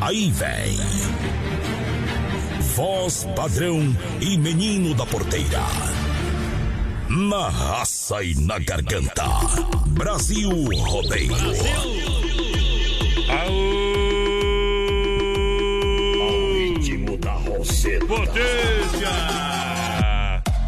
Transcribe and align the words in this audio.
Aí 0.00 0.30
vem. 0.30 0.78
Voz 2.74 3.26
padrão 3.34 3.96
e 4.20 4.38
menino 4.38 4.94
da 4.94 5.04
porteira. 5.04 5.62
Na 7.08 7.48
raça 7.48 8.22
e 8.22 8.34
na 8.34 8.58
garganta. 8.58 9.24
Brasil 9.88 10.50
Rodeio. 10.50 11.34
Aô! 13.30 13.78
ritmo 16.78 17.18
da 17.18 17.32
roceta. 17.32 18.06
Potência! 18.06 19.08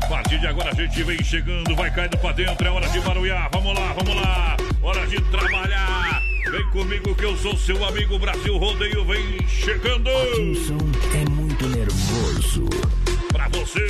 A 0.03 0.07
partir 0.09 0.39
de 0.41 0.47
agora 0.47 0.71
a 0.71 0.75
gente 0.75 1.03
vem 1.03 1.23
chegando, 1.23 1.75
vai 1.77 1.91
caindo 1.93 2.19
pra 2.19 2.33
dentro, 2.33 2.67
é 2.67 2.71
hora 2.71 2.89
de 2.89 3.01
barulhar. 3.01 3.49
Vamos 3.53 3.79
lá, 3.79 3.93
vamos 3.93 4.15
lá. 4.17 4.57
Hora 4.83 5.07
de 5.07 5.21
trabalhar. 5.31 6.20
Vem 6.51 6.69
comigo 6.71 7.15
que 7.15 7.25
eu 7.25 7.37
sou 7.37 7.57
seu 7.57 7.85
amigo 7.85 8.19
Brasil 8.19 8.57
Rodeio, 8.57 9.05
vem 9.05 9.47
chegando. 9.47 10.11
Wilson 10.11 10.79
é 11.15 11.31
muito 11.31 11.69
nervoso. 11.69 12.65
Pra 13.31 13.47
você, 13.49 13.87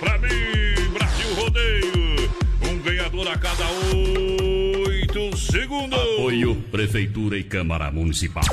pra 0.00 0.18
mim, 0.18 0.90
Brasil 0.92 1.34
Rodeio. 1.36 2.30
Um 2.68 2.78
ganhador 2.80 3.28
a 3.28 3.38
cada 3.38 3.64
oito 3.94 5.36
segundos. 5.36 5.96
Apoio 5.96 6.56
Prefeitura 6.72 7.38
e 7.38 7.44
Câmara 7.44 7.92
Municipal. 7.92 8.44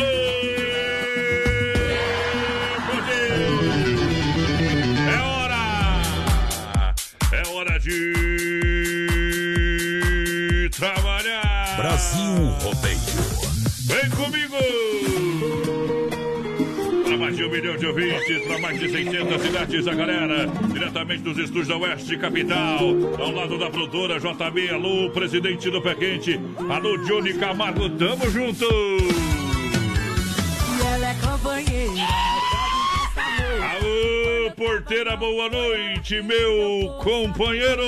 É 0.00 0.57
milhão 17.68 17.76
de 17.76 17.86
ouvintes, 17.86 18.46
para 18.46 18.58
mais 18.58 18.80
de 18.80 18.88
600 18.88 19.42
cidades, 19.42 19.86
a 19.86 19.94
galera, 19.94 20.46
diretamente 20.72 21.22
dos 21.22 21.36
estúdios 21.36 21.68
da 21.68 21.76
Oeste 21.76 22.16
Capital, 22.16 22.80
ao 23.18 23.30
lado 23.30 23.58
da 23.58 23.68
produtora 23.68 24.18
JB, 24.18 24.70
alô, 24.70 25.10
presidente 25.10 25.70
do 25.70 25.82
Pé 25.82 25.94
Quente, 25.94 26.40
alô, 26.70 26.96
Johnny 27.04 27.34
Camargo, 27.34 27.90
tamo 27.90 28.30
junto! 28.30 28.64
E 30.74 30.86
ela 30.94 31.10
é 31.10 31.14
companheira. 31.14 31.92
Alô, 33.60 34.27
porteira, 34.50 35.16
boa 35.16 35.48
noite, 35.48 36.20
meu 36.22 36.94
companheiro! 37.02 37.82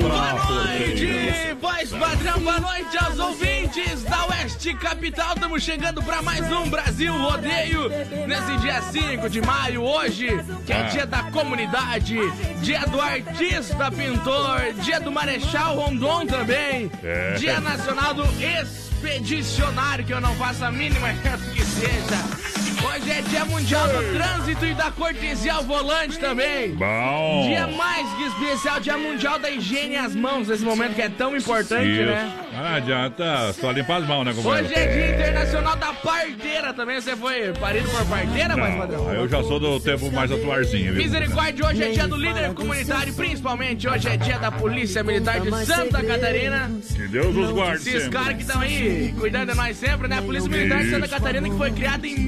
Boa 0.00 0.32
noite, 0.50 1.54
voz 1.60 1.90
padrão, 1.90 2.38
boa 2.40 2.60
noite 2.60 2.96
aos 2.98 3.18
ouvintes 3.18 4.02
da 4.04 4.26
Oeste 4.26 4.74
Capital. 4.74 5.34
Estamos 5.34 5.62
chegando 5.62 6.02
para 6.02 6.22
mais 6.22 6.50
um 6.52 6.68
Brasil 6.68 7.12
Rodeio 7.16 7.88
nesse 8.26 8.56
dia 8.58 8.80
5 8.82 9.28
de 9.28 9.40
maio, 9.42 9.82
hoje, 9.82 10.28
que 10.64 10.72
é 10.72 10.76
Ah. 10.80 10.82
dia 10.84 11.06
da 11.06 11.22
comunidade, 11.24 12.16
dia 12.62 12.80
do 12.86 13.00
artista 13.00 13.90
pintor, 13.90 14.72
dia 14.82 15.00
do 15.00 15.10
Marechal 15.10 15.76
Rondon 15.76 16.26
também, 16.26 16.90
É. 17.02 17.34
dia 17.34 17.60
nacional 17.60 18.14
do 18.14 18.24
expedicionário, 18.42 20.04
que 20.04 20.12
eu 20.12 20.20
não 20.20 20.34
faço 20.36 20.64
a 20.64 20.70
mínima 20.70 21.08
que 21.54 21.64
seja. 21.64 22.65
Hoje 22.84 23.10
é 23.10 23.22
dia 23.22 23.44
mundial 23.44 23.88
do 23.88 24.12
trânsito 24.12 24.66
e 24.66 24.74
da 24.74 24.90
cortesia 24.90 25.54
ao 25.54 25.62
volante 25.62 26.18
também. 26.18 26.74
Bom! 26.74 27.46
Dia 27.48 27.66
mais 27.66 28.08
que 28.14 28.24
especial, 28.24 28.80
dia 28.80 28.98
mundial 28.98 29.38
da 29.38 29.50
higiene 29.50 29.96
às 29.96 30.14
mãos, 30.14 30.48
nesse 30.48 30.64
momento 30.64 30.94
que 30.94 31.02
é 31.02 31.08
tão 31.08 31.36
importante, 31.36 31.88
Isso. 31.88 32.04
né? 32.04 32.32
Ah, 32.58 32.76
adianta, 32.76 33.52
só 33.52 33.70
limpar 33.70 34.00
as 34.00 34.08
mãos, 34.08 34.24
né, 34.24 34.32
companheiro? 34.32 34.66
Hoje 34.66 34.74
é 34.74 34.86
dia 34.86 35.14
internacional 35.14 35.76
da 35.76 35.92
parteira 35.92 36.72
também. 36.72 37.00
Você 37.00 37.14
foi 37.14 37.52
parido 37.52 37.88
por 37.90 38.06
parteira, 38.06 38.56
mais 38.56 38.74
padrão? 38.76 39.04
Não, 39.04 39.12
eu 39.12 39.28
já 39.28 39.42
sou 39.42 39.60
do 39.60 39.78
tempo 39.78 40.10
mais 40.10 40.32
atuarzinho, 40.32 40.94
viu? 40.94 41.02
Misericórdia, 41.02 41.66
hoje 41.66 41.82
é 41.82 41.90
dia 41.90 42.08
do 42.08 42.16
líder 42.16 42.54
comunitário, 42.54 43.12
principalmente 43.12 43.86
hoje 43.86 44.08
é 44.08 44.16
dia 44.16 44.38
da 44.38 44.50
Polícia 44.50 45.02
Militar 45.02 45.40
de 45.40 45.50
Santa 45.66 46.02
Catarina. 46.02 46.70
Que 46.94 47.08
Deus 47.08 47.36
os 47.36 47.50
guarde 47.50 47.88
Esses 47.88 48.08
caras 48.08 48.36
que 48.36 48.42
estão 48.42 48.60
aí 48.60 49.14
cuidando 49.18 49.50
de 49.50 49.56
nós 49.56 49.76
sempre, 49.76 50.08
né? 50.08 50.18
A 50.18 50.22
Polícia 50.22 50.48
Militar 50.48 50.82
de 50.82 50.90
Santa 50.90 51.08
Catarina 51.08 51.48
que 51.48 51.56
foi 51.56 51.70
criada 51.72 52.06
em 52.06 52.18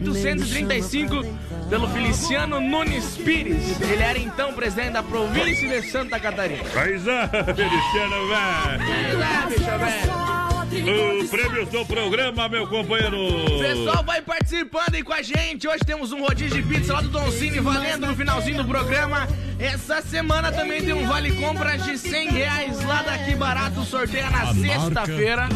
1835 0.00 1.24
pelo 1.68 1.88
Feliciano 1.88 2.60
Nunes 2.60 3.16
Pires. 3.16 3.80
Ele 3.80 4.02
era 4.02 4.18
então 4.18 4.52
presidente 4.52 4.92
da 4.92 5.02
província 5.02 5.80
de 5.80 5.90
Santa 5.90 6.18
Catarina. 6.18 6.62
Mas, 6.74 7.06
ah, 7.08 7.28
Feliciano, 7.28 8.28
velho. 8.28 9.22
É, 9.22 9.46
bicho, 9.48 9.64
velho. 9.64 10.42
O 10.72 11.28
prêmio 11.28 11.66
do 11.66 11.84
programa, 11.84 12.48
meu 12.48 12.66
companheiro. 12.66 13.18
O 13.18 13.58
pessoal 13.58 14.02
vai 14.02 14.22
participando 14.22 14.94
aí 14.94 15.02
com 15.02 15.12
a 15.12 15.20
gente. 15.20 15.68
Hoje 15.68 15.84
temos 15.84 16.12
um 16.12 16.22
rodízio 16.22 16.62
de 16.62 16.68
pizza 16.68 16.94
lá 16.94 17.02
do 17.02 17.08
Don 17.08 17.30
Cine 17.30 17.60
valendo 17.60 18.06
no 18.06 18.16
finalzinho 18.16 18.56
do 18.56 18.64
programa. 18.64 19.28
Essa 19.58 20.00
semana 20.00 20.50
também 20.50 20.82
tem 20.82 20.94
um 20.94 21.06
vale 21.06 21.36
compras 21.36 21.84
de 21.84 21.98
100 21.98 22.28
reais 22.30 22.84
lá 22.84 23.02
daqui 23.02 23.34
barato. 23.34 23.84
Sorteia 23.84 24.30
na 24.30 24.54
sexta-feira. 24.54 25.48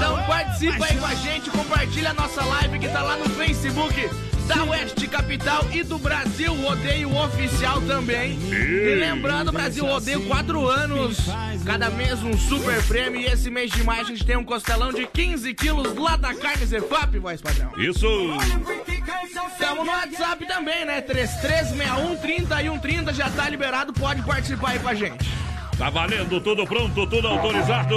Então 0.00 0.16
participa 0.24 0.86
aí 0.86 0.96
com 0.96 1.04
a 1.04 1.14
gente, 1.14 1.50
compartilha 1.50 2.08
a 2.08 2.14
nossa 2.14 2.42
live 2.42 2.78
que 2.78 2.88
tá 2.88 3.02
lá 3.02 3.18
no 3.18 3.28
Facebook 3.28 4.08
da 4.46 4.64
Oeste 4.64 5.06
Capital 5.06 5.66
e 5.70 5.82
do 5.82 5.98
Brasil 5.98 6.54
Rodeio 6.54 7.14
Oficial 7.14 7.82
também. 7.82 8.32
E 8.50 8.94
lembrando, 8.94 9.52
Brasil 9.52 9.84
Rodeio, 9.84 10.26
quatro 10.26 10.66
anos, 10.66 11.18
cada 11.66 11.90
mês 11.90 12.22
um 12.22 12.32
super 12.32 12.82
prêmio. 12.84 13.20
E 13.20 13.26
esse 13.26 13.50
mês 13.50 13.70
de 13.70 13.84
maio 13.84 14.00
a 14.00 14.04
gente 14.04 14.24
tem 14.24 14.38
um 14.38 14.42
costelão 14.42 14.90
de 14.90 15.06
15 15.06 15.52
quilos 15.52 15.94
lá 15.94 16.16
da 16.16 16.32
carne 16.32 16.64
Zefap, 16.64 17.18
voz 17.18 17.42
padrão. 17.42 17.70
Isso. 17.76 18.06
Estamos 19.52 19.84
no 19.84 19.92
WhatsApp 19.92 20.46
também, 20.46 20.86
né? 20.86 21.02
3361 21.02 22.16
30 22.16 22.62
e 22.62 22.70
130 22.70 23.12
já 23.12 23.28
tá 23.28 23.50
liberado, 23.50 23.92
pode 23.92 24.22
participar 24.22 24.70
aí 24.70 24.78
com 24.78 24.88
a 24.88 24.94
gente. 24.94 25.28
Tá 25.76 25.90
valendo, 25.90 26.40
tudo 26.40 26.66
pronto, 26.66 27.06
tudo 27.06 27.28
autorizado. 27.28 27.96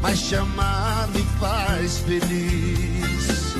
mas 0.00 0.18
chamar 0.18 1.08
me 1.08 1.22
faz 1.40 1.98
feliz. 1.98 3.54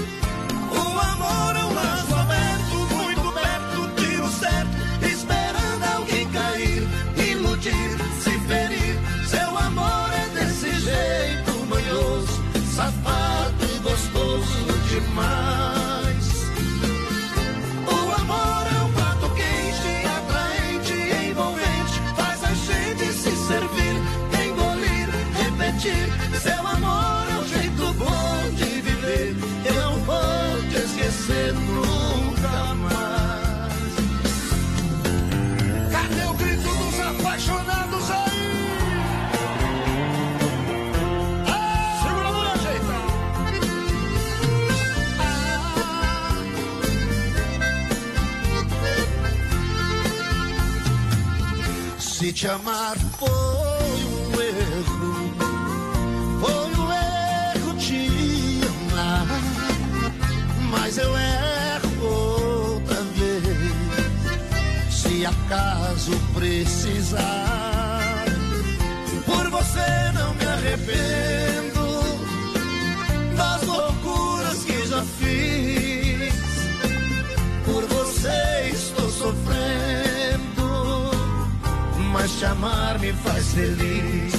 O 0.70 1.00
amor 1.00 1.56
é 1.56 1.64
um 1.64 1.74
laço 1.74 2.14
aberto, 2.14 2.76
muito 2.94 3.32
perto, 3.32 3.90
tiro 3.96 4.28
certo, 4.30 4.70
esperando 5.04 5.84
alguém 5.96 6.28
cair, 6.30 6.86
iludir, 7.16 7.98
se 8.22 8.38
ferir. 8.46 8.96
Seu 9.26 9.58
amor 9.58 10.10
é 10.12 10.28
desse 10.38 10.70
jeito 10.80 11.66
manhoso, 11.66 12.42
safado 12.74 13.64
e 13.64 13.78
gostoso 13.80 14.66
demais. 14.88 16.28
O 17.86 18.20
amor 18.20 18.66
é 18.66 18.80
um 18.82 18.92
prato 18.92 19.30
quente, 19.34 20.06
atraente, 20.06 20.92
envolvente, 21.30 22.00
faz 22.16 22.44
a 22.44 22.54
gente 22.54 23.12
se 23.12 23.36
servir, 23.36 23.96
engolir, 24.46 25.08
repetir. 25.34 26.27
Te 52.38 52.46
amar 52.46 52.96
foi 53.18 53.28
um 53.28 54.40
erro, 54.40 55.34
foi 56.40 56.70
um 56.76 56.92
erro 56.92 57.74
te 57.76 58.60
amar, 58.92 59.26
mas 60.70 60.98
eu 60.98 61.10
erro 61.18 62.06
outra 62.06 63.02
vez. 63.16 64.94
Se 64.94 65.26
acaso 65.26 66.12
precisar, 66.32 68.24
por 69.26 69.50
você 69.50 70.12
não 70.14 70.32
me 70.34 70.46
arrependo 70.46 71.47
mas 82.38 82.40
te 82.40 82.44
amar 82.46 82.98
me 83.00 83.12
faz 83.12 83.52
feliz. 83.52 84.37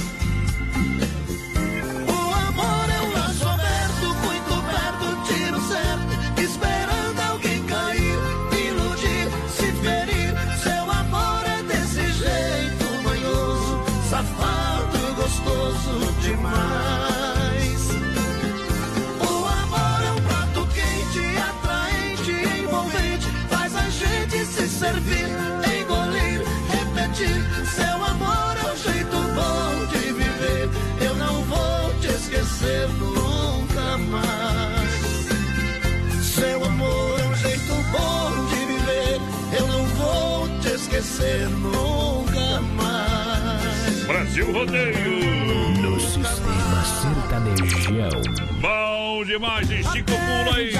Nunca 41.49 42.61
mais. 42.75 44.03
Brasil 44.05 44.51
Rodeio. 44.51 45.81
No 45.81 45.99
sistema 45.99 46.83
sertanejão. 46.83 48.21
Bom 48.61 49.25
demais, 49.25 49.69
estica 49.69 50.13
o 50.13 50.17
pulo 50.17 50.55
aí. 50.55 50.73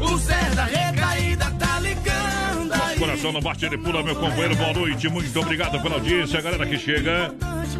O 0.00 0.54
da 0.54 0.64
recaída 0.64 1.50
tá 1.58 1.80
ligando 1.80 2.72
aí. 2.72 2.98
Coração 2.98 3.32
não 3.32 3.40
bate, 3.40 3.64
ele 3.66 3.78
pula, 3.78 4.02
meu 4.02 4.14
companheiro. 4.14 4.56
Boa 4.56 4.72
noite, 4.72 5.08
muito 5.08 5.40
obrigado 5.40 5.80
pela 5.82 5.96
audiência. 5.96 6.40
Galera 6.40 6.66
que 6.66 6.78
chega, 6.78 7.34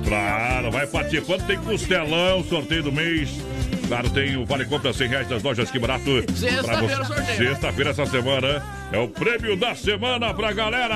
claro, 0.06 0.70
vai 0.70 0.86
participando. 0.86 1.46
Tem 1.46 1.58
costelão, 1.58 2.42
sorteio 2.44 2.82
do 2.82 2.92
mês. 2.92 3.30
Claro, 3.86 4.10
tem 4.10 4.36
o 4.36 4.46
Vale 4.46 4.64
Compra 4.64 4.92
100 4.92 5.08
reais 5.08 5.28
das 5.28 5.42
lojas 5.42 5.70
Que 5.70 5.78
Barato. 5.78 6.24
Sexta-feira, 6.34 7.04
sorteio. 7.04 7.36
Sexta-feira, 7.36 7.90
essa 7.90 8.06
semana, 8.06 8.62
é 8.92 8.98
o 8.98 9.08
prêmio 9.08 9.56
da 9.56 9.74
semana 9.74 10.32
pra 10.32 10.52
galera. 10.52 10.94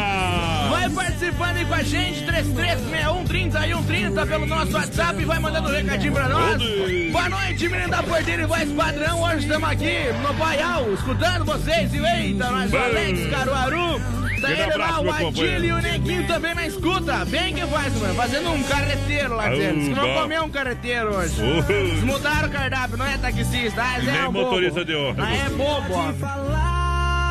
Vai 0.70 0.88
participando 0.91 1.56
aí 1.56 1.65
com 1.65 1.75
a 1.75 1.82
gente, 1.82 2.25
3361 2.25 4.26
pelo 4.26 4.47
nosso 4.47 4.73
WhatsApp 4.73 5.20
e 5.20 5.25
vai 5.25 5.38
mandando 5.38 5.69
um 5.69 5.73
recadinho 5.73 6.12
pra 6.12 6.29
nós. 6.29 6.62
Oi. 6.62 7.11
Boa 7.12 7.29
noite, 7.29 7.69
menino 7.69 7.91
da 7.91 8.03
porteira 8.03 8.43
e 8.43 8.47
voz 8.47 8.71
padrão. 8.73 9.23
Hoje 9.23 9.38
estamos 9.38 9.69
aqui 9.69 10.12
no 10.23 10.32
Baial, 10.35 10.93
escutando 10.93 11.44
vocês. 11.44 11.93
E 11.93 11.99
eita, 11.99 12.50
nós. 12.50 12.75
Alex 12.75 13.31
Caruaru. 13.31 14.18
Aquele 14.46 14.62
ele 14.62 14.76
lá, 14.76 15.00
o 15.00 15.05
companheiro. 15.05 15.64
e 15.64 15.73
o 15.73 15.79
Neguinho 15.79 16.26
também 16.26 16.55
na 16.55 16.67
escuta. 16.67 17.25
Bem 17.25 17.55
que 17.55 17.67
faz, 17.67 18.00
mano. 18.00 18.14
Fazendo 18.14 18.50
um 18.50 18.62
carreteiro 18.62 19.35
lá 19.35 19.49
dentro. 19.49 19.79
Diz 19.79 19.88
que 19.88 19.94
não 19.94 20.14
comeu 20.14 20.44
um 20.44 20.50
carreteiro 20.50 21.14
hoje. 21.17 21.43
Uh. 21.43 21.73
Eles 21.73 22.02
mudaram 22.05 22.49
o 22.49 22.50
cardápio, 22.52 22.96
não 22.96 23.06
é 23.06 23.19
taxista. 23.19 23.82
Ah, 23.82 23.99
é 23.99 24.23
bobo. 24.25 24.32
motorista 24.32 24.85
de 24.85 24.94
ônibus. 24.94 25.25
Ah, 25.25 25.35
é 25.35 25.49
bobo, 25.50 25.94
ó. 25.94 26.79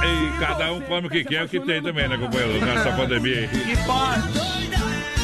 E 0.05 0.39
cada 0.39 0.71
um 0.71 0.81
come 0.81 1.07
o 1.07 1.09
que 1.09 1.23
quer, 1.23 1.43
o 1.43 1.49
que 1.49 1.59
tem 1.59 1.81
também, 1.81 2.07
né, 2.07 2.17
companheiro? 2.17 2.63
Nessa 2.63 2.91
pandemia 2.91 3.39
aí. 3.39 3.47
Que 3.47 3.77
pode. 3.85 4.66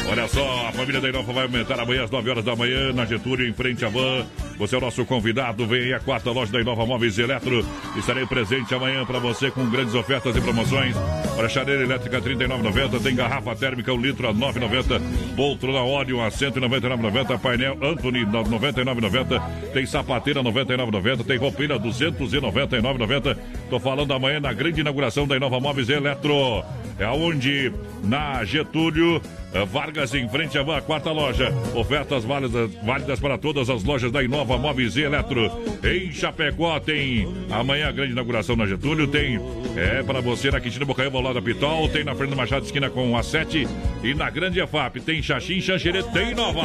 Olha 0.09 0.27
só, 0.27 0.67
a 0.67 0.71
família 0.73 0.99
da 0.99 1.09
Inova 1.09 1.31
vai 1.31 1.43
aumentar 1.43 1.79
amanhã 1.79 2.03
às 2.03 2.11
9 2.11 2.29
horas 2.29 2.43
da 2.43 2.55
manhã 2.55 2.91
na 2.93 3.05
Getúlio, 3.05 3.47
em 3.47 3.53
frente 3.53 3.85
à 3.85 3.89
van. 3.89 4.25
Você 4.57 4.75
é 4.75 4.77
o 4.77 4.81
nosso 4.81 5.05
convidado. 5.05 5.65
Vem 5.65 5.83
aí 5.83 5.93
a 5.93 5.99
quarta 5.99 6.29
loja 6.29 6.51
da 6.51 6.61
Inova 6.61 6.85
Móveis 6.85 7.17
e 7.17 7.21
Eletro. 7.21 7.65
Estarei 7.95 8.25
presente 8.25 8.75
amanhã 8.75 9.05
para 9.05 9.17
você 9.17 9.49
com 9.49 9.67
grandes 9.69 9.95
ofertas 9.95 10.35
e 10.35 10.41
promoções. 10.41 10.95
Para 11.35 11.49
chareira 11.49 11.83
elétrica 11.83 12.19
R$ 12.19 12.35
39,90. 12.35 13.01
Tem 13.01 13.15
garrafa 13.15 13.55
térmica 13.55 13.93
1 13.93 13.97
litro 13.97 14.27
a 14.27 14.31
R$ 14.31 14.37
9,90. 14.37 15.35
Poltrona 15.35 15.79
óleo 15.79 16.19
a 16.19 16.25
R$ 16.25 16.31
199,90. 16.31 17.39
Painel 17.39 17.77
Anthony 17.81 18.19
R$ 18.19 18.31
99,90. 18.31 19.71
Tem 19.73 19.85
sapateira 19.85 20.41
R$ 20.41 20.51
99,90. 20.51 21.25
Tem 21.25 21.37
roupeira 21.37 21.77
R$ 21.77 21.89
299,90. 21.89 23.37
Tô 23.69 23.79
falando 23.79 24.13
amanhã 24.13 24.39
na 24.39 24.53
grande 24.53 24.81
inauguração 24.81 25.25
da 25.25 25.37
Inova 25.37 25.59
Móveis 25.59 25.89
e 25.89 25.93
Eletro. 25.93 26.63
É 26.99 27.05
aonde? 27.05 27.73
Na 28.03 28.43
Getúlio. 28.43 29.21
Vargas 29.67 30.13
em 30.15 30.27
frente 30.27 30.57
à 30.57 30.63
van, 30.63 30.81
quarta 30.81 31.11
loja. 31.11 31.53
Ofertas 31.75 32.23
válidas, 32.23 32.71
válidas 32.83 33.19
para 33.19 33.37
todas 33.37 33.69
as 33.69 33.83
lojas 33.83 34.11
da 34.11 34.23
Inova 34.23 34.57
Móveis 34.57 34.95
e 34.95 35.01
Eletro. 35.01 35.51
Em 35.83 36.11
Chapecó 36.11 36.79
tem 36.79 37.27
amanhã 37.51 37.89
a 37.89 37.91
grande 37.91 38.13
inauguração 38.13 38.55
na 38.55 38.65
Getúlio. 38.65 39.07
Tem 39.07 39.39
é 39.75 40.03
para 40.03 40.21
você 40.21 40.51
na 40.51 40.59
Quintina 40.59 40.85
Bocaiúva 40.85 41.17
ao 41.17 41.23
lado 41.23 41.35
da 41.35 41.41
Pitol. 41.41 41.87
Tem 41.89 42.03
na 42.03 42.15
Fernando 42.15 42.37
Machado 42.37 42.65
esquina 42.65 42.89
com 42.89 43.15
a 43.15 43.23
7. 43.23 43.67
E 44.03 44.13
na 44.13 44.29
Grande 44.29 44.59
EFAP 44.59 44.99
tem 44.99 45.21
Xaxim, 45.21 45.61
Xanxerê, 45.61 46.03
tem 46.03 46.33
Nova. 46.33 46.61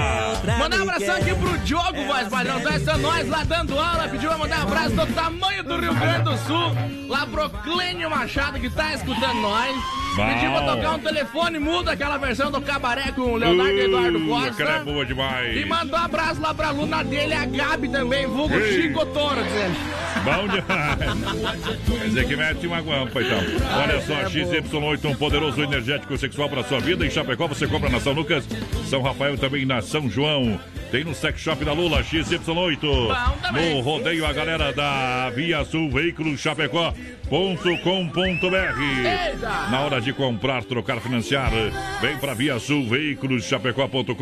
Mandar 0.59 0.79
um 0.79 0.83
abração 0.83 1.17
aqui 1.17 1.35
pro 1.35 1.59
Diogo, 1.59 2.05
voz 2.07 2.29
padrão. 2.29 2.61
Tá 2.61 2.75
essa 2.75 2.97
nós 2.97 3.29
lá 3.29 3.45
dando 3.45 3.79
aula. 3.79 4.09
Pediu 4.09 4.29
pra 4.29 4.39
mandar 4.39 4.61
um 4.61 4.63
abraço 4.63 4.95
do 4.95 5.07
tamanho 5.15 5.63
do 5.63 5.77
Rio 5.79 5.95
Grande 5.95 6.25
do 6.25 6.37
Sul. 6.39 7.09
Lá 7.09 7.27
pro 7.27 7.51
Clênio 7.51 8.11
Machado 8.11 8.59
que 8.59 8.71
tá 8.71 8.95
escutando 8.95 9.41
nós. 9.41 10.08
Pediu 10.27 10.51
pra 10.53 10.61
tocar 10.63 10.95
um 10.95 10.99
telefone 10.99 11.59
mudo, 11.59 11.89
aquela 11.91 12.17
versão 12.19 12.51
do 12.51 12.61
cabaré 12.61 13.13
com 13.13 13.21
o 13.23 13.37
Leonardo 13.37 13.73
Uh, 13.73 13.79
Eduardo 13.81 14.19
aquela 14.19 14.71
é 14.71 14.75
Costa. 14.75 14.85
boa 14.85 15.05
demais. 15.07 15.57
E 15.57 15.65
mandou 15.65 15.99
um 15.99 16.03
abraço 16.03 16.41
lá 16.41 16.53
pra 16.55 16.69
aluna 16.69 17.03
dele, 17.05 17.35
a 17.35 17.45
Gabi 17.45 17.89
também, 17.89 18.27
vulgo 18.27 18.55
Ei. 18.55 18.83
Chico 18.83 19.07
Toro, 19.07 19.43
dizendo. 19.45 19.77
Bom 20.25 20.49
demais. 20.49 21.79
Quer 21.87 22.05
dizer 22.09 22.27
que 22.27 22.37
mete 22.37 22.67
uma 22.67 22.81
guampa, 22.81 23.21
então. 23.23 23.39
Olha 23.81 24.01
só, 24.03 24.15
XY8, 24.29 25.05
um 25.05 25.15
poderoso 25.15 25.63
energético 25.63 26.17
sexual 26.19 26.49
para 26.49 26.65
sua 26.65 26.81
vida. 26.81 27.07
Em 27.07 27.11
Chapecó 27.11 27.47
você 27.47 27.67
compra 27.67 27.89
na 27.89 28.01
São 28.01 28.13
Lucas, 28.13 28.45
São 28.89 29.01
Rafael 29.03 29.37
também 29.39 29.65
na 29.65 29.81
São 29.83 30.09
João. 30.11 30.59
Tem 30.91 31.05
no 31.05 31.15
Sex 31.15 31.39
Shop 31.41 31.63
da 31.67 31.73
Lula, 31.75 32.03
XY8. 32.03 32.81
também. 33.43 33.75
No 33.75 33.81
rodeio, 33.83 34.25
a 34.27 34.33
galera 34.33 34.73
da 34.73 35.29
Via 35.35 35.63
Sul 35.67 35.91
Veículos 35.91 36.41
Chapecó.com.br. 36.41 36.91
Na 39.71 39.81
hora 39.81 40.01
de 40.01 40.08
comprar, 40.13 40.65
trocar, 40.65 41.01
financiar, 41.01 41.51
vem 42.01 42.17
para 42.19 42.35
Via 42.35 42.59
Sul 42.59 42.89
Veículos 42.89 43.45
Chapecó.com.br 43.45 44.13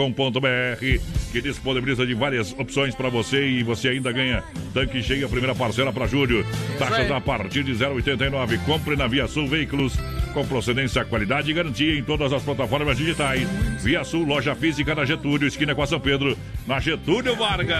que 1.32 1.42
disponibiliza 1.42 2.06
de 2.06 2.14
várias 2.14 2.52
opções 2.52 2.94
para 2.94 3.08
você 3.08 3.46
e 3.46 3.62
você 3.62 3.88
ainda 3.88 4.10
ganha 4.12 4.42
tanque 4.72 5.02
cheio 5.02 5.26
a 5.26 5.28
primeira 5.28 5.54
parcela 5.54 5.92
para 5.92 6.06
julho. 6.06 6.46
Taxas 6.78 7.10
a 7.10 7.20
partir 7.20 7.62
de 7.62 7.72
0,89. 7.74 8.64
Compre 8.64 8.96
na 8.96 9.06
Via 9.06 9.26
Sul 9.28 9.46
Veículos 9.46 9.96
com 10.32 10.46
procedência, 10.46 11.04
qualidade 11.04 11.50
e 11.50 11.54
garantia 11.54 11.98
em 11.98 12.02
todas 12.02 12.32
as 12.32 12.42
plataformas 12.42 12.96
digitais. 12.96 13.48
Via 13.82 14.04
Sul, 14.04 14.24
loja 14.24 14.54
física 14.54 14.94
na 14.94 15.04
Getúlio, 15.04 15.48
esquina 15.48 15.74
com 15.74 15.82
a 15.82 15.86
São 15.86 16.00
Pedro, 16.00 16.36
na 16.66 16.80
Getúlio 16.80 17.36
Vargas. 17.36 17.76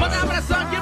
Mandar 0.00 0.20
um 0.20 0.22
abração 0.22 0.60
aqui 0.60 0.72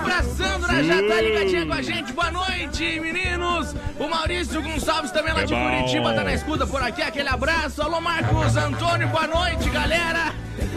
galera 0.70 0.84
já 0.84 1.08
tá 1.08 1.20
ligadinha 1.20 1.66
com 1.66 1.72
a 1.72 1.82
gente. 1.82 2.12
Boa 2.12 2.30
noite, 2.30 3.00
meninos. 3.00 3.74
O 3.98 4.08
Maurício 4.08 4.62
Gonçalves 4.62 5.10
também 5.10 5.32
lá 5.34 5.42
É 5.42 5.46
de 5.46 5.54
bom. 5.54 5.62
Curitiba 5.62 6.12
tá 6.14 6.24
na 6.24 6.29
escuta 6.34 6.66
por 6.66 6.82
aqui. 6.82 7.02
Aquele 7.02 7.28
abraço. 7.28 7.82
Alô, 7.82 8.00
Marcos 8.00 8.56
Antônio, 8.56 9.08
boa 9.08 9.26
noite, 9.26 9.68
galera. 9.70 10.32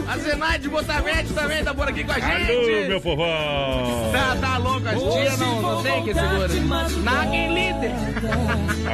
A 0.06 0.18
Zenaide 0.18 0.68
Botavete 0.68 1.32
também 1.32 1.64
tá 1.64 1.74
por 1.74 1.88
aqui 1.88 2.04
com 2.04 2.12
a 2.12 2.20
gente. 2.20 2.50
Alô, 2.50 2.88
meu 2.88 3.00
povão. 3.00 4.12
Tá, 4.12 4.36
tá 4.40 4.56
louco, 4.58 4.86
as 4.86 4.94
tia 5.00 5.36
não, 5.38 5.62
não 5.62 5.82
tem 5.82 6.04
que 6.04 6.14
segura. 6.14 6.48
Naguem 7.02 7.48
líder. 7.54 7.92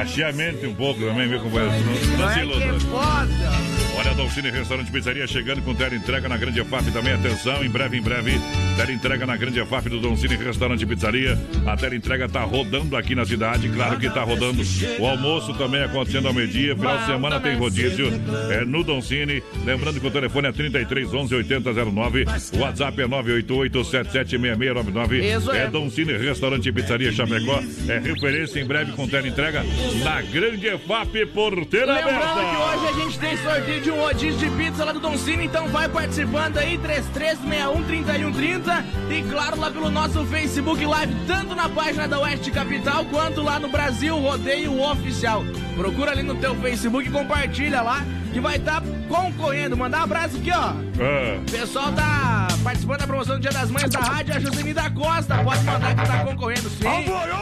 Achiamente 0.00 0.66
um 0.66 0.74
pouco 0.74 1.00
também, 1.00 1.28
meu 1.28 1.40
companheiro. 1.40 1.72
Não, 1.72 2.18
não 2.18 2.24
Vai 2.26 2.34
se 2.34 2.40
iluda. 2.40 2.80
foda. 2.80 3.80
Olha, 3.98 4.14
Dolcine 4.14 4.50
Restaurante 4.50 4.90
Pizzaria 4.90 5.26
chegando 5.26 5.60
com 5.62 5.74
tela 5.74 5.94
entrega 5.94 6.26
na 6.28 6.36
Grande 6.38 6.60
EFAP 6.60 6.90
também. 6.90 7.12
Atenção, 7.12 7.62
em 7.62 7.68
breve, 7.68 7.98
em 7.98 8.00
breve, 8.00 8.40
tela 8.76 8.92
entrega 8.92 9.26
na 9.26 9.36
Grande 9.36 9.60
EFAP 9.60 9.90
do 9.90 10.00
Dolcine 10.00 10.36
Restaurante 10.36 10.86
Pizzaria. 10.86 11.38
A 11.66 11.76
tela 11.76 11.94
entrega 11.94 12.26
tá 12.26 12.42
rodando 12.42 12.96
aqui 12.96 13.14
na 13.14 13.26
cidade, 13.26 13.68
claro 13.68 13.98
que 13.98 14.08
tá 14.08 14.22
rodando. 14.22 14.62
O 14.98 15.06
almoço 15.06 15.52
também 15.54 15.82
acontecendo 15.82 16.28
ao 16.28 16.32
meio-dia. 16.34 16.74
Final 16.74 16.98
de 16.98 17.06
semana 17.06 17.40
tem 17.40 17.58
rodízio 17.58 18.10
é, 18.50 18.64
no 18.64 18.82
Dolcine. 18.82 19.42
Lembrando 19.66 20.00
que 20.00 20.06
o 20.06 20.10
telefone 20.10 20.48
é 20.48 20.52
33 20.52 20.99
11 21.06 21.34
8009. 21.34 22.24
O 22.54 22.58
WhatsApp 22.58 23.02
é 23.02 23.06
988 23.06 23.84
776699. 23.84 25.18
Isso 25.36 25.50
é. 25.52 25.64
É 25.64 25.66
Dolcine 25.68 26.12
Restaurante 26.16 26.72
Pizzaria 26.72 27.12
Chapecó. 27.12 27.60
É 27.88 27.98
referência 27.98 28.60
em 28.60 28.64
breve 28.64 28.92
com 28.92 29.06
tela 29.08 29.26
entrega 29.28 29.62
na 30.04 30.22
Grande 30.22 30.66
EFAP 30.66 31.26
Porteira 31.26 31.94
Lembrando 31.94 32.22
Aberta. 32.22 32.40
que 32.40 32.56
hoje 32.56 32.88
a 32.88 32.92
gente 33.04 33.18
tem 33.18 33.36
sorteio 33.36 33.80
de 33.82 33.90
um 33.90 34.00
rodízio 34.00 34.38
de 34.38 34.50
pizza 34.56 34.84
lá 34.84 34.92
do 34.92 35.00
Don 35.00 35.16
Cine, 35.16 35.44
então 35.44 35.68
vai 35.68 35.88
participando 35.88 36.58
aí, 36.58 36.78
33613130 36.78 38.84
e 39.10 39.22
claro 39.30 39.58
lá 39.60 39.70
pelo 39.70 39.90
nosso 39.90 40.24
Facebook 40.26 40.84
Live, 40.84 41.14
tanto 41.26 41.54
na 41.54 41.68
página 41.68 42.06
da 42.08 42.18
Oeste 42.20 42.50
Capital 42.50 43.04
quanto 43.06 43.42
lá 43.42 43.58
no 43.58 43.68
Brasil 43.68 44.16
Rodeio 44.16 44.80
Oficial. 44.80 45.44
Procura 45.76 46.12
ali 46.12 46.22
no 46.22 46.34
teu 46.36 46.54
Facebook 46.56 47.08
e 47.08 47.10
compartilha 47.10 47.80
lá 47.82 48.04
que 48.32 48.40
vai 48.40 48.56
estar 48.56 48.82
concorrendo. 49.08 49.76
Mandar 49.76 50.00
um 50.00 50.04
abraço 50.04 50.36
aqui, 50.36 50.50
ó. 50.50 50.72
Ah. 50.72 51.40
O 51.46 51.50
pessoal 51.50 51.92
tá 51.92 52.48
participando 52.62 52.98
da 53.00 53.06
promoção 53.06 53.36
do 53.36 53.40
Dia 53.40 53.50
das 53.50 53.70
Mães 53.70 53.90
da 53.90 54.00
rádio, 54.00 54.34
a 54.34 54.40
Joseni 54.40 54.72
da 54.72 54.90
Costa. 54.90 55.36
Pode 55.42 55.64
mandar 55.64 55.94
que 55.94 56.06
tá 56.06 56.24
concorrendo 56.24 56.70
sim. 56.70 56.84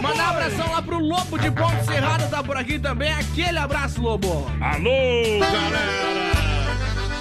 Mandar 0.02 0.26
um 0.26 0.30
abração 0.30 0.72
lá 0.72 0.82
pro 0.82 0.98
Lobo 0.98 1.38
de 1.38 1.50
Ponte 1.50 1.84
Serrada, 1.84 2.26
tá 2.26 2.42
por 2.42 2.56
aqui 2.56 2.78
também. 2.78 3.12
Aquele 3.12 3.58
abraço, 3.58 4.00
Lobo. 4.00 4.50
Alô, 4.60 5.40
galera! 5.40 6.28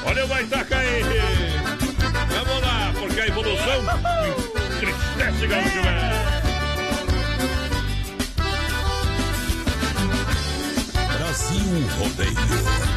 Olha 0.05 0.25
o 0.25 0.27
Baitaca 0.27 0.77
aí! 0.77 1.03
Vamos 2.29 2.61
lá, 2.61 2.93
porque 2.97 3.19
a 3.19 3.27
evolução 3.27 3.83
entristece, 4.77 5.47
gaúcho, 5.47 5.81
velho! 5.81 6.17
Brasil 11.17 11.87
Rodeio. 11.99 12.96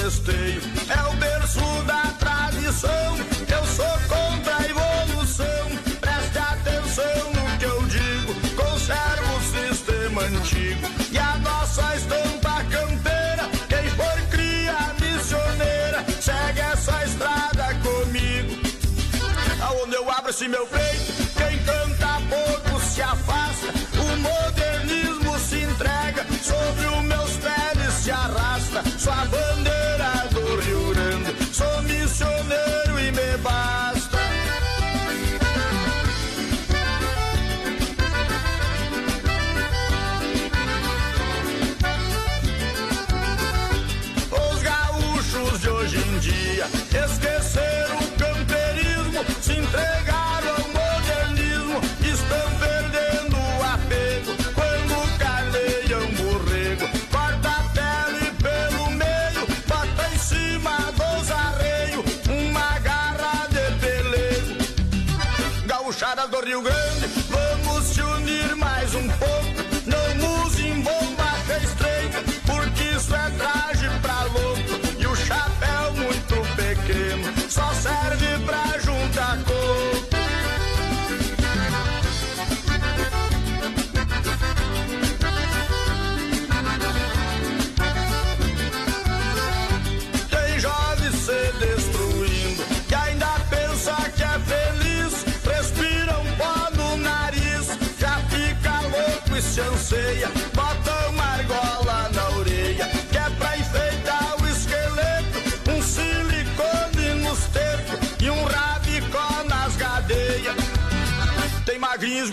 Cesteio 0.00 0.60
é 0.90 1.08
o 1.08 1.16
berço 1.16 1.82
da 1.86 2.02
tradição. 2.18 3.16
Eu 3.48 3.64
sou 3.64 3.98
contra 4.08 4.56
a 4.56 4.68
evolução. 4.68 5.66
Preste 6.00 6.38
atenção 6.38 7.32
no 7.32 7.58
que 7.58 7.64
eu 7.64 7.82
digo. 7.86 8.34
Conserva 8.54 9.32
o 9.32 9.40
sistema 9.40 10.22
antigo 10.22 10.86
e 11.10 11.18
a 11.18 11.38
nossa 11.38 11.96
estampa 11.96 12.62
campeira. 12.64 13.48
Quem 13.68 13.88
for 13.90 14.20
cria 14.30 14.76
missioneira, 15.00 16.04
segue 16.20 16.60
essa 16.60 17.04
estrada 17.04 17.74
comigo. 17.82 18.60
Aonde 19.62 19.94
eu 19.94 20.10
abro 20.10 20.30
esse 20.30 20.46
meu 20.46 20.66
peito, 20.66 21.15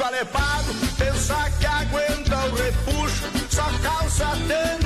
magrinho 0.03 0.23
esgualepado, 0.23 0.73
pensa 0.97 1.49
que 1.59 1.65
aguenta 1.65 2.35
o 2.45 2.55
repuxo. 2.55 3.23
Só 3.49 3.63
calça 3.81 4.31
tênis 4.47 4.82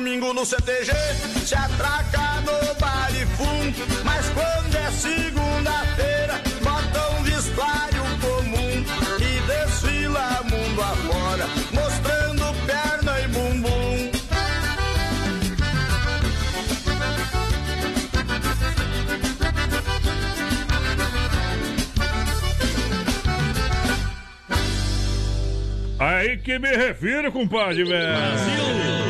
Domingo 0.00 0.32
no 0.32 0.46
CTG, 0.46 0.92
se 1.44 1.54
atraca 1.54 2.40
no 2.40 2.74
baile 2.80 3.26
fundo. 3.36 3.86
Mas 4.02 4.30
quando 4.30 4.74
é 4.74 4.90
segunda-feira, 4.92 6.40
bota 6.64 7.10
um 7.18 7.22
vestuário 7.22 8.02
comum 8.22 8.82
e 9.18 9.40
desfila 9.46 10.42
mundo 10.44 10.80
afora, 10.80 11.46
mostrando 11.74 12.44
perna 12.66 13.20
e 13.20 13.28
bumbum. 13.28 14.10
Aí 25.98 26.38
que 26.38 26.58
me 26.58 26.74
refiro, 26.74 27.30
compadre, 27.30 27.84
velho. 27.84 28.16
Aê, 28.16 29.09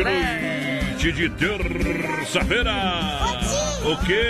Hoje, 0.00 0.86
noite 0.90 1.12
de 1.12 1.28
terça-feira. 1.30 2.72
O 3.84 3.96
quê? 4.06 4.22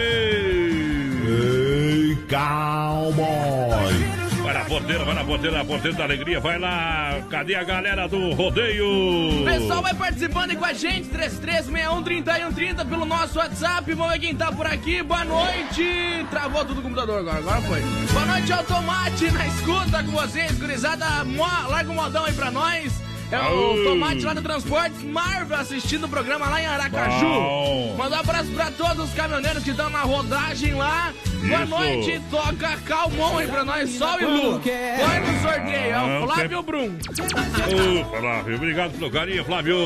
Ei, 1.28 2.16
cowboy! 2.28 4.18
Vai 4.42 4.54
na 4.54 4.64
porteira, 4.64 5.04
vai 5.04 5.14
na 5.14 5.24
porteira, 5.24 5.58
na 5.58 5.64
porteira 5.66 5.96
da 5.98 6.04
alegria, 6.04 6.40
vai 6.40 6.58
lá. 6.58 7.20
Cadê 7.28 7.54
a 7.54 7.64
galera 7.64 8.08
do 8.08 8.32
rodeio? 8.32 9.42
O 9.42 9.44
pessoal 9.44 9.82
vai 9.82 9.92
participando 9.92 10.50
aí 10.50 10.56
com 10.56 10.64
a 10.64 10.72
gente, 10.72 11.10
33613130 11.10 12.88
pelo 12.88 13.04
nosso 13.04 13.38
WhatsApp. 13.38 13.92
Vamos 13.92 14.12
ver 14.14 14.18
quem 14.20 14.34
tá 14.34 14.50
por 14.50 14.66
aqui. 14.66 15.02
Boa 15.02 15.22
noite. 15.26 15.84
Travou 16.30 16.64
tudo 16.64 16.78
o 16.80 16.82
computador 16.82 17.18
agora, 17.18 17.38
agora 17.38 17.60
foi. 17.60 17.80
Boa 18.10 18.24
noite, 18.24 18.50
Automate, 18.52 19.30
na 19.32 19.46
escuta 19.48 20.02
com 20.02 20.12
vocês, 20.12 20.52
gurizada. 20.58 21.24
Mo- 21.24 21.44
Larga 21.68 21.90
o 21.90 21.94
modão 21.94 22.24
aí 22.24 22.32
pra 22.32 22.50
nós. 22.50 23.06
É 23.30 23.40
o. 23.40 23.84
Tomate 23.84 24.24
lá 24.24 24.32
do 24.34 24.42
Transportes 24.42 25.02
Marvel 25.02 25.58
assistindo 25.58 26.04
o 26.04 26.08
programa 26.08 26.48
lá 26.48 26.62
em 26.62 26.66
Aracaju. 26.66 27.26
Bom. 27.26 27.94
Manda 27.98 28.16
um 28.16 28.20
abraço 28.20 28.50
pra 28.52 28.70
todos 28.70 29.08
os 29.08 29.14
caminhoneiros 29.14 29.62
que 29.62 29.70
estão 29.70 29.90
na 29.90 30.00
rodagem 30.02 30.74
lá. 30.74 31.12
Boa 31.40 31.62
Isso. 31.62 31.70
noite, 31.70 32.22
toca 32.30 32.76
Calmon 32.78 33.38
aí 33.38 33.46
pra 33.46 33.64
nós, 33.64 33.90
Sol 33.90 34.20
e 34.20 34.24
Lu. 34.24 34.60
Foi 34.60 35.18
no 35.20 35.40
sorteio, 35.42 35.94
é 35.94 36.20
o 36.22 36.26
Flávio 36.26 36.62
Brum. 36.62 36.90
Ô, 36.90 38.18
Flávio, 38.18 38.56
obrigado 38.56 38.92
pelo 38.92 39.10
carinho, 39.10 39.44
Flávio. 39.44 39.76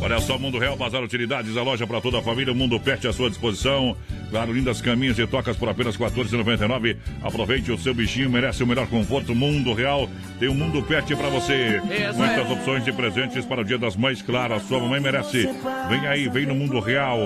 Olha 0.00 0.20
só, 0.20 0.38
Mundo 0.38 0.58
Real, 0.58 0.76
Bazar 0.76 1.02
Utilidades, 1.02 1.56
a 1.56 1.62
loja 1.62 1.86
para 1.86 2.00
toda 2.00 2.18
a 2.18 2.22
família, 2.22 2.52
o 2.52 2.56
Mundo 2.56 2.78
Pet 2.78 3.08
à 3.08 3.12
sua 3.12 3.28
disposição. 3.30 3.96
Claro, 4.30 4.52
lindas 4.52 4.80
caminhas 4.80 5.18
e 5.18 5.26
tocas 5.26 5.56
por 5.56 5.68
apenas 5.68 5.96
R$ 5.96 6.04
14,99. 6.04 6.96
Aproveite 7.22 7.72
o 7.72 7.78
seu 7.78 7.94
bichinho, 7.94 8.30
merece 8.30 8.62
o 8.62 8.66
melhor 8.66 8.86
conforto. 8.86 9.34
Mundo 9.34 9.72
Real 9.72 10.08
tem 10.38 10.48
o 10.48 10.54
Mundo 10.54 10.82
Pet 10.82 11.14
para 11.16 11.28
você. 11.28 11.80
Isso 12.08 12.18
Muitas 12.18 12.50
é. 12.50 12.52
opções 12.52 12.84
de 12.84 12.92
presentes 12.92 13.44
para 13.44 13.62
o 13.62 13.64
Dia 13.64 13.78
das 13.78 13.96
Mães, 13.96 14.20
claro, 14.20 14.54
a 14.54 14.60
sua 14.60 14.78
mamãe 14.78 15.00
merece. 15.00 15.48
Vem 15.88 16.06
aí, 16.06 16.28
vem 16.28 16.46
no 16.46 16.54
Mundo 16.54 16.78
Real. 16.78 17.18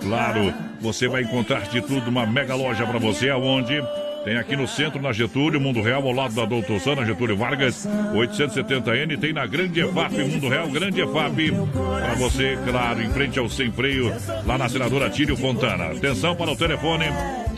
Claro, 0.00 0.52
você 0.80 1.08
vai 1.08 1.22
encontrar 1.22 1.62
de 1.62 1.80
tudo, 1.80 2.08
uma 2.08 2.26
mega 2.26 2.54
loja 2.54 2.86
para 2.86 2.98
você, 2.98 3.30
aonde 3.30 3.80
tem 4.24 4.36
aqui 4.36 4.56
no 4.56 4.66
centro, 4.66 5.00
na 5.00 5.12
Getúlio, 5.12 5.60
Mundo 5.60 5.80
Real, 5.80 6.02
ao 6.02 6.12
lado 6.12 6.34
da 6.34 6.44
Doutor 6.44 6.80
Sana, 6.80 7.04
Getúlio 7.04 7.36
Vargas, 7.36 7.86
870N. 8.12 9.18
Tem 9.18 9.32
na 9.32 9.46
Grande 9.46 9.80
EFAP, 9.80 10.18
Mundo 10.24 10.48
Real, 10.48 10.68
Grande 10.68 11.00
EFAP. 11.00 11.52
Para 11.72 12.14
você, 12.14 12.58
claro, 12.68 13.02
em 13.02 13.10
frente 13.10 13.38
ao 13.38 13.48
Sem 13.48 13.70
Freio, 13.70 14.12
lá 14.46 14.58
na 14.58 14.68
senadora 14.68 15.08
Tírio 15.08 15.36
Fontana. 15.36 15.92
Atenção 15.92 16.34
para 16.36 16.50
o 16.50 16.56
telefone 16.56 17.06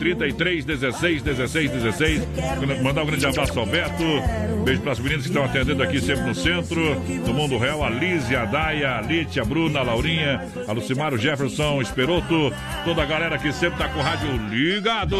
33 0.01 0.65
16 0.65 1.21
16 1.21 1.71
16. 1.71 2.21
Mandar 2.81 3.03
um 3.03 3.05
grande 3.05 3.23
abraço 3.27 3.59
ao 3.59 3.67
Beto. 3.67 4.03
Beijo 4.65 4.81
para 4.81 4.93
as 4.93 4.99
meninas 4.99 5.21
que 5.21 5.29
estão 5.29 5.45
atendendo 5.45 5.83
aqui 5.83 6.01
sempre 6.01 6.23
no 6.23 6.33
centro 6.33 6.99
do 7.23 7.31
Mundo 7.31 7.55
Real. 7.59 7.83
A 7.83 7.89
Lise, 7.89 8.35
a 8.35 8.45
Daia, 8.45 8.97
a 8.97 9.01
Lite, 9.01 9.39
a 9.39 9.45
Bruna, 9.45 9.79
a 9.79 9.83
Laurinha, 9.83 10.41
a 10.67 10.71
Lucimar, 10.71 11.13
o 11.13 11.19
Jefferson, 11.19 11.79
Esperoto, 11.83 12.51
toda 12.83 13.03
a 13.03 13.05
galera 13.05 13.37
que 13.37 13.53
sempre 13.53 13.77
tá 13.77 13.89
com 13.89 13.99
o 13.99 14.01
rádio 14.01 14.35
ligado. 14.49 15.17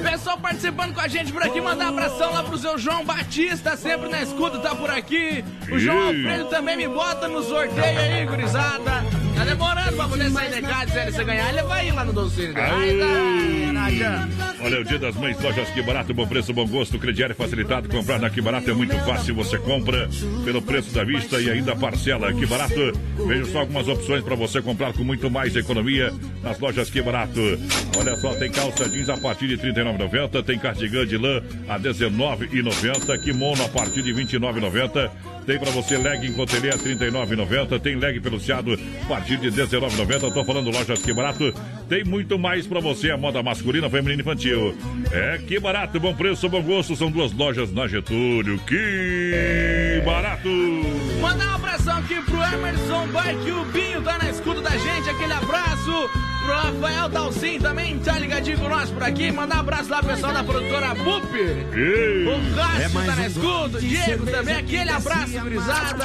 Pessoal 0.00 0.38
participando 0.38 0.94
com 0.94 1.00
a 1.00 1.08
gente 1.08 1.32
por 1.32 1.42
aqui, 1.42 1.60
mandar 1.60 1.88
abração 1.88 2.32
lá 2.32 2.44
pro 2.44 2.56
seu 2.56 2.78
João 2.78 3.04
Batista, 3.04 3.76
sempre 3.76 4.08
na 4.08 4.22
escuta, 4.22 4.60
tá 4.60 4.72
por 4.72 4.88
aqui. 4.88 5.44
O 5.68 5.80
João. 5.80 6.06
Alfredo 6.06 6.44
também 6.44 6.76
me 6.76 6.86
bota 6.86 7.26
no 7.26 7.42
sorteio 7.42 7.98
aí, 7.98 8.24
gurizada. 8.24 9.25
Tá 9.36 9.44
demorando 9.44 9.96
pra 9.96 10.08
poder 10.08 10.30
sair 10.30 10.50
de 10.50 10.62
casa, 10.62 10.92
se 10.92 10.98
ele 10.98 11.12
se 11.12 11.24
ganhar, 11.24 11.48
ele 11.50 11.62
vai 11.64 11.88
ir 11.88 11.92
lá 11.92 12.04
no 12.04 12.12
docinho. 12.12 12.54
Ai, 12.56 12.98
tá, 12.98 13.72
não 13.72 13.84
adianta. 13.84 14.55
Olha, 14.66 14.80
o 14.80 14.84
Dia 14.84 14.98
das 14.98 15.14
Mães, 15.14 15.40
lojas 15.40 15.70
Que 15.70 15.80
Barato, 15.80 16.12
bom 16.12 16.26
preço, 16.26 16.52
bom 16.52 16.66
gosto, 16.66 16.98
crediário 16.98 17.36
facilitado. 17.36 17.88
Comprar 17.88 18.18
na 18.18 18.28
Que 18.28 18.40
Barato 18.40 18.68
é 18.68 18.74
muito 18.74 18.98
fácil, 19.04 19.32
você 19.32 19.56
compra 19.58 20.08
pelo 20.44 20.60
preço 20.60 20.92
da 20.92 21.04
vista 21.04 21.40
e 21.40 21.48
ainda 21.48 21.76
parcela. 21.76 22.32
Que 22.32 22.44
Barato, 22.46 22.74
veja 23.28 23.44
só 23.44 23.60
algumas 23.60 23.86
opções 23.86 24.24
para 24.24 24.34
você 24.34 24.60
comprar 24.60 24.92
com 24.92 25.04
muito 25.04 25.30
mais 25.30 25.54
economia 25.54 26.12
nas 26.42 26.58
lojas 26.58 26.90
Que 26.90 27.00
Barato. 27.00 27.40
Olha 27.96 28.16
só, 28.16 28.34
tem 28.34 28.50
calça 28.50 28.88
jeans 28.88 29.08
a 29.08 29.16
partir 29.16 29.46
de 29.46 29.54
R$ 29.54 29.72
39,90, 29.72 30.42
tem 30.44 30.58
cardigan 30.58 31.06
de 31.06 31.16
lã 31.16 31.40
a 31.68 31.76
R$ 31.76 31.82
19,90, 31.84 33.20
kimono 33.20 33.64
a 33.64 33.68
partir 33.68 34.02
de 34.02 34.12
R$ 34.12 34.24
29,90. 34.24 35.10
Tem 35.46 35.60
pra 35.60 35.70
você 35.70 35.96
leg 35.96 36.26
em 36.26 36.32
cotelê 36.32 36.70
a 36.70 36.74
R$ 36.74 36.96
39,90. 36.96 37.80
Tem 37.80 37.94
leg 37.94 38.20
peluciado 38.20 38.74
a 38.74 39.06
partir 39.06 39.36
de 39.36 39.48
R$ 39.48 39.64
19,90. 39.64 40.34
Tô 40.34 40.44
falando 40.44 40.72
lojas 40.72 41.00
que 41.00 41.14
barato. 41.14 41.54
Tem 41.88 42.02
muito 42.02 42.36
mais 42.36 42.66
pra 42.66 42.80
você. 42.80 43.12
A 43.12 43.16
moda 43.16 43.40
masculina, 43.44 43.88
feminina 43.88 44.20
e 44.20 44.22
infantil. 44.22 44.55
É 45.12 45.38
que 45.38 45.58
barato, 45.60 45.98
bom 46.00 46.14
preço, 46.14 46.48
bom 46.48 46.62
gosto. 46.62 46.96
São 46.96 47.10
duas 47.10 47.32
lojas 47.32 47.72
na 47.72 47.86
Getúlio. 47.86 48.58
Que 48.60 50.02
barato! 50.04 50.48
Mandar 51.20 51.52
um 51.52 51.54
abração 51.54 51.98
aqui 51.98 52.20
pro 52.22 52.42
Emerson 52.42 53.06
Bike, 53.08 53.50
o 53.50 53.64
Binho 53.66 54.02
tá 54.02 54.18
na 54.18 54.30
escuta 54.30 54.60
da 54.60 54.70
gente, 54.70 55.10
aquele 55.10 55.32
abraço. 55.32 56.10
Pro 56.46 56.54
Rafael 56.54 57.08
Dalcin 57.08 57.58
também 57.58 57.98
tá 57.98 58.18
ligadinho 58.20 58.58
com 58.58 58.68
nós 58.68 58.88
por 58.90 59.02
aqui. 59.02 59.32
Mandar 59.32 59.56
um 59.56 59.60
abraço 59.60 59.90
lá 59.90 59.98
pro 59.98 60.10
pessoal 60.14 60.32
da 60.32 60.44
produtora 60.44 60.94
BUP. 60.94 61.34
O 61.34 62.54
Cássio 62.54 63.04
tá 63.04 63.16
na 63.16 63.26
escuta, 63.26 63.78
o 63.78 63.80
Diego 63.80 64.26
também, 64.26 64.54
aquele 64.54 64.90
abraço, 64.90 65.40
gurizada. 65.40 66.04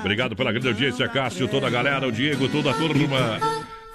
Obrigado 0.00 0.34
pela 0.34 0.50
grande 0.50 0.66
audiência, 0.66 1.08
Cássio, 1.08 1.46
toda 1.46 1.68
a 1.68 1.70
galera, 1.70 2.08
o 2.08 2.12
Diego, 2.12 2.48
toda 2.48 2.70
a 2.70 2.74
turma. 2.74 3.38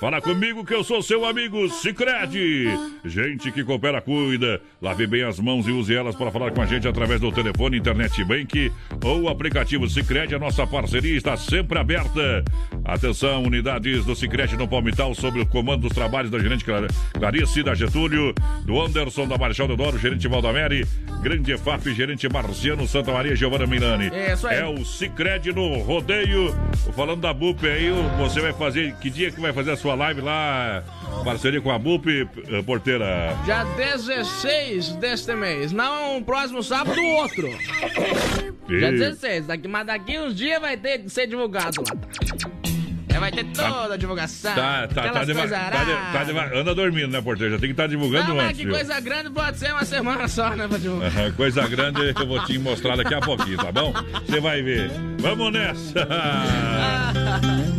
Fala 0.03 0.19
comigo 0.19 0.65
que 0.65 0.73
eu 0.73 0.83
sou 0.83 1.01
seu 1.01 1.23
amigo 1.23 1.69
Cicred. 1.69 2.67
Gente 3.05 3.49
que 3.53 3.63
coopera, 3.63 4.01
cuida. 4.01 4.59
Lave 4.81 5.07
bem 5.07 5.23
as 5.23 5.39
mãos 5.39 5.65
e 5.65 5.71
use 5.71 5.95
elas 5.95 6.13
para 6.13 6.29
falar 6.29 6.51
com 6.51 6.61
a 6.61 6.65
gente 6.65 6.85
através 6.85 7.21
do 7.21 7.31
telefone, 7.31 7.77
internet 7.77 8.21
bank 8.25 8.69
ou 9.01 9.29
aplicativo 9.29 9.87
Cicred. 9.89 10.35
A 10.35 10.39
nossa 10.39 10.67
parceria 10.67 11.15
está 11.15 11.37
sempre 11.37 11.79
aberta. 11.79 12.43
Atenção, 12.83 13.43
unidades 13.43 14.03
do 14.03 14.13
Cicred 14.13 14.57
no 14.57 14.67
Palmital, 14.67 15.15
sob 15.15 15.39
o 15.39 15.45
comando 15.45 15.83
dos 15.83 15.93
trabalhos 15.93 16.29
da 16.29 16.37
gerente 16.37 16.65
Clar- 16.65 16.89
Clarice 17.13 17.63
da 17.63 17.73
Getúlio, 17.73 18.33
do 18.65 18.81
Anderson 18.81 19.25
da 19.25 19.37
Marechal 19.37 19.67
Deodoro, 19.67 19.97
gerente 19.97 20.27
Valdamere, 20.27 20.85
Grande 21.21 21.53
EFAP, 21.53 21.93
gerente 21.93 22.27
Marciano 22.27 22.85
Santa 22.85 23.13
Maria 23.13 23.37
Giovana 23.37 23.65
Milani. 23.65 24.11
Isso 24.33 24.45
aí. 24.45 24.57
É 24.57 24.65
o 24.65 24.83
Cicred 24.83 25.53
no 25.53 25.77
rodeio. 25.77 26.53
Falando 26.93 27.21
da 27.21 27.33
BUP 27.33 27.65
aí, 27.65 27.89
você 28.17 28.41
vai 28.41 28.51
fazer. 28.51 28.93
Que 28.95 29.09
dia 29.09 29.31
que 29.31 29.39
vai 29.39 29.53
fazer 29.53 29.71
a 29.71 29.77
sua 29.77 29.92
live 29.95 30.21
lá? 30.21 30.83
Parceria 31.23 31.61
com 31.61 31.71
a 31.71 31.79
BUP, 31.79 32.07
eh, 32.49 32.61
porteira. 32.63 33.35
Dia 33.45 33.63
16 33.77 34.95
deste 34.97 35.33
mês, 35.33 35.71
não 35.71 36.17
o 36.17 36.23
próximo 36.23 36.61
sábado, 36.63 36.99
o 36.99 37.07
outro. 37.15 37.47
Dia 38.67 38.89
E- 38.89 38.91
16, 38.97 39.47
daqui, 39.47 39.67
mas 39.67 39.85
daqui 39.87 40.17
uns 40.19 40.35
dias 40.35 40.59
vai 40.59 40.75
ter 40.77 40.99
que 40.99 41.09
ser 41.09 41.27
divulgado 41.27 41.81
lá. 41.81 41.95
É, 43.15 43.19
vai 43.19 43.31
ter 43.31 43.43
toda 43.45 43.93
a 43.93 43.97
divulgação. 43.97 44.55
Tá, 44.55 44.87
tá, 44.87 45.09
tá, 45.11 45.23
deva- 45.23 45.47
tá, 45.47 45.83
de- 45.83 46.33
tá 46.33 46.57
anda 46.57 46.73
dormindo, 46.73 47.09
né, 47.09 47.21
porteira? 47.21 47.53
Já 47.53 47.59
tem 47.59 47.67
que 47.67 47.73
estar 47.73 47.85
divulgando 47.85 48.29
Não, 48.29 48.35
mas 48.37 48.45
antes. 48.47 48.57
que 48.57 48.65
viu? 48.65 48.73
coisa 48.73 48.99
grande 48.99 49.29
pode 49.29 49.59
ser 49.59 49.71
uma 49.71 49.85
semana 49.85 50.27
só, 50.27 50.49
né, 50.55 50.67
pra 50.67 50.79
divulgar. 50.79 51.31
Coisa 51.33 51.67
grande 51.67 52.01
eu 52.19 52.27
vou 52.27 52.43
te 52.43 52.57
mostrar 52.57 52.95
daqui 52.95 53.13
a 53.13 53.21
pouquinho, 53.21 53.57
tá 53.57 53.71
bom? 53.71 53.93
Você 54.25 54.39
vai 54.41 54.63
ver. 54.63 54.89
Vamos 55.19 55.53
nessa! 55.53 56.07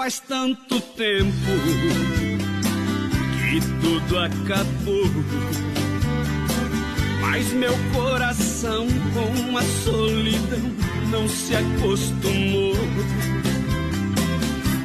faz 0.00 0.18
tanto 0.20 0.80
tempo 0.80 1.30
que 3.50 3.60
tudo 3.82 4.18
acabou. 4.18 5.04
Mas 7.20 7.52
meu 7.52 7.74
coração 7.92 8.86
com 9.12 9.58
a 9.58 9.62
solidão 9.62 10.72
não 11.10 11.28
se 11.28 11.54
acostumou. 11.54 12.72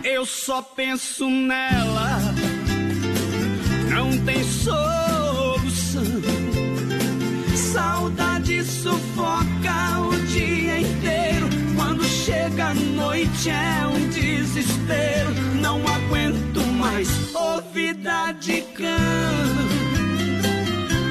Eu 0.04 0.26
só 0.26 0.62
penso 0.62 1.30
nela, 1.30 2.20
não 3.90 4.18
tem 4.26 4.44
solução. 4.44 6.04
Saudade 7.56 8.66
sufoca 8.66 10.02
o 10.10 10.26
dia 10.26 10.82
inteiro. 10.82 11.55
Chega 12.56 12.70
a 12.70 12.74
noite 12.74 13.50
é 13.50 13.86
um 13.86 14.08
desespero. 14.08 15.34
Não 15.60 15.86
aguento 15.86 16.62
mais 16.80 17.10
ouvida 17.36 18.32
de 18.40 18.62
cão. 18.62 18.88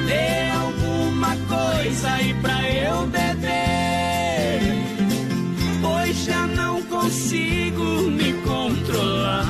Dê 0.07 0.49
alguma 0.49 1.37
coisa 1.47 2.09
aí 2.09 2.33
pra 2.41 2.67
eu 2.67 3.05
beber. 3.05 4.59
Pois 5.83 6.17
já 6.25 6.47
não 6.47 6.81
consigo 6.81 8.09
me 8.09 8.33
controlar. 8.41 9.45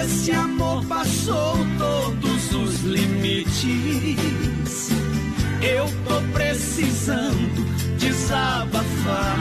Esse 0.00 0.30
amor 0.30 0.84
passou 0.84 1.56
todos 1.76 2.54
os 2.54 2.80
limites. 2.82 4.20
Eu 5.60 5.86
tô 6.06 6.22
precisando 6.32 7.63
desabafar. 8.24 9.36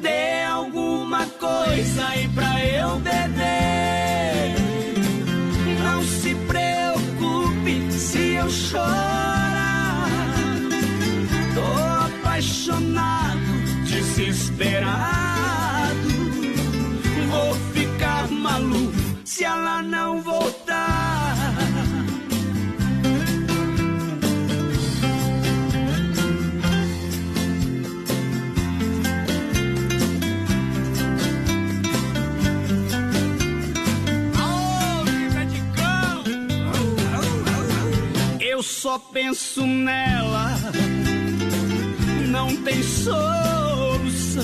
Dê 0.00 0.44
alguma 0.44 1.26
coisa 1.26 2.08
aí 2.08 2.28
pra 2.28 2.64
eu 2.64 2.98
beber. 3.00 4.54
Não 5.82 6.02
se 6.04 6.34
preocupe 6.46 7.90
se 7.90 8.34
eu 8.34 8.48
chorar. 8.48 10.08
Tô 11.54 11.66
apaixonado, 12.06 13.40
desesperado. 13.84 15.16
Vou 17.30 17.54
ficar 17.74 18.30
maluco 18.30 18.94
se 19.24 19.42
ela 19.44 19.82
não 19.82 20.22
voltar. 20.22 20.65
Eu 38.56 38.62
só 38.62 38.98
penso 38.98 39.66
nela, 39.66 40.56
não 42.30 42.56
tem 42.62 42.82
solução. 42.82 44.42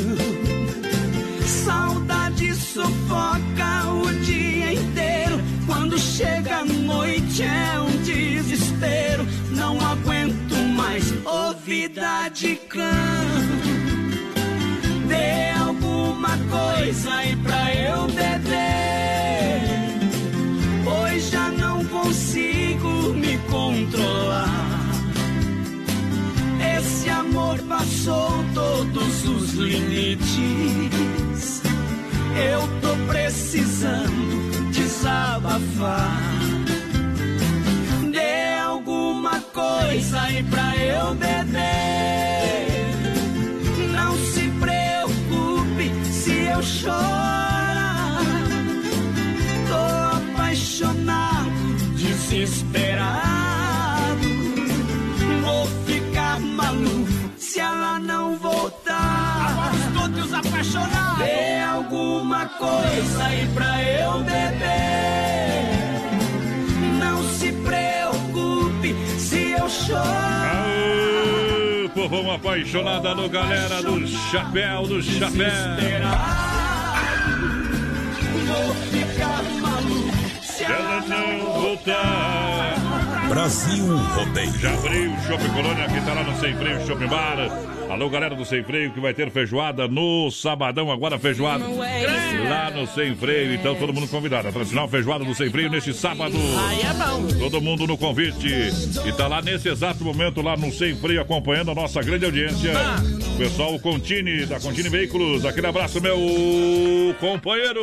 Saudade 1.46 2.54
sufoca 2.54 3.88
o 3.90 4.12
dia 4.22 4.74
inteiro. 4.74 5.40
Quando 5.64 5.98
chega 5.98 6.58
a 6.58 6.64
noite 6.66 7.42
é 7.42 7.80
um 7.80 8.02
desespero. 8.02 9.26
Não 9.50 9.80
aguento 9.80 10.56
mais 10.76 11.10
ouvida 11.24 12.28
de 12.28 12.56
cão. 12.56 12.82
Dê 15.08 15.58
alguma 15.58 16.36
coisa 16.50 17.14
aí 17.14 17.34
pra 17.36 17.74
eu 17.74 18.06
beber. 18.08 19.01
Controlar. 23.82 24.48
Esse 26.78 27.10
amor 27.10 27.58
passou 27.62 28.44
todos 28.54 29.24
os 29.26 29.52
limites. 29.54 30.22
Eu 32.50 32.60
tô 32.80 32.96
precisando 33.06 34.70
desabafar. 34.72 36.20
Dê 38.10 38.58
alguma 38.60 39.40
coisa 39.40 40.22
aí 40.22 40.42
pra 40.44 40.76
eu 40.76 41.14
beber. 41.14 41.62
Não 43.92 44.16
se 44.16 44.48
preocupe 44.60 45.90
se 46.12 46.32
eu 46.46 46.62
chorar. 46.62 48.22
Tô 49.68 50.36
apaixonado, 50.36 51.76
desesperado. 51.96 53.31
Coisa 62.62 63.24
aí 63.24 63.46
pra 63.54 63.82
eu 63.82 64.18
beber. 64.18 64.52
Não 66.98 67.22
se 67.24 67.52
preocupe 67.52 68.94
se 69.18 69.50
eu 69.50 69.68
chorar. 69.68 70.54
Aô, 70.54 71.88
povão 71.90 72.30
apaixonada 72.30 73.14
no 73.14 73.28
galera 73.28 73.82
do 73.82 74.06
chapéu, 74.06 74.82
do 74.86 75.02
chapéu. 75.02 75.50
Vou 78.46 78.74
ficar 78.90 79.42
maluco 79.60 80.42
se 80.42 80.64
Ela 80.64 81.00
não 81.08 81.60
voltar. 81.60 82.81
Brasil 83.32 83.96
Rodeio. 84.14 84.52
Já 84.58 84.76
freio, 84.76 85.10
Shopping 85.26 85.48
Colônia, 85.54 85.88
que 85.88 85.98
tá 86.02 86.12
lá 86.12 86.22
no 86.22 86.38
Sem 86.38 86.54
Freio 86.54 86.86
Shopping 86.86 87.06
Bar. 87.06 87.38
Alô, 87.88 88.10
galera 88.10 88.34
do 88.34 88.44
Sem 88.44 88.62
Freio, 88.62 88.90
que 88.90 89.00
vai 89.00 89.14
ter 89.14 89.30
feijoada 89.30 89.88
no 89.88 90.30
sabadão, 90.30 90.90
agora 90.90 91.18
feijoada 91.18 91.64
lá 92.48 92.70
no 92.70 92.86
Sem 92.86 93.16
Freio. 93.16 93.54
Então, 93.54 93.74
todo 93.74 93.92
mundo 93.92 94.06
convidado. 94.08 94.48
A 94.48 94.52
tradicional 94.52 94.86
feijoada 94.86 95.24
do 95.24 95.34
Sem 95.34 95.50
Freio 95.50 95.70
neste 95.70 95.94
sábado. 95.94 96.36
Aí 96.68 96.82
é 96.82 96.92
bom. 96.92 97.26
Todo 97.38 97.60
mundo 97.60 97.86
no 97.86 97.96
convite. 97.96 98.70
E 99.06 99.12
tá 99.12 99.28
lá 99.28 99.40
nesse 99.40 99.68
exato 99.68 100.04
momento, 100.04 100.42
lá 100.42 100.54
no 100.54 100.70
Sem 100.70 100.94
Freio, 100.94 101.22
acompanhando 101.22 101.70
a 101.70 101.74
nossa 101.74 102.02
grande 102.02 102.26
audiência. 102.26 102.72
O 103.34 103.38
pessoal 103.38 103.78
Contine, 103.78 104.44
da 104.44 104.60
Contine 104.60 104.90
Veículos. 104.90 105.46
Aquele 105.46 105.66
abraço, 105.66 106.02
meu 106.02 106.18
companheiro. 107.18 107.80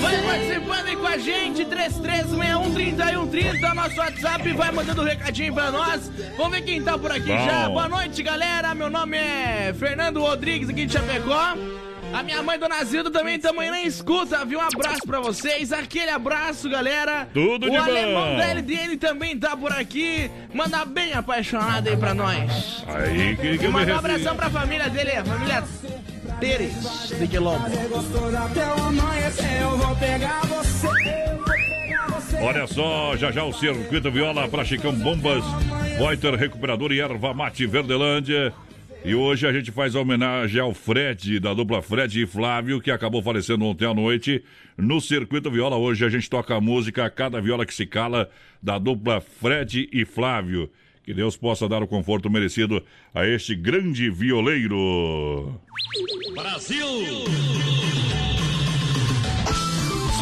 Vai 0.00 0.22
participando 0.22 0.86
aí 0.86 0.96
com 0.96 1.06
a 1.06 1.18
gente, 1.18 1.64
33613130, 1.64 3.74
nosso 3.74 3.98
WhatsApp, 3.98 4.52
vai 4.52 4.73
mandando 4.74 5.02
um 5.02 5.04
recadinho 5.04 5.54
pra 5.54 5.70
nós. 5.70 6.10
Vamos 6.36 6.52
ver 6.52 6.62
quem 6.62 6.82
tá 6.82 6.98
por 6.98 7.10
aqui 7.10 7.28
Bom. 7.28 7.44
já. 7.44 7.68
Boa 7.68 7.88
noite, 7.88 8.22
galera. 8.22 8.74
Meu 8.74 8.90
nome 8.90 9.16
é 9.16 9.74
Fernando 9.78 10.20
Rodrigues, 10.20 10.68
aqui 10.68 10.84
de 10.86 10.92
Chapecó. 10.92 11.56
A 12.12 12.22
minha 12.22 12.42
mãe, 12.44 12.56
Dona 12.58 12.84
Zilda, 12.84 13.10
também 13.10 13.40
também 13.40 13.70
nem 13.72 13.86
escuta, 13.86 14.44
viu? 14.44 14.60
Um 14.60 14.62
abraço 14.62 15.02
pra 15.04 15.18
vocês. 15.20 15.72
Aquele 15.72 16.10
abraço, 16.10 16.68
galera. 16.68 17.28
Tudo 17.34 17.66
o 17.66 17.70
de 17.70 17.76
alemão 17.76 18.30
bom. 18.30 18.36
da 18.36 18.46
LDN 18.52 18.96
também 18.96 19.36
tá 19.36 19.56
por 19.56 19.72
aqui. 19.72 20.30
Manda 20.52 20.84
bem 20.84 21.12
apaixonado 21.12 21.88
aí 21.88 21.96
pra 21.96 22.14
nós. 22.14 22.84
Aí, 22.86 23.36
que, 23.36 23.58
que 23.58 23.68
Manda 23.68 23.94
um 23.94 23.98
abração 23.98 24.36
pra 24.36 24.48
família 24.48 24.88
dele, 24.88 25.10
a 25.12 25.24
família 25.24 25.64
Teres 26.38 26.74
de 27.18 27.26
Quilombo. 27.26 27.64
Olha 32.40 32.66
só, 32.66 33.16
já 33.16 33.30
já 33.30 33.44
o 33.44 33.52
Circuito 33.52 34.10
Viola 34.10 34.48
para 34.48 34.64
Chicão 34.64 34.92
Bombas, 34.92 35.44
Poiter 35.98 36.34
Recuperador 36.34 36.92
e 36.92 37.00
Erva 37.00 37.32
Mate 37.32 37.66
Verdelândia. 37.66 38.52
E 39.04 39.14
hoje 39.14 39.46
a 39.46 39.52
gente 39.52 39.70
faz 39.70 39.94
homenagem 39.94 40.60
ao 40.60 40.72
Fred, 40.72 41.38
da 41.38 41.52
dupla 41.52 41.82
Fred 41.82 42.22
e 42.22 42.26
Flávio, 42.26 42.80
que 42.80 42.90
acabou 42.90 43.22
falecendo 43.22 43.64
ontem 43.64 43.86
à 43.86 43.92
noite. 43.92 44.42
No 44.78 45.00
Circuito 45.00 45.50
Viola, 45.50 45.76
hoje 45.76 46.04
a 46.04 46.08
gente 46.08 46.28
toca 46.28 46.54
a 46.56 46.60
música 46.60 47.10
Cada 47.10 47.40
Viola 47.40 47.66
que 47.66 47.74
se 47.74 47.84
cala, 47.84 48.30
da 48.62 48.78
dupla 48.78 49.20
Fred 49.20 49.88
e 49.92 50.04
Flávio. 50.06 50.70
Que 51.04 51.12
Deus 51.12 51.36
possa 51.36 51.68
dar 51.68 51.82
o 51.82 51.86
conforto 51.86 52.30
merecido 52.30 52.82
a 53.14 53.26
este 53.26 53.54
grande 53.54 54.08
violeiro. 54.08 55.60
Brasil! 56.34 56.86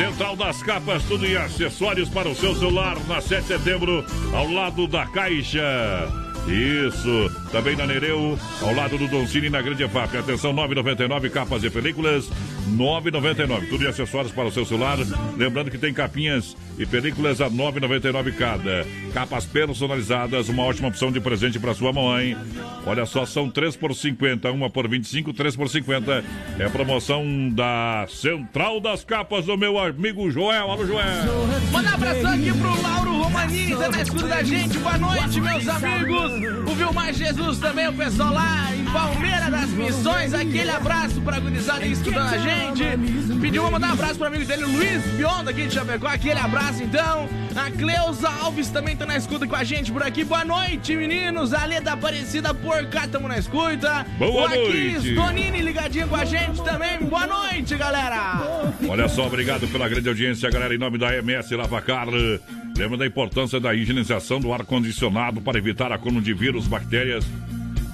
Central 0.03 0.35
das 0.35 0.61
Capas, 0.65 1.05
tudo 1.05 1.25
em 1.25 1.37
acessórios 1.37 2.09
para 2.09 2.29
o 2.29 2.35
seu 2.35 2.57
celular, 2.57 2.97
na 3.07 3.21
7 3.21 3.43
de 3.43 3.47
setembro, 3.47 4.05
ao 4.35 4.51
lado 4.51 4.88
da 4.88 5.07
Caixa. 5.07 5.62
Isso, 6.46 7.31
também 7.52 7.76
na 7.76 7.87
Nereu, 7.87 8.38
ao 8.61 8.74
lado 8.74 8.98
do 8.98 9.07
Doncini, 9.07 9.48
na 9.48 9.62
Grande 9.62 9.85
EFAP. 9.85 10.16
Atenção, 10.16 10.52
9,99 10.52 11.31
capas 11.31 11.62
e 11.62 11.70
películas, 11.70 12.28
9,99. 12.70 13.68
Tudo 13.68 13.85
em 13.85 13.88
acessórios 13.88 14.33
para 14.33 14.48
o 14.48 14.52
seu 14.52 14.64
celular. 14.64 14.98
Lembrando 15.37 15.70
que 15.70 15.78
tem 15.78 15.94
capinhas 15.94 16.57
e 16.78 16.85
películas 16.85 17.40
a 17.40 17.48
9,99 17.48 18.35
cada. 18.37 18.85
Capas 19.14 19.46
personalizadas, 19.46 20.48
uma 20.48 20.64
ótima 20.64 20.88
opção 20.88 21.12
de 21.12 21.20
presente 21.20 21.61
para 21.61 21.74
sua 21.74 21.92
mãe. 21.92 22.37
Olha 22.85 23.07
só, 23.07 23.24
são 23.24 23.48
3 23.48 23.76
por 23.76 23.94
50, 23.94 24.50
uma 24.50 24.68
por 24.68 24.88
25, 24.88 25.33
3 25.33 25.55
por 25.55 25.68
50. 25.68 26.24
É 26.59 26.68
promoção 26.68 27.50
da 27.50 28.07
Central 28.09 28.81
das 28.81 29.05
Capas 29.05 29.46
do 29.46 29.57
meu 29.57 29.78
amigo 29.78 30.28
Joel. 30.31 30.70
Alô, 30.70 30.85
Joel. 30.87 31.07
Manda 31.70 31.90
abração 31.90 32.33
aqui 32.33 32.52
pro 32.52 32.83
Lauro 32.83 33.22
Romanini, 33.22 33.76
tá 33.76 33.88
na 33.88 34.02
escuta 34.02 34.26
da 34.26 34.42
gente. 34.42 34.78
Boa 34.78 34.98
noite, 34.98 35.40
meus 35.40 35.68
amigos. 35.68 36.32
O 36.66 36.75
Vilmar 36.75 37.12
Jesus 37.12 37.59
também, 37.59 37.88
o 37.88 37.92
pessoal 37.92 38.33
lá 38.33 38.75
em 38.75 38.85
Palmeira 38.87 39.51
das 39.51 39.68
Missões. 39.71 40.33
Aquele 40.33 40.71
abraço 40.71 41.21
pra 41.21 41.38
gurizada 41.38 41.85
aí 41.85 41.92
escutando 41.92 42.33
a 42.33 42.38
gente. 42.38 42.85
Pediu 43.40 43.62
pra 43.62 43.73
mandar 43.73 43.88
um 43.88 43.92
abraço 43.92 44.16
pro 44.16 44.29
amigo 44.29 44.45
dele, 44.45 44.64
Luiz 44.64 45.03
Bionda, 45.16 45.51
aqui 45.51 45.66
de 45.66 45.75
Chapecó. 45.75 46.09
Aquele 46.09 46.40
abraço, 46.40 46.83
então. 46.83 47.29
A 47.55 47.71
Cleusa 47.71 48.31
Alves 48.31 48.71
também 48.71 48.97
tá 48.97 49.05
na 49.05 49.16
escuta 49.16 49.47
com 49.47 49.55
a 49.55 49.62
gente 49.62 49.92
por 49.92 50.03
aqui. 50.03 50.25
Boa 50.25 50.45
noite, 50.45 50.97
meninos. 50.97 51.53
A 51.53 51.66
Leda 51.66 51.92
Aparecida 51.92 52.55
por 52.55 52.87
cá, 52.87 53.07
tamo 53.07 53.29
na 53.29 53.37
escuta. 53.37 54.07
Boa 54.18 54.42
o 54.42 54.47
Aquiles 54.47 55.05
noite. 55.05 55.14
Donini 55.14 55.61
ligadinho 55.61 56.09
com 56.09 56.16
a 56.16 56.25
gente 56.25 56.62
também. 56.62 56.99
Boa 57.01 57.27
noite, 57.27 57.77
galera. 57.77 58.73
Olha 58.88 59.09
só, 59.09 59.27
obrigado 59.27 59.68
pela 59.68 59.87
grande 59.88 60.09
audiência, 60.09 60.51
galera, 60.51 60.75
em 60.75 60.79
nome 60.79 60.97
da 60.97 61.14
MS 61.14 61.55
Lavacar. 61.55 62.07
Lembra 62.77 62.97
da 62.97 63.07
importância 63.07 63.61
da 63.61 63.75
higienização 63.75 64.41
do 64.41 64.53
ar-condicionado 64.53 65.41
para 65.41 65.59
evitar 65.59 65.93
acúmulo 65.93 66.23
de 66.25 66.33
vírus, 66.33 66.67
bactérias. 66.67 67.25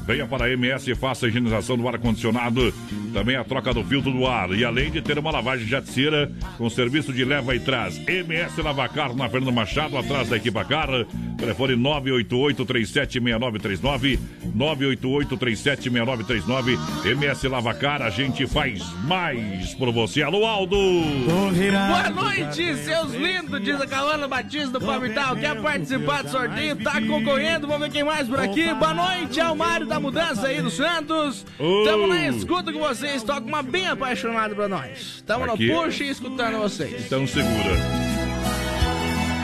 Venha 0.09 0.27
para 0.27 0.47
a 0.47 0.51
MS 0.51 0.91
e 0.91 0.95
faça 0.95 1.27
a 1.27 1.29
higienização 1.29 1.77
do 1.77 1.87
ar-condicionado, 1.87 2.73
também 3.13 3.37
a 3.37 3.45
troca 3.45 3.75
do 3.75 3.85
filtro 3.85 4.11
do 4.11 4.27
ar. 4.27 4.51
E 4.53 4.65
além 4.65 4.91
de 4.91 5.03
ter 5.03 5.19
uma 5.19 5.31
lavagem 5.31 5.67
de 5.67 5.71
jaticera 5.71 6.33
com 6.57 6.71
serviço 6.71 7.13
de 7.13 7.27
leva 7.27 7.55
e 7.55 7.61
traz. 7.61 8.01
MS 8.09 8.63
Lavacar 8.63 9.15
na 9.15 9.29
Fernando 9.29 9.53
Machado, 9.53 9.99
atrás 9.99 10.31
da 10.31 10.39
Equipa 10.39 10.65
Car. 10.65 10.89
Telefone 11.37 11.77
988-376939. 11.77 14.19
988-376939. 14.57 16.79
MS 17.05 17.47
Lavacar, 17.47 18.01
a 18.01 18.09
gente 18.09 18.47
faz 18.47 18.83
mais 19.05 19.75
por 19.75 19.93
você. 19.93 20.23
Alô, 20.23 20.47
Aldo! 20.47 20.75
Boa 20.75 22.11
noite, 22.11 22.77
seus 22.77 23.13
lindos, 23.13 23.63
diz 23.63 23.79
a 23.79 23.87
Calana 23.87 24.27
Batista 24.27 24.79
do 24.79 24.87
Palmital. 24.87 25.37
Quer 25.37 25.61
participar 25.61 26.23
do 26.23 26.31
sorteio? 26.31 26.77
Tá 26.77 26.99
concorrendo, 27.03 27.67
vamos 27.67 27.89
ver 27.89 27.93
quem 27.93 28.05
mais 28.05 28.27
por 28.27 28.41
aqui. 28.41 28.73
Boa 28.73 28.95
noite, 28.95 29.39
é 29.39 29.51
o 29.51 29.55
Mário 29.55 29.87
da 29.87 29.98
Mudança 30.01 30.47
aí 30.49 30.61
do 30.63 30.71
Santos. 30.71 31.45
Ô. 31.59 31.85
Tamo 31.85 32.07
na 32.07 32.29
escuta 32.29 32.73
com 32.73 32.79
vocês. 32.81 33.23
toca 33.23 33.47
uma 33.47 33.63
bem 33.63 33.87
apaixonada 33.89 34.55
pra 34.55 34.69
nós. 34.69 35.23
Tamo 35.27 35.47
no 35.47 35.53
Aqui. 35.55 35.71
puxa 35.71 36.05
e 36.05 36.09
escutando 36.11 36.59
vocês. 36.59 37.07
Então 37.07 37.27
segura. 37.27 37.77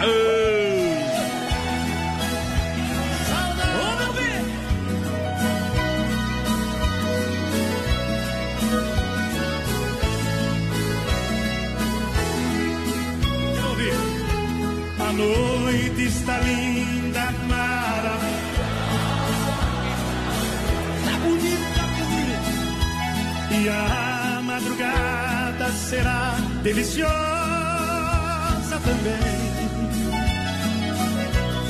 Aê! 0.00 0.73
Será 25.94 26.37
deliciosa 26.62 27.11
também. 28.85 29.44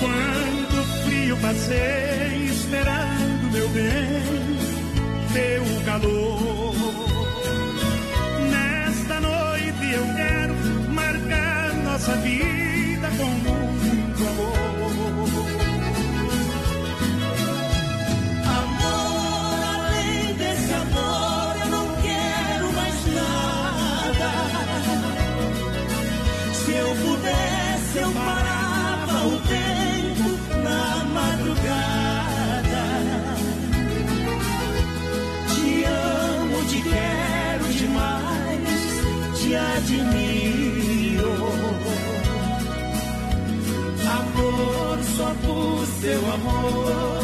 Quando 0.01 0.85
frio 1.05 1.37
passei 1.39 2.47
esperando 2.47 3.53
meu 3.53 3.69
bem, 3.69 4.23
teu 5.35 5.85
calor. 5.85 6.54
Admiro. 40.01 41.33
Amor, 44.19 44.99
só 45.17 45.35
por 45.45 45.87
seu 46.01 46.33
amor 46.33 47.24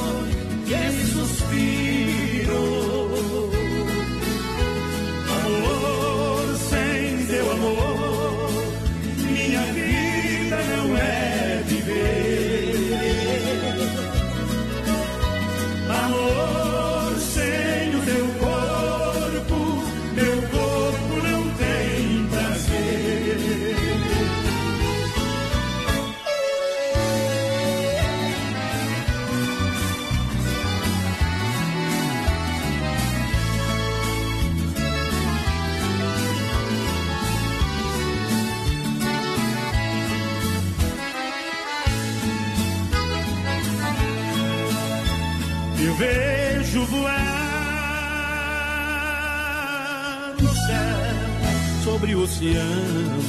sobre 52.41 52.49
o 52.49 52.57
oceano 52.57 53.21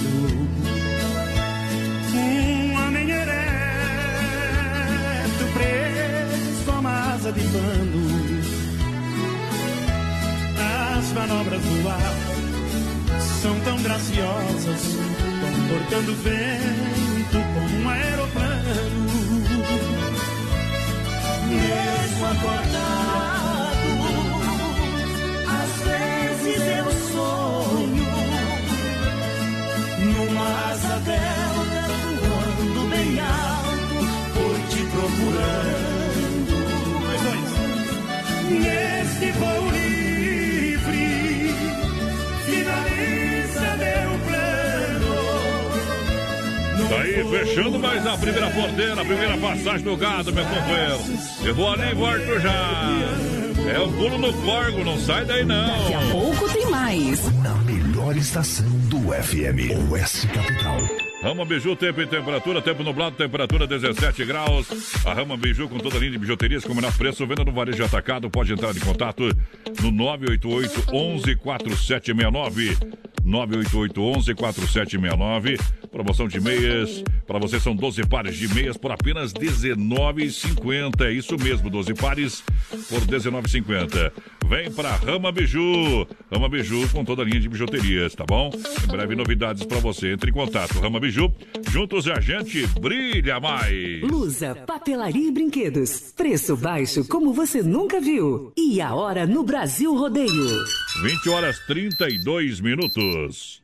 um 2.13 2.73
homem 2.75 3.09
ereto 3.09 3.43
preso 5.53 6.65
com 6.65 6.71
uma 6.79 7.13
asa 7.13 7.31
de 7.33 7.41
pano. 7.41 8.41
As 10.97 11.11
manobras 11.13 11.61
do 11.61 11.89
ar 11.89 12.15
são 13.41 13.59
tão 13.61 13.81
graciosas, 13.81 14.97
comportando 15.41 16.15
vento 16.15 17.39
como 17.53 17.81
um 17.81 17.89
aeroplano 17.89 19.11
mesmo 21.49 22.25
acordado. 22.25 22.71
Às 25.47 25.71
vezes 25.85 26.61
eu 26.77 26.80
asa 30.91 30.99
delta 30.99 31.83
voando 32.21 32.89
bem 32.89 33.19
alto, 33.19 33.99
por 34.33 34.55
te 34.69 34.83
procurando. 34.91 35.91
Neste 38.49 39.31
voo 39.31 39.69
livre, 39.71 41.07
finaliza 42.45 43.69
meu 43.77 44.11
plano. 44.27 45.13
Tá 46.89 46.97
aí, 47.01 47.23
fechando 47.29 47.79
mais 47.79 48.05
a 48.05 48.17
primeira 48.17 48.49
porteira, 48.49 49.01
a 49.01 49.05
primeira 49.05 49.37
passagem 49.37 49.81
do 49.83 49.95
gado, 49.95 50.33
meu 50.33 50.43
companheiro. 50.45 50.99
Eu 51.43 51.55
vou 51.55 51.71
ali 51.71 51.95
volto 51.95 52.39
já. 52.41 53.31
É 53.73 53.79
um 53.79 53.91
pulo 53.93 54.17
no 54.17 54.33
corgo, 54.33 54.83
não 54.83 54.99
sai 54.99 55.23
daí 55.23 55.45
não. 55.45 55.67
Daqui 55.67 55.93
a 55.93 56.11
pouco 56.11 56.49
tem 56.49 56.69
mais. 56.69 57.21
Melhor 58.11 58.21
estação 58.21 58.67
do 58.89 59.13
FM, 59.13 59.89
Oeste 59.89 60.27
Capital. 60.27 60.77
Rama 61.23 61.45
Biju, 61.45 61.77
tempo 61.77 62.01
e 62.01 62.07
temperatura, 62.07 62.61
tempo 62.61 62.83
nublado, 62.83 63.15
temperatura 63.15 63.65
17 63.65 64.25
graus. 64.25 64.67
A 65.05 65.13
Rama 65.13 65.37
Biju 65.37 65.69
com 65.69 65.77
toda 65.77 65.95
a 65.95 65.99
linha 65.99 66.11
de 66.11 66.17
bijuterias, 66.17 66.65
com 66.65 66.73
o 66.73 66.75
menor 66.75 66.91
preço, 66.97 67.25
venda 67.25 67.45
no 67.45 67.53
varejo 67.53 67.85
atacado. 67.85 68.29
Pode 68.29 68.51
entrar 68.51 68.75
em 68.75 68.79
contato 68.81 69.23
no 69.81 69.91
988 69.91 70.93
11 70.93 71.35
4769. 71.37 72.77
988 73.23 74.01
11 74.01 74.35
4769. 74.35 75.57
Promoção 75.89 76.27
de 76.27 76.41
meias. 76.41 77.03
Para 77.25 77.39
você 77.39 77.61
são 77.61 77.73
12 77.73 78.05
pares 78.07 78.35
de 78.37 78.53
meias 78.53 78.75
por 78.75 78.91
apenas 78.91 79.31
R$19,50. 79.31 81.05
É 81.05 81.11
isso 81.13 81.37
mesmo, 81.37 81.69
12 81.69 81.93
pares 81.93 82.43
por 82.89 82.99
R$19,50. 82.99 84.11
Vem 84.45 84.71
para 84.71 84.95
Rama 84.95 85.31
Biju. 85.31 86.07
Rama 86.31 86.49
Biju 86.49 86.89
com 86.89 87.05
toda 87.05 87.21
a 87.21 87.25
linha 87.25 87.39
de 87.39 87.47
bijuterias, 87.47 88.13
tá 88.13 88.25
bom? 88.25 88.51
Em 88.83 88.87
breve 88.87 89.15
novidades 89.15 89.63
para 89.65 89.79
você. 89.79 90.11
Entre 90.11 90.29
em 90.29 90.33
contato. 90.33 90.79
Rama 90.79 90.99
Biju. 90.99 91.33
Juntos 91.69 92.07
a 92.07 92.19
gente 92.19 92.67
brilha 92.79 93.39
mais. 93.39 94.01
Lusa, 94.01 94.55
papelaria 94.55 95.27
e 95.27 95.31
brinquedos. 95.31 96.13
Preço 96.15 96.57
baixo 96.57 97.07
como 97.07 97.33
você 97.33 97.63
nunca 97.63 98.01
viu. 98.01 98.51
E 98.57 98.81
a 98.81 98.93
hora 98.93 99.25
no 99.25 99.43
Brasil 99.43 99.95
Rodeio. 99.95 100.65
20 101.01 101.29
horas 101.29 101.59
32 101.67 102.59
minutos. 102.59 103.60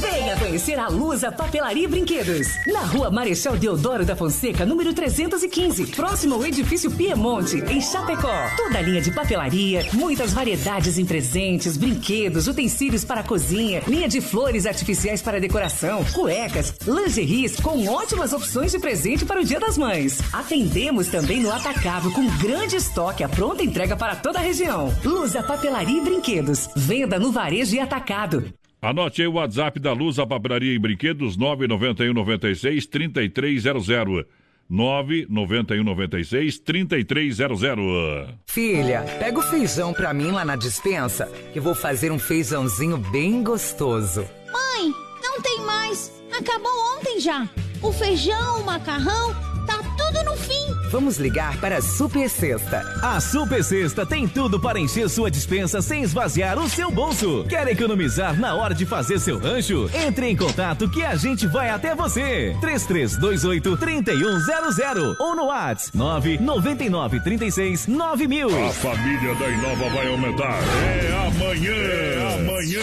Venha 0.00 0.36
conhecer 0.36 0.78
a 0.78 0.86
Lusa 0.86 1.32
Papelaria 1.32 1.84
e 1.84 1.88
Brinquedos. 1.88 2.46
Na 2.68 2.82
rua 2.82 3.10
Marechal 3.10 3.56
Deodoro 3.56 4.04
da 4.04 4.14
Fonseca, 4.14 4.64
número 4.64 4.94
315, 4.94 5.88
próximo 5.88 6.36
ao 6.36 6.46
edifício 6.46 6.88
Piemonte, 6.88 7.56
em 7.68 7.80
Chapecó. 7.80 8.32
Toda 8.56 8.78
a 8.78 8.80
linha 8.80 9.00
de 9.00 9.10
papelaria, 9.10 9.88
muitas 9.92 10.32
variedades 10.32 10.98
em 10.98 11.04
presentes, 11.04 11.76
brinquedos, 11.76 12.46
utensílios 12.46 13.04
para 13.04 13.22
a 13.22 13.24
cozinha, 13.24 13.82
linha 13.88 14.08
de 14.08 14.20
flores 14.20 14.66
artificiais 14.66 15.20
para 15.20 15.40
decoração, 15.40 16.04
cuecas, 16.12 16.74
lingeries 16.86 17.56
com 17.56 17.88
ótimas 17.88 18.32
opções 18.32 18.70
de 18.70 18.78
presente 18.78 19.24
para 19.24 19.40
o 19.40 19.44
Dia 19.44 19.58
das 19.58 19.76
Mães. 19.76 20.20
Atendemos 20.32 21.08
também 21.08 21.40
no 21.40 21.50
atacado 21.50 22.12
com 22.12 22.24
grande 22.38 22.76
estoque, 22.76 23.24
a 23.24 23.28
pronta 23.28 23.64
entrega 23.64 23.96
para 23.96 24.14
toda 24.14 24.38
a 24.38 24.42
região. 24.42 24.94
Lusa 25.04 25.42
Papelaria 25.42 25.98
e 25.98 26.04
Brinquedos. 26.04 26.68
Venda 26.76 27.18
no 27.18 27.32
varejo 27.32 27.74
e 27.74 27.80
atacado. 27.80 28.52
Anote 28.80 29.22
aí 29.22 29.28
o 29.28 29.32
WhatsApp 29.32 29.80
da 29.80 29.92
Luz, 29.92 30.18
a 30.20 30.26
papelaria 30.26 30.72
e 30.72 30.78
brinquedos, 30.78 31.36
991 31.36 32.12
96 32.14 32.86
3300. 32.86 34.24
991 34.70 35.82
96 35.82 36.58
3300. 36.58 38.34
Filha, 38.46 39.02
pega 39.18 39.38
o 39.38 39.42
feijão 39.42 39.92
pra 39.92 40.12
mim 40.14 40.30
lá 40.30 40.44
na 40.44 40.56
dispensa, 40.56 41.26
que 41.52 41.58
vou 41.58 41.74
fazer 41.74 42.12
um 42.12 42.18
feijãozinho 42.18 42.98
bem 42.98 43.42
gostoso. 43.42 44.24
Mãe, 44.52 44.92
não 45.22 45.40
tem 45.40 45.60
mais. 45.62 46.12
Acabou 46.38 46.70
ontem 46.96 47.18
já. 47.18 47.48
O 47.82 47.92
feijão, 47.92 48.60
o 48.60 48.64
macarrão, 48.64 49.34
tá 49.68 49.82
tudo 49.96 50.24
no 50.24 50.36
fim. 50.36 50.88
Vamos 50.90 51.18
ligar 51.18 51.58
para 51.58 51.76
a 51.76 51.82
Super 51.82 52.28
Sexta. 52.30 52.82
A 53.02 53.20
Super 53.20 53.62
Sexta 53.62 54.06
tem 54.06 54.26
tudo 54.26 54.58
para 54.58 54.80
encher 54.80 55.08
sua 55.08 55.30
dispensa 55.30 55.82
sem 55.82 56.02
esvaziar 56.02 56.58
o 56.58 56.68
seu 56.68 56.90
bolso. 56.90 57.44
Quer 57.48 57.68
economizar 57.68 58.38
na 58.40 58.54
hora 58.54 58.74
de 58.74 58.86
fazer 58.86 59.20
seu 59.20 59.38
rancho? 59.38 59.90
Entre 59.92 60.26
em 60.28 60.36
contato 60.36 60.88
que 60.88 61.04
a 61.04 61.14
gente 61.14 61.46
vai 61.46 61.68
até 61.68 61.94
você. 61.94 62.56
3328 62.60 63.76
3100 63.76 65.16
ou 65.18 65.36
no 65.36 65.44
WhatsApp 65.46 65.96
999 65.96 67.20
36 67.20 67.86
9000. 67.86 68.66
A 68.68 68.72
família 68.72 69.34
da 69.34 69.48
Inova 69.48 69.88
vai 69.90 70.08
aumentar. 70.08 70.58
É 70.58 71.26
amanhã. 71.26 71.74
É 71.74 72.34
amanhã. 72.40 72.80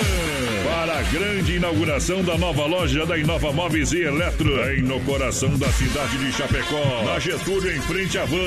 Para 0.64 1.00
a 1.00 1.04
grande 1.04 1.56
inauguração 1.56 2.24
da 2.24 2.38
nova 2.38 2.66
loja 2.66 3.06
da 3.06 3.18
Inova 3.18 3.52
Móveis 3.52 3.92
e 3.94 4.02
Eletro. 4.02 4.52
No 4.84 5.00
coração 5.02 5.58
da 5.58 5.72
cidade 5.72 6.18
de 6.18 6.32
Chapecó. 6.32 6.75
Na 7.06 7.20
Getúlio, 7.20 7.76
em 7.76 7.82
frente 7.82 8.18
à 8.18 8.26
van. 8.26 8.38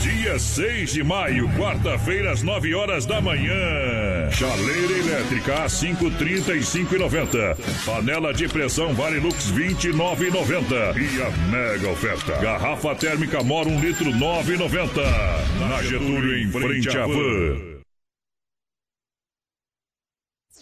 Dia 0.00 0.38
6 0.38 0.92
de 0.92 1.02
maio, 1.02 1.48
quarta-feira, 1.56 2.32
às 2.32 2.42
9 2.42 2.74
horas 2.74 3.06
da 3.06 3.20
manhã. 3.20 4.30
Chaleira 4.30 4.92
elétrica 4.98 5.64
a 5.64 5.66
5,35,90. 5.66 7.56
Panela 7.84 8.32
de 8.32 8.48
pressão 8.48 8.92
Varilux 8.94 9.52
29,90. 9.52 10.96
E 10.96 11.22
a 11.22 11.30
mega 11.48 11.88
oferta. 11.88 12.36
Garrafa 12.38 12.94
térmica 12.94 13.42
Mora 13.42 13.68
1 13.68 13.80
litro 13.80 14.10
9,90. 14.10 15.68
Na 15.68 15.82
Getúlio, 15.82 16.38
em 16.38 16.50
frente 16.50 16.96
à 16.96 17.06
van. 17.06 17.71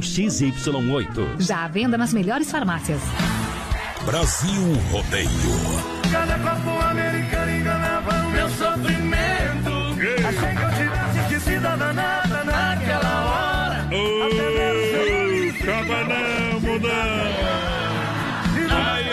XY8. 0.00 1.40
Já 1.40 1.64
à 1.64 1.68
venda 1.68 1.96
nas 1.98 2.12
melhores 2.12 2.50
farmácias. 2.50 3.00
Brasil 4.04 4.74
Rodeio. 4.90 5.30
Cada 6.10 6.38
copo 6.38 6.70
americano 6.86 7.50
enganava 7.50 8.26
o 8.26 8.30
meu 8.30 8.48
sofrimento. 8.50 9.76
Achei 10.28 10.54
que 10.54 10.62
eu 10.62 10.70
tivesse 10.70 11.18
esquecido 11.20 11.62
danada 11.62 12.44
naquela 12.44 13.24
hora. 13.24 13.88
Ai. 18.70 19.04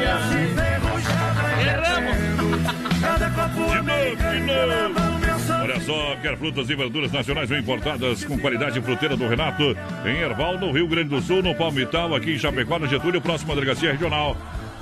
E 0.00 0.06
assim 0.06 0.54
ferrujava 0.54 1.48
Erramos. 1.62 3.00
Cada 3.00 3.30
copo 3.30 3.72
americano 3.72 4.38
enganava 4.38 4.97
só, 5.88 6.16
quer 6.20 6.36
frutas 6.36 6.68
e 6.68 6.74
verduras 6.74 7.10
nacionais 7.10 7.50
ou 7.50 7.56
importadas 7.56 8.22
com 8.22 8.38
qualidade 8.38 8.78
fruteira 8.82 9.16
do 9.16 9.26
Renato, 9.26 9.74
em 10.04 10.20
Erval, 10.20 10.58
no 10.58 10.70
Rio 10.70 10.86
Grande 10.86 11.08
do 11.08 11.22
Sul, 11.22 11.42
no 11.42 11.54
Palmital, 11.54 12.14
aqui 12.14 12.32
em 12.32 12.38
Chapecó, 12.38 12.78
no 12.78 12.86
Getúlio, 12.86 13.22
próxima 13.22 13.54
delegacia 13.54 13.92
regional. 13.92 14.36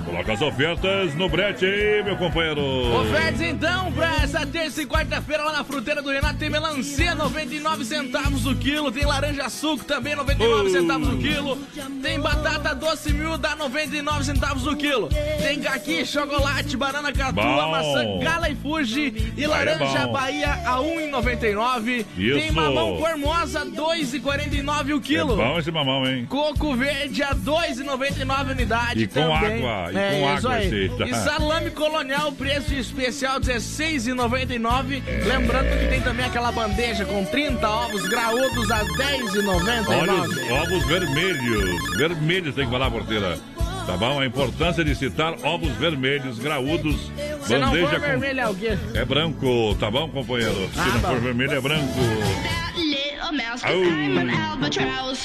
Coloca 0.07 0.31
as 0.33 0.41
ofertas 0.41 1.13
no 1.15 1.27
brete 1.27 1.65
aí, 1.65 2.01
meu 2.01 2.15
companheiro. 2.15 2.61
Ofertas 3.01 3.41
então 3.41 3.91
pra 3.91 4.15
essa 4.23 4.45
terça 4.45 4.81
e 4.81 4.85
quarta-feira 4.85 5.43
lá 5.43 5.51
na 5.51 5.63
fruteira 5.65 6.01
do 6.01 6.09
Renato 6.09 6.37
tem 6.39 6.49
melancia 6.49 7.13
99 7.13 7.83
centavos 7.83 8.45
o 8.45 8.55
quilo, 8.55 8.89
tem 8.89 9.05
laranja 9.05 9.49
suco 9.49 9.83
também 9.83 10.15
99 10.15 10.67
Oh. 10.67 10.69
centavos 10.71 11.09
o 11.09 11.17
quilo, 11.17 11.57
tem 12.01 12.19
batata 12.21 12.73
doce 12.73 13.11
mil 13.13 13.37
dá 13.37 13.55
99 13.57 14.23
centavos 14.23 14.65
o 14.65 14.75
quilo, 14.77 15.09
tem 15.41 15.59
caqui, 15.59 16.05
chocolate, 16.05 16.77
banana 16.77 17.11
catua, 17.11 17.67
maçã 17.67 18.17
gala 18.23 18.49
e 18.49 18.55
fuji 18.55 19.33
e 19.35 19.43
é 19.43 19.47
laranja 19.47 20.05
bom. 20.07 20.13
Bahia 20.13 20.53
a 20.65 20.77
1,99. 20.79 22.05
Tem 22.15 22.51
mamão 22.51 22.97
formosa 22.97 23.65
2,49 23.65 24.93
o 24.93 24.97
É 24.97 25.01
quilo. 25.01 25.35
bom 25.35 25.59
esse 25.59 25.69
mamão, 25.71 26.05
hein? 26.07 26.25
Coco 26.29 26.73
verde 26.75 27.21
a 27.23 27.35
2,99 27.35 28.51
unidade 28.51 29.03
E 29.03 29.07
com 29.07 29.13
também. 29.13 29.65
água, 29.67 29.91
é 29.97 30.11
com 30.21 30.35
isso 30.35 30.47
água 30.47 30.53
aí. 30.59 30.89
tá? 30.97 31.05
E 31.05 31.13
salame 31.13 31.71
colonial, 31.71 32.31
preço 32.31 32.73
especial 32.73 33.35
R$16,99. 33.39 35.01
É. 35.07 35.23
Lembrando 35.25 35.69
que 35.79 35.87
tem 35.87 36.01
também 36.01 36.25
aquela 36.25 36.51
bandeja 36.51 37.05
com 37.05 37.23
30 37.25 37.67
ovos 37.69 38.07
graúdos 38.07 38.71
a 38.71 38.77
R$10,99. 38.77 39.87
Olha 39.89 40.13
os 40.13 40.51
ovos 40.51 40.85
vermelhos. 40.87 41.97
Vermelhos 41.97 42.55
tem 42.55 42.65
que 42.65 42.71
falar, 42.71 42.89
porteira. 42.91 43.37
Tá 43.85 43.95
bom? 43.95 44.19
A 44.19 44.25
importância 44.25 44.83
de 44.83 44.93
citar 44.95 45.33
ovos 45.43 45.71
vermelhos, 45.77 46.37
graúdos, 46.39 47.09
Se 47.43 47.57
não 47.57 47.69
bandeja 47.69 47.87
for 47.91 47.99
com... 48.01 48.05
vermelho 48.05 48.39
é 48.41 48.49
o 48.49 48.53
quê? 48.55 48.77
É 48.93 49.05
branco, 49.05 49.75
tá 49.79 49.89
bom, 49.89 50.09
companheiro? 50.09 50.69
Se 50.73 50.79
Ah, 50.79 50.85
não 50.87 50.99
bom. 50.99 51.07
for 51.07 51.21
vermelho, 51.21 51.53
é 51.53 51.61
branco. 51.61 51.93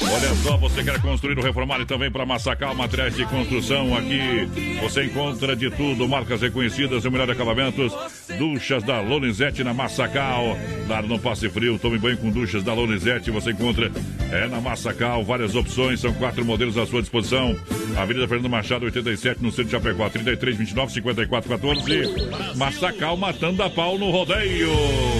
Olha 0.03 0.35
só, 0.42 0.57
você 0.57 0.85
quer 0.85 1.01
construir 1.01 1.38
ou 1.38 1.44
reformar 1.44 1.81
e 1.81 1.87
também 1.87 2.11
para 2.11 2.27
Massacal 2.27 2.75
Materiais 2.75 3.16
de 3.16 3.25
Construção. 3.27 3.96
Aqui 3.96 4.48
você 4.81 5.05
encontra 5.05 5.57
de 5.57 5.70
tudo, 5.70 6.09
marcas 6.09 6.42
reconhecidas 6.42 7.05
e 7.05 7.09
o 7.09 7.12
melhor 7.12 7.31
acabamentos. 7.31 7.92
Duchas 8.38 8.83
da 8.83 9.01
Lonizete 9.01 9.64
na 9.64 9.72
Massacal. 9.72 10.57
Lá 10.88 11.03
no 11.03 11.18
Passe 11.18 11.48
Frio, 11.48 11.79
tome 11.79 11.98
banho 11.98 12.16
com 12.18 12.31
duchas 12.31 12.62
da 12.62 12.75
Lonizete. 12.75 13.31
Você 13.31 13.53
encontra 13.53 13.90
é 14.31 14.48
na 14.48 14.61
Massacal, 14.61 15.22
várias 15.25 15.55
opções, 15.55 16.01
são 16.01 16.12
quatro 16.14 16.44
modelos 16.44 16.79
à 16.79 16.87
sua 16.87 17.01
disposição. 17.01 17.55
Avenida 17.96 18.27
Fernando 18.27 18.51
Machado, 18.51 18.85
87, 18.87 19.42
no 19.42 19.51
centro 19.51 19.64
de 19.64 19.70
Chapecó, 19.72 20.09
33, 20.09 20.57
29, 20.57 20.92
54, 20.92 21.51
14. 21.51 22.57
Massacal 22.57 23.16
matando 23.16 23.62
a 23.62 23.70
pau 23.70 23.98
no 23.98 24.11
rodeio. 24.11 24.70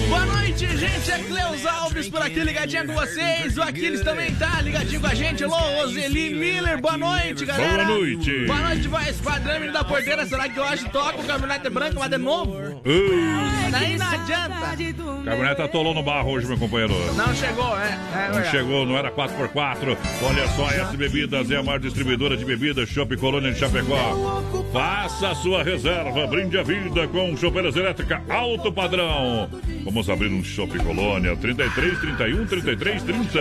Boa 0.09 0.25
noite, 0.25 0.42
gente. 0.57 1.11
É 1.11 1.19
Cleus 1.19 1.65
Alves 1.65 2.09
por 2.09 2.21
aqui, 2.21 2.39
ligadinha 2.39 2.85
com 2.85 2.93
vocês. 2.93 3.57
O 3.57 3.61
Aquiles 3.61 4.01
também 4.01 4.33
tá 4.35 4.61
ligadinho 4.61 5.01
com 5.01 5.07
a 5.07 5.13
gente. 5.13 5.43
Alô, 5.43 5.55
Roseli 5.55 6.33
Miller. 6.33 6.79
Boa 6.81 6.97
noite, 6.97 7.45
galera. 7.45 7.85
Boa 7.85 7.97
noite. 7.97 8.45
Boa 8.45 8.59
noite, 8.59 8.87
vai. 8.87 9.09
Esquadrão 9.09 9.71
da 9.71 9.83
porteira. 9.83 10.25
Será 10.25 10.47
que 10.49 10.59
hoje 10.59 10.89
toca 10.89 11.19
o 11.19 11.23
caminhonete 11.23 11.69
branco, 11.69 11.97
mas 11.99 12.09
de 12.09 12.17
novo? 12.17 12.51
Uh, 12.51 13.71
Daí 13.71 13.97
não 13.97 14.07
adianta. 14.07 15.23
caminhonete 15.25 15.61
atolou 15.61 15.93
no 15.93 16.03
barro 16.03 16.31
hoje, 16.31 16.47
meu 16.47 16.57
companheiro. 16.57 16.93
Não 17.15 17.33
chegou, 17.35 17.77
é. 17.77 17.99
é 18.15 18.31
Não 18.33 18.43
chegou, 18.45 18.85
não 18.85 18.97
era 18.97 19.11
4x4. 19.11 19.97
Olha 20.21 20.47
só, 20.49 20.69
S 20.69 20.97
Bebidas 20.97 21.49
é 21.51 21.57
a 21.57 21.63
maior 21.63 21.79
distribuidora 21.79 22.37
de 22.37 22.45
bebidas, 22.45 22.89
Shopping 22.89 23.17
Colônia 23.17 23.51
de 23.51 23.59
Chapecó. 23.59 24.43
Faça 24.71 25.29
a 25.29 25.35
sua 25.35 25.63
reserva, 25.63 26.27
brinde 26.27 26.57
a 26.57 26.63
vida 26.63 27.07
com 27.07 27.35
chopeiras 27.37 27.75
elétrica 27.75 28.21
alto 28.29 28.71
padrão. 28.71 29.49
Vamos 29.83 30.09
abrir 30.09 30.29
um 30.29 30.42
Shopping 30.43 30.83
Colônia, 30.83 31.35
33, 31.35 31.99
31, 31.99 32.45
33, 32.45 33.03
30. 33.03 33.39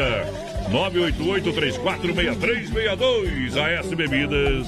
988 0.71 1.53
34 1.53 2.15
6362. 2.15 3.57
A 3.57 3.71
S 3.71 3.95
Bebidas. 3.95 4.67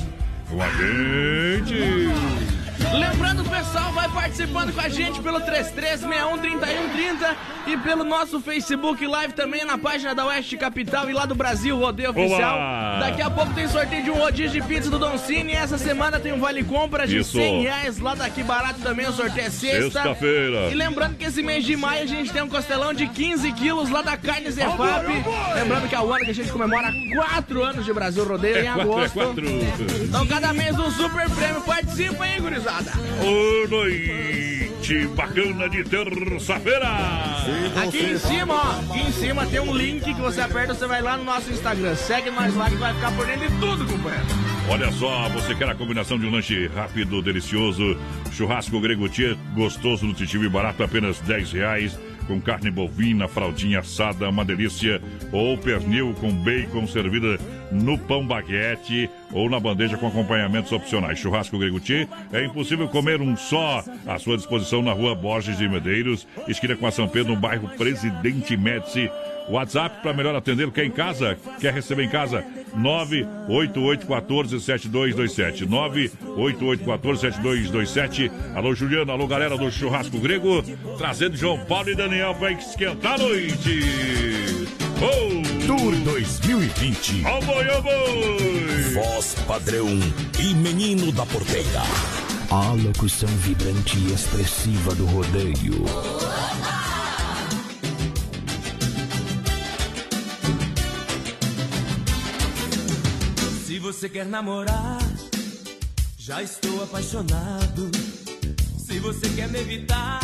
Com 0.51 0.61
a 0.61 0.69
gente. 0.71 2.54
Lembrando, 2.93 3.43
o 3.43 3.45
pessoal 3.49 3.93
vai 3.93 4.09
participando 4.09 4.73
com 4.73 4.81
a 4.81 4.89
gente 4.89 5.21
pelo 5.21 5.41
33613130 5.41 7.37
e 7.67 7.77
pelo 7.79 8.05
nosso 8.05 8.41
Facebook 8.41 9.05
Live 9.07 9.33
também 9.33 9.65
na 9.65 9.77
página 9.79 10.15
da 10.15 10.27
Oeste 10.27 10.57
Capital 10.57 11.09
e 11.11 11.13
lá 11.13 11.27
do 11.27 11.35
Brasil 11.35 11.77
Rodeio 11.77 12.11
Oficial. 12.11 12.57
Olá! 12.57 12.99
Daqui 13.01 13.23
a 13.23 13.31
pouco 13.31 13.53
tem 13.55 13.67
sorteio 13.67 14.05
de 14.05 14.11
um 14.11 14.15
rodízio 14.19 14.61
de 14.61 14.69
pizza 14.69 14.91
do 14.91 14.99
Don 14.99 15.17
Cine 15.19 15.53
e 15.53 15.57
essa 15.57 15.77
semana 15.79 16.21
tem 16.21 16.33
um 16.33 16.39
vale 16.39 16.63
compra 16.63 17.07
de 17.07 17.19
Isso. 17.19 17.33
100 17.33 17.63
reais 17.63 17.99
lá 17.99 18.15
daqui 18.15 18.43
barato 18.43 18.81
também, 18.81 19.07
o 19.09 19.13
sorteio 19.13 19.47
é 19.47 19.51
sexta. 19.51 19.91
Sexta-feira. 20.03 20.69
E 20.71 20.75
lembrando 20.75 21.17
que 21.17 21.25
esse 21.25 21.43
mês 21.43 21.65
de 21.65 21.77
maio 21.77 22.03
a 22.03 22.07
gente 22.07 22.33
tem 22.33 22.43
um 22.43 22.49
costelão 22.49 22.93
de 22.93 23.07
15 23.09 23.51
quilos 23.53 23.89
lá 23.91 24.03
da 24.03 24.17
Carne 24.17 24.51
Zefap. 24.51 25.07
Lembrando 25.55 25.89
que 25.89 25.95
é 25.95 26.01
o 26.01 26.13
ano 26.13 26.25
que 26.25 26.31
a 26.31 26.35
gente 26.35 26.53
comemora 26.53 26.93
4 27.15 27.65
anos 27.65 27.85
de 27.85 27.93
Brasil 27.93 28.25
Rodeio 28.25 28.59
em 28.59 28.67
É 28.67 28.73
quatro, 28.73 28.81
é 28.81 28.95
agosto. 28.95 29.15
quatro. 29.15 29.45
Então 30.05 30.27
cada 30.27 30.53
mês 30.53 30.79
um 30.79 30.91
super 30.91 31.29
prêmio. 31.31 31.61
Participa 31.63 32.25
aí, 32.25 32.39
gurizada. 32.39 32.74
Ô, 32.75 33.69
noite 33.69 35.07
bacana 35.15 35.69
de 35.69 35.85
terça-feira. 35.85 36.89
Aqui 37.81 38.05
em 38.05 38.19
cima, 38.19 38.55
ó, 38.55 38.81
aqui 38.81 39.01
em 39.01 39.13
cima 39.13 39.47
tem 39.47 39.61
um 39.61 39.73
link 39.73 40.03
que 40.03 40.21
você 40.21 40.41
aperta, 40.41 40.75
você 40.75 40.87
vai 40.87 41.01
lá 41.01 41.17
no 41.17 41.23
nosso 41.23 41.53
Instagram. 41.53 41.95
Segue 41.95 42.31
nós 42.33 42.53
lá 42.57 42.69
que 42.69 42.77
vai 42.77 42.93
ficar 42.93 43.13
por 43.13 43.27
dentro 43.27 43.49
de 43.49 43.61
tudo, 43.61 43.85
companheiro. 43.85 44.27
Olha 44.69 44.91
só, 44.93 45.29
você 45.29 45.55
quer 45.55 45.69
a 45.69 45.75
combinação 45.77 46.19
de 46.19 46.27
um 46.27 46.33
lanche 46.33 46.67
rápido, 46.75 47.23
delicioso, 47.23 47.97
churrasco 48.33 48.81
grego 48.81 49.09
gostoso, 49.55 50.05
nutritivo 50.05 50.45
e 50.45 50.49
barato, 50.49 50.83
apenas 50.83 51.21
10 51.21 51.53
reais. 51.53 51.99
Com 52.25 52.41
carne 52.41 52.71
bovina, 52.71 53.29
fraldinha 53.29 53.81
assada, 53.81 54.29
uma 54.29 54.45
delícia. 54.45 55.01
Ou 55.33 55.59
pernil 55.59 56.15
com 56.21 56.33
bacon 56.33 56.87
servida 56.87 57.39
no 57.71 57.99
pão 57.99 58.27
baguete 58.27 59.11
ou 59.33 59.51
na 59.51 59.59
bandeja 59.59 59.97
com 59.97 60.07
acompanhamentos 60.07 60.73
opcionais. 60.73 61.19
Churrasco 61.19 61.59
Greguti 61.59 62.09
é 62.33 62.45
impossível 62.45 62.89
comer 62.89 63.21
um 63.21 63.37
só. 63.37 63.85
À 64.07 64.19
sua 64.19 64.37
disposição 64.37 64.83
na 64.83 64.93
rua 64.93 65.15
Borges 65.15 65.59
de 65.59 65.69
Medeiros, 65.69 66.27
esquina 66.47 66.77
com 66.77 66.87
a 66.87 66.91
São 66.91 67.09
Pedro, 67.09 67.35
no 67.35 67.41
bairro 67.41 67.69
Presidente 67.77 68.57
Médici. 68.57 69.11
WhatsApp 69.49 70.03
para 70.03 70.13
melhor 70.13 70.35
atender 70.35 70.71
quem 70.71 70.87
em 70.87 70.91
casa, 70.91 71.39
quer 71.61 71.73
receber 71.73 72.05
em 72.05 72.09
casa, 72.09 72.45
988147227. 72.77 75.67
988147227. 76.37 78.31
Alô, 78.55 78.75
Juliano, 78.75 79.13
alô, 79.13 79.27
galera 79.27 79.57
do 79.57 79.71
Churrasco 79.71 80.19
Grego, 80.19 80.63
trazendo 80.99 81.37
João 81.37 81.65
Paulo 81.65 81.89
e 81.91 81.95
Daniel 81.95 82.35
para 82.35 82.53
esquentar 82.53 83.15
a 83.15 83.19
noite. 83.19 83.81
Oh! 85.01 85.45
Tour 85.67 85.95
2020. 86.05 87.25
Oh 87.25 87.41
boi, 87.41 87.67
oh 87.71 87.81
boi! 87.81 88.83
Voz 88.93 89.35
padrão 89.47 89.89
e 90.39 90.55
menino 90.55 91.11
da 91.11 91.25
porteira. 91.25 91.81
A 92.51 92.73
locução 92.73 93.31
vibrante 93.39 93.97
e 93.97 94.13
expressiva 94.13 94.95
do 94.95 95.07
rodeio. 95.07 95.87
Você 103.85 104.09
quer 104.09 104.25
namorar, 104.25 104.99
já 106.17 106.43
estou 106.43 106.83
apaixonado. 106.83 107.91
Se 108.79 108.99
você 108.99 109.29
quer 109.29 109.47
me 109.51 109.61
evitar, 109.61 110.21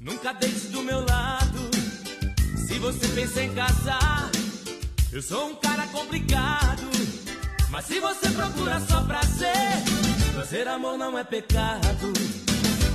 nunca 0.00 0.32
deite 0.32 0.66
do 0.66 0.82
meu 0.82 1.06
lado. 1.06 1.70
Se 2.66 2.80
você 2.80 3.06
pensa 3.14 3.44
em 3.44 3.54
casar, 3.54 4.28
eu 5.12 5.22
sou 5.22 5.50
um 5.50 5.54
cara 5.54 5.86
complicado. 5.86 6.82
Mas 7.70 7.84
se 7.84 8.00
você 8.00 8.28
procura 8.30 8.80
só 8.80 9.04
prazer, 9.04 9.76
fazer 10.34 10.66
amor 10.66 10.98
não 10.98 11.16
é 11.16 11.22
pecado. 11.22 12.12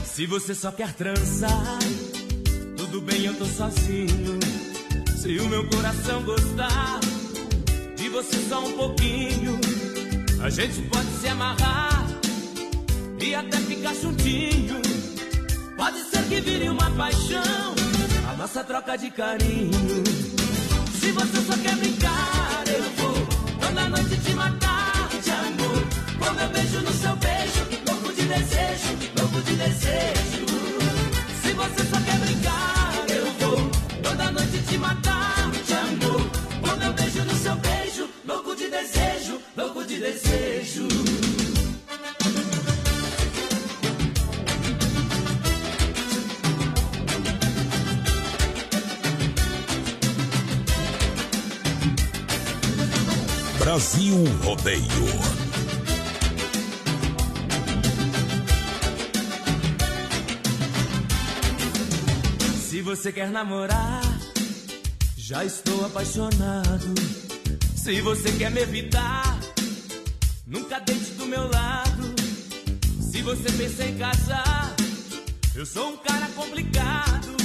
Se 0.04 0.26
você 0.26 0.54
só 0.54 0.74
quer 0.74 0.92
transar, 0.94 1.80
tudo 2.76 3.00
bem, 3.00 3.24
eu 3.24 3.34
tô 3.38 3.46
sozinho. 3.46 4.40
Se 5.16 5.40
o 5.40 5.48
meu 5.48 5.66
coração 5.70 6.22
gostar 6.24 7.07
você 8.18 8.50
só 8.50 8.66
um 8.66 8.72
pouquinho, 8.72 9.60
a 10.42 10.50
gente 10.50 10.82
pode 10.90 11.08
se 11.22 11.28
amarrar 11.28 12.04
e 13.22 13.36
até 13.36 13.58
ficar 13.58 13.94
juntinho. 13.94 14.82
Pode 15.76 16.00
ser 16.10 16.24
que 16.24 16.42
vire 16.42 16.68
uma 16.68 16.90
paixão, 16.90 17.76
a 18.28 18.34
nossa 18.36 18.64
troca 18.64 18.98
de 18.98 19.12
carinho. 19.12 19.72
Se 21.00 21.12
você 21.12 21.42
só 21.46 21.58
quer 21.62 21.76
brincar, 21.76 22.64
eu 22.66 22.84
vou 22.98 23.28
toda 23.60 23.88
noite 23.88 24.18
te 24.18 24.34
matar 24.34 25.10
de 25.24 25.30
amor. 25.30 25.84
Com 26.18 26.34
meu 26.34 26.50
beijo 26.50 26.82
no 26.82 26.94
seu 26.94 27.16
beijo, 27.18 27.68
louco 27.88 28.14
de 28.14 28.24
desejo, 28.24 28.98
louco 29.20 29.42
de 29.44 29.56
desejo. 29.58 30.46
Se 31.44 31.54
você 31.54 31.84
só 31.86 32.02
quer 32.02 32.18
brincar, 32.18 32.94
eu 33.10 33.32
vou 33.34 33.70
toda 34.02 34.32
noite 34.32 34.60
te 34.68 34.78
matar 34.80 35.17
Brasil 53.78 54.26
Rodeio. 54.44 54.82
Se 62.60 62.82
você 62.82 63.12
quer 63.12 63.30
namorar, 63.30 64.02
já 65.16 65.46
estou 65.46 65.86
apaixonado. 65.86 66.96
Se 67.76 68.02
você 68.02 68.32
quer 68.32 68.50
me 68.50 68.62
evitar, 68.62 69.38
nunca 70.48 70.80
deite 70.80 71.12
do 71.12 71.28
meu 71.28 71.48
lado. 71.48 72.16
Se 73.00 73.22
você 73.22 73.52
pensa 73.52 73.84
em 73.86 73.96
casar, 73.96 74.76
eu 75.54 75.68
sou 75.68 75.90
um 75.90 75.98
cara 75.98 76.26
complicado. 76.30 77.38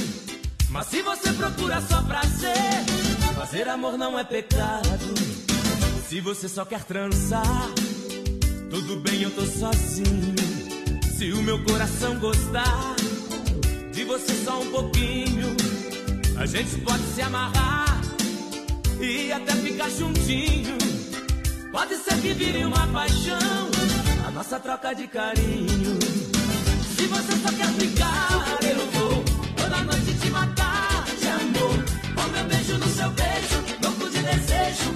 Mas 0.71 0.87
se 0.87 1.03
você 1.03 1.31
procura 1.33 1.79
só 1.81 2.01
prazer, 2.01 2.83
fazer 3.35 3.69
amor 3.69 3.99
não 3.99 4.17
é 4.17 4.23
pecado. 4.23 5.42
Se 6.13 6.21
você 6.21 6.47
só 6.47 6.63
quer 6.63 6.83
transar, 6.83 7.71
tudo 8.69 8.97
bem, 8.97 9.23
eu 9.23 9.31
tô 9.31 9.43
sozinho. 9.47 10.35
Se 11.17 11.31
o 11.31 11.41
meu 11.41 11.63
coração 11.63 12.19
gostar 12.19 12.95
de 13.91 14.03
você 14.03 14.31
só 14.45 14.61
um 14.61 14.69
pouquinho, 14.69 15.57
a 16.37 16.45
gente 16.45 16.77
pode 16.81 17.01
se 17.15 17.21
amarrar 17.23 17.99
e 19.01 19.31
até 19.31 19.53
ficar 19.53 19.89
juntinho. 19.89 20.77
Pode 21.71 21.95
ser 21.95 22.21
que 22.21 22.31
vire 22.33 22.63
uma 22.63 22.85
paixão, 22.89 23.71
a 24.27 24.29
nossa 24.29 24.59
troca 24.59 24.93
de 24.93 25.07
carinho. 25.07 25.97
Se 26.95 27.07
você 27.07 27.31
só 27.41 27.51
quer 27.57 27.71
brincar, 27.71 28.29
eu 28.61 28.85
vou 28.91 29.23
toda 29.57 29.81
noite 29.81 30.13
te 30.21 30.29
matar 30.29 31.05
de 31.19 31.27
amor. 31.27 31.83
Com 32.13 32.29
meu 32.29 32.45
beijo 32.45 32.77
no 32.77 32.87
seu 32.89 33.09
beijo, 33.09 33.63
louco 33.81 34.09
de 34.11 34.21
desejo, 34.21 34.93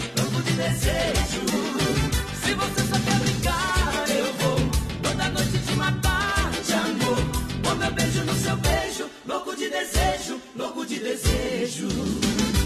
desejo. 9.69 10.41
Louco 10.55 10.85
de 10.85 10.99
desejo. 10.99 11.87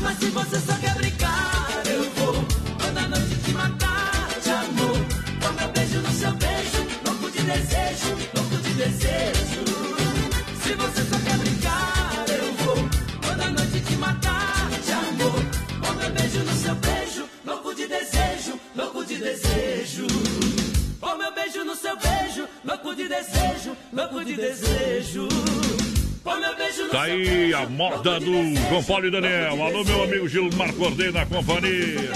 Mas 0.02 0.18
se 0.18 0.26
você 0.30 0.60
só 0.60 0.81
louco 24.12 24.26
de 24.26 24.36
desejo. 24.36 25.28
Tá 26.92 27.04
aí 27.04 27.54
a 27.54 27.66
moda 27.68 28.20
do. 28.20 28.56
João 28.70 28.84
Paulo 28.84 29.08
e 29.08 29.12
Daniel. 29.12 29.64
Alô, 29.64 29.84
meu 29.84 30.04
amigo 30.04 30.28
Gilmar 30.28 30.72
Cordeiro 30.74 31.14
na 31.14 31.26
companhia. 31.26 32.12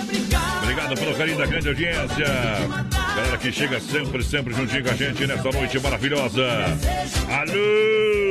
Obrigado 0.61 0.95
pelo 0.95 1.15
carinho 1.15 1.37
da 1.37 1.45
grande 1.45 1.69
audiência. 1.69 2.25
Galera 3.15 3.37
que 3.37 3.51
chega 3.51 3.79
sempre, 3.79 4.23
sempre 4.23 4.53
juntinho 4.53 4.83
com 4.83 4.89
a 4.91 4.93
gente 4.93 5.25
nessa 5.25 5.49
noite 5.49 5.79
maravilhosa. 5.79 6.45
Alô, 7.29 8.24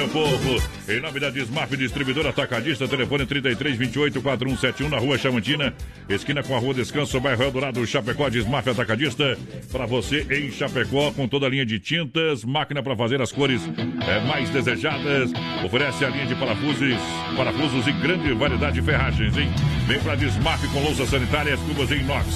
meu 0.00 0.08
povo. 0.08 0.62
Em 0.88 0.98
nome 0.98 1.20
da 1.20 1.28
Desmaf 1.28 1.76
Distribuidora 1.76 2.30
Atacadista, 2.30 2.88
telefone 2.88 3.26
33 3.26 3.76
28 3.76 4.22
4171 4.22 4.88
na 4.88 4.98
rua 4.98 5.18
Chamantina, 5.18 5.74
esquina 6.08 6.42
com 6.42 6.56
a 6.56 6.58
rua 6.58 6.72
Descanso, 6.72 7.20
bairro 7.20 7.42
Eldorado, 7.42 7.86
Chapecó, 7.86 8.30
Desmaf 8.30 8.68
Atacadista. 8.68 9.36
Para 9.70 9.84
você 9.84 10.26
em 10.30 10.50
Chapecó, 10.50 11.12
com 11.12 11.28
toda 11.28 11.46
a 11.46 11.50
linha 11.50 11.66
de 11.66 11.78
tintas, 11.78 12.44
máquina 12.44 12.82
para 12.82 12.96
fazer 12.96 13.20
as 13.20 13.30
cores 13.30 13.60
é, 14.08 14.20
mais 14.26 14.48
desejadas. 14.48 15.32
Oferece 15.64 16.04
a 16.04 16.08
linha 16.08 16.26
de 16.26 16.34
parafusos, 16.34 16.96
parafusos 17.36 17.86
e 17.86 17.92
grande 17.92 18.32
variedade 18.32 18.80
de 18.80 18.82
ferragens, 18.82 19.36
hein? 19.36 19.50
Vem 19.86 20.00
para 20.00 20.14
Desmaf 20.14 20.66
com 20.68 20.82
louças 20.82 21.10
sanitárias, 21.10 21.60
cubas 21.60 21.92
em 21.92 22.00
inox. 22.00 22.26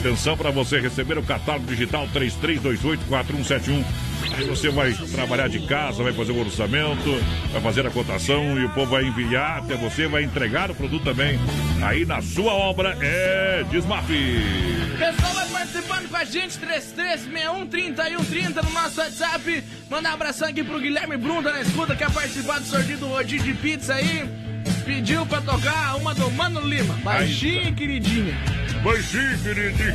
Atenção 0.00 0.36
para 0.36 0.50
você 0.50 0.78
receber 0.78 1.16
o 1.16 1.22
catálogo 1.22 1.66
digital 1.66 2.06
33284171. 2.12 4.13
Aí 4.36 4.44
você 4.44 4.68
vai 4.68 4.92
trabalhar 4.92 5.48
de 5.48 5.60
casa, 5.60 6.02
vai 6.02 6.12
fazer 6.12 6.32
o 6.32 6.40
orçamento, 6.40 7.20
vai 7.52 7.62
fazer 7.62 7.86
a 7.86 7.90
cotação 7.90 8.58
e 8.58 8.64
o 8.64 8.68
povo 8.70 8.90
vai 8.90 9.04
enviar 9.04 9.58
até 9.58 9.76
você, 9.76 10.08
vai 10.08 10.24
entregar 10.24 10.70
o 10.70 10.74
produto 10.74 11.04
também. 11.04 11.38
Aí 11.82 12.04
na 12.04 12.20
sua 12.20 12.52
obra 12.52 12.96
é 13.00 13.64
Desmaf. 13.70 14.08
Pessoal 14.98 15.34
vai 15.34 15.46
participando 15.48 16.08
com 16.08 16.16
a 16.16 16.24
gente, 16.24 16.58
33613130 16.58 18.64
no 18.64 18.70
nosso 18.70 19.00
WhatsApp. 19.00 19.64
Mandar 19.88 20.10
um 20.10 20.14
abração 20.14 20.48
aqui 20.48 20.64
pro 20.64 20.80
Guilherme 20.80 21.16
Brunda 21.16 21.52
na 21.52 21.60
escuta, 21.60 21.94
quer 21.94 22.10
participar 22.10 22.58
do 22.58 22.66
sorteio 22.66 22.98
do 22.98 23.06
rodízio 23.06 23.52
de 23.52 23.54
pizza 23.54 23.94
aí. 23.94 24.24
Pediu 24.84 25.24
pra 25.26 25.40
tocar 25.40 25.96
uma 25.96 26.14
do 26.14 26.30
Mano 26.32 26.60
Lima, 26.60 26.94
baixinha 27.02 27.68
e 27.68 27.72
queridinha. 27.72 28.34
Baixinho, 28.82 29.38
queridinho. 29.42 29.94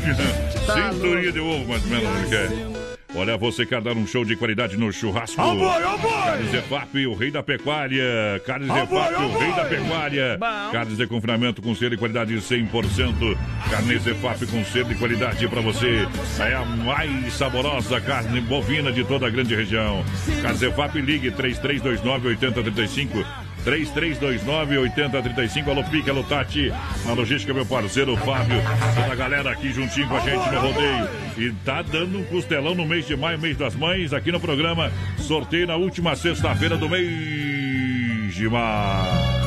Tá 0.66 0.92
Cinturinha 0.92 1.32
de 1.32 1.40
ovo, 1.40 1.68
mais 1.68 1.84
ou 1.84 1.90
menos, 1.90 2.30
que 2.30 2.36
é. 2.36 2.69
Olha, 3.16 3.36
você 3.38 3.66
quer 3.66 3.82
dar 3.82 3.98
um 3.98 4.06
show 4.06 4.24
de 4.24 4.36
qualidade 4.36 4.78
no 4.78 4.94
churrasco? 4.94 5.42
Ó 5.42 5.56
boi, 5.56 5.84
ó 5.84 5.98
boi! 5.98 6.12
Carnes 6.12 6.52
Zefap, 6.52 7.08
o 7.08 7.16
rei 7.16 7.32
da 7.32 7.42
pecuária. 7.42 8.40
Carnes 8.46 8.70
Ó 8.70 8.74
Zefap, 8.76 9.14
ó 9.16 9.26
o 9.26 9.38
rei 9.40 9.52
da 9.52 9.66
pecuária. 9.66 10.38
Bom. 10.38 10.72
Carnes 10.72 10.96
de 10.96 11.08
confinamento 11.08 11.60
com 11.60 11.74
selo 11.74 11.96
e 11.96 11.98
qualidade 11.98 12.36
100%. 12.36 13.36
Carne 13.72 13.98
Zefap 13.98 14.46
com 14.46 14.64
selo 14.64 14.92
e 14.92 14.96
qualidade 14.96 15.48
para 15.48 15.60
você. 15.60 16.08
É 16.40 16.54
a 16.54 16.64
mais 16.64 17.34
saborosa 17.34 18.00
carne 18.00 18.42
bovina 18.42 18.92
de 18.92 19.04
toda 19.04 19.26
a 19.26 19.30
grande 19.30 19.56
região. 19.56 20.06
Carnes 20.44 20.60
Zefap, 20.60 21.02
ligue 21.02 21.32
3329-8035. 21.32 23.26
3329-8035. 23.66 25.68
Alô, 25.68 25.84
Pique, 25.84 26.10
alô, 26.10 26.24
Tati. 26.24 26.72
Na 27.06 27.14
logística, 27.14 27.54
meu 27.54 27.66
parceiro 27.66 28.16
Fábio. 28.18 28.62
Toda 28.96 29.12
a 29.12 29.16
galera 29.16 29.52
aqui 29.52 29.72
juntinho 29.72 30.08
com 30.08 30.18
a 30.18 30.22
gente 30.22 30.50
no 30.50 30.60
rodeio. 30.60 31.08
E 31.38 31.52
tá 31.66 31.82
dando 31.82 32.20
um 32.20 32.24
costelão 32.24 32.74
no 32.76 32.86
mês 32.86 33.06
de 33.08 33.16
maio, 33.16 33.40
mês 33.40 33.58
das 33.58 33.76
mães, 33.76 34.14
aqui 34.14 34.32
no 34.32 34.40
programa. 34.40 34.92
Sorteio 35.18 35.68
na 35.68 35.76
última 35.76 36.16
sexta-feira 36.16 36.78
do 36.78 36.90
mês 36.90 38.34
de 38.34 38.48
maio. 38.50 39.40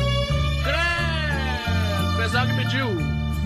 Pessoal 2.17 2.47
que 2.47 2.55
pediu. 2.55 2.87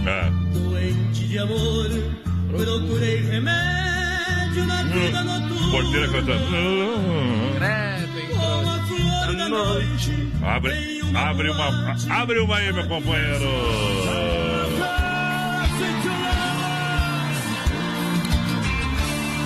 É. 0.07 0.31
Doente 0.53 1.27
de 1.27 1.39
amor, 1.39 1.89
procurei 2.49 3.23
remédio 3.23 4.67
na 4.67 4.83
vida 4.83 5.25
noturna. 5.25 5.71
Porteira 5.71 6.09
cantando. 6.09 7.59
Da 7.59 7.96
noite. 9.49 10.33
Abre, 10.43 11.01
abre 11.15 11.51
uma, 11.51 11.97
abre 12.11 12.39
uma 12.41 12.57
aí, 12.57 12.73
meu 12.73 12.87
companheiro. 12.87 13.45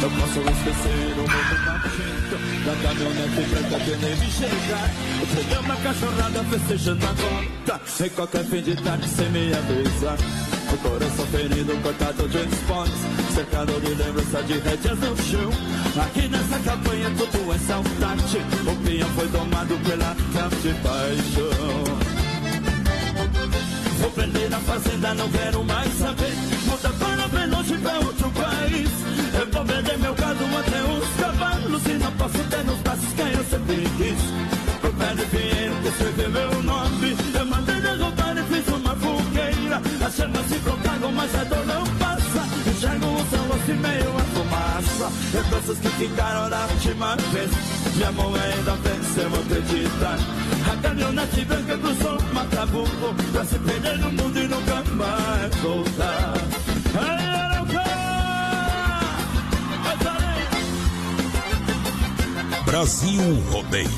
Eu 0.02 0.10
posso 0.10 0.40
esquecer 0.40 1.12
o 1.12 1.22
nojento 1.22 2.09
Da 2.64 2.76
caminhonete 2.76 3.40
branca 3.48 3.84
que 3.84 3.96
nem 3.96 4.30
chegar 4.30 4.90
Eu 5.20 5.26
peguei 5.34 5.58
uma 5.58 5.76
cachorrada 5.76 6.44
festejando 6.44 7.06
a 7.06 7.12
volta 7.12 8.04
Em 8.04 8.08
qualquer 8.10 8.44
fim 8.44 8.62
de 8.62 8.76
tarde 8.76 9.08
sem 9.08 9.30
me 9.30 9.52
avisar. 9.54 10.18
O 10.72 10.76
coração 10.78 11.26
ferido, 11.26 11.76
cortado 11.82 12.28
de 12.28 12.38
spots 12.54 13.20
Cercado 13.34 13.80
de 13.80 13.94
lembrança 13.94 14.42
de 14.42 14.58
rédeas 14.58 14.98
no 14.98 15.16
chão. 15.16 15.50
Aqui 16.02 16.28
nessa 16.28 16.58
campanha 16.58 17.10
tudo 17.16 17.52
é 17.54 17.58
saudade. 17.58 18.38
O 18.66 18.76
pinhão 18.84 19.08
foi 19.10 19.28
tomado 19.28 19.78
pela 19.84 20.14
de 20.62 20.74
paixão. 20.74 21.84
Vou 24.00 24.10
prender 24.10 24.50
na 24.50 24.58
fazenda, 24.60 25.14
não 25.14 25.30
quero 25.30 25.64
mais 25.64 25.92
saber. 25.94 26.32
Muda 26.66 26.90
para 26.98 27.28
bem 27.28 27.46
longe 27.50 27.76
pra 27.78 27.98
outro 28.00 28.30
país. 28.30 28.90
Eu 29.38 29.46
vou 29.50 29.64
Ter 32.50 32.64
nos 32.64 32.78
braços 32.80 33.12
quem 33.14 33.32
eu 33.32 33.44
sempre 33.44 33.76
quis. 33.96 34.60
Pé 34.98 35.14
de 35.14 35.24
Pinheiro 35.26 35.74
que 36.16 36.28
meu 36.28 36.62
nome. 36.62 37.16
Eu 37.32 37.46
mandei 37.46 37.80
derrubar 37.80 38.36
e 38.36 38.42
fiz 38.52 38.68
uma 38.74 38.94
fogueira. 38.96 39.80
As 40.04 40.14
chamas 40.14 40.46
se 40.46 40.58
propagam, 40.58 41.12
mas 41.12 41.34
a 41.34 41.44
dor 41.44 41.66
não 41.66 41.84
passa. 41.96 42.42
Enxergo 42.68 43.06
o 43.06 43.26
céu 43.30 43.46
assim 43.54 43.74
meio 43.74 44.10
a 44.16 44.24
fumaça. 44.34 45.12
Lembranças 45.32 45.78
que 45.78 45.88
ficaram 45.88 46.50
da 46.50 46.66
última 46.66 47.16
vez. 47.32 47.50
Minha 47.96 48.12
mão 48.12 48.34
ainda 48.34 48.74
vence, 48.76 49.20
eu 49.20 49.30
vou 49.30 49.40
acreditar. 49.40 50.18
A 50.70 50.76
caminhonete 50.82 51.44
branca 51.44 51.78
cruzou 51.78 52.18
Macabuco 52.32 53.14
Pra 53.32 53.44
se 53.44 53.58
perder 53.58 53.98
no 53.98 54.10
mundo 54.12 54.38
e 54.38 54.48
nunca 54.48 54.84
mais 54.94 55.54
voltar 55.56 56.69
Brasil 62.70 63.20
Rodeio. 63.50 63.88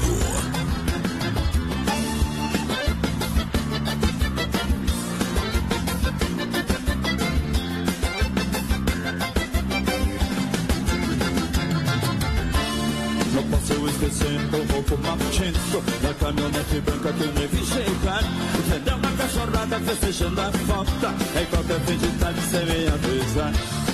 Não 13.35 13.43
posso 13.51 13.73
esquecer 13.89 14.41
o 14.55 14.73
roubo 14.73 14.99
maldito 15.07 15.83
Da 16.03 16.14
caminhonete 16.14 16.81
branca 16.81 17.12
que 17.12 17.27
me 17.27 17.47
vi 17.49 17.66
chegar. 17.66 18.23
Entendeu? 18.59 18.97
Uma 18.97 19.12
cachorrada 19.18 19.81
festejando 19.81 20.41
a 20.41 20.51
falta 20.51 21.14
Em 21.39 21.45
qualquer 21.45 21.81
fim 21.81 21.99
de 21.99 22.09
tarde 22.18 22.41
sem 22.51 22.64
me 22.64 22.89
avisar. 22.89 23.53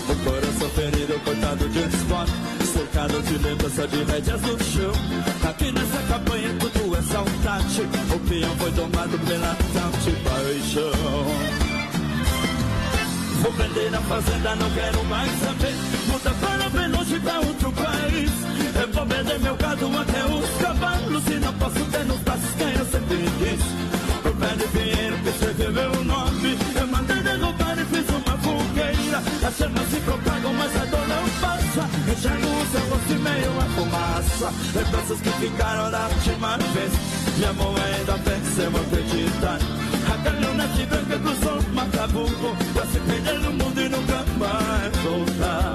O 0.08 0.16
coração 0.24 0.70
ferido, 0.70 1.18
cortado 1.24 1.68
de 1.68 1.80
spot 1.80 2.57
Cercado 2.78 3.20
de 3.22 3.38
lembrança 3.38 3.88
de 3.88 4.04
rédeas 4.04 4.40
no 4.40 4.56
chão 4.62 4.92
Aqui 5.50 5.72
nessa 5.72 5.98
campanha 6.06 6.48
tudo 6.60 6.96
é 6.96 7.02
saudade 7.02 7.82
O 8.14 8.20
peão 8.20 8.56
foi 8.56 8.70
tomado 8.70 9.18
pela 9.26 9.56
tal 9.74 9.90
de 9.90 10.12
paixão 10.22 11.58
Vou 13.42 13.52
vender 13.52 13.90
na 13.90 14.00
fazenda, 14.02 14.56
não 14.56 14.70
quero 14.70 15.04
mais 15.04 15.30
saber. 15.40 15.74
Muda 16.08 16.30
para 16.40 16.68
bem 16.70 16.88
longe 16.88 17.20
pra 17.20 17.38
outro 17.38 17.72
país. 17.72 18.30
Eu 18.80 18.92
vou 18.92 19.06
vender 19.06 19.38
meu 19.38 19.56
gado 19.56 19.86
até 19.96 20.24
os 20.24 20.62
cavalos. 20.62 21.26
E 21.28 21.34
não 21.34 21.52
posso 21.54 21.84
ter 21.84 22.04
nos 22.04 22.18
braços 22.18 22.50
quem 22.58 22.72
eu 22.74 22.84
sempre 22.86 23.16
quis. 23.38 24.22
Por 24.22 24.32
pé 24.34 24.54
de 24.56 24.66
dinheiro 24.66 25.18
que 25.18 25.28
escreveu 25.28 25.72
meu 25.72 26.04
nome. 26.04 26.58
Eu 26.80 26.86
mandei 26.88 27.22
derrubar 27.22 27.78
e 27.78 27.84
fiz 27.84 28.08
uma 28.08 28.38
fogueira. 28.38 29.22
As 29.46 29.56
chamas 29.56 29.88
se 29.88 30.00
propagam, 30.00 30.52
mas 30.54 30.76
a 30.76 30.84
dor 30.86 31.07
passa. 31.68 31.88
Enxergo 32.10 32.46
o 32.46 32.66
seu 32.66 32.80
rosto 32.88 33.14
meio 33.14 33.60
a 33.60 33.64
fumaça. 33.74 34.52
Lembranças 34.74 35.20
que 35.20 35.30
ficaram 35.30 35.90
da 35.90 36.06
última 36.08 36.56
vez. 36.56 36.92
Minha 37.36 37.52
mão 37.52 37.74
ainda 37.76 38.70
vou 38.70 38.80
acreditar. 38.80 39.58
A 40.08 40.22
caminhonete 40.24 40.86
branca 40.86 41.18
cruzou 41.18 41.62
Macabuco 41.74 42.56
Pra 42.72 42.86
se 42.86 42.98
perder 42.98 43.38
no 43.40 43.52
mundo 43.52 43.80
e 43.80 43.88
nunca 43.88 44.24
mais 44.38 44.96
voltar 45.02 45.74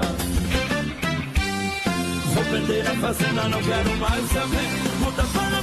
Vou 2.34 2.44
vender 2.44 2.86
a 2.88 2.94
fazenda, 2.96 3.48
não 3.48 3.62
quero 3.62 3.96
mais 3.96 4.32
saber 4.32 4.68
Muda 4.98 5.22
para 5.32 5.53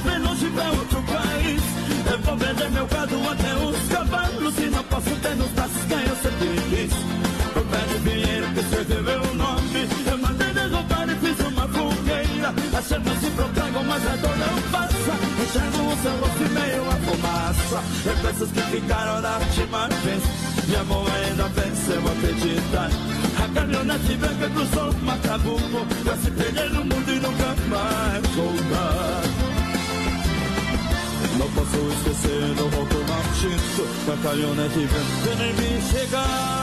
Enxergo 15.52 15.84
o 15.84 15.96
seu 16.00 16.12
rosto 16.12 16.42
e 16.42 16.48
meio 16.48 16.82
a 16.88 16.96
fumaça. 16.96 17.82
Lembranças 18.06 18.50
que 18.52 18.62
ficaram 18.62 19.20
da 19.20 19.36
última 19.36 19.86
vez. 20.02 20.22
Minha 20.66 20.84
mão 20.84 21.04
ainda 21.06 21.44
pensa, 21.50 21.92
eu 21.92 22.00
vou 22.00 22.12
acreditar. 22.12 22.88
A 23.36 23.48
caminhonete 23.52 24.16
branca 24.16 24.48
cruzou 24.48 24.94
Macabuco. 25.02 25.86
Pra 26.04 26.16
se 26.16 26.30
perder 26.30 26.70
no 26.70 26.84
mundo 26.86 27.06
e 27.06 27.20
nunca 27.20 27.54
mais 27.68 28.26
voltar 28.28 29.22
Não 31.38 31.50
posso 31.50 31.76
esquecer 31.96 32.54
do 32.54 32.68
roubo 32.68 33.04
maldito 33.08 33.86
Da 34.06 34.16
caminhonete 34.22 34.86
branca 34.86 35.34
nem 35.38 35.52
me 35.52 35.82
chegar. 35.82 36.62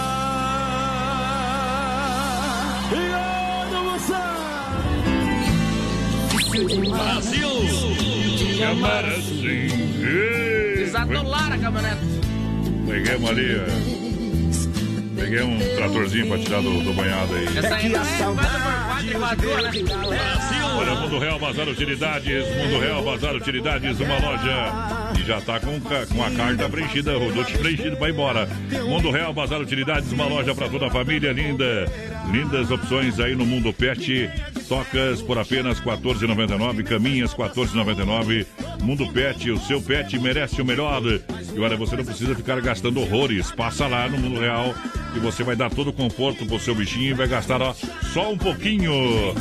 E 2.92 2.96
olha 3.14 3.82
você! 3.92 4.20
Brasil! 6.90 8.19
Chamar 8.60 9.06
assim. 9.06 9.68
Desatolar 10.76 11.54
a 11.54 11.58
caminhonete. 11.58 12.20
Peguei 12.86 13.16
uma 13.16 13.30
ali. 13.30 13.56
ó. 13.56 14.00
Peguei 15.20 15.42
um 15.42 15.60
tratorzinho 15.78 16.28
pra 16.28 16.38
tirar 16.40 16.62
do, 16.62 16.82
do 16.82 16.94
banhado 16.94 17.36
aí. 17.36 17.58
Essa 17.58 17.76
aí 17.76 17.90
não 17.90 18.02
é 18.02 18.20
4x4 18.20 19.06
iguador, 19.10 19.62
né? 19.62 19.72
Olha, 20.78 20.96
Mundo 20.96 21.20
Real 21.20 21.40
Bazar 21.40 21.68
Utilidades, 21.68 22.48
Mundo 22.56 22.80
Real 22.80 23.04
Bazar 23.04 23.36
Utilidades, 23.36 24.00
uma 24.00 24.18
loja 24.20 25.14
e 25.20 25.24
já 25.26 25.42
tá 25.42 25.60
com, 25.60 25.80
com 25.80 26.24
a 26.24 26.32
carta 26.32 26.70
preenchida, 26.70 27.18
o 27.18 27.32
preenchido 27.60 27.98
pra 27.98 28.10
ir 28.10 28.14
embora. 28.14 28.48
Mundo 28.88 29.12
Real 29.12 29.34
Bazar 29.34 29.60
Utilidades, 29.60 30.12
uma 30.12 30.26
loja 30.26 30.54
pra 30.56 30.70
toda 30.70 30.88
a 30.88 30.92
família, 30.92 31.32
linda. 31.32 31.86
Lindas 32.32 32.70
opções 32.70 33.20
aí 33.20 33.36
no 33.36 33.46
Mundo 33.46 33.74
Pet. 33.74 34.30
Tocas 34.68 35.22
por 35.22 35.38
apenas 35.40 35.80
R$ 35.80 35.92
14,99, 35.92 36.84
caminhas 36.84 37.34
R$ 37.34 37.44
14,99. 37.50 38.46
Mundo 38.84 39.12
Pet, 39.12 39.50
o 39.50 39.60
seu 39.60 39.82
pet 39.82 40.18
merece 40.20 40.62
o 40.62 40.66
melhor. 40.66 41.02
E 41.04 41.60
olha, 41.60 41.76
você 41.76 41.96
não 41.96 42.06
precisa 42.06 42.36
ficar 42.36 42.62
gastando 42.62 43.02
horrores. 43.02 43.52
Passa 43.52 43.88
lá 43.88 44.08
no 44.08 44.18
Mundo 44.18 44.40
Real 44.40 44.76
e 45.16 45.20
você 45.20 45.44
vai 45.44 45.56
dar 45.56 45.70
todo 45.70 45.90
o 45.90 45.94
conforto 45.94 46.46
pro 46.46 46.60
seu 46.60 46.76
bichinho 46.76 47.12
e 47.12 47.14
vai 47.14 47.28
gastar 47.28 47.62
ó, 47.62 47.74
só 48.14 48.32
um 48.32 48.38
pouquinho. 48.38 48.92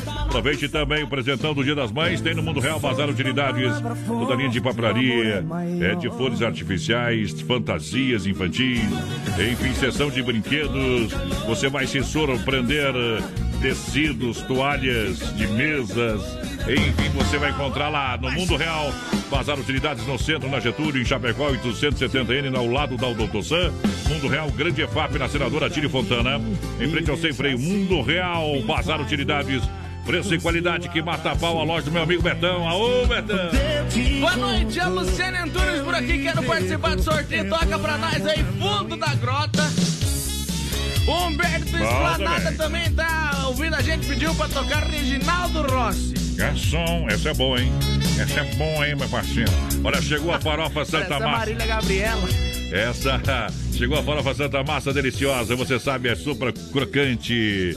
Aproveite 0.06 0.68
também 0.68 1.02
o 1.02 1.08
presentão 1.08 1.54
do 1.54 1.62
Dia 1.62 1.74
das 1.74 1.92
Mães. 1.92 2.20
Tem 2.20 2.34
no 2.34 2.42
Mundo 2.42 2.60
Real 2.60 2.80
Bazar 2.80 3.08
Utilidades, 3.08 3.72
toda 4.06 4.34
linha 4.34 4.48
de 4.48 4.60
papelaria, 4.60 5.44
é, 5.80 5.94
de 5.94 6.08
flores 6.08 6.42
artificiais, 6.42 7.38
fantasias 7.42 8.26
infantis, 8.26 8.82
enfim, 9.38 9.74
sessão 9.74 10.10
de 10.10 10.22
brinquedos. 10.22 11.12
Você 11.46 11.68
vai 11.68 11.86
se 11.86 12.02
surpreender 12.02 12.77
tecidos, 13.60 14.42
toalhas 14.42 15.18
de 15.36 15.46
mesas, 15.48 16.22
enfim, 16.66 17.08
você 17.14 17.38
vai 17.38 17.50
encontrar 17.50 17.88
lá 17.88 18.16
no 18.16 18.30
Mundo 18.30 18.56
Real. 18.56 18.92
Bazar 19.30 19.58
Utilidades 19.58 20.06
no 20.06 20.18
centro, 20.18 20.50
na 20.50 20.60
Getúlio, 20.60 21.00
em 21.00 21.04
Chapecó, 21.04 21.50
870N, 21.50 22.54
ao 22.54 22.66
lado 22.66 22.96
da 22.96 23.12
Doutor 23.12 23.42
Sam. 23.42 23.72
Mundo 24.08 24.28
Real, 24.28 24.50
Grande 24.50 24.82
EFAP, 24.82 25.18
na 25.18 25.28
Senadora 25.28 25.70
Tire 25.70 25.88
Fontana. 25.88 26.40
Em 26.80 26.90
frente 26.90 27.10
ao 27.10 27.16
Sem 27.16 27.32
Freio, 27.32 27.58
Mundo 27.58 28.02
Real, 28.02 28.60
Bazar 28.62 29.00
Utilidades. 29.00 29.62
Preço 30.04 30.34
e 30.34 30.40
qualidade 30.40 30.88
que 30.88 31.02
mata 31.02 31.32
a 31.32 31.36
pau 31.36 31.60
a 31.60 31.64
loja 31.64 31.84
do 31.84 31.92
meu 31.92 32.02
amigo 32.02 32.22
Betão. 32.22 32.66
Aô, 32.66 33.06
Betão! 33.06 33.50
Boa 34.20 34.36
noite, 34.36 34.80
a 34.80 34.88
Luciana 34.88 35.44
Antunes 35.44 35.80
por 35.82 35.94
aqui. 35.94 36.22
Quero 36.22 36.42
participar 36.42 36.96
do 36.96 37.02
sorteio. 37.02 37.48
Toca 37.48 37.78
pra 37.78 37.98
nós 37.98 38.26
aí, 38.26 38.44
fundo 38.58 38.96
da 38.96 39.14
grota. 39.14 39.97
Humberto 41.08 41.76
Esplanada 41.76 42.52
também 42.52 42.92
tá 42.92 43.44
ouvindo 43.46 43.74
a 43.74 43.80
gente, 43.80 44.06
pediu 44.06 44.34
pra 44.34 44.46
tocar 44.48 44.82
Reginaldo 44.84 45.62
Rossi. 45.62 46.14
Garçom, 46.36 47.06
essa 47.08 47.30
é 47.30 47.34
boa, 47.34 47.60
hein? 47.60 47.72
Essa 48.20 48.40
é 48.40 48.44
bom, 48.56 48.84
hein, 48.84 48.94
meu 48.94 49.08
parceiro? 49.08 49.50
Olha, 49.82 50.02
chegou 50.02 50.32
a 50.32 50.38
farofa 50.38 50.84
Santa 50.84 51.06
Parece 51.06 51.14
a 51.14 51.26
Massa. 51.26 51.38
Marília 51.38 51.66
Gabriela. 51.66 52.28
Essa 52.70 53.20
chegou 53.72 53.98
a 53.98 54.02
farofa 54.02 54.34
Santa 54.34 54.62
Massa 54.62 54.92
deliciosa, 54.92 55.56
você 55.56 55.78
sabe, 55.80 56.10
é 56.10 56.14
super 56.14 56.52
crocante. 56.52 57.76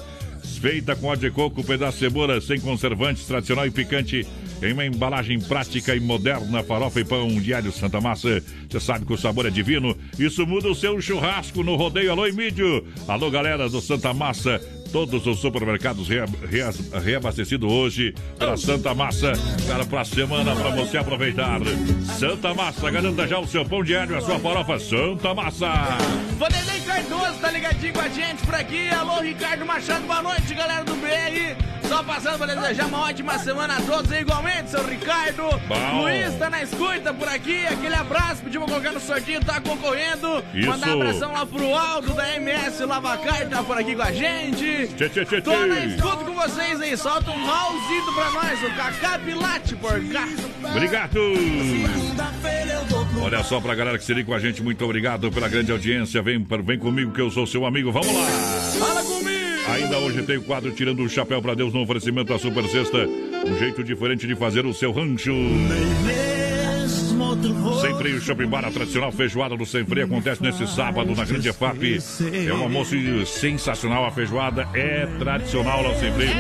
Feita 0.60 0.96
com 0.96 1.08
óleo 1.08 1.22
de 1.22 1.32
coco, 1.32 1.64
pedaço 1.64 1.94
de 1.94 2.06
cebola, 2.06 2.40
sem 2.42 2.60
conservantes, 2.60 3.26
tradicional 3.26 3.66
e 3.66 3.72
picante. 3.72 4.28
Em 4.62 4.74
uma 4.74 4.86
embalagem 4.86 5.40
prática 5.40 5.96
e 5.96 6.00
moderna, 6.00 6.62
farofa 6.62 7.00
e 7.00 7.04
pão 7.04 7.28
diário 7.30 7.72
Santa 7.72 8.00
Massa. 8.00 8.44
Você 8.70 8.80
sabe 8.80 9.06
que 9.06 9.14
o 9.14 9.18
sabor 9.18 9.48
é 9.48 9.50
divino. 9.50 9.98
Isso 10.20 10.46
muda 10.46 10.70
o 10.70 10.76
seu 10.76 11.02
churrasco 11.02 11.64
no 11.64 11.76
rodeio. 11.76 12.12
Alô, 12.12 12.28
Emílio. 12.28 12.86
Alô, 13.08 13.32
galera 13.32 13.68
do 13.68 13.82
Santa 13.82 14.14
Massa. 14.14 14.62
Todos 14.92 15.26
os 15.26 15.40
supermercados 15.40 16.10
rea, 16.10 16.26
rea, 16.50 16.70
reabastecidos 17.02 17.72
hoje 17.72 18.14
pela 18.38 18.58
Santa 18.58 18.94
Massa. 18.94 19.32
Cara, 19.66 19.86
pra 19.86 20.04
semana 20.04 20.54
pra 20.54 20.70
você 20.72 20.98
aproveitar. 20.98 21.62
Santa 22.20 22.54
Massa, 22.54 22.92
garanta 22.92 23.26
já 23.26 23.40
o 23.40 23.48
seu 23.48 23.64
pão 23.64 23.84
diário, 23.84 24.18
a 24.18 24.22
sua 24.22 24.38
farofa 24.38 24.78
Santa 24.80 25.34
Massa. 25.34 25.70
Vanderlei 26.38 26.82
Cardoso 26.82 27.40
tá 27.40 27.52
ligadinho 27.52 27.94
com 27.94 28.02
a 28.02 28.10
gente 28.10 28.46
por 28.46 28.56
aqui. 28.56 28.90
Alô, 28.90 29.22
Ricardo 29.22 29.66
Machado, 29.66 30.06
boa 30.06 30.22
noite, 30.22 30.54
galera 30.54 30.84
do 30.84 30.94
BR. 30.96 31.72
Só 31.92 32.02
passando 32.04 32.38
pra 32.38 32.56
desejar 32.56 32.86
uma 32.86 33.02
ótima 33.02 33.38
semana 33.40 33.76
a 33.76 33.82
todos, 33.82 34.10
igualmente, 34.14 34.70
seu 34.70 34.82
Ricardo. 34.88 35.44
Bom. 35.68 36.02
Luiz 36.02 36.34
tá 36.36 36.50
na 36.50 36.64
escuta 36.64 37.14
por 37.14 37.28
aqui. 37.28 37.66
Aquele 37.66 37.96
abraço, 37.96 38.44
pedimos 38.44 38.70
colocar 38.70 38.92
no 38.92 39.00
sorteio, 39.02 39.44
tá 39.44 39.60
concorrendo. 39.60 40.42
Isso. 40.54 40.70
Mandar 40.70 40.88
um 40.96 41.02
abração 41.02 41.34
lá 41.34 41.46
pro 41.46 41.76
Aldo 41.76 42.14
da 42.14 42.36
MS 42.38 42.86
Lavacar, 42.86 43.50
tá 43.50 43.62
por 43.62 43.78
aqui 43.78 43.94
com 43.94 44.04
a 44.04 44.12
gente. 44.14 44.81
Tchê, 44.88 45.10
tchê, 45.10 45.26
tchê, 45.26 45.42
Tô 45.42 45.66
na 45.66 45.86
escuta 45.86 46.26
com 46.26 46.34
vocês 46.34 46.82
aí. 46.82 46.98
Solta 46.98 47.32
um 47.32 47.38
malzito 47.38 48.14
pra 48.14 48.32
nós, 48.32 48.64
o 48.64 48.76
Cacá 48.76 49.20
Pilate 49.20 49.76
por 49.76 50.00
cá. 50.12 50.28
Obrigado! 50.70 51.20
Olha 53.22 53.44
só 53.44 53.60
pra 53.60 53.76
galera 53.76 53.98
que 53.98 54.04
se 54.04 54.14
liga 54.14 54.28
com 54.28 54.34
a 54.34 54.40
gente, 54.40 54.64
muito 54.64 54.84
obrigado 54.84 55.32
pela 55.32 55.48
grande 55.48 55.72
audiência. 55.72 56.22
Vem, 56.22 56.46
vem 56.64 56.80
comigo 56.80 57.12
que 57.12 57.22
eu 57.22 57.30
sou 57.30 57.46
seu 57.46 57.66
amigo. 57.66 57.92
Vamos 57.92 58.14
lá! 58.14 58.28
Fala 58.80 59.04
comigo! 59.04 59.32
Ainda 59.70 60.00
hoje 60.00 60.24
tem 60.24 60.38
o 60.38 60.44
quadro 60.44 60.72
Tirando 60.72 61.04
o 61.04 61.10
Chapéu 61.10 61.42
pra 61.42 61.54
Deus 61.54 61.74
no 61.74 61.82
oferecimento 61.82 62.34
da 62.34 62.40
Super 62.40 62.68
Sexta. 62.68 63.08
Um 63.48 63.58
jeito 63.58 63.84
diferente 63.84 64.28
de 64.28 64.36
fazer 64.36 64.66
o 64.66 64.74
seu 64.74 64.92
rancho. 64.92 65.32
Sem 67.80 67.96
Freio 67.96 68.20
Shopping 68.20 68.48
Bar, 68.48 68.66
a 68.66 68.72
tradicional 68.72 69.10
feijoada 69.12 69.56
do 69.56 69.66
Sem 69.66 69.86
Freio 69.86 70.06
acontece 70.06 70.44
nesse 70.44 70.68
sábado 70.68 71.16
na 71.16 71.24
Grande 71.24 71.48
EFAP. 71.48 71.98
É 72.48 72.54
um 72.54 72.64
almoço 72.64 72.96
sensacional. 73.26 74.06
A 74.06 74.12
feijoada 74.12 74.68
é 74.74 75.06
tradicional 75.18 75.82
lá 75.82 75.90
no 75.94 76.00
Sem 76.00 76.12
Freio. 76.12 76.32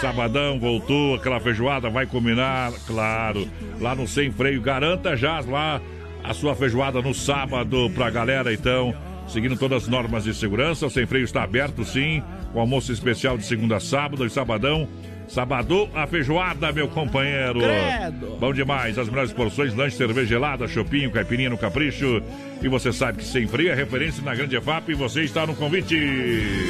Sabadão 0.00 0.60
voltou, 0.60 1.14
aquela 1.14 1.40
feijoada 1.40 1.88
vai 1.88 2.06
combinar, 2.06 2.70
claro. 2.86 3.48
Lá 3.80 3.94
no 3.94 4.06
Sem 4.06 4.30
Freio, 4.30 4.60
garanta 4.60 5.16
já 5.16 5.40
lá 5.40 5.80
a 6.22 6.34
sua 6.34 6.54
feijoada 6.54 7.00
no 7.00 7.14
sábado 7.14 7.90
pra 7.94 8.10
galera, 8.10 8.52
então. 8.52 8.94
Seguindo 9.28 9.56
todas 9.56 9.84
as 9.84 9.88
normas 9.88 10.24
de 10.24 10.34
segurança, 10.34 10.86
o 10.86 10.90
Sem 10.90 11.06
Freio 11.06 11.24
está 11.24 11.42
aberto 11.42 11.82
sim, 11.84 12.22
com 12.52 12.60
almoço 12.60 12.92
especial 12.92 13.38
de 13.38 13.44
segunda 13.44 13.76
a 13.76 13.80
sábado 13.80 14.24
e 14.24 14.30
sabadão. 14.30 14.86
Sabadão, 15.28 15.88
a 15.94 16.06
feijoada, 16.06 16.72
meu 16.72 16.88
companheiro. 16.88 17.60
Credo. 17.60 18.36
Bom 18.38 18.52
demais, 18.52 18.98
as 18.98 19.08
melhores 19.08 19.32
porções, 19.32 19.74
lanche, 19.74 19.96
cerveja 19.96 20.26
gelada, 20.26 20.68
chopinho, 20.68 21.10
caipirinha 21.10 21.50
no 21.50 21.58
capricho. 21.58 22.22
E 22.62 22.68
você 22.68 22.92
sabe 22.92 23.18
que 23.18 23.24
sem 23.24 23.46
frio 23.46 23.70
é 23.70 23.74
referência 23.74 24.22
na 24.22 24.34
Grande 24.34 24.56
EFAP 24.56 24.90
e 24.90 24.94
você 24.94 25.22
está 25.22 25.46
no 25.46 25.54
convite. 25.54 25.96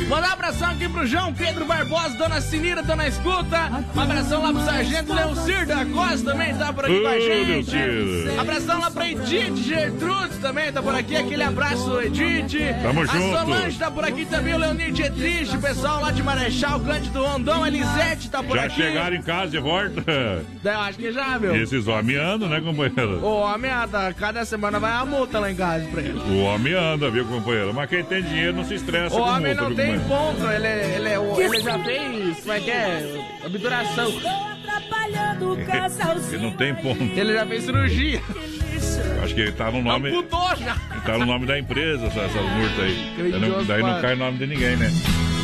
Mandar 0.09 0.31
um 0.31 0.33
abração 0.33 0.71
aqui 0.71 0.89
pro 0.89 1.07
João 1.07 1.33
Pedro 1.33 1.65
Barbosa, 1.65 2.17
Dona 2.17 2.41
Sinira, 2.41 2.83
tá 2.83 2.97
na 2.97 3.07
escuta. 3.09 3.85
Um 3.95 4.01
abração 4.01 4.43
lá 4.43 4.53
pro 4.53 4.65
Sargento 4.65 5.15
Leocir 5.15 5.67
da 5.67 5.87
Costa 5.87 6.33
também 6.33 6.55
tá 6.55 6.73
por 6.73 6.85
aqui 6.85 7.01
com 7.01 7.07
a 7.07 7.11
Ô, 7.13 7.21
gente. 7.21 7.77
Leocir. 7.77 8.41
Abração 8.41 8.81
lá 8.81 8.91
pra 8.91 9.09
Edith 9.09 9.57
Gertrudes 9.57 10.39
também 10.39 10.73
tá 10.73 10.83
por 10.83 10.95
aqui. 10.95 11.17
Aquele 11.17 11.43
abraço, 11.43 12.01
Edith. 12.03 12.59
Tamo 12.83 13.03
a 13.03 13.07
junto. 13.07 13.39
Solange 13.39 13.79
tá 13.79 13.91
por 13.91 14.05
aqui 14.05 14.27
também, 14.27 14.55
o 14.55 14.59
Leonir 14.59 14.93
Dietrich, 14.93 15.57
o 15.57 15.61
pessoal 15.61 16.01
lá 16.01 16.11
de 16.11 16.23
Marechal, 16.23 16.81
Cândido 16.81 17.25
Rondon, 17.25 17.63
a 17.63 17.69
Elisete 17.69 18.29
tá 18.29 18.43
por 18.43 18.57
Já 18.57 18.65
aqui. 18.65 18.77
chegaram 18.77 19.17
em 19.17 19.23
casa 19.23 19.51
de 19.53 19.59
volta. 19.59 20.03
Eu 20.65 20.81
acho 20.81 20.99
que 20.99 21.13
já, 21.13 21.39
meu. 21.39 21.55
E 21.57 21.63
esses 21.63 21.87
homens 21.87 22.19
andam, 22.19 22.49
né, 22.49 22.61
companheiro? 22.61 23.25
O 23.25 23.41
homem, 23.41 23.71
cada 24.19 24.45
semana 24.45 24.79
vai 24.79 24.93
uma 24.93 25.07
multa 25.07 25.39
lá 25.39 25.51
em 25.51 25.55
casa 25.55 25.76
pra 25.85 26.01
ele. 26.03 26.19
O 26.19 26.43
homem 26.45 26.75
anda, 26.75 27.11
viu, 27.11 27.25
companheiro? 27.25 27.73
Mas 27.75 27.89
quem 27.91 28.05
tem 28.05 28.23
dinheiro 28.23 28.55
não 28.57 28.65
se 28.65 28.75
estressa 28.75 29.15
O 29.15 29.19
com 29.19 29.25
homem 29.25 29.55
multa, 29.55 29.61
não 29.63 29.69
viu, 29.69 29.77
tem 29.77 29.99
companheiro? 29.99 30.37
ponto, 30.37 30.51
ele, 30.53 30.67
ele, 30.67 31.09
ele, 31.09 31.43
ele 31.45 31.61
já 31.61 31.79
fez, 31.79 32.41
como 32.41 32.53
é 32.53 32.61
que 32.61 32.71
é? 32.71 33.27
Obturação. 33.45 34.13
Ele 36.33 36.43
não 36.43 36.51
tem 36.53 36.75
ponto. 36.75 37.03
Ele 37.03 37.33
já 37.33 37.47
fez 37.47 37.65
cirurgia. 37.65 38.21
Acho 39.23 39.35
que 39.35 39.41
ele 39.41 39.53
tá 39.53 39.71
no 39.71 39.83
nome. 39.83 40.11
Já. 40.59 40.77
Tá 41.05 41.19
no 41.19 41.27
nome 41.27 41.47
da 41.47 41.59
empresa, 41.59 42.07
essa, 42.07 42.21
essas 42.21 42.43
multas 42.43 42.81
aí. 42.81 43.15
Daí 43.31 43.41
não, 43.41 43.65
daí 43.65 43.83
não 43.83 44.01
cai 44.01 44.15
o 44.15 44.17
nome 44.19 44.39
de 44.39 44.47
ninguém, 44.47 44.77
né? 44.77 44.91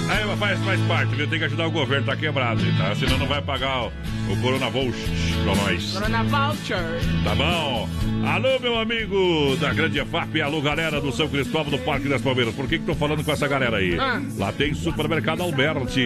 Aí 0.09 0.37
faz, 0.37 0.59
faz 0.61 0.81
parte, 0.83 1.15
viu? 1.15 1.27
Tem 1.27 1.39
que 1.39 1.45
ajudar 1.45 1.67
o 1.67 1.71
governo, 1.71 2.07
tá 2.07 2.17
quebrado, 2.17 2.63
tá? 2.77 2.95
Senão 2.95 3.19
não 3.19 3.27
vai 3.27 3.41
pagar 3.41 3.85
o, 3.85 3.93
o 4.31 4.37
Corona 4.43 4.69
Voucher 4.69 5.09
pra 5.45 5.55
nós. 5.55 5.93
Corona 5.93 6.23
Voucher. 6.25 7.01
Tá 7.25 7.35
bom? 7.35 7.89
Alô, 8.25 8.61
meu 8.61 8.79
amigo 8.79 9.57
da 9.61 9.73
Grande 9.73 9.99
EFAP, 9.99 10.41
alô, 10.41 10.61
galera 10.61 11.01
do 11.01 11.11
São 11.13 11.29
Cristóvão 11.29 11.71
do 11.71 11.79
Parque 11.79 12.09
das 12.09 12.23
Palmeiras. 12.23 12.55
Por 12.55 12.69
que 12.69 12.79
que 12.79 12.85
tô 12.85 12.95
falando 12.95 13.25
com 13.25 13.33
essa 13.33 13.49
galera 13.49 13.79
aí? 13.79 13.99
Ah. 13.99 14.21
Lá 14.37 14.53
tem 14.53 14.75
Supermercado 14.75 15.43
Alberti. 15.43 16.01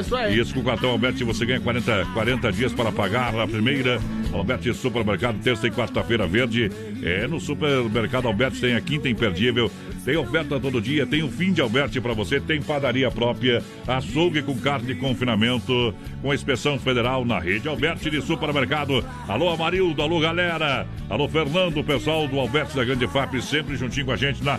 Isso 0.00 0.16
aí. 0.16 0.38
Isso, 0.38 0.54
com 0.54 0.60
o 0.60 0.64
cartão 0.64 0.90
Alberti 0.90 1.24
você 1.24 1.44
ganha 1.44 1.60
40, 1.60 2.06
40 2.14 2.52
dias 2.52 2.72
para 2.72 2.92
pagar 2.92 3.38
a 3.38 3.46
primeira. 3.46 4.00
Alberti 4.32 4.72
Supermercado, 4.74 5.40
terça 5.42 5.66
e 5.66 5.70
quarta-feira 5.70 6.26
verde. 6.26 6.70
É, 7.02 7.26
no 7.26 7.40
Supermercado 7.40 8.28
Alberti 8.28 8.60
tem 8.60 8.74
a 8.74 8.80
quinta 8.80 9.08
imperdível. 9.08 9.70
Tem 10.04 10.16
oferta 10.16 10.58
todo 10.58 10.80
dia, 10.80 11.06
tem 11.06 11.22
o 11.22 11.28
fim 11.28 11.52
de 11.52 11.60
Alberti 11.60 12.00
para 12.00 12.14
você, 12.14 12.40
tem 12.40 12.62
padaria 12.62 13.10
própria, 13.10 13.47
açougue 13.86 14.42
com 14.42 14.56
carne 14.58 14.86
de 14.86 14.94
confinamento, 14.94 15.94
com 16.22 16.32
inspeção 16.34 16.78
federal 16.78 17.24
na 17.24 17.38
rede 17.38 17.68
Alberti 17.68 18.10
de 18.10 18.20
Supermercado. 18.20 19.04
Alô, 19.26 19.50
Amarildo, 19.50 20.02
alô, 20.02 20.20
galera. 20.20 20.86
Alô, 21.08 21.28
Fernando, 21.28 21.82
pessoal 21.84 22.26
do 22.28 22.38
Alberti 22.38 22.76
da 22.76 22.84
Grande 22.84 23.06
FAP, 23.06 23.40
sempre 23.40 23.76
juntinho 23.76 24.06
com 24.06 24.12
a 24.12 24.16
gente 24.16 24.42
na 24.44 24.58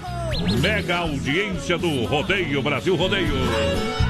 mega 0.62 0.98
audiência 0.98 1.78
do 1.78 2.06
Rodeio, 2.06 2.62
Brasil 2.62 2.96
Rodeio. 2.96 3.34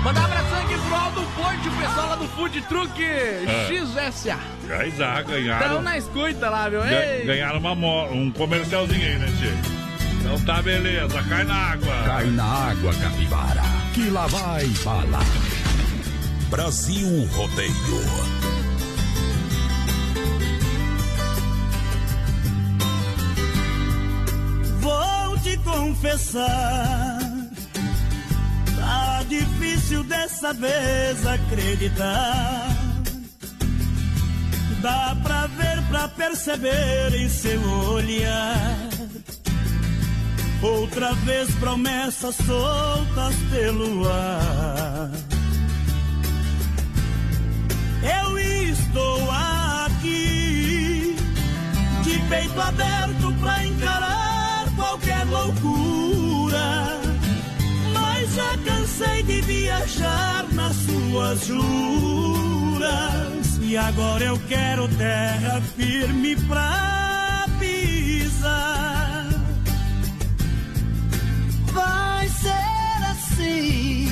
Mandar 0.04 0.22
um 0.22 0.26
abração 0.26 0.58
aqui 0.60 0.74
pro 0.88 0.96
Aldo 0.96 1.22
Porte, 1.36 1.68
o 1.68 1.72
pessoal 1.72 2.10
lá 2.10 2.16
do 2.16 2.26
Food 2.30 2.62
Truck 2.62 3.04
É. 3.04 3.68
XSA. 3.68 4.38
Já 4.68 4.88
já 4.90 5.20
Estão 5.20 5.24
ganharam, 5.26 5.82
na 5.82 5.98
escuta 5.98 6.50
lá, 6.50 6.70
viu? 6.70 6.80
ga- 6.82 7.26
ganharam 7.26 7.60
uma 7.60 7.74
um 7.74 8.32
comercialzinho 8.32 9.06
aí, 9.06 9.18
né, 9.18 9.28
Tchê? 9.38 9.89
Então 10.32 10.46
tá 10.46 10.62
beleza, 10.62 11.24
cai 11.24 11.44
na 11.44 11.56
água. 11.56 12.04
Cai 12.06 12.26
na 12.28 12.44
água, 12.44 12.94
capivara, 12.94 13.64
que 13.96 14.12
lá 14.12 14.28
vai 14.28 14.64
bala. 14.86 15.20
Brasil 16.52 17.28
Rodeio. 17.32 17.74
Vou 24.80 25.40
te 25.40 25.58
confessar, 25.58 27.20
tá 28.78 29.24
difícil 29.28 30.04
dessa 30.04 30.54
vez 30.54 31.26
acreditar. 31.26 32.68
Dá 34.80 35.18
pra 35.24 35.48
ver, 35.48 35.82
pra 35.90 36.08
perceber 36.08 37.16
em 37.16 37.28
seu 37.28 37.60
olhar. 37.64 38.90
Outra 40.62 41.14
vez 41.14 41.50
promessas 41.56 42.36
soltas 42.36 43.36
pelo 43.52 44.08
ar. 44.08 45.10
Eu 48.22 48.38
estou 48.40 49.32
aqui 49.32 51.16
de 52.04 52.20
peito 52.30 52.62
aberto 52.62 53.34
pra 53.40 53.66
encarar 53.66 54.66
qualquer 54.76 55.26
loucura. 55.26 57.00
Mas 57.94 58.36
já 58.36 58.58
cansei 58.66 59.24
de 59.24 59.42
viajar 59.42 60.46
na 60.54 60.74
sua 60.74 61.00
tuas 61.20 61.46
juras. 61.46 62.80
E 63.62 63.76
agora 63.78 64.24
eu 64.24 64.40
quero 64.48 64.88
terra 64.90 65.62
firme 65.76 66.36
pra 66.48 67.46
pisar. 67.60 68.99
Vai 71.74 72.28
ser 72.30 73.06
assim. 73.12 74.12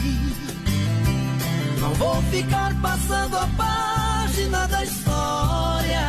Não 1.79 1.93
vou 1.95 2.21
ficar 2.23 2.73
passando 2.81 3.37
a 3.37 3.47
página 3.57 4.67
da 4.67 4.83
história. 4.83 6.07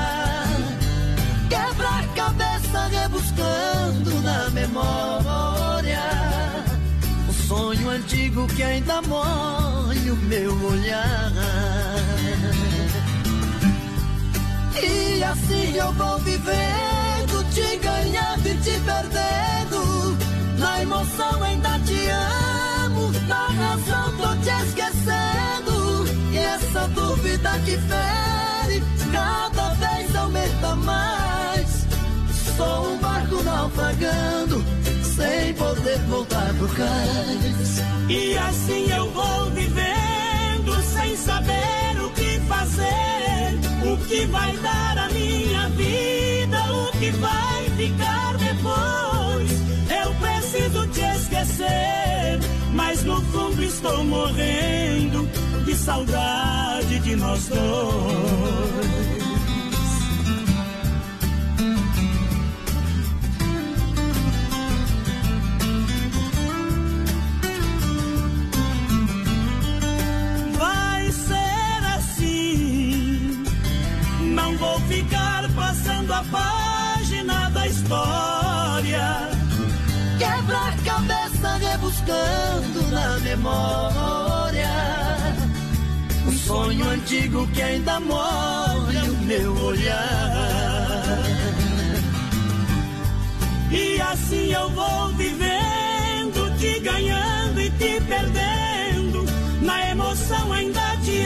Quebra 1.49 1.89
a 1.89 2.03
cabeça 2.15 2.87
rebuscando 2.89 4.21
na 4.23 4.51
memória. 4.51 6.03
O 7.29 7.33
sonho 7.33 7.91
antigo 7.91 8.47
que 8.49 8.63
ainda 8.63 9.01
molha 9.03 10.13
o 10.13 10.17
meu 10.17 10.53
olhar. 10.67 11.33
E 14.83 15.23
assim 15.25 15.75
eu 15.77 15.93
vou 15.93 16.19
vivendo, 16.19 17.45
te 17.53 17.77
ganhando 17.79 18.47
e 18.47 18.57
te 18.59 18.81
perdendo. 18.81 19.98
Na 20.59 20.83
emoção 20.83 21.43
ainda 21.43 21.79
te 21.81 22.09
amo, 22.85 23.13
na 23.29 23.47
razão 23.47 24.17
tô 24.17 24.37
te 24.43 24.51
esquecendo. 24.67 26.05
E 26.33 26.37
essa 26.37 26.89
dúvida 26.89 27.51
que 27.65 27.79
fere, 27.79 28.83
cada 29.13 29.75
vez 29.75 30.17
aumenta 30.17 30.75
mais. 30.75 31.87
Sou 32.57 32.93
um 32.93 32.99
barco 32.99 33.41
naufragando, 33.45 34.65
sem 35.15 35.55
poder 35.55 35.99
voltar 36.09 36.53
pro 36.55 36.69
cais. 36.71 37.83
E 38.09 38.37
assim 38.39 38.91
eu 38.91 39.09
vou 39.13 39.51
vivendo, 39.51 40.83
sem 40.83 41.17
saber 41.17 42.05
o 42.05 42.11
que 42.11 42.41
fazer. 42.49 43.59
O 43.93 43.97
que 44.09 44.27
vai 44.27 44.57
dar 44.57 44.99
a 44.99 45.09
minha 45.11 45.69
vida, 45.69 46.59
o 46.73 46.99
que 46.99 47.11
vai 47.13 47.65
ficar 47.77 48.37
depois. 48.39 49.08
Esquecer, 51.41 52.41
mas 52.73 53.05
no 53.05 53.21
fundo 53.27 53.63
estou 53.63 54.03
morrendo 54.05 55.29
de 55.65 55.75
saudade 55.77 56.99
de 56.99 57.15
nós 57.15 57.47
dois. 57.47 57.59
Vai 70.59 71.13
ser 71.13 71.87
assim. 71.97 73.45
Não 74.35 74.57
vou 74.57 74.81
ficar 74.81 75.49
passando 75.55 76.13
a 76.13 76.25
página 76.25 77.49
da 77.51 77.67
história. 77.69 78.38
Cabeça 81.89 82.09
rebuscando 82.09 82.91
na 82.91 83.19
memória. 83.21 84.69
Um 86.27 86.33
sonho 86.33 86.91
antigo 86.91 87.47
que 87.49 87.63
ainda 87.63 88.01
molha 88.01 89.05
o 89.05 89.25
meu 89.25 89.65
olhar. 89.65 91.23
E 93.71 94.01
assim 94.01 94.53
eu 94.53 94.71
vou 94.71 95.09
vivendo, 95.17 96.59
te 96.59 96.81
ganhando 96.81 97.61
e 97.61 97.71
te 97.71 98.01
perdendo. 98.03 99.25
Na 99.63 99.91
emoção 99.91 100.53
ainda 100.53 100.97
te 101.05 101.23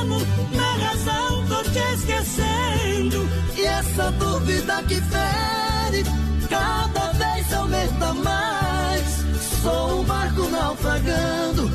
amo, 0.00 0.18
na 0.52 0.86
razão 0.86 1.46
tô 1.46 1.62
te 1.70 1.78
esquecendo. 1.94 3.28
E 3.56 3.64
essa 3.64 4.10
dúvida 4.12 4.82
que 4.84 5.00
fere, 5.00 6.04
cada. 6.48 7.15
Sou 9.66 10.00
um 10.00 10.04
barco 10.04 10.48
naufragando, 10.48 11.68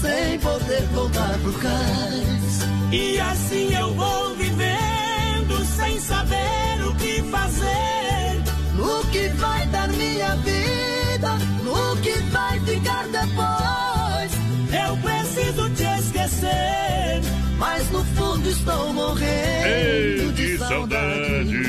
sem 0.00 0.38
poder 0.38 0.80
voltar 0.94 1.38
pro 1.40 1.52
cais. 1.52 2.60
E 2.90 3.20
assim 3.20 3.74
eu 3.74 3.92
vou 3.92 4.34
vivendo, 4.34 5.62
sem 5.76 6.00
saber 6.00 6.82
o 6.88 6.94
que 6.94 7.22
fazer. 7.24 8.42
No 8.76 9.04
que 9.10 9.28
vai 9.36 9.66
dar 9.66 9.88
minha 9.88 10.34
vida, 10.36 11.34
no 11.62 11.96
que 12.00 12.12
vai 12.32 12.58
ficar 12.60 13.04
depois. 13.08 14.32
Eu 14.72 14.96
preciso 15.02 15.68
te 15.74 15.82
esquecer, 16.00 17.20
mas 17.58 17.90
no 17.90 18.02
fundo 18.16 18.48
estou 18.48 18.90
morrendo 18.94 19.66
Ei, 19.66 20.32
de 20.32 20.32
que 20.32 20.58
saudade. 20.60 21.64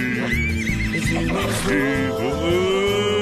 Amigo, 1.67 3.14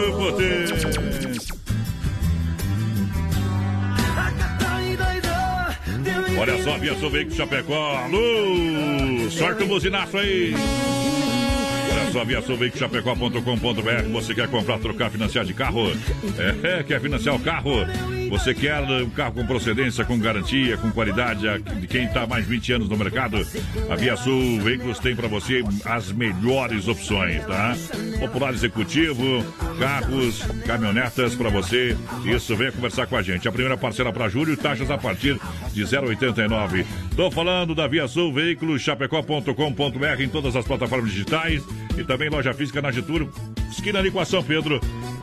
Olha 6.44 6.62
só, 6.62 6.78
Via 6.78 6.94
Sou 6.96 7.10
Veículos 7.10 7.38
Chapecó. 7.38 7.96
Alô! 7.96 9.30
Sorte 9.32 9.64
o 9.64 9.66
buzinaço 9.66 10.18
aí. 10.18 10.54
Olha 11.94 12.12
só, 12.12 12.26
via 12.26 12.42
Chapecó.com.br. 12.76 14.12
Você 14.12 14.34
quer 14.34 14.48
comprar, 14.48 14.80
trocar, 14.80 15.12
financiar 15.12 15.46
de 15.46 15.54
carro? 15.54 15.92
É, 16.64 16.82
quer 16.84 17.00
financiar 17.00 17.36
o 17.36 17.40
carro? 17.40 17.86
Você 18.30 18.52
quer 18.52 18.82
um 18.82 19.10
carro 19.12 19.34
com 19.34 19.46
procedência, 19.46 20.04
com 20.04 20.18
garantia, 20.18 20.76
com 20.76 20.90
qualidade, 20.90 21.42
de 21.80 21.86
quem 21.86 22.06
está 22.06 22.26
mais 22.26 22.48
20 22.48 22.74
anos 22.74 22.90
no 22.90 22.98
mercado? 22.98 23.38
A 23.90 23.96
Via 23.96 24.18
Sul 24.18 24.60
Veículos 24.60 24.98
tem 24.98 25.16
para 25.16 25.28
você 25.28 25.64
as 25.86 26.12
melhores 26.12 26.88
opções, 26.88 27.46
tá? 27.46 27.76
Popular 28.20 28.54
Executivo, 28.54 29.46
carros, 29.78 30.42
caminhonetas 30.66 31.36
para 31.36 31.50
você. 31.50 31.96
Isso, 32.26 32.56
venha 32.56 32.72
conversar 32.72 33.06
com 33.06 33.16
a 33.16 33.22
gente. 33.22 33.48
A 33.48 33.52
primeira 33.52 33.78
parcela 33.78 34.12
para 34.12 34.28
julho, 34.30 34.58
taxas 34.58 34.90
a 34.90 34.98
partir 34.98 35.40
de 35.72 35.84
0,89. 35.84 36.86
Tô 37.16 37.30
falando 37.30 37.76
da 37.76 37.86
Via 37.88 38.08
Sul 38.08 38.34
Veículos, 38.34 38.82
chapecó.com.br 38.82 40.22
em 40.22 40.30
todas 40.30 40.56
as 40.56 40.66
plataformas 40.66 41.12
digitais 41.12 41.62
e 41.98 42.04
também 42.04 42.30
loja 42.30 42.54
física 42.54 42.82
na 42.82 42.92
Getúlio, 42.92 43.32
esquina 43.72 44.00
ali 44.00 44.10
com 44.12 44.20
a 44.20 44.26
São 44.26 44.44
Pedro, 44.44 44.80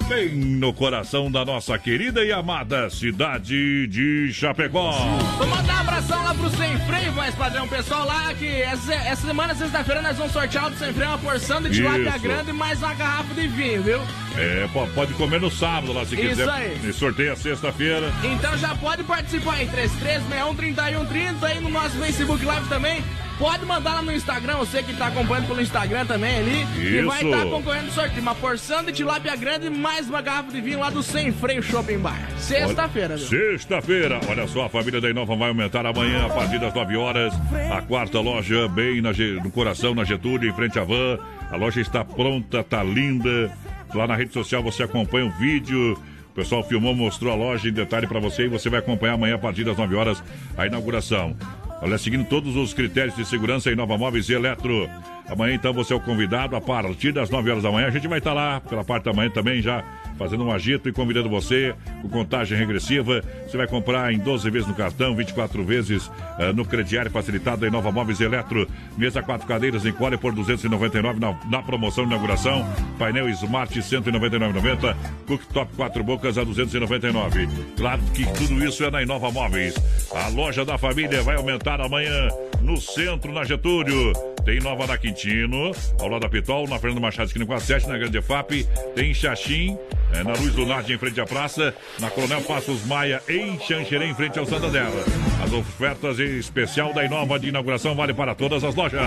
bem 0.09 0.31
no 0.35 0.73
coração 0.73 1.31
da 1.31 1.45
nossa 1.45 1.79
querida 1.79 2.25
e 2.25 2.33
amada 2.33 2.89
cidade 2.91 3.87
de 3.87 4.33
Chapecó. 4.33 4.93
Vou 5.39 5.47
mandar 5.47 5.77
um 5.77 5.81
abração 5.81 6.23
lá 6.25 6.35
pro 6.35 6.51
Sem 6.51 6.79
Freio, 6.81 7.13
voz 7.13 7.35
padrão. 7.35 7.67
Pessoal 7.69 8.07
lá 8.07 8.33
que 8.35 8.47
essa, 8.47 8.93
essa 8.95 9.27
semana, 9.27 9.55
sexta-feira, 9.55 10.03
nós 10.03 10.17
vamos 10.17 10.33
sortear 10.33 10.71
do 10.71 10.77
Sem 10.77 10.93
Freio 10.93 11.11
uma 11.11 11.19
porção 11.19 11.61
de 11.63 11.71
tilápia 11.71 12.09
Isso. 12.11 12.19
grande 12.21 12.51
e 12.51 12.53
mais 12.53 12.79
uma 12.81 12.95
garrafa 12.95 13.35
de 13.35 13.47
vinho, 13.49 13.83
viu? 13.83 14.01
É, 14.37 14.69
po- 14.73 14.87
pode 14.95 15.13
comer 15.15 15.41
no 15.41 15.51
sábado 15.51 15.93
lá 15.93 16.05
se 16.05 16.15
Isso 16.15 16.29
quiser. 16.29 16.49
aí. 16.49 16.81
E 16.85 16.93
sorteia 16.93 17.35
sexta-feira. 17.37 18.13
Então 18.25 18.57
já 18.59 18.75
pode 18.77 19.03
participar 19.05 19.55
aí, 19.55 19.67
3361-3130 19.69 21.43
aí 21.43 21.61
no 21.61 21.69
nosso 21.71 21.97
Facebook 21.99 22.45
Live 22.45 22.69
também. 22.69 23.03
Pode 23.41 23.65
mandar 23.65 23.95
lá 23.95 24.03
no 24.03 24.13
Instagram, 24.13 24.57
você 24.57 24.83
que 24.83 24.93
tá 24.93 25.07
acompanhando 25.07 25.47
pelo 25.47 25.63
Instagram 25.63 26.05
também 26.05 26.41
ali. 26.41 26.67
E 26.77 27.01
vai 27.01 27.21
Isso. 27.21 27.29
estar 27.29 27.47
concorrendo 27.47 27.87
no 27.87 27.93
sorteio. 27.93 28.21
Uma 28.21 28.35
porção 28.35 28.85
de 28.85 28.93
tilápia 28.93 29.35
grande 29.35 29.69
e 29.69 29.71
mais 29.71 30.11
uma 30.11 30.21
garrafa 30.21 30.53
de 30.53 30.61
vinho 30.61 30.79
lá 30.79 30.91
do 30.91 31.03
Sem 31.03 31.33
Freio 31.33 31.63
Shopping 31.63 31.97
Bar. 32.01 32.21
Sexta-feira, 32.37 33.17
viu? 33.17 33.27
Sexta-feira, 33.27 34.21
olha 34.29 34.47
só, 34.47 34.67
a 34.67 34.69
família 34.69 35.01
da 35.01 35.09
Inova 35.09 35.35
vai 35.37 35.49
aumentar 35.49 35.87
amanhã 35.87 36.27
a 36.27 36.29
partir 36.29 36.59
das 36.59 36.75
9 36.75 36.97
horas. 36.99 37.33
A 37.75 37.81
quarta 37.81 38.21
loja, 38.21 38.69
bem 38.69 39.01
na 39.01 39.11
no 39.43 39.51
coração, 39.51 39.95
na 39.95 40.05
Getúlio, 40.05 40.51
em 40.51 40.55
frente 40.55 40.79
à 40.79 40.85
van. 40.85 41.19
A 41.51 41.57
loja 41.57 41.81
está 41.81 42.05
pronta, 42.05 42.63
tá 42.63 42.85
linda. 42.85 43.51
Lá 43.95 44.07
na 44.07 44.17
rede 44.17 44.35
social 44.35 44.63
você 44.63 44.83
acompanha 44.83 45.25
o 45.25 45.31
vídeo. 45.31 45.95
O 46.29 46.35
pessoal 46.35 46.63
filmou, 46.63 46.95
mostrou 46.95 47.33
a 47.33 47.37
loja 47.37 47.71
em 47.71 47.73
detalhe 47.73 48.07
para 48.07 48.21
você 48.21 48.45
e 48.45 48.49
você 48.49 48.69
vai 48.69 48.81
acompanhar 48.81 49.15
amanhã 49.15 49.37
a 49.37 49.39
partir 49.39 49.65
das 49.65 49.79
9 49.79 49.95
horas 49.95 50.23
a 50.59 50.67
inauguração. 50.67 51.35
Olha, 51.83 51.97
seguindo 51.97 52.27
todos 52.27 52.57
os 52.57 52.75
critérios 52.75 53.17
de 53.17 53.25
segurança 53.25 53.71
em 53.71 53.75
Nova 53.75 53.97
Móveis 53.97 54.29
e 54.29 54.35
Eletro. 54.35 54.89
Amanhã, 55.29 55.55
então, 55.55 55.73
você 55.73 55.95
é 55.95 55.97
o 55.97 56.01
convidado 56.01 56.55
a 56.55 56.61
partir 56.61 57.13
das 57.13 57.31
9 57.31 57.51
horas 57.51 57.63
da 57.63 57.71
manhã. 57.71 57.87
A 57.87 57.91
gente 57.91 58.07
vai 58.07 58.19
estar 58.19 58.35
lá 58.35 58.61
pela 58.61 58.85
parte 58.85 59.05
da 59.05 59.13
manhã 59.13 59.31
também 59.31 59.63
já 59.63 59.83
fazendo 60.21 60.45
um 60.45 60.53
agito 60.53 60.87
e 60.87 60.93
convidando 60.93 61.31
você 61.31 61.75
com 62.03 62.09
contagem 62.11 62.59
regressiva. 62.59 63.25
Você 63.49 63.57
vai 63.57 63.67
comprar 63.67 64.13
em 64.13 64.19
12 64.19 64.51
vezes 64.51 64.69
no 64.69 64.75
cartão, 64.75 65.17
24 65.17 65.65
vezes 65.65 66.11
eh, 66.39 66.53
no 66.53 66.63
crediário 66.63 67.11
facilitado 67.11 67.67
em 67.67 67.71
Nova 67.71 67.91
Móveis 67.91 68.21
Eletro. 68.21 68.69
Mesa 68.99 69.23
quatro 69.23 69.47
cadeiras 69.47 69.87
em 69.87 69.93
Core 69.93 70.19
por 70.19 70.35
299 70.35 71.19
na, 71.19 71.41
na 71.49 71.63
promoção 71.63 72.05
de 72.05 72.11
inauguração. 72.11 72.71
Painel 72.99 73.31
Smart 73.31 73.75
199,90. 73.81 74.95
Cooktop 75.27 75.75
quatro 75.75 76.05
bocas 76.05 76.37
a 76.37 76.45
299. 76.45 77.49
Claro 77.79 78.03
que 78.13 78.27
tudo 78.35 78.63
isso 78.63 78.85
é 78.85 78.91
na 78.91 79.03
Inova 79.03 79.31
Móveis. 79.31 79.75
A 80.15 80.29
loja 80.29 80.67
da 80.67 80.77
família 80.77 81.23
vai 81.23 81.37
aumentar 81.37 81.81
amanhã 81.81 82.29
no 82.61 82.81
centro, 82.81 83.33
na 83.33 83.45
Getúlio. 83.45 84.13
Tem 84.45 84.59
Nova 84.59 84.87
da 84.87 84.97
Quintino, 84.97 85.71
ao 85.99 86.09
lado 86.09 86.23
da 86.23 86.29
Pitol, 86.29 86.67
na 86.67 86.79
Fernando 86.79 87.01
Machado, 87.01 87.27
esquina 87.27 87.45
com 87.45 87.53
a 87.53 87.61
7, 87.61 87.87
na 87.89 87.99
Grande 87.99 88.23
FAP. 88.23 88.67
Tem 88.95 89.13
Xaxim, 89.13 89.77
é, 90.13 90.25
na 90.25 90.33
Luz 90.33 90.55
do 90.55 90.65
Norte, 90.65 90.93
em 90.93 90.99
frente 90.99 91.21
à 91.21 91.27
praça. 91.27 91.75
Na 91.99 92.11
Coronel 92.11 92.41
Passos 92.43 92.85
Maia, 92.87 93.23
em 93.29 93.59
Xanxerê, 93.61 94.07
em 94.07 94.15
frente 94.15 94.39
ao 94.39 94.47
Santa 94.47 94.69
Dela. 94.69 95.05
As 95.45 95.53
ofertas 95.53 96.19
em 96.19 96.39
especial 96.39 96.93
da 96.95 97.05
Inova 97.05 97.39
de 97.39 97.49
inauguração 97.49 97.95
vale 97.95 98.15
para 98.15 98.35
todas 98.35 98.65
as 98.65 98.75
lojas. 98.75 99.01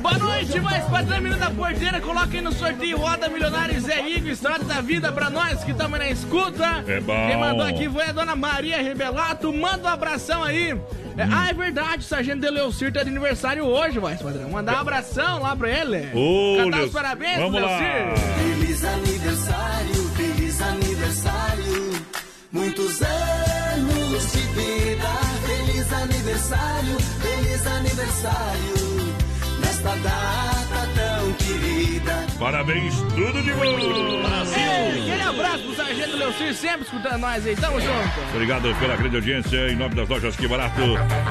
Boa 0.00 0.18
noite, 0.18 0.58
mais 0.60 0.84
padrão 0.86 1.20
menino 1.20 1.40
da 1.40 1.50
porteira. 1.50 2.00
Coloca 2.00 2.30
aí 2.32 2.40
no 2.40 2.52
sorteio 2.52 2.96
Roda 2.98 3.28
Milionários 3.28 3.84
Zé 3.84 4.08
Igor, 4.08 4.30
História 4.30 4.64
da 4.64 4.80
Vida 4.80 5.12
pra 5.12 5.28
nós 5.28 5.62
que 5.64 5.72
estamos 5.72 5.98
na 5.98 6.08
escuta. 6.08 6.84
É 6.86 7.00
bom. 7.00 7.26
Quem 7.28 7.36
mandou 7.36 7.66
aqui 7.66 7.88
foi 7.88 8.04
a 8.04 8.12
dona 8.12 8.34
Maria 8.34 8.82
Rebelato. 8.82 9.52
Manda 9.52 9.88
um 9.88 9.92
abração 9.92 10.42
aí. 10.42 10.74
É, 11.18 11.22
ah, 11.32 11.48
é 11.48 11.52
verdade, 11.54 11.98
o 12.00 12.02
Sargento 12.02 12.40
Deleucir 12.40 12.92
tá 12.92 13.02
de 13.02 13.08
aniversário 13.08 13.64
hoje, 13.64 13.98
vai, 13.98 14.16
padrão. 14.16 14.50
Mandar 14.50 14.76
um 14.76 14.80
abração 14.80 15.40
lá 15.42 15.56
pra 15.56 15.70
ele. 15.70 16.10
Ô, 16.14 16.56
Cantar 16.58 16.76
Leus- 16.76 16.86
os 16.88 16.92
parabéns 16.92 17.38
Vamos 17.38 17.58
pro 17.58 17.66
lá. 17.68 17.78
Deleucir. 17.78 18.56
Feliz 18.58 18.84
aniversário, 18.84 20.08
feliz 20.16 20.60
aniversário. 20.60 22.06
Muitos 22.52 23.00
anos 23.02 24.32
de 24.32 24.38
vida. 24.38 25.08
Feliz 25.46 25.92
aniversário, 25.92 26.96
feliz 27.20 27.66
aniversário. 27.66 29.16
Nesta 29.60 29.90
data 29.96 30.88
tão 30.94 31.05
querida. 31.34 32.26
Parabéns, 32.38 32.94
tudo 33.14 33.42
de 33.42 33.52
bom. 33.52 33.64
Ei, 33.64 35.00
aquele 35.00 35.22
abraço 35.22 35.62
pro 35.64 35.74
Sargento 35.74 36.16
Leocir, 36.16 36.54
sempre 36.54 36.82
escutando 36.82 37.18
nós 37.18 37.46
aí. 37.46 37.56
Tamo 37.56 37.80
junto. 37.80 38.20
Obrigado 38.34 38.74
pela 38.78 38.96
grande 38.96 39.16
audiência. 39.16 39.68
Em 39.70 39.76
nome 39.76 39.94
das 39.94 40.08
lojas 40.08 40.36
Que 40.36 40.46
Barato, 40.46 40.82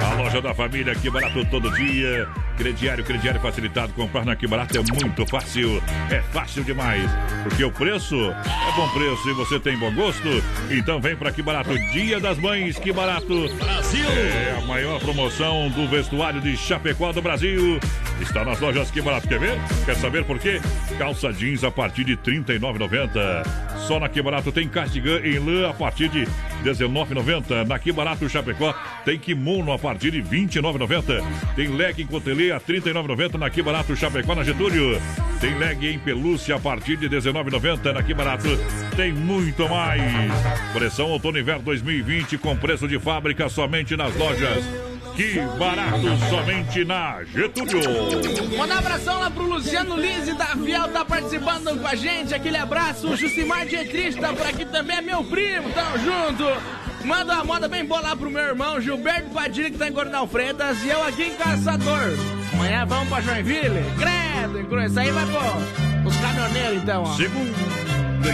a 0.03 0.15
loja 0.15 0.41
da 0.41 0.53
família 0.53 0.95
Que 0.95 1.09
Barato 1.09 1.45
todo 1.45 1.71
dia. 1.71 2.27
Crediário, 2.57 3.03
crediário 3.03 3.39
facilitado. 3.39 3.93
Comprar 3.93 4.25
na 4.25 4.35
Que 4.35 4.47
Barato 4.47 4.77
é 4.77 4.81
muito 4.81 5.25
fácil. 5.27 5.81
É 6.09 6.21
fácil 6.33 6.63
demais. 6.63 7.09
Porque 7.43 7.63
o 7.63 7.71
preço 7.71 8.15
é 8.15 8.75
bom 8.75 8.87
preço 8.89 9.29
e 9.29 9.33
você 9.33 9.59
tem 9.59 9.77
bom 9.77 9.93
gosto. 9.93 10.43
Então 10.71 10.99
vem 10.99 11.15
pra 11.15 11.31
Que 11.31 11.41
Barato. 11.41 11.77
Dia 11.91 12.19
das 12.19 12.37
Mães, 12.37 12.79
Que 12.79 12.91
Barato. 12.91 13.47
Brasil! 13.55 14.05
É 14.09 14.57
a 14.57 14.65
maior 14.65 14.99
promoção 14.99 15.69
do 15.69 15.87
vestuário 15.87 16.41
de 16.41 16.57
Chapecó 16.57 17.11
do 17.11 17.21
Brasil. 17.21 17.79
Está 18.21 18.43
nas 18.43 18.59
lojas 18.59 18.89
Que 18.89 19.01
Barato. 19.01 19.27
Quer 19.27 19.39
ver? 19.39 19.59
Quer 19.85 19.95
saber 19.97 20.25
por 20.25 20.39
quê? 20.39 20.59
Calça 20.97 21.31
jeans 21.31 21.63
a 21.63 21.69
partir 21.69 22.03
de 22.03 22.13
R$ 22.13 22.19
39,90. 22.23 23.77
Só 23.87 23.99
na 23.99 24.09
Que 24.09 24.19
Barato 24.19 24.51
tem 24.51 24.67
cardigan 24.67 25.19
em 25.19 25.37
lã 25.37 25.69
a 25.69 25.73
partir 25.75 26.09
de 26.09 26.23
R$ 26.23 26.27
19,90. 26.63 27.67
Na 27.67 27.77
Que 27.77 27.91
Barato 27.91 28.27
Chapecó 28.27 28.73
tem 29.05 29.19
kimono 29.19 29.71
a 29.71 29.77
partir 29.77 30.09
de 30.09 30.21
R$ 30.21 30.27
29,90. 30.27 31.23
Tem 31.55 31.67
leg 31.67 32.01
em 32.01 32.07
cotelê 32.07 32.51
a 32.51 32.57
R$ 32.57 32.63
39,90 32.65 33.37
na 33.37 33.47
Que 33.51 33.61
Barato 33.61 33.95
Chapecó 33.95 34.33
na 34.33 34.43
Getúlio. 34.43 34.99
Tem 35.39 35.55
leg 35.55 35.85
em 35.85 35.99
pelúcia 35.99 36.55
a 36.55 36.59
partir 36.59 36.97
de 36.97 37.07
R$ 37.07 37.17
19,90 37.17 37.93
na 37.93 38.01
Que 38.01 38.15
Barato. 38.15 38.49
Tem 38.95 39.13
muito 39.13 39.69
mais. 39.69 40.01
Pressão 40.73 41.11
outono 41.11 41.37
inverno 41.37 41.61
2020 41.61 42.39
com 42.39 42.57
preço 42.57 42.87
de 42.87 42.97
fábrica 42.97 43.47
somente 43.49 43.95
nas 43.95 44.15
lojas. 44.15 44.94
Que 45.15 45.39
barato 45.57 46.01
somente 46.29 46.83
na 46.83 47.23
Getúlio. 47.23 48.57
Mandar 48.57 48.75
um 48.75 48.79
abração 48.79 49.19
lá 49.19 49.31
pro 49.31 49.43
Luciano 49.43 49.95
Lise 49.95 50.33
da 50.33 50.47
Fiel, 50.47 50.89
tá 50.89 51.05
participando 51.05 51.79
com 51.79 51.87
a 51.87 51.95
gente. 51.95 52.33
Aquele 52.33 52.57
abraço. 52.57 53.07
O 53.07 53.15
Jucimar 53.15 53.65
Dietrich 53.65 54.19
tá 54.19 54.33
por 54.33 54.45
aqui 54.45 54.65
também, 54.65 54.97
é 54.97 55.01
meu 55.01 55.23
primo, 55.23 55.69
tamo 55.69 55.97
junto. 55.99 56.43
Manda 57.05 57.35
uma 57.35 57.43
moda 57.43 57.67
bem 57.67 57.85
boa 57.85 58.01
lá 58.01 58.15
pro 58.15 58.29
meu 58.29 58.43
irmão 58.43 58.81
Gilberto 58.81 59.29
Padilha, 59.29 59.71
que 59.71 59.77
tá 59.77 59.87
em 59.87 59.93
Coronel 59.93 60.27
Freitas, 60.27 60.83
e 60.83 60.89
eu 60.89 61.03
aqui 61.03 61.23
em 61.23 61.35
Caçador. 61.35 62.13
Amanhã 62.53 62.85
vamos 62.85 63.07
pra 63.07 63.21
Joinville. 63.21 63.85
Credo. 63.97 64.85
Isso 64.85 64.99
aí 64.99 65.11
vai 65.11 65.25
pô, 65.27 66.07
os 66.07 66.17
caminhoneiros 66.17 66.83
então, 66.83 67.03
ó. 67.03 67.15
Segunda 67.15 67.55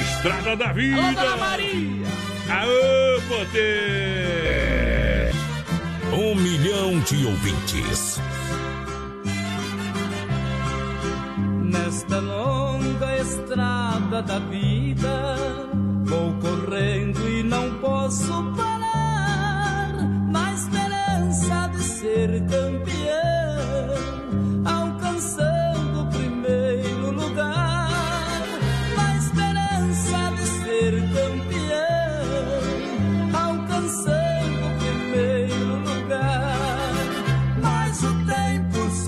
Estrada 0.01 0.55
da 0.55 0.71
Vida. 0.71 0.97
Alô, 0.99 1.13
Dona 1.13 1.37
Maria. 1.37 2.07
Aô, 2.49 3.21
poder! 3.27 4.80
Um 6.13 6.35
milhão 6.35 6.99
de 6.99 7.25
ouvintes. 7.25 8.19
Nesta 11.63 12.19
longa 12.19 13.17
estrada 13.17 14.21
da 14.21 14.39
vida, 14.39 15.35
vou 16.03 16.33
correndo 16.41 17.29
e 17.29 17.43
não 17.43 17.75
posso 17.75 18.53
parar. 18.57 19.93
Na 20.29 20.53
esperança 20.53 21.67
de 21.67 21.81
ser 21.81 22.41
campeão, 22.41 23.00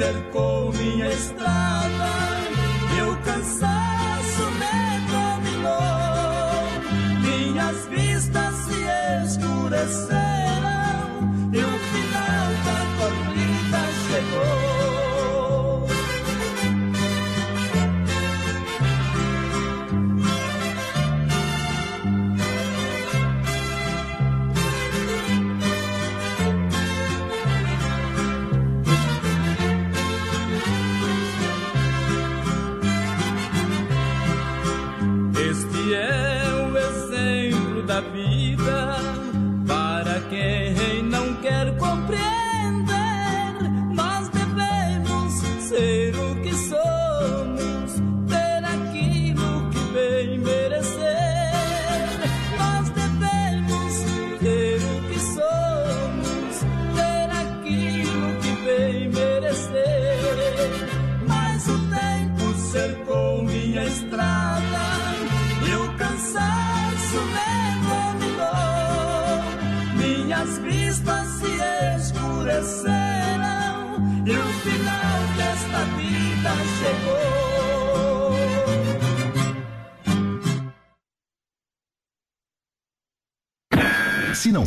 cercou 0.03 0.73
minha 0.73 1.07
estrada 1.07 2.09
o 3.09 3.15
cansaço 3.23 4.45
me 4.59 4.77
dominou. 5.13 6.67
Minhas 7.21 7.85
vistas 7.87 8.53
se 8.65 8.79
escureceram 9.25 10.32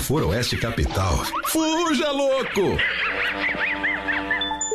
Se 0.06 0.12
não 0.12 0.20
for 0.20 0.22
Oeste 0.28 0.56
Capital, 0.56 1.16
fuja 1.46 2.12
louco! 2.12 2.78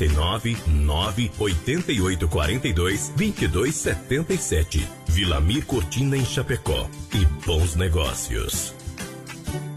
49 0.00 0.56
9 0.66 1.30
88 1.38 2.28
42 2.28 3.12
22 3.16 3.74
77. 3.74 4.88
Vila 5.08 5.40
Mir 5.40 5.64
Cortina 5.66 6.16
em 6.16 6.24
Chapecó. 6.24 6.88
E 7.12 7.26
bons 7.44 7.76
negócios. 7.76 8.74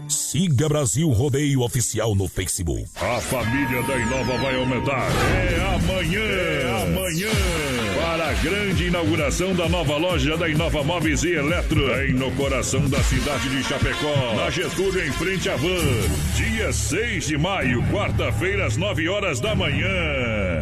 Siga 0.08 0.68
Brasil 0.68 1.08
Rodeio 1.10 1.60
Oficial 1.60 2.14
no 2.14 2.26
Facebook. 2.28 2.88
A 2.96 3.20
família 3.20 3.82
da 3.82 3.96
Inova 3.96 4.38
vai 4.38 4.56
aumentar. 4.56 5.08
É 5.10 5.74
amanhã. 5.76 6.20
É 6.20 6.82
amanhã. 6.82 7.83
Grande 8.42 8.88
inauguração 8.88 9.54
da 9.54 9.68
nova 9.68 9.96
loja 9.96 10.36
da 10.36 10.48
Inova 10.48 10.82
Móveis 10.82 11.22
e 11.22 11.32
Eletro. 11.32 11.86
Bem 11.86 12.12
no 12.12 12.30
coração 12.32 12.86
da 12.88 13.02
cidade 13.02 13.48
de 13.48 13.62
Chapecó. 13.64 14.34
Na 14.36 14.50
Getúlio, 14.50 15.06
em 15.06 15.12
frente 15.12 15.48
à 15.48 15.56
van. 15.56 15.68
Dia 16.36 16.72
6 16.72 17.26
de 17.26 17.38
maio, 17.38 17.82
quarta-feira, 17.90 18.66
às 18.66 18.76
9 18.76 19.08
horas 19.08 19.40
da 19.40 19.54
manhã. 19.54 19.88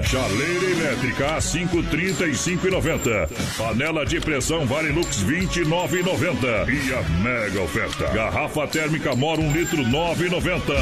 Chaleira 0.04 0.64
elétrica 0.64 1.36
a 1.36 1.38
5,35,90. 1.38 3.28
Panela 3.56 4.06
de 4.06 4.20
pressão 4.20 4.64
Varilux 4.64 5.24
29,90. 5.24 6.68
E 6.68 6.94
a 6.94 7.02
mega 7.20 7.62
oferta. 7.62 8.06
Garrafa 8.12 8.66
térmica 8.68 9.14
Mora 9.16 9.40
1 9.40 9.52
litro 9.52 9.82
9,90. 9.82 10.72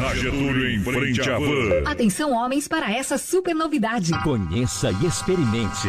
Na 0.00 0.14
Getúlio, 0.14 0.70
em 0.70 0.82
frente 0.82 1.20
à 1.20 1.38
van. 1.38 1.82
Atenção, 1.86 2.32
homens, 2.32 2.66
para 2.66 2.92
essa 2.92 3.16
super 3.16 3.54
novidade. 3.54 4.10
Conheça 4.22 4.90
e 5.02 5.06
experimente. 5.06 5.88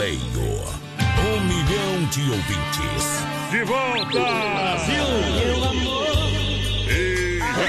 Um 0.03 1.39
milhão 1.41 2.05
de 2.09 2.21
ouvintes. 2.31 3.51
De 3.51 3.63
volta! 3.65 4.19
Brasil! 4.19 5.03
Meu 5.35 5.63
amor! 5.63 6.20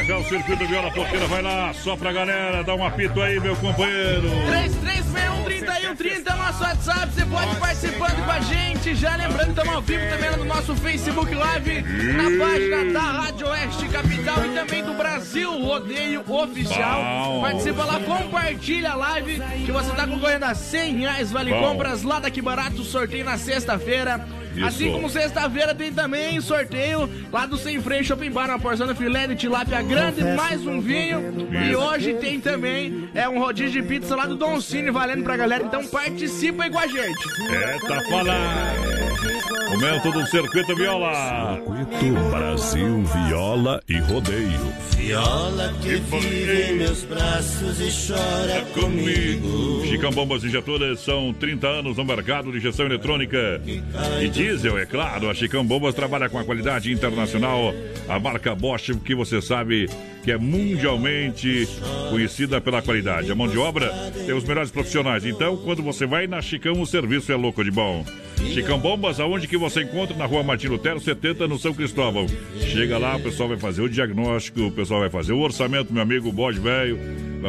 Já 0.02 0.08
já 0.08 0.18
o 0.18 0.24
circuito 0.24 0.66
viola 0.66 0.90
porteira 0.90 1.28
vai 1.28 1.42
lá, 1.42 1.72
só 1.72 1.96
pra 1.96 2.12
galera, 2.12 2.64
dá 2.64 2.74
um 2.74 2.84
apito 2.84 3.20
aí, 3.20 3.38
meu 3.38 3.54
companheiro. 3.54 4.28
3361 4.48 6.28
é 6.28 6.34
o 6.34 6.36
nosso 6.36 6.62
WhatsApp, 6.62 7.12
você 7.12 7.24
pode 7.24 7.56
participando 7.56 8.24
com 8.24 8.30
a 8.30 8.40
gente. 8.40 8.94
Já 8.96 9.14
lembrando, 9.14 9.50
estamos 9.50 9.74
ao 9.74 9.82
vivo 9.82 10.02
também 10.08 10.36
no 10.36 10.44
nosso 10.44 10.74
Facebook 10.74 11.32
Live, 11.32 11.82
na 11.82 12.44
página 12.44 12.92
da 12.92 13.00
Rádio 13.00 13.46
Oeste 13.46 13.88
Capital 13.88 14.44
e 14.44 14.48
também 14.50 14.82
do 14.82 14.94
Brasil 14.94 15.50
Rodeio 15.62 16.24
Oficial. 16.26 17.02
Bom. 17.02 17.40
Participa 17.42 17.84
lá, 17.84 18.00
compartilha 18.00 18.90
a 18.90 18.94
live 18.96 19.40
que 19.64 19.70
você 19.70 19.92
tá 19.92 20.06
concorrendo 20.06 20.46
a 20.46 20.54
100 20.54 20.96
reais, 20.96 21.30
vale 21.30 21.52
Bom. 21.52 21.60
compras 21.60 22.02
lá 22.02 22.18
daqui 22.18 22.42
barato, 22.42 22.82
sorteio 22.82 23.24
na 23.24 23.38
sexta-feira. 23.38 24.41
Isso. 24.54 24.64
Assim 24.64 24.92
como 24.92 25.08
sexta-feira 25.08 25.74
tem 25.74 25.92
também 25.92 26.40
sorteio 26.40 27.08
lá 27.32 27.46
do 27.46 27.56
Sem 27.56 27.80
Freio 27.80 28.04
Shopping 28.04 28.30
Bar, 28.30 28.48
uma 28.48 28.58
porção 28.58 28.86
de 28.86 28.94
filé 28.94 29.26
de 29.26 29.36
tilápia 29.36 29.82
grande, 29.82 30.22
mais 30.22 30.64
um 30.66 30.80
vinho. 30.80 31.48
E 31.50 31.70
Isso. 31.70 31.78
hoje 31.78 32.14
tem 32.14 32.40
também 32.40 33.08
é 33.14 33.28
um 33.28 33.38
rodízio 33.38 33.82
de 33.82 33.88
pizza 33.88 34.14
lá 34.16 34.26
do 34.26 34.36
Don 34.36 34.60
Cine 34.60 34.90
valendo 34.90 35.22
pra 35.22 35.36
galera. 35.36 35.64
Então 35.64 35.86
participa 35.86 36.64
aí 36.64 36.70
com 36.70 36.78
a 36.78 36.86
gente. 36.86 37.28
É, 37.50 37.78
tá 37.78 38.00
falando. 38.08 39.02
Momento 39.70 40.12
do 40.12 40.26
circuito 40.26 40.76
viola. 40.76 41.56
Circuito 41.56 42.30
Brasil 42.30 43.04
Viola 43.04 43.82
e 43.88 43.98
Rodeio. 43.98 44.72
Viola 44.96 45.74
que 45.80 45.96
vive 45.96 46.62
em 46.70 46.76
meus 46.76 47.02
braços 47.04 47.80
e 47.80 48.12
chora 48.12 48.64
comigo. 48.74 49.84
Chicão 49.86 50.10
Bombas 50.10 50.44
Injetoras 50.44 51.00
são 51.00 51.32
30 51.32 51.66
anos 51.66 51.96
no 51.96 52.04
mercado 52.04 52.52
de 52.52 52.58
injeção 52.58 52.86
eletrônica 52.86 53.60
e 54.20 54.28
diesel, 54.42 54.76
é 54.76 54.84
claro. 54.84 55.30
A 55.30 55.34
Chicão 55.34 55.64
Bombas 55.64 55.94
trabalha 55.94 56.28
com 56.28 56.36
a 56.36 56.44
qualidade 56.44 56.92
internacional. 56.92 57.72
A 58.08 58.18
marca 58.18 58.54
Bosch, 58.54 58.90
que 59.04 59.14
você 59.14 59.40
sabe 59.40 59.88
que 60.22 60.30
é 60.30 60.38
mundialmente 60.38 61.68
conhecida 62.10 62.60
pela 62.60 62.80
qualidade. 62.82 63.30
A 63.30 63.34
mão 63.34 63.48
de 63.48 63.58
obra 63.58 63.88
tem 64.26 64.34
os 64.34 64.44
melhores 64.44 64.70
profissionais. 64.70 65.24
Então, 65.24 65.56
quando 65.56 65.82
você 65.82 66.06
vai 66.06 66.26
na 66.26 66.40
Chicão, 66.40 66.80
o 66.80 66.86
serviço 66.86 67.32
é 67.32 67.36
louco 67.36 67.62
de 67.64 67.70
bom. 67.70 68.04
Chicão 68.54 68.78
Bombas, 68.78 69.20
aonde 69.20 69.46
que 69.46 69.56
você 69.56 69.82
encontra? 69.82 70.16
Na 70.16 70.26
rua 70.26 70.42
Martin 70.42 70.66
Lutero, 70.66 70.98
70, 71.00 71.46
no 71.46 71.58
São 71.58 71.72
Cristóvão. 71.72 72.26
Chega 72.58 72.98
lá, 72.98 73.16
o 73.16 73.20
pessoal 73.20 73.48
vai 73.48 73.58
fazer 73.58 73.82
o 73.82 73.88
diagnóstico, 73.88 74.62
o 74.62 74.72
pessoal 74.72 75.00
vai 75.00 75.10
fazer 75.10 75.32
o 75.32 75.38
orçamento, 75.40 75.92
meu 75.92 76.02
amigo 76.02 76.30
bode 76.32 76.58
velho. 76.58 76.98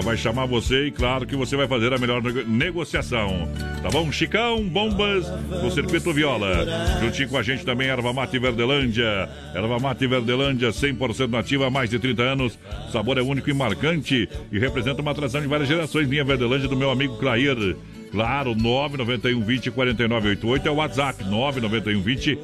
Vai 0.01 0.17
chamar 0.17 0.47
você 0.47 0.88
e 0.88 0.91
claro 0.91 1.26
que 1.28 1.36
você 1.36 1.55
vai 1.55 1.67
fazer 1.67 1.93
a 1.93 1.99
melhor 1.99 2.21
nego- 2.21 2.43
negociação. 2.49 3.47
Tá 3.84 3.89
bom? 3.91 4.11
Chicão, 4.11 4.63
bombas, 4.63 5.28
no 5.49 5.69
Circuito 5.69 6.11
Viola. 6.11 6.65
Juntinho 6.99 7.30
com 7.30 7.38
a 7.38 7.43
gente 7.43 7.63
também, 7.63 7.89
Erva 7.89 8.11
Mate 8.11 8.39
Verdelândia. 8.39 9.30
Erva 9.53 9.78
Mate 9.80 10.07
Verdelândia, 10.07 10.69
100% 10.71 11.30
nativa 11.30 11.67
há 11.67 11.69
mais 11.69 11.91
de 11.91 11.99
30 11.99 12.24
anos. 12.24 12.57
O 12.88 12.91
sabor 12.91 13.18
é 13.18 13.22
único 13.22 13.49
e 13.49 13.53
marcante 13.53 14.30
e 14.51 14.59
representa 14.59 15.01
uma 15.01 15.11
atração 15.11 15.41
de 15.41 15.47
várias 15.47 15.68
gerações. 15.68 16.07
Linha 16.07 16.24
Verdelândia 16.24 16.68
do 16.68 16.76
meu 16.76 16.91
amigo 16.91 17.18
Clair. 17.18 17.76
Claro, 18.11 18.53
991 18.53 19.41
20 19.43 19.72
4988 19.72 20.68
é 20.68 20.72
o 20.72 20.76
WhatsApp, 20.76 21.24
991 21.24 21.99
20 21.99 22.36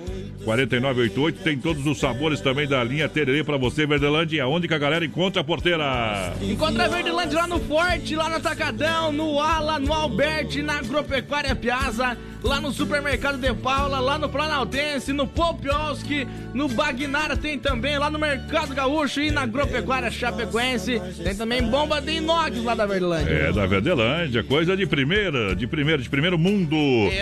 4988. 0.43 1.43
Tem 1.43 1.59
todos 1.59 1.85
os 1.85 1.99
sabores 1.99 2.41
também 2.41 2.67
da 2.67 2.83
linha 2.83 3.07
Tererê 3.07 3.43
pra 3.43 3.55
você, 3.55 3.85
Verdelândia. 3.85 4.43
Aonde 4.43 4.67
que 4.67 4.73
a 4.73 4.79
galera 4.79 5.05
encontra 5.05 5.41
a 5.41 5.43
porteira? 5.43 6.33
Encontra 6.41 6.85
a 6.85 6.87
Verdelândia 6.87 7.39
lá 7.41 7.47
no 7.47 7.59
Forte, 7.59 8.15
lá 8.15 8.29
no 8.29 8.37
Atacadão, 8.37 9.11
no 9.11 9.39
Ala, 9.39 9.79
no 9.79 9.93
Alberti, 9.93 10.63
na 10.63 10.79
Agropecuária 10.79 11.55
Piazza, 11.55 12.17
lá 12.41 12.61
no 12.61 12.71
Supermercado 12.71 13.37
de 13.37 13.53
Paula, 13.53 13.99
lá 13.99 14.17
no 14.17 14.29
Planaltense, 14.29 15.11
no 15.11 15.27
Popioski, 15.27 16.27
no 16.53 16.67
Bagnara 16.67 17.35
tem 17.35 17.59
também, 17.59 17.97
lá 17.97 18.09
no 18.09 18.17
Mercado 18.17 18.73
Gaúcho 18.73 19.21
e 19.21 19.31
na 19.31 19.41
Agropecuária 19.41 20.09
Chapecoense. 20.09 21.01
Tem 21.23 21.35
também 21.35 21.63
bomba 21.63 22.01
de 22.01 22.13
inox 22.13 22.63
lá 22.63 22.75
da 22.75 22.85
Verdelândia. 22.85 23.31
É, 23.31 23.51
da 23.51 23.65
Verdelândia, 23.65 24.43
coisa 24.43 24.75
de 24.75 24.85
primeira, 24.85 25.55
de 25.55 25.67
primeiro, 25.67 26.01
de 26.01 26.09
primeiro 26.09 26.37
mundo. 26.37 26.75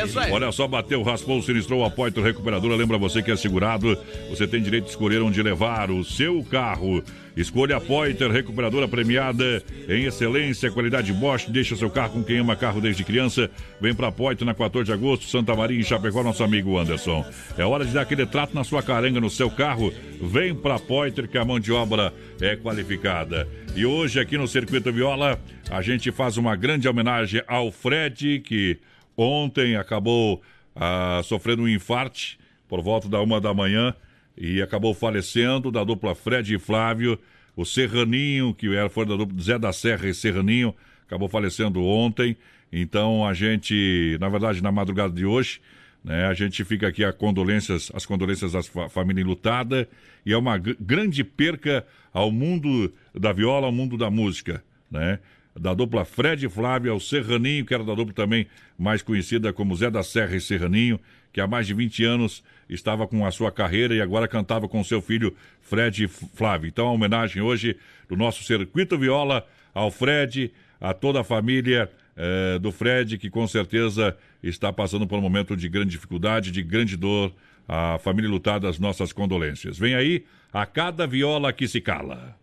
Isso 0.03 0.19
aí. 0.19 0.31
Olha 0.31 0.51
só, 0.51 0.67
bateu, 0.67 1.01
raspou, 1.03 1.41
sinistrou, 1.41 1.83
a 1.83 1.89
Poiter 1.89 2.23
Recuperadora. 2.23 2.75
Lembra 2.75 2.97
você 2.97 3.21
que 3.21 3.31
é 3.31 3.35
segurado, 3.35 3.97
você 4.29 4.47
tem 4.47 4.61
direito 4.61 4.85
de 4.85 4.91
escolher 4.91 5.21
onde 5.21 5.41
levar 5.41 5.89
o 5.91 6.03
seu 6.03 6.43
carro. 6.43 7.03
Escolha 7.37 7.77
a 7.77 7.79
Poiter 7.79 8.31
Recuperadora 8.31 8.87
premiada 8.87 9.63
em 9.87 10.05
excelência, 10.05 10.71
qualidade 10.71 11.13
Bosch. 11.13 11.47
Deixa 11.47 11.75
seu 11.75 11.87
carro 11.87 12.13
com 12.13 12.23
quem 12.23 12.39
ama 12.39 12.55
carro 12.55 12.81
desde 12.81 13.03
criança. 13.03 13.47
Vem 13.79 13.93
pra 13.93 14.11
Poiter 14.11 14.43
na 14.43 14.55
14 14.55 14.85
de 14.85 14.91
agosto, 14.91 15.27
Santa 15.27 15.55
Maria, 15.55 15.79
em 15.79 15.83
Chapecó, 15.83 16.23
nosso 16.23 16.43
amigo 16.43 16.75
Anderson. 16.79 17.23
É 17.55 17.63
hora 17.63 17.85
de 17.85 17.93
dar 17.93 18.01
aquele 18.01 18.25
trato 18.25 18.55
na 18.55 18.63
sua 18.63 18.81
caranga, 18.81 19.21
no 19.21 19.29
seu 19.29 19.51
carro. 19.51 19.93
Vem 20.19 20.55
pra 20.55 20.79
Poiter 20.79 21.27
que 21.27 21.37
a 21.37 21.45
mão 21.45 21.59
de 21.59 21.71
obra 21.71 22.11
é 22.41 22.55
qualificada. 22.55 23.47
E 23.75 23.85
hoje 23.85 24.19
aqui 24.19 24.35
no 24.35 24.47
Circuito 24.47 24.91
Viola, 24.91 25.39
a 25.69 25.79
gente 25.83 26.11
faz 26.11 26.37
uma 26.37 26.55
grande 26.55 26.87
homenagem 26.87 27.43
ao 27.47 27.71
Fred, 27.71 28.39
que 28.39 28.79
ontem 29.15 29.75
acabou 29.75 30.41
ah, 30.75 31.21
sofrendo 31.23 31.61
um 31.61 31.69
infarte 31.69 32.39
por 32.67 32.81
volta 32.81 33.07
da 33.07 33.21
uma 33.21 33.39
da 33.39 33.53
manhã 33.53 33.93
e 34.37 34.61
acabou 34.61 34.93
falecendo 34.93 35.71
da 35.71 35.83
dupla 35.83 36.13
Fred 36.13 36.53
e 36.53 36.59
Flávio. 36.59 37.17
O 37.55 37.65
Serraninho, 37.65 38.53
que 38.53 38.73
era 38.75 38.89
foi 38.89 39.05
da 39.05 39.15
dupla 39.15 39.41
Zé 39.41 39.57
da 39.57 39.73
Serra 39.73 40.07
e 40.07 40.13
Serraninho, 40.13 40.75
acabou 41.07 41.27
falecendo 41.27 41.83
ontem. 41.83 42.37
Então 42.71 43.25
a 43.25 43.33
gente, 43.33 44.17
na 44.19 44.29
verdade, 44.29 44.61
na 44.61 44.71
madrugada 44.71 45.13
de 45.13 45.25
hoje, 45.25 45.59
né, 46.03 46.25
a 46.27 46.33
gente 46.33 46.63
fica 46.63 46.87
aqui 46.87 47.03
a 47.03 47.11
condolências, 47.11 47.91
as 47.93 48.05
condolências 48.05 48.51
da 48.51 48.61
fa 48.61 48.87
família 48.89 49.21
enlutada 49.21 49.89
e 50.25 50.33
é 50.33 50.37
uma 50.37 50.57
grande 50.57 51.23
perca 51.23 51.85
ao 52.13 52.31
mundo 52.31 52.93
da 53.15 53.33
viola, 53.33 53.65
ao 53.65 53.71
mundo 53.71 53.97
da 53.97 54.09
música, 54.09 54.63
né? 54.91 55.19
Da 55.59 55.73
dupla 55.73 56.05
Fred 56.05 56.45
e 56.45 56.49
Flávio, 56.49 56.91
ao 56.91 56.99
Serraninho, 56.99 57.65
que 57.65 57.73
era 57.73 57.83
da 57.83 57.95
dupla 57.95 58.13
também 58.13 58.45
mais 58.77 59.01
conhecida 59.01 59.51
como 59.51 59.75
Zé 59.75 59.89
da 59.89 60.03
Serra 60.03 60.35
e 60.35 60.41
Serraninho, 60.41 60.99
que 61.33 61.41
há 61.41 61.47
mais 61.47 61.65
de 61.65 61.73
20 61.73 62.03
anos 62.03 62.43
estava 62.69 63.07
com 63.07 63.25
a 63.25 63.31
sua 63.31 63.51
carreira 63.51 63.93
e 63.95 64.01
agora 64.01 64.27
cantava 64.27 64.67
com 64.67 64.83
seu 64.83 65.01
filho 65.01 65.35
Fred 65.61 66.07
Flávio. 66.07 66.67
Então, 66.67 66.87
a 66.87 66.91
homenagem 66.91 67.41
hoje 67.41 67.77
do 68.07 68.15
nosso 68.15 68.43
Circuito 68.43 68.97
Viola 68.97 69.45
ao 69.73 69.91
Fred, 69.91 70.51
a 70.79 70.93
toda 70.93 71.21
a 71.21 71.23
família 71.23 71.89
eh, 72.15 72.57
do 72.59 72.71
Fred, 72.71 73.17
que 73.17 73.29
com 73.29 73.47
certeza 73.47 74.17
está 74.41 74.73
passando 74.73 75.05
por 75.07 75.19
um 75.19 75.21
momento 75.21 75.55
de 75.55 75.69
grande 75.69 75.91
dificuldade, 75.91 76.51
de 76.51 76.63
grande 76.63 76.97
dor. 76.97 77.31
A 77.67 77.99
família 77.99 78.29
lutada, 78.29 78.69
as 78.69 78.79
nossas 78.79 79.11
condolências. 79.11 79.77
Vem 79.77 79.93
aí, 79.93 80.23
a 80.53 80.65
cada 80.65 81.05
viola 81.05 81.51
que 81.51 81.67
se 81.67 81.81
cala. 81.81 82.33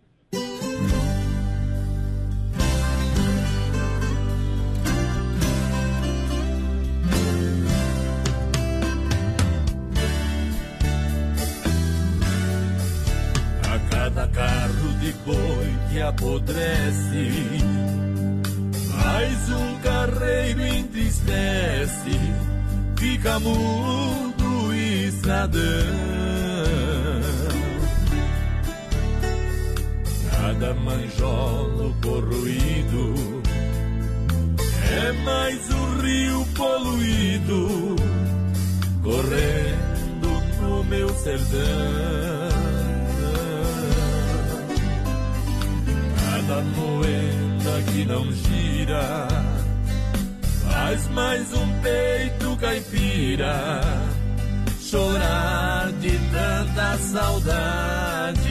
Apodrece, 16.08 17.28
mais 19.02 19.50
um 19.50 19.78
carreiro 19.78 20.66
entristece, 20.66 22.18
fica 22.98 23.38
mudo 23.40 24.44
o 24.66 24.74
estradão. 24.74 25.60
Cada 30.30 30.74
manjolo 30.74 31.94
corroído 32.02 33.14
é 34.92 35.12
mais 35.24 35.70
um 35.70 36.00
rio 36.02 36.46
poluído 36.54 37.96
correndo 39.02 40.60
no 40.60 40.84
meu 40.84 41.08
sertão. 41.16 42.63
Cada 46.46 46.60
moeda 46.60 47.82
que 47.90 48.04
não 48.04 48.30
gira 48.30 49.26
faz 50.68 51.08
mais 51.08 51.50
um 51.54 51.80
peito 51.80 52.56
caipira 52.58 53.80
chorar 54.78 55.90
de 55.92 56.10
tanta 56.10 56.98
saudade. 56.98 58.44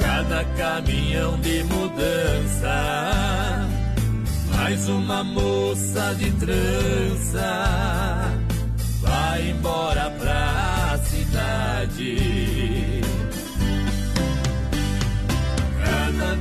Cada 0.00 0.44
caminhão 0.56 1.38
de 1.38 1.62
mudança 1.62 2.72
mais 4.56 4.88
uma 4.88 5.22
moça 5.22 6.16
de 6.18 6.32
trança 6.32 7.44
vai 9.02 9.50
embora 9.50 10.10
pra 10.18 10.98
cidade. 11.04 12.61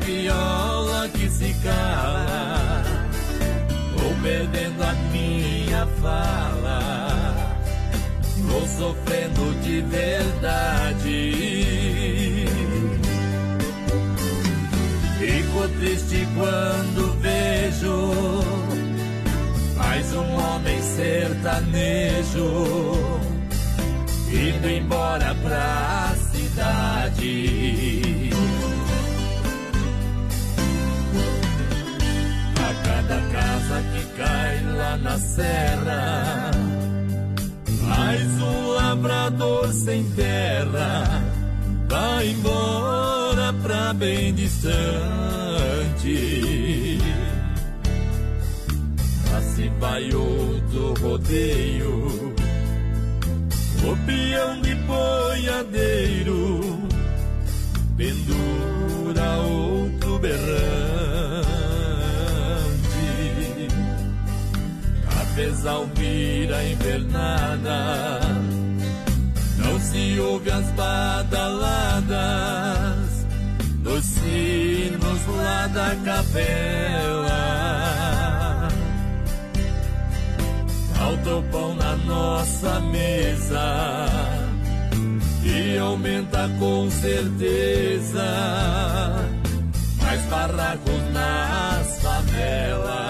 Viola 0.06 1.08
que 1.10 1.30
se 1.30 1.54
cala, 1.64 2.84
vou 3.96 4.16
perdendo 4.22 4.84
a 4.84 4.94
minha 5.12 5.88
fala, 6.02 7.58
vou 8.38 8.68
sofrendo 8.68 9.54
de 9.62 9.82
verdade. 9.82 11.32
Fico 15.20 15.68
triste 15.80 16.28
quando 16.36 17.20
vejo 17.20 18.42
mais 19.78 20.14
um 20.14 20.34
homem 20.34 20.82
sertanejo 20.82 22.42
indo 24.32 24.70
embora 24.70 25.36
pra 25.44 26.16
cidade. 26.32 28.01
A 33.12 33.14
cada 33.14 33.22
casa 33.28 33.84
que 33.92 34.06
cai 34.16 34.64
lá 34.74 34.98
na 34.98 35.18
serra, 35.18 36.52
mais 37.82 38.42
um 38.42 38.68
lavrador 38.70 39.74
sem 39.74 40.04
terra 40.12 41.22
vai 41.90 42.30
embora 42.30 43.52
pra 43.62 43.94
bem 43.94 44.34
distante. 44.34 44.72
Assim 49.38 49.70
vai 49.78 50.14
outro 50.14 50.94
rodeio, 51.02 52.34
o 53.84 53.98
peão 54.06 54.62
de 54.62 54.76
boiadeiro, 54.76 56.62
pendura 57.98 59.38
outro 59.42 60.18
berrante. 60.20 60.91
A 65.32 65.34
pesalmira 65.34 66.62
invernada, 66.62 68.20
não 69.58 69.80
se 69.80 70.20
ouve 70.20 70.52
as 70.52 70.66
badaladas 70.72 72.10
dos 73.78 74.04
sinos 74.04 75.26
lá 75.38 75.68
da 75.68 75.96
capela. 76.04 77.32
Falta 80.96 81.42
pão 81.50 81.76
na 81.76 81.96
nossa 81.96 82.82
mesa 82.82 84.08
e 85.46 85.78
aumenta 85.78 86.50
com 86.60 86.92
certeza 86.92 88.26
mais 90.02 90.22
barracos 90.24 91.14
nas 91.14 92.02
favelas. 92.02 93.01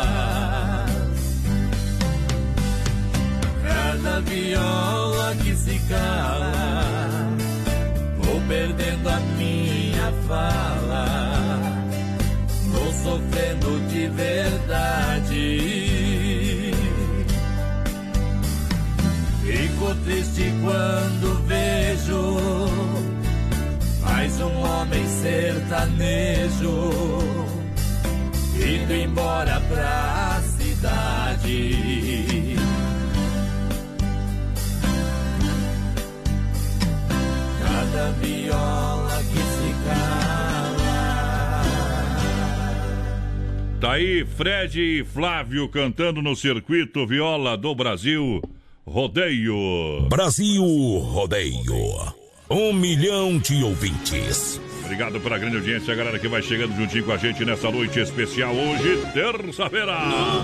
Viola 4.52 5.34
que 5.36 5.56
se 5.56 5.80
cala, 5.88 6.52
vou 8.18 8.42
perdendo 8.50 9.08
a 9.10 9.20
minha 9.38 10.12
fala, 10.28 11.06
vou 12.68 12.94
sofrendo 12.94 13.80
de 13.88 14.08
verdade. 14.10 15.48
Fico 19.42 19.96
triste 20.04 20.54
quando 20.62 21.48
vejo 21.48 22.38
mais 24.02 24.40
um 24.42 24.60
homem 24.64 25.08
sertanejo 25.22 26.92
indo 28.56 28.94
embora 28.94 29.62
pra 29.62 30.42
cidade. 30.58 31.91
Viola 38.52 39.18
que 39.24 39.38
se 39.38 39.74
cala. 39.86 40.12
Tá 43.80 43.94
aí 43.94 44.26
Fred 44.26 44.80
e 44.80 45.04
Flávio 45.04 45.70
cantando 45.70 46.22
no 46.22 46.36
circuito 46.36 47.08
Viola 47.08 47.58
do 47.58 47.74
Brasil 47.74 48.42
Rodeio. 48.86 50.08
Brasil 50.10 50.64
Rodeio. 50.64 52.14
Um 52.50 52.74
milhão 52.74 53.40
de 53.40 53.64
ouvintes. 53.64 54.60
Obrigado 54.92 55.22
pela 55.22 55.38
grande 55.38 55.56
audiência, 55.56 55.94
a 55.94 55.96
galera 55.96 56.20
que 56.20 56.28
vai 56.28 56.42
chegando 56.42 56.76
juntinho 56.76 57.06
com 57.06 57.14
a 57.14 57.18
gente 57.18 57.46
nessa 57.46 57.72
noite 57.72 57.98
especial 57.98 58.54
hoje, 58.54 59.02
terça-feira. 59.14 59.94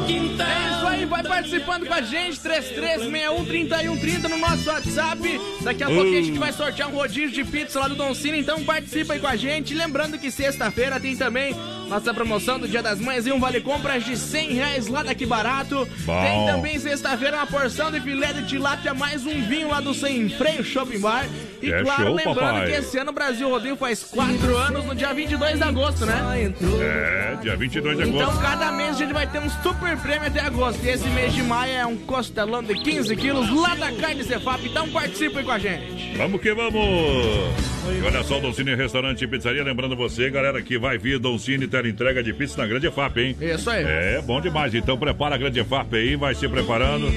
É 0.07 0.71
isso 0.71 0.87
aí, 0.87 1.05
vai 1.05 1.21
participando 1.21 1.85
com 1.85 1.93
a 1.93 2.01
gente, 2.01 2.39
33613130 2.39 4.29
no 4.29 4.37
nosso 4.37 4.69
WhatsApp. 4.69 5.41
Daqui 5.61 5.83
a 5.83 5.87
pouquinho 5.87 6.19
a 6.19 6.21
gente 6.21 6.39
vai 6.39 6.53
sortear 6.53 6.87
um 6.87 6.95
rodízio 6.95 7.31
de 7.31 7.43
pizza 7.43 7.77
lá 7.77 7.89
do 7.89 7.95
Don 7.95 8.13
Cine, 8.13 8.39
então 8.39 8.63
participa 8.63 9.15
aí 9.15 9.19
com 9.19 9.27
a 9.27 9.35
gente. 9.35 9.73
Lembrando 9.73 10.17
que 10.17 10.31
sexta-feira 10.31 10.97
tem 10.97 11.17
também 11.17 11.53
nossa 11.89 12.13
promoção 12.13 12.59
do 12.59 12.67
Dia 12.67 12.81
das 12.83 12.99
Mães 12.99 13.25
e 13.25 13.31
um 13.31 13.39
vale 13.39 13.61
compras 13.61 14.03
de 14.03 14.17
100 14.17 14.51
reais 14.53 14.87
lá 14.87 15.03
daqui 15.03 15.25
barato. 15.25 15.87
Bom. 16.05 16.21
Tem 16.21 16.45
também 16.45 16.79
sexta-feira 16.79 17.37
uma 17.37 17.47
porção 17.47 17.89
de 17.91 17.99
filé 18.01 18.33
de 18.33 18.45
tilápia, 18.47 18.93
mais 18.93 19.25
um 19.25 19.41
vinho 19.47 19.69
lá 19.69 19.79
do 19.79 19.93
Sem 19.93 20.29
Freio 20.29 20.63
Shopping 20.63 20.99
Bar. 20.99 21.25
E 21.61 21.71
É 21.71 21.81
claro, 21.81 22.03
show, 22.07 22.15
lembrando 22.15 22.35
papai. 22.39 22.65
que 22.67 22.71
esse 22.73 22.97
ano 22.99 23.11
o 23.11 23.13
Brasil 23.13 23.49
Rodeio 23.49 23.75
faz 23.77 24.03
quatro 24.03 24.55
anos 24.57 24.85
no 24.85 24.93
dia 24.93 25.13
22 25.13 25.57
de 25.57 25.63
agosto, 25.63 26.05
né? 26.05 26.53
É, 26.81 27.35
dia 27.41 27.55
22 27.55 27.97
de 27.97 28.03
Então, 28.09 28.21
agosto. 28.21 28.41
cada 28.41 28.71
mês 28.71 28.89
a 28.91 28.99
gente 28.99 29.13
vai 29.13 29.25
ter 29.27 29.39
um 29.39 29.49
super 29.49 29.97
prêmio 29.97 30.27
até 30.27 30.41
agosto. 30.41 30.83
E 30.85 30.89
esse 30.89 31.07
mês 31.09 31.33
de 31.33 31.41
maio 31.43 31.73
é 31.73 31.85
um 31.85 31.97
costelão 31.97 32.61
de 32.61 32.75
15 32.75 33.15
quilos 33.15 33.49
lá 33.53 33.75
da 33.75 33.91
Carne 33.93 34.23
Cefap. 34.23 34.61
Então, 34.67 34.89
participe 34.89 35.43
com 35.43 35.51
a 35.51 35.57
gente. 35.59 36.15
Vamos 36.17 36.41
que 36.41 36.53
vamos! 36.53 37.67
E 37.89 38.01
olha 38.05 38.21
só, 38.23 38.37
Don 38.39 38.51
Cine 38.53 38.75
Restaurante 38.75 39.23
e 39.23 39.27
Pizzaria, 39.27 39.63
lembrando 39.63 39.95
você, 39.95 40.29
galera, 40.29 40.61
que 40.61 40.77
vai 40.77 40.97
vir 40.97 41.17
Don 41.19 41.37
Cine 41.39 41.67
ter 41.81 41.89
entrega 41.89 42.23
de 42.23 42.33
pizza 42.33 42.57
na 42.57 42.67
Grande 42.67 42.89
FAP, 42.89 43.17
hein? 43.17 43.35
Isso 43.39 43.69
aí. 43.69 43.83
É, 43.85 44.21
bom 44.21 44.41
demais. 44.41 44.73
Então 44.73 44.97
prepara 44.97 45.35
a 45.35 45.37
Grande 45.37 45.63
FAP 45.63 45.93
aí, 45.95 46.15
vai 46.15 46.33
se 46.35 46.47
preparando 46.47 47.07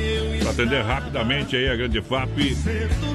para 0.51 0.65
atender 0.65 0.83
rapidamente 0.83 1.57
aí 1.57 1.69
a 1.69 1.77
Grande 1.77 2.01
FAP, 2.03 2.31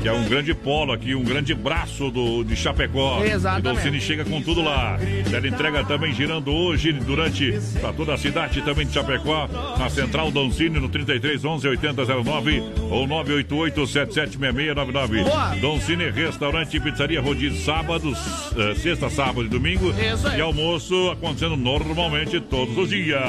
que 0.02 0.08
é 0.08 0.12
um 0.12 0.24
grande 0.28 0.54
polo 0.54 0.94
aqui, 0.94 1.14
um 1.16 1.24
grande 1.24 1.54
braço 1.54 2.10
do, 2.10 2.44
de 2.44 2.56
Chapecó. 2.56 3.24
Exatamente. 3.24 3.60
E 3.60 3.74
Don 3.74 3.82
Cine 3.82 4.02
chega 4.02 4.26
com 4.26 4.42
tudo 4.42 4.62
lá. 4.62 4.98
Tela 5.30 5.48
entrega 5.48 5.84
também 5.84 6.14
girando 6.14 6.52
hoje, 6.52 6.94
durante, 6.94 7.54
para 7.80 7.94
toda 7.94 8.14
a 8.14 8.18
cidade 8.18 8.62
também 8.62 8.86
de 8.86 8.94
Chapecó, 8.94 9.50
na 9.78 9.90
Central 9.90 10.32
Don 10.32 10.52
Cine, 10.52 10.80
no 10.80 10.90
33 10.90 11.44
11 11.44 11.68
8009 11.68 12.64
ou 12.90 13.08
988 13.08 13.88
776699. 13.88 15.24
Boa. 15.24 15.56
Don 15.56 15.80
Cine 15.80 16.10
Restaurante 16.10 16.78
e 16.78 16.80
Pizzaria 16.80 17.22
Rodízio 17.22 17.64
sábados, 17.64 18.18
eh, 18.58 18.76
sexta, 18.76 19.10
sábado 19.10 19.46
e 19.46 19.50
domingo. 19.50 19.90
Isso 19.92 20.28
aí. 20.28 20.38
E 20.38 20.42
almoço 20.42 21.12
acontecendo 21.12 21.58
normalmente 21.58 22.40
todos 22.40 22.78
os 22.78 22.90
dias. 22.90 23.20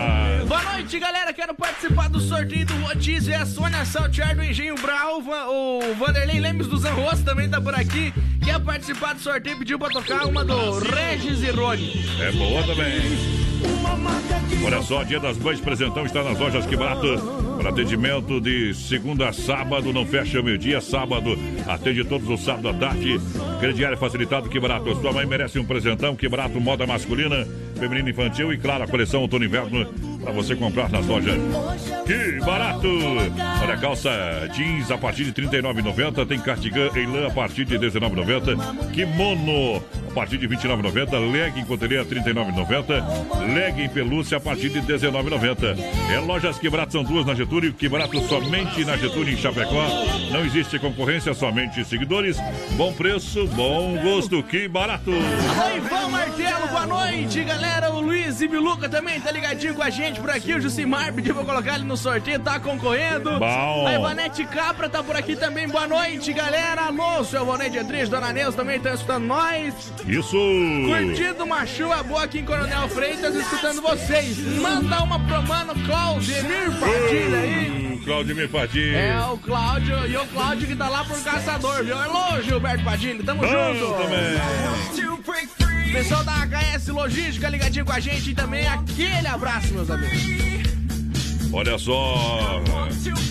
Boa 0.47 0.63
noite, 0.63 0.99
galera. 0.99 1.33
Quero 1.33 1.55
participar 1.55 2.09
do 2.09 2.21
sorteio 2.21 2.67
do 2.67 2.75
rodízio. 2.77 3.33
É 3.33 3.37
a 3.37 3.47
Sônia 3.47 3.85
Saltiar 3.97 4.37
do 4.37 4.45
Engenho 4.45 4.75
Brau. 4.75 5.23
Va- 5.23 5.49
O 5.49 5.95
Vanderlei 5.95 6.39
Lemes 6.39 6.67
do 6.67 6.77
Zanrosso 6.77 7.25
também 7.25 7.49
tá 7.49 7.59
por 7.61 7.75
aqui. 7.75 8.13
Quer 8.45 8.61
participar 8.61 9.15
do 9.15 9.21
sorteio? 9.21 9.59
Pediu 9.59 9.79
pra 9.79 9.89
tocar 9.89 10.27
uma 10.27 10.45
do 10.45 10.79
Regis 10.81 11.43
e 11.43 11.51
Rony. 11.51 12.05
É 12.21 12.31
boa 12.33 12.63
também. 12.63 13.01
Olha 14.65 14.83
só, 14.83 15.03
Dia 15.03 15.19
das 15.19 15.39
Mães, 15.39 15.61
presentão 15.61 16.05
está 16.05 16.23
nas 16.23 16.39
lojas 16.39 16.67
Que 16.67 16.77
Barato. 16.77 17.07
Para 17.59 17.71
atendimento 17.71 18.39
de 18.39 18.75
segunda 18.75 19.31
a 19.31 19.33
sábado, 19.33 19.91
não 19.95 20.05
fecha 20.05 20.43
meio-dia, 20.43 20.79
sábado, 20.83 21.37
atende 21.67 22.05
todos 22.05 22.29
os 22.29 22.45
sábados 22.45 22.71
à 22.71 22.75
tarde. 22.75 23.19
Crediário 23.61 23.97
facilitado 23.97 24.51
Que 24.51 24.61
Barato. 24.61 24.95
Sua 25.01 25.11
mãe 25.13 25.25
merece 25.25 25.59
um 25.59 25.65
presentão 25.65 26.15
Que 26.15 26.29
Barato, 26.29 26.61
moda 26.61 26.87
masculina, 26.87 27.47
feminina 27.79 28.11
infantil 28.11 28.53
e, 28.53 28.59
claro, 28.59 28.85
a 28.85 28.87
coleção 28.87 29.23
outono 29.23 29.45
inverno 29.47 29.87
para 30.27 30.35
você 30.35 30.57
comprar 30.57 30.91
nas 30.91 31.07
lojas. 31.07 31.37
Que 32.05 32.45
barato! 32.45 32.89
Olha, 33.63 33.77
calça 33.77 34.11
jeans 34.53 34.91
a 34.91 34.99
partir 34.99 35.31
de 35.31 35.41
R$ 35.41 35.49
39,90. 35.49 36.27
Tem 36.27 36.41
cardigan 36.41 36.91
em 36.97 37.07
lã 37.07 37.29
a 37.29 37.31
partir 37.31 37.65
de 37.65 37.77
R$ 37.77 37.87
19,90. 37.87 38.91
Kimono 38.91 39.81
partir 40.17 40.39
de 40.39 40.47
R$ 40.47 40.57
29,90. 40.57 41.31
Leg 41.31 41.61
em 41.61 41.65
coteria 41.67 42.03
R$ 42.03 42.09
39,90. 42.09 43.55
Leg 43.55 43.83
em 43.83 43.89
pelúcia 43.89 44.39
a 44.39 44.41
partir 44.41 44.71
de 44.71 44.81
R$ 44.81 44.87
19,90. 44.87 45.77
É 46.11 46.19
lojas 46.19 46.59
que 46.59 46.71
barato 46.71 46.93
são 46.93 47.05
duas 47.05 47.27
na 47.27 47.35
Getúlio. 47.35 47.75
Que 47.75 47.87
barato 47.87 48.19
somente 48.27 48.83
na 48.87 48.97
Getúlio 48.97 49.35
em 49.35 49.37
Chapecó. 49.37 49.87
Não 50.33 50.41
existe 50.41 50.79
concorrência, 50.79 51.35
somente 51.35 51.85
seguidores. 51.85 52.39
Bom 52.79 52.95
preço, 52.95 53.47
bom 53.49 53.95
gosto. 54.03 54.43
Que 54.43 54.67
barato! 54.67 55.11
Ivan 55.77 56.09
Martelo, 56.09 56.67
boa 56.69 56.87
noite, 56.87 57.45
galera. 57.45 57.91
O 57.91 58.01
Luiz 58.01 58.41
e 58.41 58.49
Biluca 58.49 58.89
também 58.89 59.21
tá 59.21 59.31
ligadinho 59.31 59.75
com 59.75 59.83
a 59.83 59.91
gente 59.91 60.19
por 60.19 60.31
aqui. 60.31 60.55
O 60.55 60.61
Jucimar 60.61 61.13
pediu 61.13 61.35
pra 61.35 61.45
colocar 61.45 61.75
ele 61.75 61.85
no 61.85 61.97
sorteio, 61.97 62.41
tá 62.41 62.59
concorrendo. 62.59 63.39
Bom. 63.39 63.87
A 63.87 63.93
Ivanete 63.93 64.47
Capra 64.47 64.89
tá 64.89 65.03
por 65.03 65.15
aqui 65.15 65.37
também. 65.37 65.69
Boa 65.69 65.87
noite, 65.87 66.33
galera. 66.33 66.87
Alô, 66.87 67.23
seu 67.23 67.45
Vonete 67.45 67.79
Atriz, 67.79 68.09
Dona 68.09 68.33
Neuza 68.33 68.57
também 68.57 68.81
tá 68.81 68.95
escutando 68.95 69.27
nós. 69.27 69.93
Isso! 70.07 70.37
Curtindo 70.37 71.45
uma 71.45 71.67
chuva 71.67 72.03
boa 72.03 72.25
aqui 72.25 72.39
em 72.39 72.45
Coronel 72.45 72.89
Freitas, 72.89 73.35
escutando 73.35 73.83
vocês. 73.83 74.39
Manda 74.61 75.03
uma 75.03 75.19
pro 75.27 75.43
mano 75.43 75.75
Claudemir 75.85 76.71
Padilha 76.79 77.39
aí. 77.39 77.71
Hum, 77.71 78.01
Claudemir 78.05 78.49
Padilha. 78.49 78.97
É, 78.97 79.21
o 79.27 79.37
Cláudio 79.39 80.07
e 80.07 80.17
o 80.17 80.27
Cláudio 80.27 80.69
que 80.69 80.77
tá 80.77 80.89
lá 80.89 81.05
por 81.05 81.21
caçador, 81.25 81.85
viu? 81.85 81.99
Alô, 81.99 82.41
Gilberto 82.41 82.85
Padilha, 82.85 83.23
tamo 83.25 83.43
Bom 83.43 83.49
junto. 83.49 83.95
também. 83.95 85.93
Pessoal 85.93 86.23
da 86.25 86.33
HS 86.47 86.89
Logística 86.89 87.49
ligadinho 87.49 87.85
com 87.85 87.93
a 87.93 88.01
gente 88.01 88.31
e 88.31 88.35
também 88.35 88.67
aquele 88.69 89.27
abraço, 89.27 89.73
meus 89.75 89.91
amigos. 89.91 90.66
Olha 91.57 91.79
só, 91.79 92.63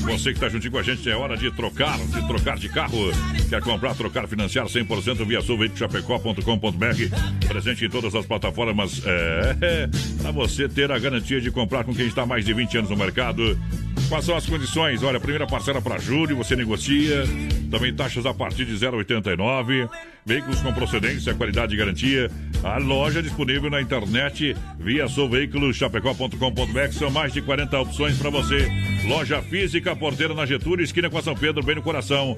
você 0.02 0.32
que 0.32 0.38
está 0.38 0.50
juntinho 0.50 0.72
com 0.72 0.80
a 0.80 0.84
gente, 0.84 1.08
é 1.08 1.16
hora 1.16 1.38
de 1.38 1.52
trocar, 1.52 1.96
de 2.00 2.26
trocar 2.26 2.58
de 2.58 2.68
carro. 2.70 3.12
Quer 3.48 3.62
comprar, 3.62 3.94
trocar, 3.94 4.28
financiar 4.28 4.66
100% 4.66 5.24
via 5.28 5.42
sulveicochapecó.com.br. 5.42 7.48
Presente 7.48 7.86
em 7.86 7.90
todas 7.90 8.16
as 8.16 8.26
plataformas. 8.26 9.00
É, 9.06 9.88
para 10.20 10.32
você 10.32 10.68
ter 10.68 10.92
a 10.92 10.98
garantia 10.98 11.40
de 11.40 11.52
comprar 11.52 11.84
com 11.84 11.94
quem 11.94 12.08
está 12.08 12.24
há 12.24 12.26
mais 12.26 12.44
de 12.44 12.52
20 12.52 12.80
anos 12.80 12.90
no 12.90 12.98
mercado. 12.98 13.60
Quais 14.08 14.26
são 14.26 14.36
as 14.36 14.46
condições? 14.46 15.02
Olha, 15.02 15.20
primeira 15.20 15.48
parcela 15.48 15.82
para 15.82 15.98
julho, 15.98 16.36
você 16.36 16.56
negocia. 16.56 17.24
Também 17.72 17.94
taxas 17.94 18.26
a 18.26 18.34
partir 18.34 18.66
de 18.66 18.74
0,89. 18.74 19.90
Veículos 20.26 20.62
com 20.62 20.72
procedência, 20.74 21.34
qualidade 21.34 21.74
e 21.74 21.78
garantia. 21.78 22.30
A 22.64 22.78
loja 22.78 23.22
disponível 23.22 23.70
na 23.70 23.82
internet 23.82 24.56
via 24.80 25.08
souveículoschapecó.com.br. 25.08 26.92
São 26.92 27.10
mais 27.10 27.34
de 27.34 27.42
40 27.42 27.80
opções 27.80 28.18
para 28.18 28.30
você. 28.30 28.68
Loja 29.08 29.42
física, 29.42 29.96
porteira 29.96 30.34
na 30.34 30.46
Getúlio, 30.46 30.84
esquina 30.84 31.10
com 31.10 31.18
a 31.18 31.22
São 31.22 31.36
Pedro, 31.36 31.64
bem 31.64 31.76
no 31.76 31.82
coração 31.82 32.38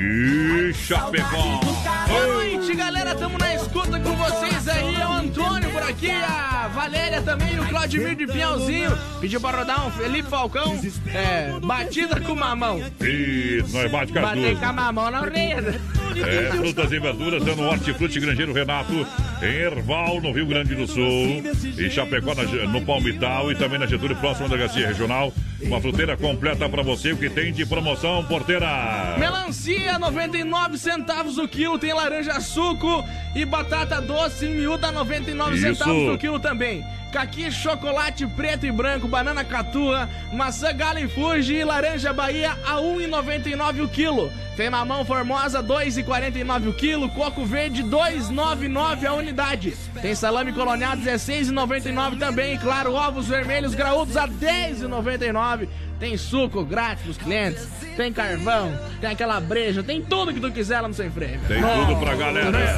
de 0.00 0.72
Chapecó. 0.74 1.60
Boa 2.06 2.26
noite, 2.34 2.74
galera. 2.74 3.14
Tamo 3.14 3.38
na 3.38 3.54
escuta 3.54 3.98
com 3.98 4.14
vocês 4.14 4.68
aí. 4.68 4.94
É 4.94 5.06
o 5.06 5.12
Antônio 5.12 5.70
por 5.70 5.82
aqui, 5.82 6.10
a 6.10 6.68
Valéria 6.74 7.22
também, 7.22 7.58
o 7.58 7.64
Claudimir 7.66 8.14
de 8.14 8.26
Pinhalzinho. 8.26 8.96
Pediu 9.20 9.40
pra 9.40 9.50
rodar 9.58 9.86
um 9.86 9.90
Felipe 9.92 10.28
Falcão. 10.28 10.78
É, 11.14 11.58
batida 11.64 12.20
com 12.20 12.34
mamão. 12.34 12.78
Isso, 13.00 13.74
nós 13.74 13.90
bate 13.90 14.12
com 14.12 14.20
Bater 14.20 14.56
com 14.58 14.64
a 14.66 14.72
mamão 14.72 15.10
na 15.10 15.22
orelha. 15.22 15.80
É, 16.16 16.50
frutas 16.56 16.92
e 16.92 16.98
verduras 16.98 17.44
dando 17.44 17.62
hortifruti 17.62 18.18
Grangeiro 18.20 18.52
Renato, 18.52 19.06
em 19.42 19.44
Erval, 19.54 20.20
no 20.20 20.32
Rio 20.32 20.46
Grande 20.46 20.74
do 20.74 20.86
Sul, 20.86 21.42
e 21.76 21.90
Chapecó 21.90 22.34
na- 22.34 22.44
no 22.44 22.80
Palmital 22.82 23.52
e 23.52 23.54
também 23.54 23.78
na 23.78 23.86
Getúlio, 23.86 24.16
próximo 24.16 24.48
da 24.48 24.56
Delegacia 24.56 24.86
Regional. 24.86 25.32
Uma 25.62 25.80
fruteira 25.80 26.16
completa 26.16 26.68
para 26.68 26.82
você, 26.82 27.12
o 27.12 27.16
que 27.18 27.28
tem 27.28 27.52
de 27.52 27.66
promoção, 27.66 28.24
porteira. 28.24 29.16
Melancia, 29.18 29.85
99 29.98 30.78
centavos 30.78 31.38
o 31.38 31.46
quilo. 31.46 31.78
Tem 31.78 31.92
laranja 31.92 32.40
suco 32.40 33.04
e 33.34 33.44
batata 33.44 34.00
doce 34.00 34.46
miúda, 34.46 34.90
99 34.90 35.54
Isso. 35.54 35.62
centavos 35.62 36.14
o 36.14 36.18
quilo 36.18 36.40
também. 36.40 36.84
Caqui, 37.12 37.50
chocolate 37.50 38.26
preto 38.26 38.66
e 38.66 38.72
branco, 38.72 39.08
banana 39.08 39.42
catua, 39.42 40.08
maçã 40.32 40.72
gala 40.72 41.00
e 41.00 41.08
fuji 41.08 41.54
e 41.54 41.64
laranja 41.64 42.12
Bahia 42.12 42.52
a 42.66 42.74
1,99 42.74 43.84
o 43.84 43.88
quilo. 43.88 44.30
Tem 44.56 44.70
mamão 44.70 45.04
formosa, 45.04 45.62
2,49 45.62 46.68
o 46.68 46.72
quilo. 46.72 47.08
Coco 47.10 47.44
verde, 47.44 47.82
2,99 47.82 49.06
a 49.06 49.12
unidade. 49.14 49.74
Tem 50.00 50.14
salame 50.14 50.52
colonial, 50.52 50.96
16,99 50.96 52.18
também. 52.18 52.54
E 52.54 52.58
claro, 52.58 52.94
ovos 52.94 53.28
vermelhos 53.28 53.74
graúdos 53.74 54.16
a 54.16 54.26
10,99. 54.26 55.68
Tem 55.98 56.16
suco 56.16 56.64
grátis 56.64 57.04
pros 57.04 57.16
clientes, 57.16 57.68
tem 57.96 58.12
carvão, 58.12 58.78
tem 59.00 59.10
aquela 59.10 59.40
breja, 59.40 59.82
tem 59.82 60.02
tudo 60.02 60.32
que 60.32 60.40
tu 60.40 60.50
quiser 60.52 60.80
lá 60.80 60.88
no 60.88 60.94
Sem 60.94 61.10
Freio. 61.10 61.40
Tem 61.48 61.60
tudo 61.60 61.96
pra 61.98 62.14
galera. 62.14 62.76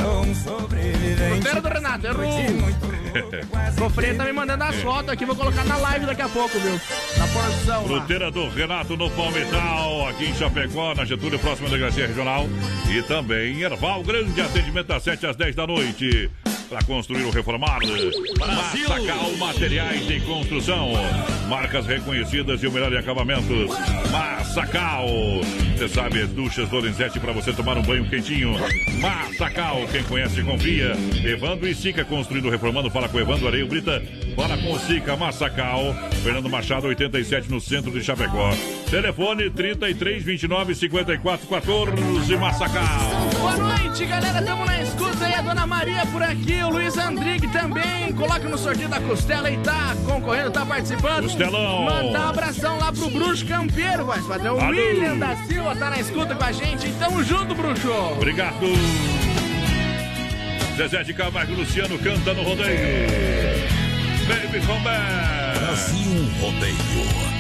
Fruteira 1.31 1.61
do 1.61 1.69
Renato, 1.69 2.07
é 2.07 2.11
ruim. 2.11 2.29
O 3.85 3.91
Freio 3.91 4.17
tá 4.17 4.25
me 4.25 4.33
mandando 4.33 4.65
as 4.65 4.77
fotos 4.77 5.09
aqui, 5.09 5.25
vou 5.25 5.35
colocar 5.35 5.65
na 5.65 5.77
live 5.77 6.07
daqui 6.07 6.23
a 6.23 6.29
pouco, 6.29 6.59
viu? 6.59 6.79
Na 7.17 7.27
porção 7.29 7.83
lá. 7.83 7.89
Fruteira 7.89 8.31
do 8.31 8.49
Renato 8.51 8.97
no 8.97 9.11
Palmital, 9.11 10.09
aqui 10.09 10.27
em 10.27 10.35
Chapecó, 10.35 10.95
na 10.95 11.05
Getúlio, 11.05 11.39
próxima 11.39 11.69
delegacia 11.69 12.07
regional. 12.07 12.47
E 12.91 13.03
também 13.03 13.55
em 13.55 13.63
Erval, 13.63 14.03
grande 14.03 14.41
atendimento 14.41 14.89
das 14.89 15.03
7 15.03 15.27
às 15.27 15.37
10 15.37 15.55
da 15.55 15.67
noite. 15.67 16.31
Para 16.69 16.85
construir 16.85 17.25
ou 17.25 17.31
reformar, 17.31 17.79
Massacal 18.39 19.33
Materiais 19.39 20.07
de 20.07 20.21
Construção. 20.21 20.93
Marcas 21.49 21.87
reconhecidas 21.87 22.63
e 22.63 22.67
o 22.67 22.73
melhor 22.73 22.93
em 22.93 22.99
acabamentos. 22.99 23.71
Massacal. 24.11 25.07
Você 25.75 25.89
sabe, 25.89 26.21
as 26.21 26.29
duchas 26.31 26.71
Lorenzetti 26.71 27.19
para 27.19 27.33
você 27.33 27.55
tomar 27.55 27.79
um 27.79 27.83
banho 27.83 28.07
quentinho. 28.11 28.53
Massacal, 29.01 29.87
quem 29.91 30.03
conhece 30.05 30.43
confia. 30.43 30.93
Evandro 31.25 31.67
e 31.67 31.75
Sica 31.75 32.05
construindo 32.05 32.51
reformando. 32.51 32.91
Fala 32.91 33.09
com 33.09 33.17
o 33.17 33.21
Evandro 33.21 33.49
Areio 33.49 33.67
Brita. 33.67 34.03
Fala 34.37 34.59
com 34.59 34.73
o 34.73 34.79
Sica 34.81 35.17
Massacal. 35.17 35.95
Fernando 36.23 36.51
Machado 36.51 36.89
87 36.89 37.51
no 37.51 37.61
centro 37.63 37.91
de 37.91 38.05
Chapecó. 38.05 38.51
Telefone 38.91 39.49
33 39.49 40.23
29 40.23 40.75
54 40.75 41.47
14 41.47 42.37
Massacal. 42.37 43.31
Boa 43.39 43.57
noite, 43.57 44.05
galera. 44.05 44.43
Tamo 44.43 44.65
na 44.67 44.83
escuta 44.83 45.25
aí. 45.25 45.35
A 45.35 45.43
dona 45.43 45.67
Maria 45.67 46.05
por 46.07 46.23
aqui. 46.23 46.58
O 46.63 46.71
Luiz 46.71 46.97
Andrigue 46.97 47.49
também. 47.49 48.13
Coloca 48.13 48.49
no 48.49 48.59
sorteio 48.59 48.89
da 48.89 49.01
costela 49.01 49.51
e 49.51 49.57
tá 49.59 49.95
concorrendo, 50.05 50.51
tá 50.51 50.67
participando. 50.67 51.25
Costelão. 51.25 51.85
Mandar 51.85 52.27
um 52.27 52.29
abração 52.29 52.79
lá 52.79 52.93
pro 52.93 53.11
Bruxo 53.11 53.47
Campeiro, 53.47 54.05
voz 54.05 54.25
padrão. 54.27 54.57
O. 54.57 54.69
William 54.69 55.17
da 55.17 55.37
Silva 55.47 55.75
tá 55.77 55.91
na 55.91 56.01
escuta 56.01 56.35
com 56.35 56.45
a 56.45 56.53
gente. 56.53 56.91
Tamo 56.99 57.23
junto, 57.23 57.55
Bruxo. 57.55 57.91
Obrigado. 58.13 58.67
Zezé 60.77 61.03
de 61.03 61.13
Camargo 61.13 61.53
e 61.53 61.57
Luciano 61.57 61.99
canta 61.99 62.33
no 62.35 62.43
rodeio. 62.43 62.79
Baby 64.29 64.65
come 64.67 64.81
back. 64.81 65.59
Brasil 65.59 66.29
Rodeio. 66.41 67.38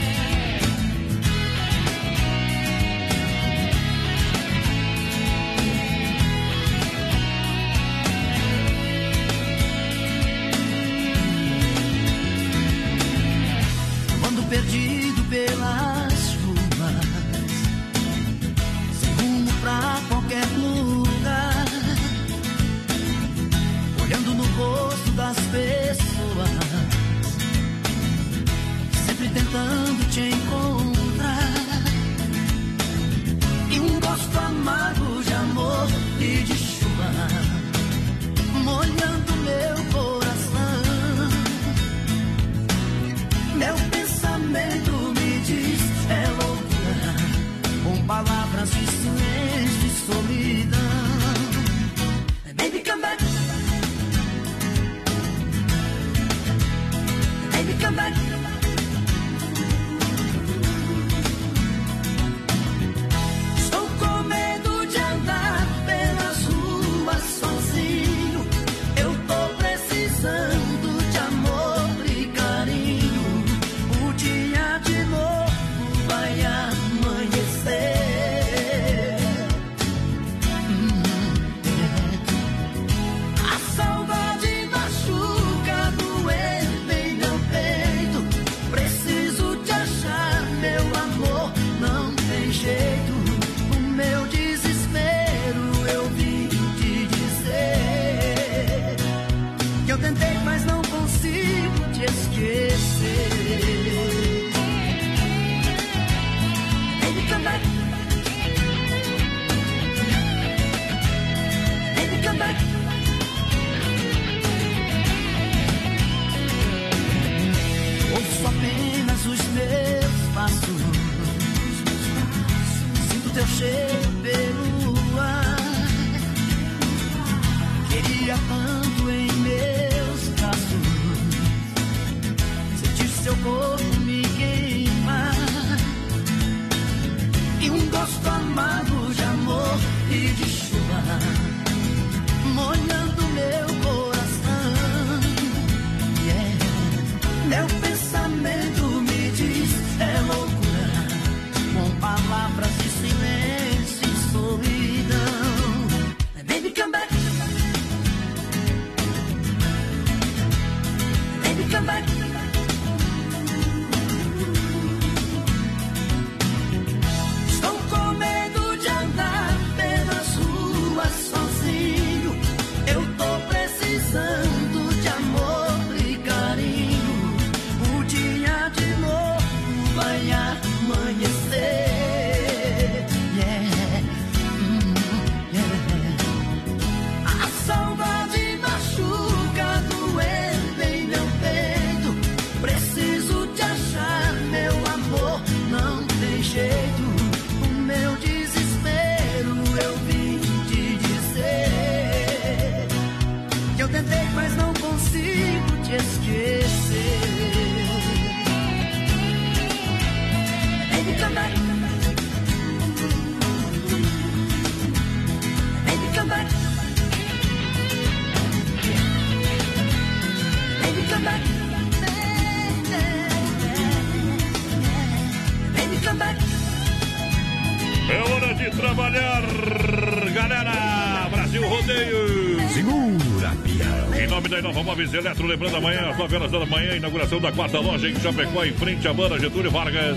Segura, 232.79 233.57
pião! 233.65 234.23
Em 234.23 234.29
nome 234.29 234.49
da 234.49 234.61
Inova 234.61 234.85
Móveis 234.85 235.13
Eletro, 235.13 235.49
lembrando 235.49 235.79
amanhã, 235.79 236.11
às 236.11 236.17
9 236.17 236.37
horas 236.37 236.53
da 236.53 236.65
manhã, 236.65 236.95
inauguração 236.95 237.41
da 237.41 237.51
quarta 237.51 237.81
loja 237.81 238.09
em 238.09 238.15
Chapecó, 238.15 238.65
em 238.65 238.73
frente 238.73 239.09
à 239.09 239.13
Banda 239.13 239.37
Getúlio 239.37 239.69
Vargas. 239.69 240.17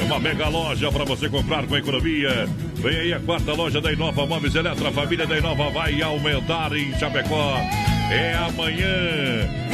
É 0.00 0.04
uma 0.04 0.20
mega 0.20 0.48
loja 0.48 0.92
para 0.92 1.04
você 1.04 1.28
comprar 1.28 1.66
com 1.66 1.76
economia. 1.76 2.48
Vem 2.76 2.98
aí 2.98 3.12
a 3.12 3.18
quarta 3.18 3.52
loja 3.52 3.80
da 3.80 3.92
Inova 3.92 4.24
Móveis 4.24 4.54
Eletro. 4.54 4.86
A 4.86 4.92
família 4.92 5.26
da 5.26 5.38
Inova 5.38 5.70
vai 5.70 6.00
aumentar 6.00 6.72
em 6.72 6.96
Chapecó. 6.96 7.56
É 8.10 8.34
amanhã 8.34 8.88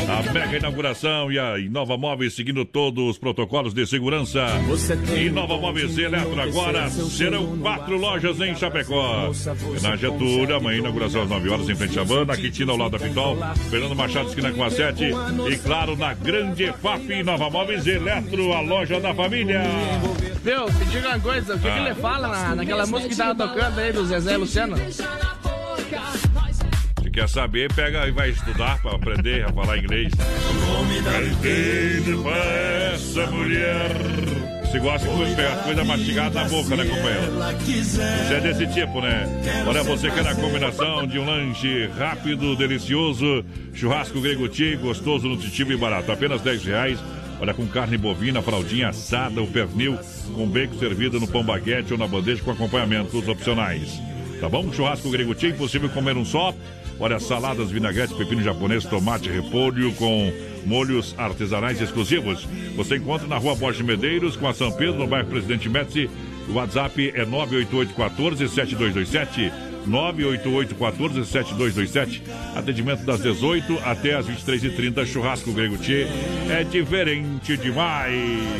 a 0.09 0.33
mega 0.33 0.57
inauguração 0.59 1.31
e 1.31 1.39
a 1.39 1.59
Inova 1.59 1.97
Móveis 1.97 2.35
seguindo 2.35 2.65
todos 2.65 3.11
os 3.11 3.19
protocolos 3.19 3.73
de 3.73 3.87
segurança. 3.87 4.45
Inova 5.17 5.57
Móveis 5.57 5.97
Eletro 5.97 6.41
agora 6.41 6.91
serão 6.91 7.57
quatro 7.59 7.97
lojas 7.97 8.41
em 8.41 8.55
Chapecó. 8.57 9.31
Na 9.81 9.97
Getúlio, 9.97 10.57
amanhã 10.57 10.79
inauguração 10.79 11.23
às 11.23 11.29
9 11.29 11.49
horas 11.49 11.69
em 11.69 11.77
frente 11.77 11.99
à 11.99 12.05
Banda, 12.05 12.37
Quitina 12.37 12.73
ao 12.73 12.79
lado 12.79 12.93
da 12.93 12.99
Pitol, 12.99 13.37
Fernando 13.71 13.95
Machado 13.95 14.29
esquina 14.29 14.53
com 14.53 14.65
a 14.65 14.71
7 14.71 15.05
e 15.51 15.57
claro 15.59 15.97
na 15.97 16.13
Grande 16.13 16.73
FAP 16.73 17.23
Nova 17.25 17.49
Móveis 17.49 17.87
Eletro, 17.87 18.53
a 18.53 18.61
loja 18.61 19.01
da 19.01 19.15
família. 19.15 19.63
Viu, 20.43 20.67
te 20.67 20.85
diga 20.91 21.09
uma 21.09 21.21
coisa, 21.21 21.55
o 21.55 21.59
que, 21.59 21.71
que 21.71 21.79
ele 21.79 21.95
fala 21.95 22.29
na, 22.29 22.55
naquela 22.57 22.87
música 22.87 23.09
que 23.09 23.17
tava 23.17 23.35
tocando 23.35 23.79
aí 23.79 23.93
do 23.93 24.05
Zezé 24.05 24.37
Luciano? 24.37 24.77
Quer 27.15 27.29
saber, 27.29 27.73
pega 27.73 28.09
e 28.09 28.11
vai 28.11 28.31
estudar 28.31 28.83
para 28.83 28.97
aprender 28.97 29.45
a 29.45 29.53
falar 29.53 29.79
inglês. 29.79 30.13
Pra 32.23 32.37
essa 32.93 33.31
mulher. 33.31 33.91
Se 34.73 34.81
gosta 34.81 35.09
de 35.09 35.37
pegar 35.37 35.63
coisa 35.63 35.85
mastigada 35.85 36.43
na 36.43 36.49
boca, 36.49 36.75
né, 36.75 36.85
companheiro? 36.85 37.33
Você 37.71 38.35
é 38.35 38.41
desse 38.41 38.67
tipo, 38.67 39.01
né? 39.01 39.29
Olha, 39.65 39.85
você 39.85 40.11
quer 40.11 40.27
a 40.27 40.35
combinação 40.35 41.07
de 41.07 41.21
um 41.21 41.25
lanche 41.25 41.87
rápido, 41.97 42.57
delicioso, 42.57 43.45
churrasco 43.73 44.21
grego 44.21 44.49
gostoso, 44.83 45.29
nutritivo 45.29 45.73
e 45.73 45.77
barato. 45.77 46.11
Apenas 46.11 46.41
10 46.41 46.65
reais. 46.65 46.99
Olha, 47.41 47.55
com 47.55 47.65
carne 47.69 47.97
bovina, 47.97 48.43
fraldinha 48.43 48.89
assada, 48.89 49.41
o 49.41 49.47
pernil 49.47 49.97
com 50.35 50.49
bacon 50.49 50.81
servido 50.81 51.21
no 51.21 51.29
pão 51.29 51.45
baguete 51.45 51.93
ou 51.93 51.99
na 51.99 52.09
bandeja 52.09 52.43
com 52.43 52.51
acompanhamentos 52.51 53.29
opcionais. 53.29 54.01
Tá 54.41 54.49
bom? 54.49 54.73
Churrasco 54.73 55.09
grego 55.11 55.33
impossível 55.47 55.89
comer 55.91 56.17
um 56.17 56.25
só. 56.25 56.53
Olha, 56.99 57.19
saladas, 57.19 57.71
vinagretes, 57.71 58.17
pepino 58.17 58.43
japonês, 58.43 58.85
tomate, 58.85 59.29
repolho 59.29 59.93
com 59.95 60.33
molhos 60.65 61.15
artesanais 61.19 61.81
exclusivos. 61.81 62.47
Você 62.77 62.97
encontra 62.97 63.27
na 63.27 63.37
rua 63.37 63.55
Borges 63.55 63.85
Medeiros, 63.85 64.37
com 64.37 64.47
a 64.47 64.55
São 64.55 64.71
Pedro, 64.73 64.99
no 64.99 65.07
bairro 65.07 65.29
Presidente 65.29 65.69
Médici. 65.69 66.09
O 66.49 66.53
WhatsApp 66.55 67.13
é 67.15 67.25
988 67.25 67.95
14 67.95 68.49
7227. 68.49 69.74
988-14-7227. 69.89 72.23
Atendimento 72.55 73.05
das 73.05 73.21
18 73.21 73.79
até 73.85 74.15
as 74.15 74.27
23h30. 74.27 75.07
Churrasco 75.07 75.53
Grego 75.53 75.77
Tchê 75.79 76.07
é 76.51 76.65
diferente 76.65 77.57
demais. 77.57 78.15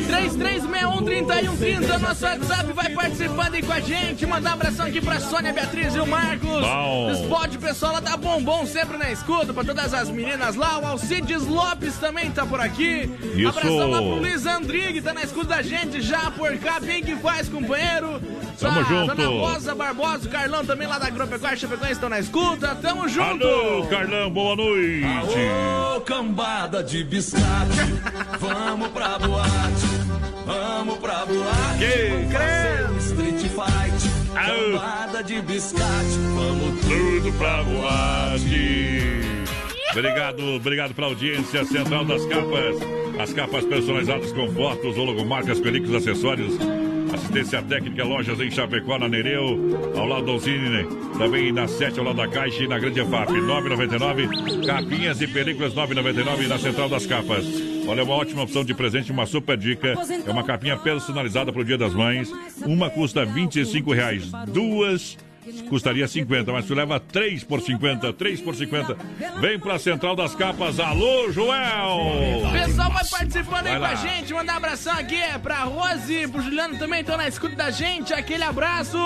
3361-3130, 0.07 1.99
nosso 1.99 2.25
WhatsApp 2.25 2.73
vai 2.73 2.89
participando 2.89 3.55
aí 3.55 3.61
com 3.61 3.73
a 3.73 3.79
gente. 3.79 4.25
Mandar 4.25 4.51
um 4.51 4.53
abração 4.53 4.85
aqui 4.85 5.01
pra 5.01 5.19
Sônia 5.19 5.53
Beatriz 5.53 5.95
e 5.95 5.99
o 5.99 6.07
Marcos. 6.07 6.61
Bom. 6.61 7.11
Spot, 7.11 7.57
pessoal 7.57 7.93
lá 7.93 7.99
da 7.99 8.17
Bombom, 8.17 8.65
sempre 8.65 8.97
na 8.97 9.11
escuta. 9.11 9.53
Pra 9.53 9.63
todas 9.63 9.93
as 9.93 10.09
meninas 10.09 10.55
lá. 10.55 10.79
O 10.79 10.85
Alcides 10.85 11.45
Lopes 11.45 11.97
também 11.97 12.31
tá 12.31 12.45
por 12.45 12.59
aqui. 12.59 13.09
Isso. 13.35 13.49
Abração 13.49 13.89
lá 13.89 13.97
pro 13.97 14.15
Luiz 14.15 14.45
Andrigue, 14.45 15.01
tá 15.01 15.13
na 15.13 15.23
escuta 15.23 15.55
da 15.55 15.61
gente 15.61 16.01
já 16.01 16.31
por 16.31 16.55
cá. 16.57 16.79
Bem 16.79 17.03
que 17.03 17.15
faz, 17.15 17.49
companheiro. 17.49 18.21
Tamo 18.59 18.79
A 18.79 18.83
junto. 18.83 19.15
Dona 19.15 19.29
Rosa 19.29 19.75
Barbosa, 19.75 20.27
o 20.27 20.31
Carlão 20.31 20.65
também 20.65 20.87
lá 20.87 20.97
da 20.97 21.09
Agropecuária 21.15 21.57
Chapecoense 21.57 21.93
estão 21.93 22.09
na 22.09 22.19
escuta. 22.19 22.75
Tamo 22.75 23.07
junto. 23.07 23.47
Alô, 23.47 23.87
Carlão, 23.87 24.29
boa 24.29 24.53
noite. 24.57 25.05
Ô, 25.95 26.01
cambada 26.01 26.83
de 26.83 27.05
biscate, 27.05 27.41
vamos 28.37 28.89
pra 28.89 29.17
boate, 29.17 29.85
vamos 30.45 30.97
pra 30.97 31.25
boate. 31.25 31.79
Que? 31.79 32.33
Fazer 32.33 32.91
um 32.91 32.97
street 32.97 33.41
fight, 33.43 34.09
cambada 34.33 35.23
de 35.23 35.41
biscate, 35.41 36.17
vamos 36.35 36.81
tudo 36.81 37.31
pra 37.37 37.63
boate. 37.63 39.21
Obrigado, 39.91 40.43
obrigado 40.55 40.93
pela 40.93 41.07
audiência 41.07 41.63
central 41.63 42.03
das 42.03 42.25
capas. 42.25 42.75
As 43.17 43.31
capas 43.31 43.63
personalizadas 43.63 44.33
com 44.33 44.51
fotos, 44.51 44.97
ou 44.97 45.05
logomarcas, 45.05 45.61
películas, 45.61 46.01
acessórios. 46.05 46.57
Assistência 47.13 47.61
técnica, 47.61 48.03
lojas 48.03 48.39
em 48.39 48.51
Chapecó, 48.51 48.97
na 48.97 49.07
Nereu, 49.07 49.93
ao 49.97 50.05
lado 50.05 50.25
do 50.25 50.31
Alcine, 50.31 50.85
também 51.17 51.51
na 51.51 51.67
7, 51.67 51.99
ao 51.99 52.05
lado 52.05 52.17
da 52.17 52.27
Caixa 52.27 52.63
e 52.63 52.67
na 52.67 52.79
Grande 52.79 52.99
EFAP, 52.99 53.31
9,99. 53.31 54.65
Capinhas 54.65 55.21
e 55.21 55.27
películas, 55.27 55.73
9,99 55.73 56.47
na 56.47 56.57
Central 56.57 56.89
das 56.89 57.05
Capas. 57.05 57.45
Olha, 57.87 58.01
é 58.01 58.03
uma 58.03 58.15
ótima 58.15 58.41
opção 58.43 58.63
de 58.63 58.73
presente, 58.73 59.11
uma 59.11 59.25
super 59.25 59.57
dica. 59.57 59.93
É 60.25 60.31
uma 60.31 60.43
capinha 60.43 60.75
personalizada 60.75 61.51
para 61.53 61.61
o 61.61 61.65
Dia 61.65 61.77
das 61.77 61.93
Mães. 61.93 62.31
Uma 62.65 62.89
custa 62.89 63.23
25 63.23 63.93
reais. 63.93 64.31
Duas 64.47 65.17
custaria 65.69 66.07
50, 66.07 66.51
mas 66.51 66.65
tu 66.65 66.73
leva 66.73 66.99
3 66.99 67.43
por 67.43 67.61
50, 67.61 68.13
3 68.13 68.41
por 68.41 68.55
50. 68.55 68.97
Vem 69.39 69.59
pra 69.59 69.77
Central 69.79 70.15
das 70.15 70.35
Capas. 70.35 70.79
Alô, 70.79 71.31
Joel! 71.31 72.45
O 72.47 72.51
pessoal 72.51 72.91
vai 72.91 73.05
participando 73.05 73.67
aí 73.67 73.77
com 73.77 73.85
a 73.85 73.95
gente. 73.95 74.33
Mandar 74.33 74.53
um 74.53 74.57
abração 74.57 74.93
aqui 74.93 75.15
é 75.15 75.37
pra 75.37 75.63
Rose, 75.63 76.27
pro 76.27 76.41
Juliano 76.41 76.77
também, 76.77 77.01
estão 77.01 77.17
na 77.17 77.27
escuta 77.27 77.55
da 77.55 77.71
gente. 77.71 78.13
Aquele 78.13 78.43
abraço. 78.43 78.97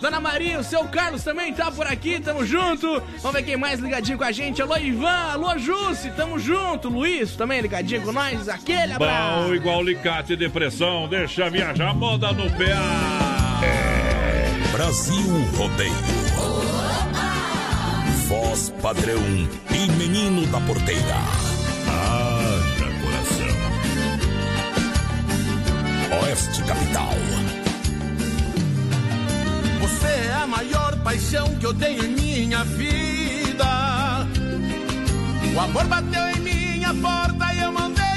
Dona 0.00 0.20
Maria, 0.20 0.58
o 0.60 0.64
seu 0.64 0.84
Carlos 0.84 1.22
também 1.22 1.52
tá 1.52 1.70
por 1.70 1.86
aqui, 1.86 2.20
tamo 2.20 2.44
junto. 2.44 3.02
Vamos 3.18 3.32
ver 3.32 3.42
quem 3.42 3.56
mais 3.56 3.80
ligadinho 3.80 4.18
com 4.18 4.24
a 4.24 4.32
gente. 4.32 4.62
Alô, 4.62 4.76
Ivan, 4.76 5.32
alô, 5.32 5.58
Jussi, 5.58 6.10
tamo 6.10 6.38
junto. 6.38 6.88
Luiz 6.88 7.36
também 7.36 7.60
ligadinho 7.60 8.02
com 8.02 8.12
nós. 8.12 8.48
Aquele 8.48 8.92
abraço. 8.92 9.48
Bom, 9.48 9.54
igual 9.54 9.80
alicate 9.80 10.36
de 10.36 10.48
pressão, 10.48 11.08
deixa 11.08 11.50
viajar, 11.50 11.94
moda 11.94 12.32
no 12.32 12.50
PA. 12.50 13.60
É 13.64 13.97
Brasil 14.78 15.26
Rodeio. 15.56 15.92
Voz 18.28 18.72
padrão 18.80 19.20
e 19.74 19.90
menino 19.98 20.46
da 20.52 20.60
porteira. 20.60 21.16
Haja 21.88 22.86
coração. 23.02 23.56
Oeste 26.22 26.62
Capital. 26.62 27.10
Você 29.80 30.06
é 30.06 30.34
a 30.34 30.46
maior 30.46 30.96
paixão 31.02 31.52
que 31.56 31.66
eu 31.66 31.74
tenho 31.74 32.04
em 32.04 32.10
minha 32.10 32.62
vida. 32.62 34.28
O 35.56 35.58
amor 35.60 35.86
bateu 35.86 36.28
em 36.36 36.40
minha 36.40 36.94
porta 36.94 37.52
e 37.52 37.62
eu 37.62 37.72
mandei 37.72 38.07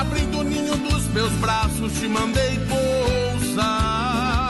Abrindo 0.00 0.38
o 0.38 0.42
ninho 0.42 0.74
dos 0.78 1.06
meus 1.08 1.30
braços, 1.32 1.92
te 1.92 2.08
mandei 2.08 2.58
pousar. 2.70 4.48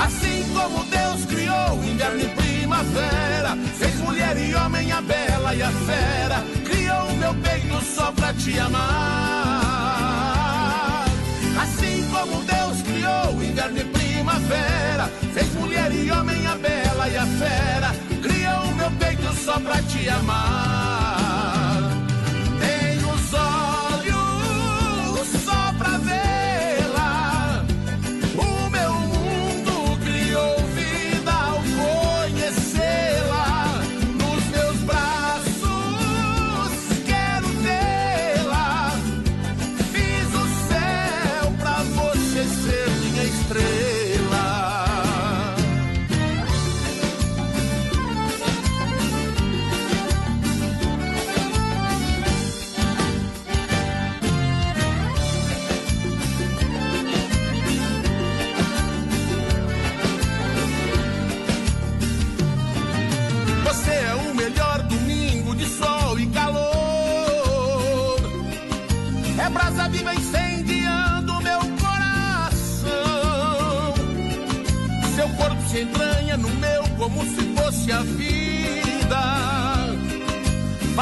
Assim 0.00 0.44
como 0.52 0.84
Deus 0.86 1.24
criou 1.26 1.84
inverno 1.84 2.22
e 2.22 2.28
primavera, 2.30 3.56
fez 3.78 3.94
mulher 4.00 4.36
e 4.36 4.52
homem 4.52 4.90
a 4.90 5.00
bela 5.00 5.54
e 5.54 5.62
a 5.62 5.70
fera, 5.70 6.42
criou 6.64 7.06
o 7.06 7.16
meu 7.18 7.34
peito 7.34 7.80
só 7.84 8.10
pra 8.10 8.34
te 8.34 8.58
amar. 8.58 9.64
Assim 11.62 12.04
como 12.10 12.42
Deus 12.42 12.82
criou 12.82 13.40
inverno 13.40 13.78
e 13.78 13.84
primavera, 13.84 15.08
fez 15.34 15.54
mulher 15.54 15.92
e 15.92 16.10
homem 16.10 16.44
a 16.48 16.56
bela 16.56 17.08
e 17.08 17.16
a 17.16 17.26
fera, 17.26 17.94
criou 18.20 18.72
o 18.72 18.74
meu 18.74 18.90
peito 18.90 19.32
só 19.34 19.60
pra 19.60 19.80
te 19.82 20.08
amar. 20.08 21.05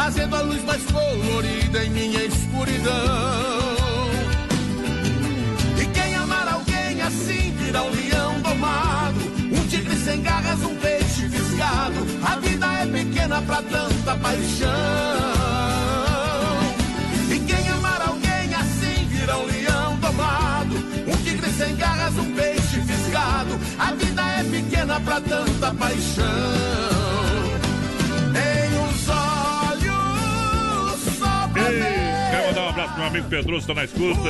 Fazendo 0.05 0.37
a 0.37 0.43
luz 0.43 0.63
mais 0.65 0.83
colorida 0.85 1.83
em 1.83 1.89
minha 1.89 2.25
escuridão. 2.25 2.93
E 5.81 5.87
quem 5.87 6.15
amar 6.17 6.47
alguém 6.47 7.01
assim 7.01 7.57
virá 7.57 7.85
um 7.85 7.91
leão 7.91 8.39
domado, 8.43 9.19
um 9.51 9.67
tigre 9.67 9.97
sem 9.97 10.21
garras, 10.21 10.61
um 10.63 10.77
peixe 10.77 11.27
fisgado. 11.31 12.07
A 12.23 12.37
vida 12.37 12.67
é 12.83 12.87
pequena 12.87 13.41
pra 13.41 13.63
tanta 13.63 14.15
paixão. 14.19 14.69
E 17.31 17.39
quem 17.39 17.69
amar 17.71 18.03
alguém 18.07 18.55
assim 18.57 19.07
virá 19.09 19.39
um 19.39 19.47
leão 19.47 19.97
domado, 20.01 20.77
um 21.07 21.17
tigre 21.25 21.51
sem 21.51 21.75
garras, 21.77 22.15
um 22.19 22.31
peixe 22.35 22.79
fisgado. 22.83 23.59
A 23.79 23.95
vida 23.95 24.23
é 24.39 24.45
pequena 24.45 25.01
pra 25.01 25.19
tanta 25.23 25.73
paixão. 25.73 26.94
Abraço 32.85 32.93
pro 32.93 32.99
meu 32.99 33.07
amigo 33.07 33.29
Pedroso, 33.29 33.67
tá 33.67 33.75
na 33.75 33.85
escuta. 33.85 34.29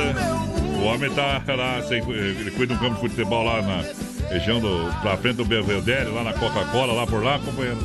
O 0.79 0.83
homem 0.85 1.09
tá 1.13 1.41
lá, 1.55 1.81
sem- 1.83 2.01
ele 2.09 2.51
cuida 2.51 2.73
de 2.75 2.79
um 2.79 2.83
campo 2.83 2.95
de 2.95 3.09
futebol 3.09 3.43
lá 3.43 3.61
na 3.61 3.83
região 4.29 4.59
do. 4.59 4.91
pra 5.01 5.17
frente 5.17 5.37
do 5.37 5.45
Belvedere, 5.45 6.09
lá 6.09 6.23
na 6.23 6.33
Coca-Cola, 6.33 6.93
lá 6.93 7.07
por 7.07 7.23
lá, 7.23 7.39
companheiro. 7.39 7.77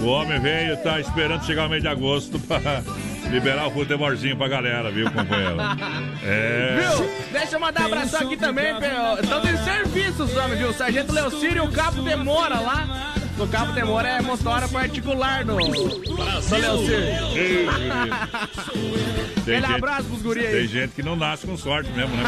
O 0.00 0.06
homem 0.06 0.38
veio 0.40 0.76
tá 0.78 1.00
esperando 1.00 1.44
chegar 1.44 1.66
o 1.66 1.70
mês 1.70 1.82
de 1.82 1.88
agosto 1.88 2.38
pra 2.40 2.82
liberar 3.30 3.66
o 3.66 3.70
futebolzinho 3.70 4.36
pra 4.36 4.46
galera, 4.46 4.90
viu, 4.90 5.10
companheiro? 5.10 5.56
É. 6.22 6.76
Viu? 6.96 7.10
Deixa 7.32 7.56
eu 7.56 7.60
mandar 7.60 7.82
um 7.82 7.86
abração 7.86 8.20
aqui 8.20 8.36
também. 8.36 8.74
Estão 9.22 9.40
de 9.40 9.56
serviço 9.64 10.24
os 10.24 10.36
homens, 10.36 10.58
viu? 10.58 10.68
O 10.68 10.74
Sargento 10.74 11.12
Leocírio 11.12 11.64
e 11.64 11.66
o 11.66 11.72
Cabo 11.72 12.02
Demora 12.02 12.60
lá. 12.60 13.14
O 13.38 13.46
Cabo 13.48 13.72
Demora 13.72 14.08
é 14.08 14.22
motora 14.22 14.66
particular 14.66 15.44
do 15.44 15.56
Leocírio. 15.56 16.56
Tem 19.44 19.60
gente- 19.60 19.72
abraço 19.74 20.04
pros 20.04 20.22
guri 20.22 20.40
aí. 20.46 20.52
Tem 20.52 20.66
gente 20.66 20.90
que 20.94 21.02
não 21.02 21.14
nasce 21.16 21.46
com 21.46 21.56
sorte 21.56 21.90
mesmo, 21.90 22.16
né? 22.16 22.22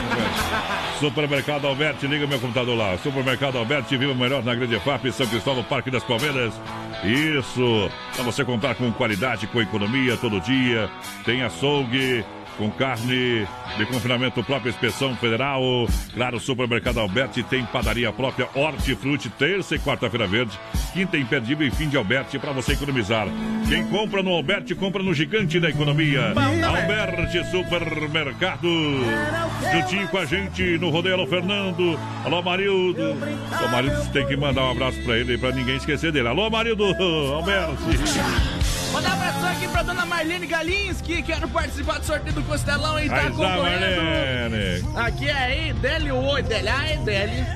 Supermercado 1.01 1.67
Alberti, 1.67 2.07
liga 2.07 2.27
meu 2.27 2.39
computador 2.39 2.77
lá. 2.77 2.97
Supermercado 2.99 3.57
Alberti, 3.57 3.97
viva 3.97 4.13
o 4.13 4.17
melhor 4.17 4.45
na 4.45 4.55
Grande 4.55 4.79
FAP, 4.81 5.11
São 5.11 5.27
Cristóvão, 5.27 5.65
Parque 5.65 5.91
das 5.91 6.05
Palmeiras. 6.05 6.53
Isso, 7.03 7.91
pra 8.15 8.25
você 8.25 8.45
comprar 8.45 8.75
com 8.75 8.93
qualidade, 8.93 9.47
com 9.47 9.63
economia 9.63 10.17
todo 10.19 10.41
dia. 10.41 10.91
Tem 11.25 11.43
açougue, 11.43 12.25
com 12.59 12.69
carne 12.71 13.47
de 13.79 13.87
confinamento 13.87 14.43
própria, 14.43 14.71
inspeção 14.71 15.17
federal. 15.17 15.63
Claro, 16.13 16.41
Supermercado 16.41 16.99
Alberti 16.99 17.43
tem 17.45 17.65
padaria 17.65 18.13
própria, 18.13 18.49
hortifruti, 18.53 19.31
terça 19.31 19.77
e 19.77 19.79
quarta-feira 19.79 20.27
verde, 20.27 20.59
quinta 20.93 21.17
imperdível 21.17 21.67
e 21.67 21.71
fim 21.71 21.89
de 21.89 21.97
Alberti 21.97 22.39
para 22.39 22.53
você 22.53 22.73
economizar. 22.73 23.29
Quem 23.69 23.87
compra 23.87 24.23
no 24.23 24.33
Alberti, 24.33 24.75
compra 24.75 25.03
no 25.03 25.15
gigante 25.15 25.61
da 25.61 25.71
economia. 25.71 26.35
Alberti 26.67 27.49
Supermercado. 27.51 28.69
Juntinho 29.73 30.09
com 30.09 30.19
a 30.19 30.25
gente 30.25 30.79
no 30.79 30.91
Rodeio 30.91 31.15
Alô 31.15 31.27
Fernando. 31.27 31.99
Alô, 32.25 32.43
Marildo. 32.43 33.13
O 33.13 33.69
Marildo 33.71 34.11
tem 34.13 34.27
que 34.27 34.37
mandar 34.37 34.65
um 34.65 34.71
abraço 34.73 35.01
para 35.03 35.17
ele, 35.17 35.39
para 35.39 35.53
ninguém 35.53 35.77
esquecer 35.77 36.11
dele. 36.11 36.27
Alô, 36.27 36.51
Marildo. 36.51 36.85
Alberti. 37.35 38.58
Mandar 38.93 39.11
um 39.11 39.13
abração 39.13 39.49
aqui 39.51 39.69
pra 39.69 39.83
dona 39.83 40.07
Marlene 40.07 40.47
Galinski. 40.47 41.23
Quero 41.23 41.49
participar 41.49 41.99
do 41.99 42.07
sorteio 42.07 42.35
do 42.35 42.43
Costelão 42.43 42.99
e 42.99 43.09
tá. 43.09 43.31
Marlene. 43.31 44.85
Aqui 44.97 45.29
é 45.29 45.33
aí, 45.33 45.73
Deli 45.75 46.11
Oi, 46.11 46.43
Deli, 46.43 46.69
ai, 46.69 46.97
Deli. 46.99 47.47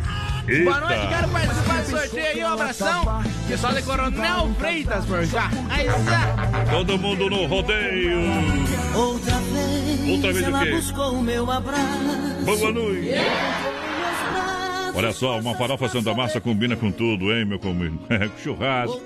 Eita. 0.49 0.65
Boa 0.65 0.81
noite, 0.81 1.07
quero 1.07 1.29
participar 1.29 1.83
do 1.83 1.91
sorteio 1.91 2.27
aí, 2.27 2.45
um 2.45 2.49
abração. 2.49 3.25
Pessoal 3.49 3.75
de 3.75 3.83
Coronel 3.83 4.55
Freitas, 4.59 5.05
por 5.05 5.27
cá. 5.29 5.51
Aí 5.71 5.87
está. 5.87 6.65
Todo 6.71 6.99
mundo 6.99 7.31
no 7.31 7.47
rodeio. 7.47 8.19
Outra 8.95 9.39
vez, 9.39 10.11
Outra 10.11 10.33
vez 10.33 10.45
o 10.45 10.49
ela 10.49 10.65
quê? 10.65 10.71
buscou 10.73 11.13
o 11.13 11.23
meu 11.23 11.51
abraço. 11.51 12.45
Boa 12.45 12.73
noite. 12.73 13.11
Olha 14.95 15.13
só, 15.13 15.39
uma 15.39 15.55
farofa 15.55 15.89
Santa 15.89 16.13
Massa 16.13 16.41
combina 16.41 16.77
com 16.77 16.91
tudo, 16.91 17.33
hein, 17.33 17.45
meu 17.45 17.59
comigo? 17.59 17.99
com 18.09 18.39
churrasco. 18.43 19.01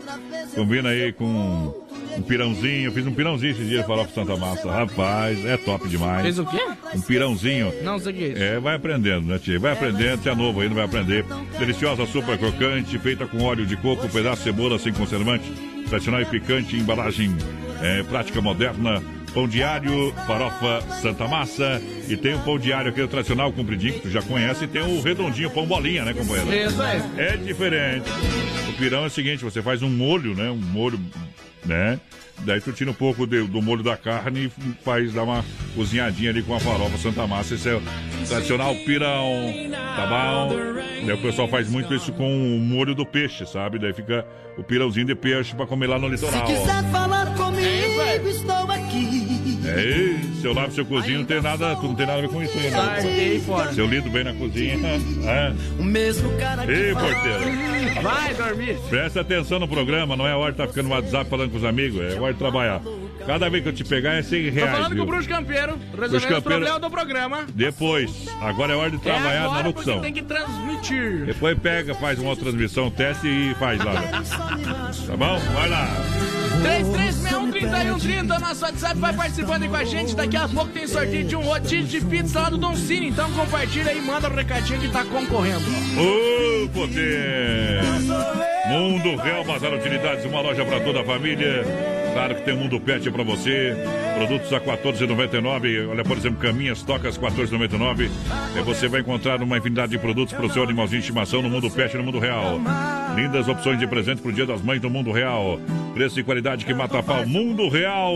Combina 0.54 0.88
aí 0.88 1.12
com 1.12 1.85
um 2.16 2.22
pirãozinho. 2.22 2.84
Eu 2.88 2.92
fiz 2.92 3.06
um 3.06 3.12
pirãozinho 3.12 3.52
esse 3.52 3.64
dia 3.64 3.80
de 3.80 3.86
farofa 3.86 4.12
Santa 4.14 4.36
Massa. 4.36 4.70
Rapaz, 4.70 5.44
é 5.44 5.56
top 5.56 5.88
demais. 5.88 6.22
Fez 6.22 6.38
o 6.38 6.46
quê? 6.46 6.60
Um 6.94 7.00
pirãozinho. 7.00 7.72
Não 7.82 7.98
sei 7.98 8.12
o 8.12 8.16
que 8.16 8.24
é 8.24 8.28
isso. 8.28 8.42
É, 8.42 8.60
vai 8.60 8.76
aprendendo, 8.76 9.26
né, 9.26 9.38
tia? 9.38 9.58
Vai 9.58 9.72
aprendendo, 9.72 10.22
você 10.22 10.30
é 10.30 10.34
novo 10.34 10.60
ainda, 10.60 10.74
vai 10.74 10.84
aprender. 10.84 11.24
Deliciosa 11.58 12.06
super 12.06 12.38
crocante, 12.38 12.98
feita 12.98 13.26
com 13.26 13.42
óleo 13.42 13.66
de 13.66 13.76
coco, 13.76 14.08
pedaço 14.08 14.38
de 14.38 14.44
cebola 14.44 14.78
sem 14.78 14.92
conservante, 14.92 15.50
tradicional 15.88 16.20
e 16.20 16.26
picante, 16.26 16.76
embalagem 16.76 17.34
é, 17.82 18.02
prática 18.04 18.40
moderna. 18.40 19.02
Pão 19.34 19.46
diário, 19.46 20.14
farofa 20.26 20.80
Santa 21.02 21.28
Massa. 21.28 21.82
E 22.08 22.16
tem 22.16 22.34
o 22.34 22.38
pão 22.38 22.58
diário, 22.58 22.90
aquele 22.90 23.06
tradicional 23.06 23.52
compridinho, 23.52 23.92
que 23.92 24.00
tu 24.00 24.10
já 24.10 24.22
conhece. 24.22 24.64
E 24.64 24.66
tem 24.66 24.80
o 24.80 25.02
redondinho, 25.02 25.50
pão 25.50 25.66
bolinha, 25.66 26.06
né, 26.06 26.14
companheiro? 26.14 26.70
Isso 26.70 26.80
aí. 26.80 27.02
É 27.18 27.36
diferente. 27.36 28.08
O 28.70 28.72
pirão 28.78 29.04
é 29.04 29.08
o 29.08 29.10
seguinte, 29.10 29.44
você 29.44 29.60
faz 29.60 29.82
um 29.82 29.90
molho, 29.90 30.34
né? 30.34 30.50
Um 30.50 30.56
molho, 30.56 30.98
né? 31.66 32.00
Daí 32.40 32.60
tu 32.60 32.70
tira 32.72 32.90
um 32.90 32.94
pouco 32.94 33.26
de- 33.26 33.42
do 33.46 33.62
molho 33.62 33.82
da 33.82 33.96
carne 33.96 34.50
e 34.58 34.74
faz 34.84 35.12
dar 35.14 35.22
uma 35.22 35.42
cozinhadinha 35.74 36.30
ali 36.30 36.42
com 36.42 36.54
a 36.54 36.60
farofa 36.60 36.98
Santa 36.98 37.26
Massa. 37.26 37.54
Esse 37.54 37.68
é 37.70 37.74
o 37.74 37.82
tradicional 38.28 38.74
pirão, 38.84 39.50
tá 39.70 40.06
bom? 40.06 40.56
Daí 41.06 41.12
o 41.14 41.22
pessoal 41.22 41.48
faz 41.48 41.68
muito 41.70 41.94
isso 41.94 42.12
com 42.12 42.56
o 42.56 42.60
molho 42.60 42.94
do 42.94 43.06
peixe, 43.06 43.46
sabe? 43.46 43.78
Daí 43.78 43.92
fica 43.94 44.26
o 44.58 44.62
pirãozinho 44.62 45.06
de 45.06 45.14
peixe 45.14 45.54
pra 45.54 45.66
comer 45.66 45.86
lá 45.86 45.98
no 45.98 46.06
Se 46.16 46.24
litoral. 46.26 46.46
quiser 46.46 46.84
falar 46.90 47.34
comigo, 47.34 48.28
estou 48.28 48.70
aqui. 48.70 49.25
É, 49.68 49.84
isso, 49.84 50.40
seu 50.42 50.52
lavo, 50.52 50.72
seu 50.72 50.84
cozinho, 50.84 51.18
não 51.20 51.24
tem 51.26 51.40
nada, 51.42 51.74
tu 51.76 51.86
não 51.88 51.94
tem 51.94 52.06
nada 52.06 52.18
a 52.18 52.22
ver 52.22 52.28
com 52.28 52.42
isso 52.42 52.56
aí, 52.58 52.70
né? 52.70 53.72
Seu 53.74 53.86
lido 53.86 54.08
bem 54.10 54.24
na 54.24 54.32
cozinha, 54.34 54.76
é. 55.24 55.52
O 55.78 55.84
mesmo 55.84 56.30
cara 56.38 56.64
que 56.64 56.72
Ei, 56.72 56.92
porteiro. 56.92 58.02
Vai 58.02 58.34
dormir. 58.34 58.76
Presta 58.88 59.20
atenção 59.22 59.58
no 59.58 59.66
programa, 59.68 60.16
não 60.16 60.26
é 60.26 60.34
hora 60.34 60.52
de 60.52 60.60
estar 60.60 60.68
ficando 60.68 60.88
no 60.88 60.94
WhatsApp 60.94 61.28
falando 61.30 61.50
com 61.50 61.56
os 61.56 61.64
amigos, 61.64 62.00
é 62.00 62.18
hora 62.20 62.32
de 62.32 62.38
trabalhar. 62.38 62.80
Cada 63.26 63.48
vez 63.48 63.62
que 63.64 63.68
eu 63.70 63.72
te 63.72 63.82
pegar 63.84 64.12
é 64.14 64.22
100 64.22 64.44
Tô 64.44 64.54
reais. 64.54 64.70
falando 64.70 64.88
com 64.90 64.94
viu? 64.94 65.02
o 65.02 65.06
Bruxo 65.06 65.28
Campeiro, 65.28 65.72
Bruxo 65.76 65.90
resolvendo 66.00 66.14
os 66.16 66.24
Campeiro. 66.26 66.42
problemas 66.42 66.80
do 66.80 66.90
programa. 66.90 67.46
Depois, 67.52 68.10
agora 68.40 68.72
é 68.72 68.76
hora 68.76 68.90
de 68.90 68.96
É 68.96 69.00
trabalhar 69.00 69.42
agora 69.44 69.62
na 69.62 69.66
locução. 69.68 70.00
tem 70.00 70.12
que 70.12 70.22
transmitir. 70.22 71.24
Depois 71.26 71.58
pega, 71.58 71.92
faz 71.96 72.18
uma 72.20 72.30
outra 72.30 72.44
transmissão, 72.44 72.88
teste 72.88 73.26
e 73.26 73.54
faz 73.58 73.82
lá. 73.84 73.94
Tá 75.06 75.16
bom? 75.16 75.38
Vai 75.54 75.68
lá. 75.68 75.88
33613130, 76.66 78.40
nosso 78.40 78.64
WhatsApp 78.64 78.98
vai 78.98 79.12
participando 79.12 79.62
aí 79.62 79.68
com 79.68 79.76
a 79.76 79.84
gente. 79.84 80.16
Daqui 80.16 80.36
a 80.36 80.48
pouco 80.48 80.70
tem 80.72 80.86
sorteio 80.86 81.24
de 81.24 81.36
um 81.36 81.42
rodízio 81.42 82.00
de 82.00 82.06
pizza 82.06 82.40
lá 82.40 82.50
do 82.50 82.58
Don 82.58 82.74
Cine. 82.74 83.08
Então 83.08 83.30
compartilha 83.32 83.90
aí, 83.90 84.00
manda 84.00 84.28
o 84.28 84.34
recadinho 84.34 84.80
que 84.80 84.88
tá 84.88 85.04
concorrendo. 85.04 85.64
Ô, 85.96 86.68
poder! 86.68 87.82
Mundo 88.68 89.16
Real 89.16 89.44
Bazar 89.44 89.72
Utilidades, 89.72 90.24
uma 90.24 90.40
loja 90.40 90.64
para 90.64 90.80
toda 90.80 91.00
a 91.00 91.04
família. 91.04 91.64
Claro 92.16 92.34
que 92.34 92.44
tem 92.44 92.56
Mundo 92.56 92.80
Pet 92.80 93.10
para 93.10 93.22
você. 93.22 93.76
Produtos 94.16 94.50
a 94.50 94.56
R$ 94.56 94.64
14,99. 94.64 95.86
Olha, 95.90 96.02
por 96.02 96.16
exemplo, 96.16 96.38
caminhas, 96.38 96.82
tocas, 96.82 97.18
R$ 97.18 97.26
14,99. 97.26 98.08
E 98.58 98.62
você 98.62 98.88
vai 98.88 99.02
encontrar 99.02 99.42
uma 99.42 99.58
infinidade 99.58 99.92
de 99.92 99.98
produtos 99.98 100.32
para 100.32 100.46
o 100.46 100.50
seu 100.50 100.62
animalzinho 100.62 101.02
de 101.02 101.08
estimação 101.08 101.42
no 101.42 101.50
Mundo 101.50 101.70
Pet 101.70 101.92
e 101.92 101.98
no 101.98 102.04
Mundo 102.04 102.18
Real. 102.18 102.58
Lindas 103.14 103.46
opções 103.48 103.78
de 103.78 103.86
presente 103.86 104.22
para 104.22 104.30
o 104.30 104.32
Dia 104.32 104.46
das 104.46 104.62
Mães 104.62 104.80
no 104.80 104.88
Mundo 104.88 105.12
Real. 105.12 105.60
Preço 105.92 106.18
e 106.18 106.24
qualidade 106.24 106.64
que 106.64 106.72
mata 106.72 107.02
pau. 107.02 107.26
Mundo 107.26 107.68
Real. 107.68 108.14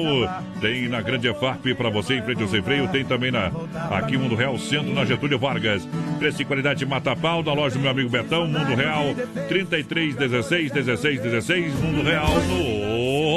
Tem 0.63 0.89
na 0.89 1.03
Grande 1.03 1.29
EFAP 1.29 1.75
para 1.75 1.91
você 1.91 2.15
em 2.15 2.23
frente 2.23 2.41
ao 2.41 2.49
sem 2.49 2.63
freio. 2.63 2.89
Tem 2.89 3.05
também 3.05 3.31
na 3.31 3.53
aqui 3.91 4.17
Mundo 4.17 4.35
Real 4.35 4.57
Centro, 4.57 4.95
na 4.95 5.05
Getúlio 5.05 5.39
Vargas. 5.39 5.87
Preço 6.19 6.41
e 6.41 6.47
qualidade 6.47 6.87
mata 6.87 7.15
pau 7.15 7.43
da 7.43 7.53
loja 7.53 7.77
do 7.77 7.83
meu 7.83 7.91
amigo 7.91 8.09
Betão. 8.09 8.47
Mundo 8.47 8.75
Real 8.75 9.15
33 9.47 10.17
16 10.17 10.73
16 10.73 11.21
16. 11.21 11.75
Mundo 11.81 12.03
Real 12.03 12.35
no 12.49 12.90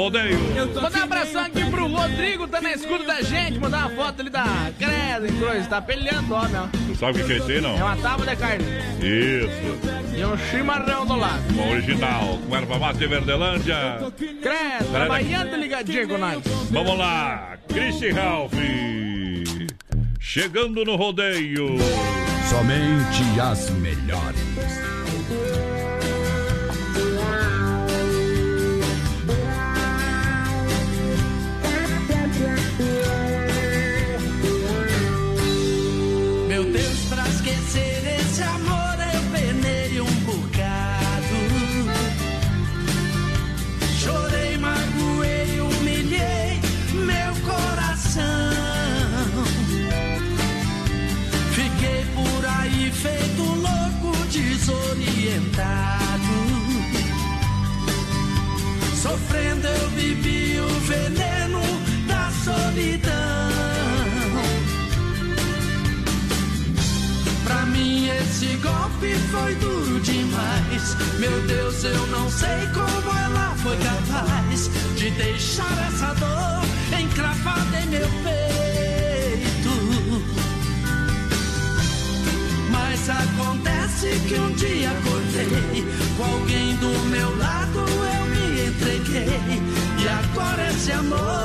rodeio. 0.04 0.38
Mandar 0.74 1.00
um 1.00 1.02
abração 1.02 1.44
aqui 1.44 1.64
pro 1.70 1.86
Rodrigo, 1.86 2.46
tá 2.46 2.60
na 2.60 2.72
escuta 2.72 3.04
da 3.04 3.22
gente. 3.22 3.58
Mandar 3.58 3.86
uma 3.86 3.90
foto 3.90 4.20
ali 4.20 4.30
da 4.30 4.70
Credo, 4.78 5.26
em 5.26 5.38
Cruz. 5.38 5.66
Tá 5.66 5.80
pelhando, 5.80 6.34
ó, 6.34 6.48
meu. 6.48 6.68
Tu 6.86 6.94
sabe 6.96 7.22
o 7.22 7.26
que 7.26 7.32
é 7.32 7.36
isso 7.36 7.50
aí, 7.50 7.60
não? 7.60 7.78
É 7.78 7.84
uma 7.84 7.96
tábua 7.96 8.26
de 8.26 8.36
carne. 8.36 8.64
Isso. 9.00 10.16
E 10.16 10.24
um 10.24 10.36
chimarrão 10.50 11.06
do 11.06 11.16
lado. 11.16 11.42
Uma 11.50 11.72
original. 11.72 12.38
Com 12.48 12.56
erva 12.56 12.78
mate 12.78 13.06
Verdelândia. 13.06 13.76
Credo, 14.18 14.90
trabalhando 14.92 15.56
ligadinho 15.56 16.08
com 16.08 16.18
nós. 16.18 16.42
Vamos 16.70 16.98
lá. 16.98 17.56
Christy 17.68 18.10
Ralph. 18.10 18.52
Chegando 20.20 20.84
no 20.84 20.96
rodeio. 20.96 21.76
Somente 22.48 23.40
as 23.40 23.70
melhores. 23.70 24.83
Esse 68.34 68.56
golpe 68.56 69.14
foi 69.30 69.54
duro 69.56 70.00
demais. 70.00 70.96
Meu 71.20 71.40
Deus, 71.42 71.84
eu 71.84 72.06
não 72.08 72.28
sei 72.28 72.66
como 72.74 73.16
ela 73.16 73.54
foi 73.62 73.76
capaz 73.76 74.70
de 74.96 75.10
deixar 75.10 75.86
essa 75.86 76.12
dor 76.14 77.00
encravada 77.00 77.80
em 77.80 77.86
meu 77.86 78.08
peito. 78.24 79.70
Mas 82.72 83.08
acontece 83.08 84.08
que 84.26 84.34
um 84.34 84.52
dia 84.54 84.90
acordei 84.90 85.84
com 86.16 86.24
alguém 86.24 86.74
do 86.76 86.88
meu 87.10 87.36
lado, 87.38 87.78
eu 87.78 88.26
me 88.26 88.66
entreguei. 88.66 89.62
E 90.02 90.08
agora 90.08 90.70
esse 90.70 90.90
amor 90.90 91.43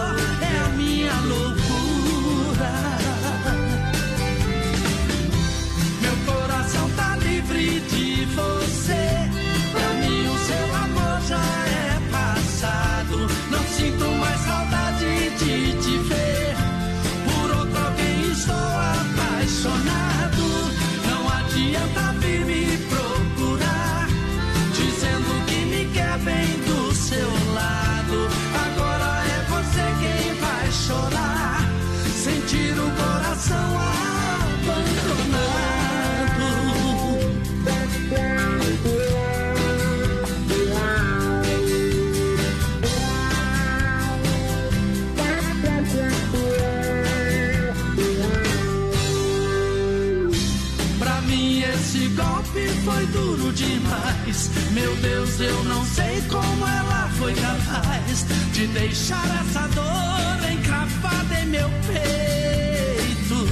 Meu 54.79 54.95
Deus, 54.95 55.37
eu 55.41 55.63
não 55.65 55.83
sei 55.83 56.21
como 56.29 56.65
ela 56.65 57.09
foi 57.19 57.33
capaz 57.33 58.25
de 58.53 58.65
deixar 58.67 59.25
essa 59.41 59.67
dor 59.75 60.49
encravada 60.49 61.39
em 61.41 61.47
meu 61.47 61.69
peito. 61.85 63.45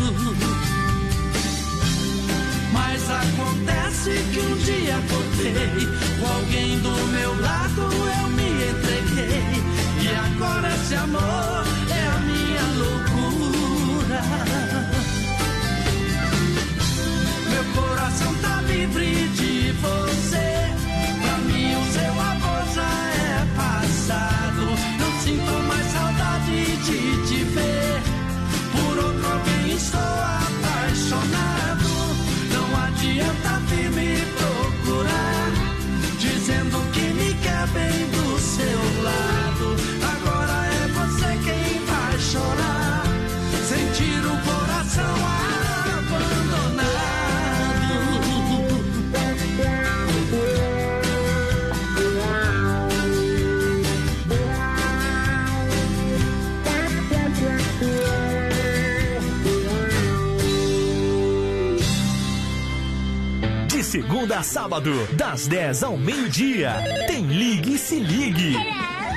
Mas 2.71 3.03
acontece 3.09 4.11
que 4.31 4.39
um 4.39 4.55
dia 4.59 4.95
acordei 4.95 5.85
com 6.17 6.33
alguém 6.33 6.79
do 6.79 6.95
meu 7.07 7.41
lado, 7.41 7.81
eu 7.81 8.29
me 8.29 8.49
entreguei. 8.69 9.63
E 10.03 10.07
agora 10.15 10.73
esse 10.75 10.95
amor 10.95 11.66
a 64.37 64.43
sábado, 64.43 64.91
das 65.13 65.47
10 65.47 65.81
ao 65.81 65.97
meio-dia, 65.97 66.75
tem 67.07 67.25
Ligue 67.25 67.73
e 67.73 67.77
Se 67.77 67.99
Ligue. 67.99 68.55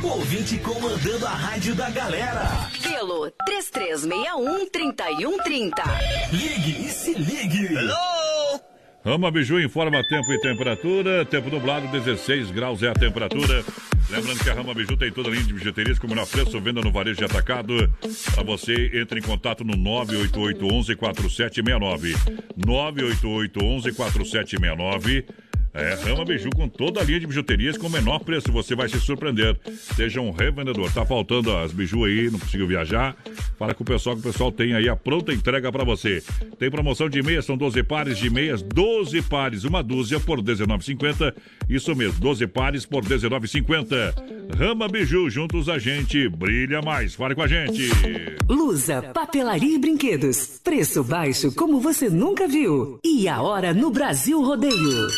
O 0.03 0.07
ouvinte 0.07 0.57
comandando 0.57 1.27
a 1.27 1.31
rádio 1.31 1.75
da 1.75 1.91
galera. 1.91 2.49
Pelo 2.83 3.31
3361-3130. 3.47 5.73
Ligue 6.33 6.87
e 6.87 6.89
Se 6.89 7.13
Ligue. 7.13 7.69
Rama 9.05 9.31
Biju 9.31 9.61
informa 9.61 10.03
tempo 10.09 10.33
e 10.33 10.41
temperatura. 10.41 11.27
Tempo 11.27 11.51
nublado, 11.51 11.87
16 11.89 12.51
graus 12.51 12.83
é 12.83 12.89
a 12.89 12.95
temperatura. 12.95 13.63
Lembrando 14.11 14.43
que 14.43 14.51
a 14.51 14.55
Rama 14.55 14.75
Biju 14.75 14.97
tem 14.97 15.13
toda 15.13 15.29
a 15.29 15.33
linha 15.33 15.45
de 15.45 15.53
bijuterias 15.53 15.99
com 15.99 16.07
o 16.07 16.11
menor 16.11 16.27
preço, 16.27 16.59
venda 16.61 16.81
no 16.81 16.91
varejo 16.91 17.19
de 17.19 17.25
atacado. 17.25 17.93
Para 18.35 18.43
você, 18.43 18.91
entre 18.95 19.21
em 19.21 19.23
contato 19.23 19.63
no 19.63 19.77
988114769. 19.77 22.17
988114769. 22.59 25.27
É, 25.73 25.95
Rama 25.95 26.25
Biju 26.25 26.51
com 26.51 26.69
toda 26.69 27.01
a 27.01 27.05
linha 27.05 27.21
de 27.21 27.27
bijuterias 27.27 27.79
com 27.79 27.87
o 27.87 27.91
menor 27.91 28.21
preço. 28.21 28.51
Você 28.53 28.75
vai 28.75 28.89
se 28.89 28.99
surpreender. 29.01 29.57
Seja 29.95 30.21
um 30.21 30.31
revendedor. 30.31 30.93
Tá 30.93 31.05
faltando 31.05 31.57
as 31.57 31.73
biju 31.73 32.05
aí, 32.05 32.31
não 32.31 32.39
conseguiu 32.39 32.67
viajar. 32.67 33.17
Fala 33.59 33.75
com 33.75 33.83
o 33.83 33.87
pessoal 33.87 34.17
que 34.17 34.21
o 34.21 34.33
pessoal 34.33 34.51
tem 34.51 34.75
aí 34.75 34.89
a 34.89 34.97
pronta 34.97 35.33
entrega 35.33 35.71
para 35.71 35.85
você. 35.85 36.23
Tem 36.59 36.71
promoção 36.71 37.09
de 37.09 37.23
meias, 37.23 37.45
são 37.45 37.57
12 37.57 37.83
pares 37.85 38.19
de 38.19 38.29
meias, 38.29 38.63
12 38.63 39.23
pares, 39.23 39.65
uma 39.65 39.83
dúzia 39.83 40.19
por 40.19 40.39
R$19,50. 40.39 41.35
Isso 41.69 41.95
mesmo, 41.95 42.19
12 42.19 42.47
pares 42.49 42.85
por 42.85 43.05
R$19,50. 43.05 44.57
Rama 44.57 44.89
Biju, 44.89 45.31
juntos 45.31 45.69
a 45.69 45.79
gente 45.79 46.29
brilha 46.29 46.83
mais. 46.83 47.15
Fale 47.15 47.35
com 47.35 47.43
a 47.43 47.47
gente. 47.47 47.89
Lusa, 48.49 49.03
papelaria 49.15 49.77
e 49.77 49.79
brinquedos. 49.79 50.61
Preço 50.65 51.05
baixo 51.05 51.55
como 51.55 51.81
você 51.81 52.11
nunca 52.11 52.49
viu. 52.49 52.99
E 53.05 53.29
a 53.29 53.41
hora 53.41 53.73
no 53.73 53.91
Brasil 53.91 54.43
Rodeio. 54.43 55.09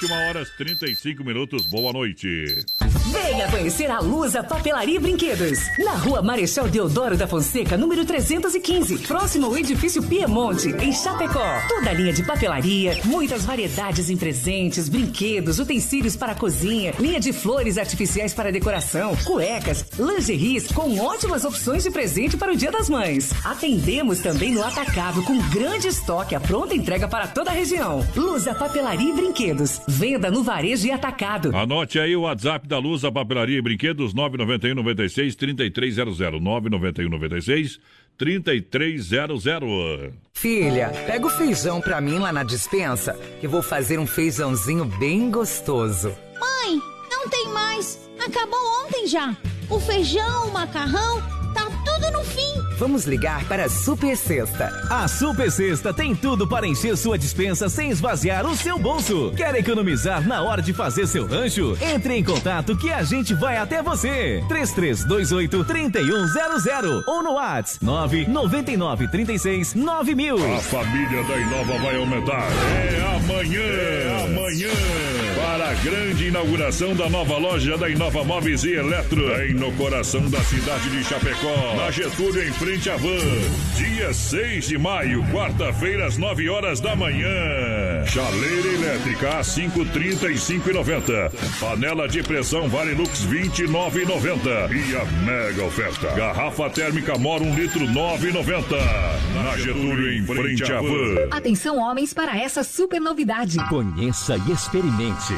21 0.00 0.28
horas 0.28 0.50
35 0.50 1.22
minutos. 1.22 1.66
Boa 1.66 1.92
noite. 1.92 2.64
Venha 3.12 3.48
conhecer 3.48 3.90
a 3.90 4.00
Lusa 4.00 4.42
Papelaria 4.42 4.96
e 4.96 4.98
Brinquedos. 4.98 5.58
Na 5.78 5.92
rua 5.92 6.20
Marechal 6.20 6.68
Deodoro 6.68 7.16
da 7.16 7.28
Fonseca, 7.28 7.76
número 7.76 8.04
315. 8.04 8.98
Próximo 8.98 9.46
ao 9.46 9.56
edifício 9.56 10.02
Piemonte, 10.02 10.70
em 10.80 10.92
Chapecó. 10.92 11.44
Toda 11.68 11.90
a 11.90 11.92
linha 11.92 12.12
de 12.12 12.24
papelaria, 12.24 12.98
muitas 13.04 13.44
variedades 13.44 14.10
em 14.10 14.16
presentes, 14.16 14.88
brinquedos, 14.88 15.58
utensílios 15.58 16.16
para 16.16 16.34
cozinha, 16.34 16.92
linha 16.98 17.20
de 17.20 17.32
flores 17.32 17.78
artificiais 17.78 18.34
para 18.34 18.50
decoração, 18.50 19.14
cuecas, 19.24 19.84
lingeries 19.98 20.66
com 20.72 20.98
ótimas 20.98 21.44
opções 21.44 21.84
de 21.84 21.90
presente 21.90 22.36
para 22.36 22.52
o 22.52 22.56
Dia 22.56 22.72
das 22.72 22.88
Mães. 22.88 23.30
Atendemos 23.44 24.18
também 24.18 24.52
no 24.52 24.64
atacado 24.64 25.22
com 25.22 25.38
grande 25.50 25.88
estoque, 25.88 26.34
a 26.34 26.40
pronta 26.40 26.74
entrega 26.74 27.06
para 27.06 27.28
toda 27.28 27.50
a 27.50 27.54
região. 27.54 28.04
Lusa 28.16 28.54
Papelaria 28.54 29.10
e 29.10 29.12
Brinquedos. 29.12 29.83
Venda 29.86 30.30
no 30.30 30.42
varejo 30.42 30.86
e 30.86 30.90
atacado. 30.90 31.54
Anote 31.54 31.98
aí 31.98 32.16
o 32.16 32.22
WhatsApp 32.22 32.66
da 32.66 32.78
Luz, 32.78 33.04
a 33.04 33.12
papelaria 33.12 33.58
e 33.58 33.62
brinquedos, 33.62 34.14
991 34.14 34.74
96 34.74 35.36
3300. 35.36 36.18
991 36.18 37.08
96 37.10 37.80
3300. 38.16 40.12
Filha, 40.32 40.88
pega 41.06 41.26
o 41.26 41.30
feijão 41.30 41.80
pra 41.80 42.00
mim 42.00 42.18
lá 42.18 42.32
na 42.32 42.42
dispensa, 42.44 43.18
que 43.40 43.46
vou 43.48 43.62
fazer 43.62 43.98
um 43.98 44.06
feijãozinho 44.06 44.84
bem 44.84 45.30
gostoso. 45.30 46.14
Mãe, 46.40 46.80
não 47.10 47.28
tem 47.28 47.48
mais. 47.48 47.98
Acabou 48.24 48.58
ontem 48.84 49.06
já. 49.06 49.36
O 49.68 49.78
feijão, 49.80 50.48
o 50.48 50.52
macarrão, 50.52 51.20
tá 51.52 51.66
tudo 51.84 52.10
no 52.12 52.24
fim. 52.24 52.73
Vamos 52.78 53.04
ligar 53.04 53.44
para 53.44 53.66
a 53.66 53.68
Super 53.68 54.16
Sexta. 54.16 54.66
A 54.90 55.06
Super 55.06 55.50
Sexta 55.50 55.94
tem 55.94 56.14
tudo 56.14 56.46
para 56.46 56.66
encher 56.66 56.96
sua 56.96 57.16
dispensa 57.16 57.68
sem 57.68 57.90
esvaziar 57.90 58.44
o 58.46 58.56
seu 58.56 58.78
bolso. 58.78 59.32
Quer 59.36 59.54
economizar 59.54 60.26
na 60.26 60.42
hora 60.42 60.60
de 60.60 60.72
fazer 60.72 61.06
seu 61.06 61.24
rancho? 61.26 61.78
Entre 61.80 62.14
em 62.14 62.24
contato 62.24 62.76
que 62.76 62.92
a 62.92 63.02
gente 63.04 63.32
vai 63.32 63.56
até 63.56 63.80
você. 63.80 64.42
3328 64.48 65.64
3100 65.64 67.04
ou 67.06 67.22
no 67.22 67.34
WhatsApp 67.34 67.84
999 67.84 69.08
36 69.08 69.74
9000. 69.74 70.56
A 70.56 70.58
família 70.58 71.22
da 71.24 71.36
Inova 71.36 71.78
vai 71.78 71.96
aumentar. 71.96 72.48
É 72.48 73.16
amanhã. 73.16 73.62
É 73.62 74.24
amanhã. 74.24 74.70
Para 75.36 75.70
a 75.70 75.74
grande 75.74 76.26
inauguração 76.26 76.94
da 76.96 77.08
nova 77.08 77.38
loja 77.38 77.78
da 77.78 77.88
Inova 77.88 78.24
Móveis 78.24 78.64
e 78.64 78.72
Eletro. 78.72 79.28
Bem 79.36 79.54
no 79.54 79.70
coração 79.72 80.28
da 80.28 80.40
cidade 80.42 80.90
de 80.90 81.04
Chapecó. 81.04 81.76
Na 81.76 81.90
Getúlio, 81.90 82.42
em 82.42 82.52
frente 82.52 82.63
à 82.64 82.96
van. 82.96 83.76
Dia 83.76 84.14
6 84.14 84.68
de 84.68 84.78
maio, 84.78 85.22
quarta-feira, 85.30 86.06
às 86.06 86.16
9 86.16 86.48
horas 86.48 86.80
da 86.80 86.96
manhã. 86.96 88.06
Chaleira 88.06 88.68
elétrica 88.68 89.38
a 89.38 89.40
5,35,90. 89.42 91.30
Panela 91.60 92.08
de 92.08 92.22
pressão 92.22 92.66
Varilux 92.66 93.26
29,90. 93.26 94.70
E 94.72 94.96
a 94.96 95.04
mega 95.04 95.64
oferta. 95.64 96.08
Garrafa 96.14 96.70
térmica 96.70 97.18
Mor 97.18 97.42
1 97.42 97.54
litro 97.54 97.80
9,90. 97.86 98.64
Na 99.34 99.58
Getúlio, 99.58 100.12
em 100.12 100.24
frente 100.24 100.64
à 100.64 100.80
van. 100.80 101.36
Atenção, 101.36 101.78
homens, 101.78 102.14
para 102.14 102.34
essa 102.38 102.64
super 102.64 103.00
novidade. 103.00 103.58
Conheça 103.68 104.38
e 104.48 104.52
experimente. 104.52 105.34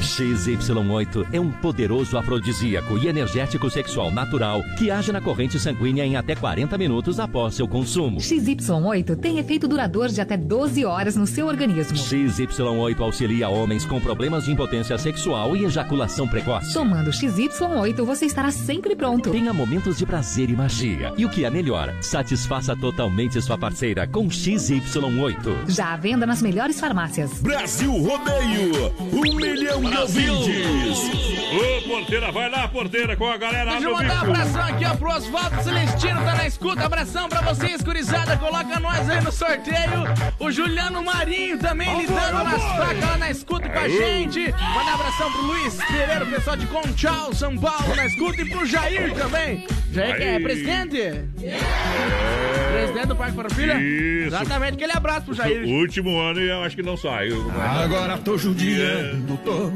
XY8 0.00 1.26
é 1.32 1.40
um 1.40 1.50
poderoso 1.50 2.16
afrodisíaco 2.16 2.96
e 2.96 3.08
energético 3.08 3.68
sexual 3.68 4.10
natural 4.10 4.62
que 4.78 4.90
age 4.90 5.12
na 5.12 5.20
corrente 5.20 5.58
sanguínea 5.66 6.06
em 6.06 6.14
até 6.14 6.36
40 6.36 6.78
minutos 6.78 7.18
após 7.18 7.54
seu 7.54 7.66
consumo. 7.66 8.18
XY8 8.18 9.16
tem 9.16 9.38
efeito 9.38 9.66
duradouro 9.66 10.12
de 10.12 10.20
até 10.20 10.36
12 10.36 10.84
horas 10.84 11.16
no 11.16 11.26
seu 11.26 11.48
organismo. 11.48 11.96
XY8 11.96 13.00
auxilia 13.00 13.48
homens 13.48 13.84
com 13.84 14.00
problemas 14.00 14.44
de 14.44 14.52
impotência 14.52 14.96
sexual 14.96 15.56
e 15.56 15.64
ejaculação 15.64 16.28
precoce. 16.28 16.72
Tomando 16.72 17.10
XY8, 17.10 18.04
você 18.04 18.26
estará 18.26 18.52
sempre 18.52 18.94
pronto. 18.94 19.32
Tenha 19.32 19.52
momentos 19.52 19.98
de 19.98 20.06
prazer 20.06 20.50
e 20.50 20.56
magia. 20.56 21.12
E 21.16 21.24
o 21.24 21.28
que 21.28 21.44
é 21.44 21.50
melhor, 21.50 21.92
satisfaça 22.00 22.76
totalmente 22.76 23.42
sua 23.42 23.58
parceira 23.58 24.06
com 24.06 24.28
XY8. 24.28 25.68
Já 25.68 25.94
à 25.94 25.96
venda 25.96 26.26
nas 26.26 26.40
melhores 26.40 26.78
farmácias. 26.78 27.40
Brasil 27.40 27.90
Rodeio, 27.90 28.92
um 29.00 29.34
milhão 29.34 29.80
de 29.80 29.96
ouvintes. 29.96 31.36
Ô, 31.56 31.88
porteira, 31.88 32.30
vai 32.30 32.50
lá, 32.50 32.68
porteira, 32.68 33.16
com 33.16 33.26
a 33.28 33.36
galera 33.36 33.72
Deixa 33.72 33.88
eu 33.88 33.94
mandar 33.94 34.16
um 34.16 34.30
abração 34.30 34.62
aqui, 34.62 34.84
ó, 34.84 34.96
pro 34.96 35.10
Oswaldo 35.10 35.55
Celestino, 35.62 36.20
tá 36.24 36.34
na 36.34 36.46
escuta. 36.46 36.84
Abração 36.84 37.28
pra 37.28 37.40
vocês, 37.40 37.80
gurizada. 37.82 38.36
Coloca 38.36 38.78
nós 38.80 39.08
aí 39.08 39.20
no 39.22 39.32
sorteio. 39.32 40.04
O 40.38 40.50
Juliano 40.50 41.02
Marinho 41.02 41.58
também 41.58 41.88
lidando 42.00 42.44
nas 42.44 42.62
facas 42.76 43.00
lá 43.04 43.16
na 43.18 43.30
escuta 43.30 43.68
com 43.68 43.78
a 43.78 43.88
gente. 43.88 44.40
Mandar 44.52 44.94
abração 44.94 45.30
pro 45.32 45.42
Luiz 45.42 45.74
Pereira, 45.84 46.24
o 46.24 46.30
pessoal 46.30 46.56
de 46.56 46.66
Conchal, 46.66 47.32
São 47.34 47.56
Paulo, 47.56 47.94
na 47.96 48.06
escuta. 48.06 48.40
E 48.42 48.48
pro 48.48 48.66
Jair 48.66 49.14
também. 49.14 49.66
Jair 49.92 50.16
que 50.16 50.22
é 50.22 50.38
presidente? 50.40 51.24
Presidente 52.72 53.06
do 53.06 53.16
Parque 53.16 53.34
Farroupilha? 53.36 53.74
Isso. 53.80 54.26
Exatamente, 54.36 54.74
aquele 54.74 54.92
abraço 54.92 55.22
pro 55.26 55.34
Jair. 55.34 55.64
O 55.64 55.70
último 55.80 56.18
ano 56.20 56.40
eu 56.40 56.62
acho 56.62 56.76
que 56.76 56.82
não 56.82 56.96
saiu. 56.96 57.50
Agora 57.60 58.18
tô 58.18 58.36
judiando, 58.36 59.36
tô. 59.38 59.72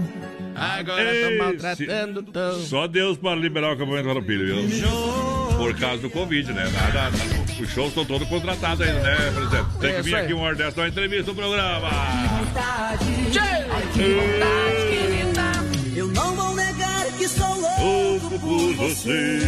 Agora 0.54 1.04
tô 1.04 1.10
Esse- 1.10 1.38
maltratando, 1.38 2.22
tô. 2.22 2.52
Só 2.54 2.86
Deus 2.86 3.16
para 3.16 3.34
liberar 3.36 3.70
o 3.70 3.72
acampamento 3.72 4.08
Farroupilha, 4.08 4.44
viu? 4.44 5.39
Por 5.60 5.78
causa 5.78 6.00
do 6.00 6.08
Covid, 6.08 6.52
né? 6.54 6.64
Nada, 6.72 7.10
os 7.60 7.68
shows 7.68 7.88
estão 7.88 8.02
todos 8.06 8.26
contratados 8.28 8.80
ainda, 8.80 9.02
né, 9.02 9.16
presidente? 9.34 9.66
Tem 9.78 9.90
que 9.92 10.00
Isso 10.00 10.02
vir 10.04 10.14
aí. 10.14 10.24
aqui 10.24 10.32
uma 10.32 10.44
hora 10.44 10.56
dessa, 10.56 10.76
dar 10.76 10.82
uma 10.82 10.88
entrevista 10.88 11.30
no 11.30 11.34
programa. 11.34 11.90
Eu 15.94 16.08
não 16.08 16.34
vou 16.34 16.54
negar 16.54 17.04
que 17.18 17.28
sou 17.28 17.54
Louco 17.60 18.40
por 18.40 18.74
você. 18.74 19.38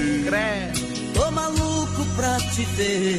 Tô 1.15 1.31
maluco 1.31 2.05
pra 2.15 2.37
te 2.37 2.63
ver. 2.77 3.19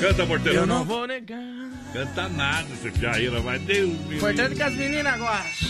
Canta, 0.00 0.26
porteiro. 0.26 0.58
Eu 0.58 0.66
não 0.66 0.84
vou 0.84 1.06
negar. 1.06 1.38
Canta 1.92 2.28
nada, 2.30 2.66
esse 2.74 3.00
Jair, 3.00 3.30
vai 3.40 3.60
Deus 3.60 3.96
me 4.06 4.16
Importante 4.16 4.56
que 4.56 4.62
as 4.62 4.74
meninas 4.74 5.16
gostem. 5.18 5.68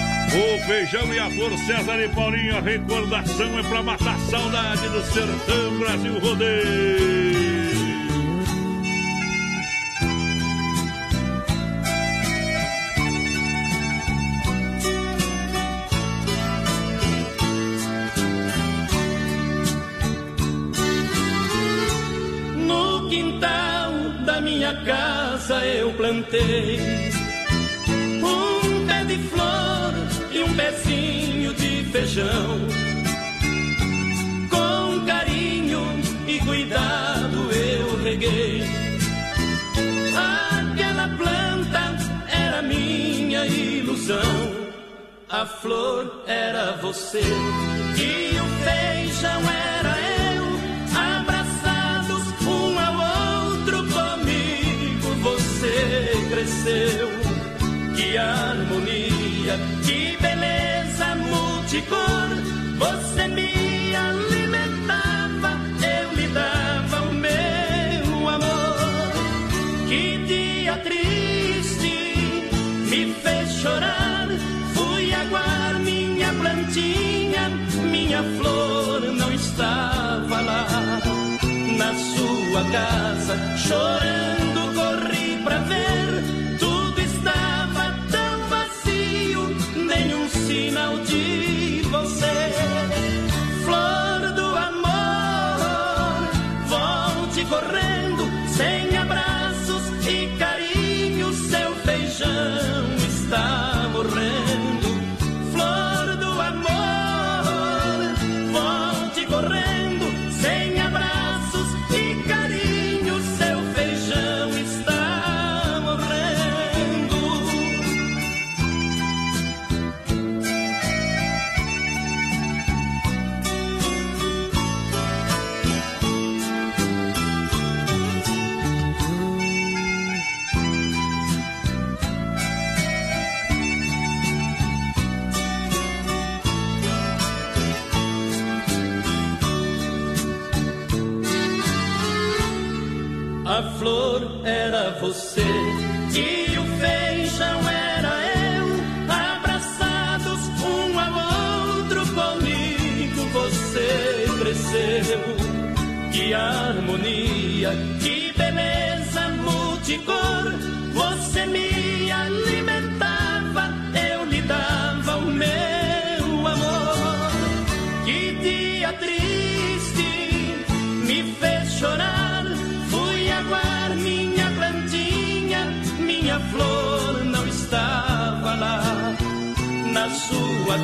O 0.36 0.58
feijão 0.66 1.14
e 1.14 1.18
a 1.18 1.30
flor 1.30 1.56
César 1.56 1.98
e 1.98 2.08
Paulinho, 2.10 2.58
a 2.58 2.60
recordação 2.60 3.58
é 3.58 3.62
pra 3.62 3.82
matar 3.82 4.16
a 4.16 4.18
saudade 4.18 4.86
do 4.86 5.02
sertão 5.02 5.78
Brasil 5.78 6.18
Rodeio. 6.18 7.16
No 22.58 23.08
quintal 23.08 23.92
da 24.26 24.40
minha 24.42 24.74
casa 24.84 25.64
eu 25.64 25.94
plantei 25.94 27.15
pezinho 30.56 31.52
de 31.54 31.84
feijão. 31.92 32.58
Com 34.50 35.06
carinho 35.06 35.82
e 36.26 36.38
cuidado 36.40 37.50
eu 37.52 38.02
reguei. 38.02 38.64
Aquela 40.16 41.08
planta 41.16 41.96
era 42.28 42.62
minha 42.62 43.46
ilusão. 43.46 44.66
A 45.28 45.44
flor 45.44 46.22
era 46.26 46.76
você 46.80 47.20
e 47.20 48.38
o 48.38 48.46
feijão 48.64 49.40
era 49.50 49.65
Você 62.78 63.28
me 63.28 63.94
alimentava, 63.94 65.60
eu 65.82 66.12
lhe 66.14 66.26
dava 66.28 67.02
o 67.02 67.12
meu 67.12 68.28
amor. 68.28 69.12
Que 69.86 70.16
dia 70.26 70.76
triste 70.78 72.48
me 72.88 73.12
fez 73.22 73.52
chorar. 73.60 74.28
Fui 74.72 75.12
aguar 75.12 75.78
minha 75.80 76.32
plantinha, 76.32 77.50
minha 77.90 78.22
flor 78.38 79.02
não 79.12 79.30
estava 79.32 80.40
lá. 80.40 81.00
Na 81.76 81.94
sua 81.94 82.64
casa, 82.72 83.36
chorando, 83.58 84.74
corri 84.74 85.42
pra 85.44 85.58
ver. 85.58 86.05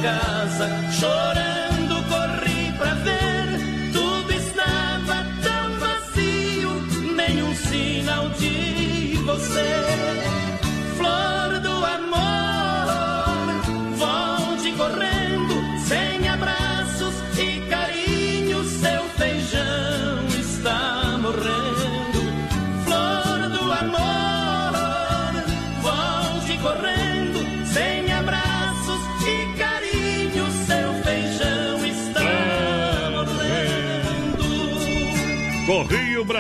Casa, 0.01 0.69
chorando, 0.99 1.72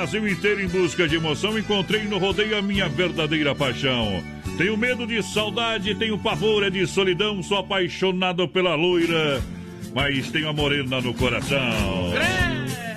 Brasil 0.02 0.26
inteiro 0.26 0.60
em 0.60 0.66
busca 0.66 1.06
de 1.06 1.14
emoção, 1.14 1.56
encontrei 1.56 2.02
no 2.08 2.18
rodeio 2.18 2.58
a 2.58 2.60
minha 2.60 2.88
verdadeira 2.88 3.54
paixão. 3.54 4.20
Tenho 4.58 4.76
medo 4.76 5.06
de 5.06 5.22
saudade, 5.22 5.94
tenho 5.94 6.18
pavor 6.18 6.64
é 6.64 6.70
de 6.70 6.84
solidão, 6.88 7.40
sou 7.40 7.58
apaixonado 7.58 8.48
pela 8.48 8.74
loira, 8.74 9.40
mas 9.94 10.28
tenho 10.28 10.48
a 10.48 10.52
morena 10.52 11.00
no 11.00 11.14
coração. 11.14 12.12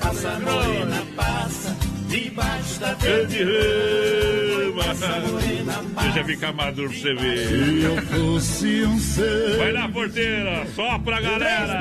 Passa 0.02 0.40
morena, 0.40 1.04
passa, 1.16 1.78
debaixo 2.10 2.80
da 2.80 2.96
Grande 2.96 3.44
Deixa 6.02 6.24
ficar 6.24 6.54
maduro 6.54 6.90
pra 6.90 6.98
você 6.98 7.14
ver. 7.14 7.48
Se 7.48 7.84
eu 7.84 8.02
fosse 8.04 8.86
um 8.86 9.00
ser. 9.00 9.58
Vai 9.58 9.72
na 9.72 9.90
porteira, 9.90 10.68
só 10.76 11.00
pra 11.00 11.22
galera. 11.22 11.80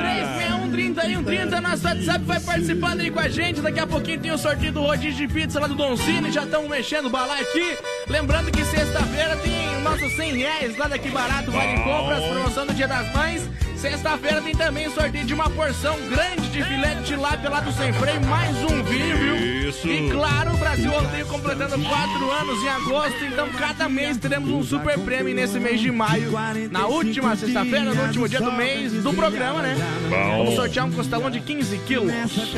3361 0.70 1.60
nosso 1.60 1.86
WhatsApp 1.86 2.24
vai 2.24 2.40
participando 2.40 3.00
aí 3.00 3.10
com 3.10 3.20
a 3.20 3.28
gente. 3.28 3.60
Daqui 3.60 3.80
a 3.80 3.86
pouquinho 3.86 4.20
tem 4.20 4.32
o 4.32 4.38
sorteio 4.38 4.72
do 4.72 4.82
rodízio 4.82 5.26
de 5.26 5.32
pizza 5.32 5.60
lá 5.60 5.66
do 5.66 5.74
Don 5.74 5.96
Cine. 5.96 6.30
Já 6.30 6.44
estamos 6.44 6.68
mexendo 6.68 7.06
o 7.06 7.10
balai 7.10 7.42
aqui. 7.42 7.76
Lembrando 8.08 8.50
que 8.50 8.64
sexta-feira 8.64 9.36
tem 9.36 9.80
nossos 9.82 10.12
100 10.16 10.36
reais 10.36 10.76
lá 10.76 10.88
daqui 10.88 11.08
barato. 11.10 11.50
Vale 11.50 11.80
compras, 11.80 12.24
promoção 12.24 12.66
do 12.66 12.74
Dia 12.74 12.88
das 12.88 13.12
Mães. 13.14 13.48
Sexta-feira 13.85 14.40
tem 14.40 14.55
também 14.55 14.89
sorteio 14.89 15.27
de 15.27 15.35
uma 15.35 15.51
porção 15.51 15.94
grande 16.09 16.48
de 16.48 16.65
filé 16.65 16.94
de 16.94 17.05
tilápia 17.05 17.51
lá 17.51 17.61
do 17.61 17.70
Sem 17.70 17.93
Freio. 17.93 18.24
Mais 18.24 18.56
um 18.65 18.82
vinho, 18.82 19.19
viu? 19.19 19.69
Isso. 19.69 19.86
E 19.86 20.09
claro, 20.09 20.55
o 20.55 20.56
Brasil 20.56 20.90
Rodeio 20.90 21.27
completando 21.27 21.78
4 21.85 22.31
anos 22.31 22.62
em 22.62 22.69
agosto. 22.69 23.24
Então 23.27 23.47
cada 23.51 23.86
mês 23.86 24.16
teremos 24.16 24.48
um 24.51 24.62
super 24.62 24.98
prêmio 25.01 25.35
nesse 25.35 25.61
mês 25.61 25.82
de 25.82 25.90
maio. 25.90 26.32
Na 26.70 26.86
última 26.86 27.36
sexta-feira, 27.36 27.93
no 27.93 28.02
último 28.05 28.27
dia 28.27 28.40
do 28.40 28.52
mês 28.52 28.90
do 28.94 29.12
programa, 29.12 29.61
né? 29.61 29.77
Bom. 30.09 30.44
Vamos 30.44 30.55
sortear 30.55 30.86
um 30.86 30.90
costelão 30.93 31.31
de 31.31 31.40
15 31.40 31.77
quilos 31.81 32.11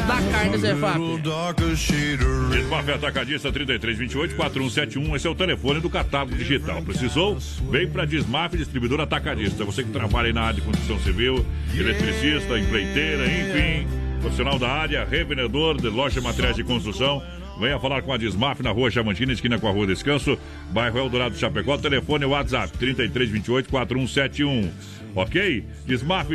da 0.06 0.22
carne 0.30 0.58
Fábio. 0.76 1.20
Desmafia 2.50 2.94
Atacadista 2.94 3.52
3328-4171. 3.52 5.16
Esse 5.16 5.26
é 5.26 5.30
o 5.30 5.34
telefone 5.34 5.80
do 5.80 5.90
catálogo 5.90 6.36
digital. 6.36 6.80
Precisou? 6.82 7.36
Vem 7.68 7.88
pra 7.88 8.04
Desmaf 8.04 8.56
Distribuidor 8.56 9.00
Atacadista. 9.00 9.64
Você 9.64 9.82
que 9.82 9.90
trabalha 9.90 10.28
aí 10.28 10.32
na 10.32 10.42
área 10.42 10.54
de 10.54 10.60
construção 10.60 11.00
civil, 11.00 11.15
eletricista, 11.74 12.58
empreiteira, 12.58 13.26
enfim. 13.26 13.86
Profissional 14.20 14.58
da 14.58 14.68
área, 14.68 15.04
revendedor 15.04 15.80
de 15.80 15.88
loja 15.88 16.20
de 16.20 16.26
materiais 16.26 16.56
de 16.56 16.64
construção. 16.64 17.22
Venha 17.58 17.80
falar 17.80 18.02
com 18.02 18.12
a 18.12 18.18
Desmaf 18.18 18.62
na 18.62 18.70
rua 18.70 18.90
Chamantina, 18.90 19.32
esquina 19.32 19.58
com 19.58 19.66
a 19.66 19.70
rua 19.70 19.86
Descanso, 19.86 20.38
bairro 20.70 20.98
Eldorado 20.98 21.36
Chapecó. 21.36 21.78
Telefone 21.78 22.26
WhatsApp 22.26 22.76
3328-4171. 22.78 24.70
Ok? 25.14 25.64
Desmaf 25.86 26.28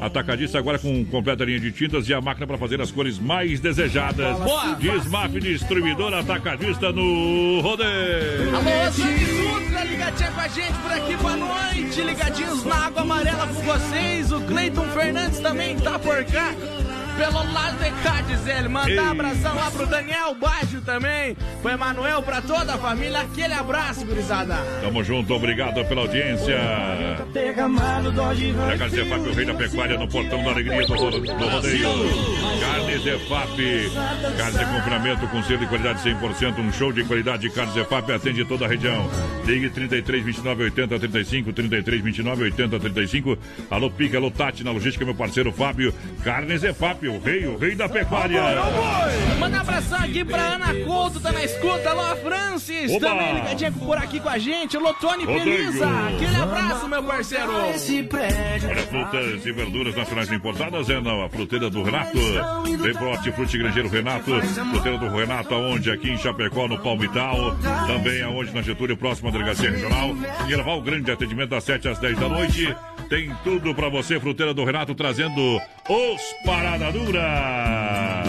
Atacadista 0.00 0.58
agora 0.58 0.78
com 0.78 1.04
completa 1.04 1.44
linha 1.44 1.60
de 1.60 1.70
tintas 1.70 2.08
e 2.08 2.14
a 2.14 2.20
máquina 2.20 2.46
para 2.46 2.56
fazer 2.56 2.80
as 2.80 2.90
cores 2.90 3.18
mais 3.18 3.60
desejadas. 3.60 4.38
Boa! 4.38 4.74
Desmaf 4.76 5.38
Distribuidor 5.38 6.14
Atacadista 6.14 6.90
no 6.90 7.60
Rodeio. 7.60 8.56
Alô, 8.56 9.51
ligadinha 10.02 10.32
com 10.32 10.40
a 10.40 10.48
gente 10.48 10.78
por 10.78 10.92
aqui, 10.92 11.16
boa 11.16 11.36
noite. 11.36 12.02
Ligadinhos 12.02 12.64
na 12.64 12.86
Água 12.86 13.02
Amarela 13.02 13.46
com 13.46 13.62
vocês. 13.62 14.32
O 14.32 14.40
Cleiton 14.40 14.88
Fernandes 14.88 15.38
também 15.38 15.76
tá 15.76 15.98
por 15.98 16.24
cá. 16.24 16.52
Pelo 17.16 17.52
lado 17.52 17.78
de 17.78 17.90
cá, 18.02 18.20
diz 18.26 18.46
ele. 18.46 18.68
Mandar 18.68 19.10
abração 19.10 19.54
lá 19.54 19.70
pro 19.70 19.86
Daniel 19.86 20.34
Baixo 20.34 20.80
também. 20.84 21.36
Pro 21.60 21.70
Emanuel, 21.70 22.22
pra 22.22 22.40
toda 22.42 22.74
a 22.74 22.78
família. 22.78 23.20
Aquele 23.20 23.54
abraço, 23.54 24.04
gurizada. 24.04 24.56
Tamo 24.82 25.04
junto, 25.04 25.32
obrigado 25.34 25.84
pela 25.86 26.02
audiência. 26.02 26.52
É 26.54 27.16
Carne 28.78 28.96
Zefap, 28.96 29.20
o 29.28 29.32
rei 29.34 29.44
da 29.44 29.54
pecuária, 29.54 29.98
no 29.98 30.08
portão 30.08 30.42
da 30.42 30.50
alegria 30.50 30.86
do, 30.86 30.94
ro- 30.94 31.10
do 31.10 31.48
rodeio. 31.48 31.88
Carne 32.60 32.98
Zefap, 32.98 33.56
carne 34.36 34.58
de 34.58 34.64
confinamento 34.64 35.26
com 35.28 35.42
selo 35.42 35.58
de 35.60 35.66
qualidade 35.66 36.02
100%, 36.02 36.58
um 36.58 36.72
show 36.72 36.92
de 36.92 37.04
qualidade 37.04 37.42
de 37.42 37.50
carne 37.50 37.72
Zefap, 37.72 38.10
atende 38.12 38.44
toda 38.44 38.64
a 38.64 38.68
região. 38.68 39.08
Ligue 39.44 39.70
33 39.70 40.24
29 40.24 40.64
80 40.64 40.98
35, 40.98 41.52
33 41.52 42.02
29 42.02 42.42
80 42.44 42.80
35. 42.80 43.38
Alô 43.70 43.90
Pica, 43.90 44.16
alô 44.18 44.30
Tati, 44.30 44.64
na 44.64 44.70
logística, 44.72 45.04
meu 45.04 45.14
parceiro 45.14 45.52
Fábio. 45.52 45.94
Carne 46.24 46.56
Zefap, 46.58 47.01
o 47.08 47.18
rei, 47.18 47.46
o 47.46 47.56
rei 47.56 47.74
da 47.74 47.88
pecuária. 47.88 48.42
Manda 49.38 49.56
um 49.56 49.60
abração 49.60 49.98
aqui 49.98 50.24
pra 50.24 50.54
Ana 50.54 50.74
Couto, 50.84 51.20
tá 51.20 51.32
na 51.32 51.44
escuta. 51.44 51.90
Alô, 51.90 52.16
Francis, 52.16 52.90
Oba! 52.92 53.08
também 53.08 53.34
ligadinha 53.34 53.72
por 53.72 53.98
aqui 53.98 54.20
com 54.20 54.28
a 54.28 54.38
gente. 54.38 54.76
Alô, 54.76 54.94
Tony 54.94 55.24
Rodeio. 55.24 55.44
Belisa. 55.44 55.86
Aquele 56.08 56.36
abraço, 56.36 56.88
meu 56.88 57.02
parceiro. 57.02 57.52
Olha, 57.52 58.82
frutas 58.88 59.46
e 59.46 59.52
verduras 59.52 59.96
nacionais 59.96 60.30
importadas 60.32 60.88
é 60.88 61.00
na 61.00 61.28
fruteira 61.28 61.68
do 61.68 61.82
Renato. 61.82 62.18
Vem 62.80 62.92
pro 62.94 63.08
Hortifruti 63.08 63.58
Grangeiro 63.58 63.88
Renato. 63.88 64.40
Fruteira 64.70 64.98
do 64.98 65.08
Renato, 65.08 65.54
aonde? 65.54 65.90
Aqui 65.90 66.10
em 66.10 66.18
Chapecó, 66.18 66.68
no 66.68 66.78
Palmital. 66.78 67.56
Também 67.86 68.22
aonde? 68.22 68.54
Na 68.54 68.62
Getúlio, 68.62 68.96
próxima 68.96 69.28
à 69.28 69.32
Delegacia 69.32 69.70
Regional. 69.70 70.10
Em 70.46 70.52
Erval, 70.52 70.80
grande 70.82 71.10
atendimento 71.10 71.50
das 71.50 71.64
7 71.64 71.88
às 71.88 71.98
10 71.98 72.18
da 72.18 72.28
noite. 72.28 72.74
Tem 73.08 73.30
tudo 73.44 73.74
pra 73.74 73.88
você, 73.88 74.18
Fruteira 74.18 74.54
do 74.54 74.64
Renato, 74.64 74.94
trazendo 74.94 75.60
os 75.88 76.22
Parada 76.46 76.91
Dura. 76.92 78.22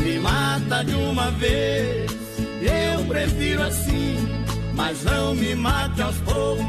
Me 0.00 0.18
mata 0.18 0.82
de 0.84 0.94
uma 0.94 1.30
vez, 1.30 2.10
eu 2.60 3.04
prefiro 3.06 3.62
assim. 3.62 4.16
Mas 4.74 5.04
não 5.04 5.36
me 5.36 5.54
mate 5.54 6.02
aos 6.02 6.16
poucos, 6.16 6.66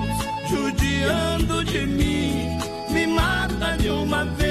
judiando 0.47 1.63
de 1.65 1.79
mim. 1.87 2.59
Me 2.91 3.07
mata 3.07 3.75
de 3.77 3.89
uma 3.89 4.23
vez, 4.25 4.44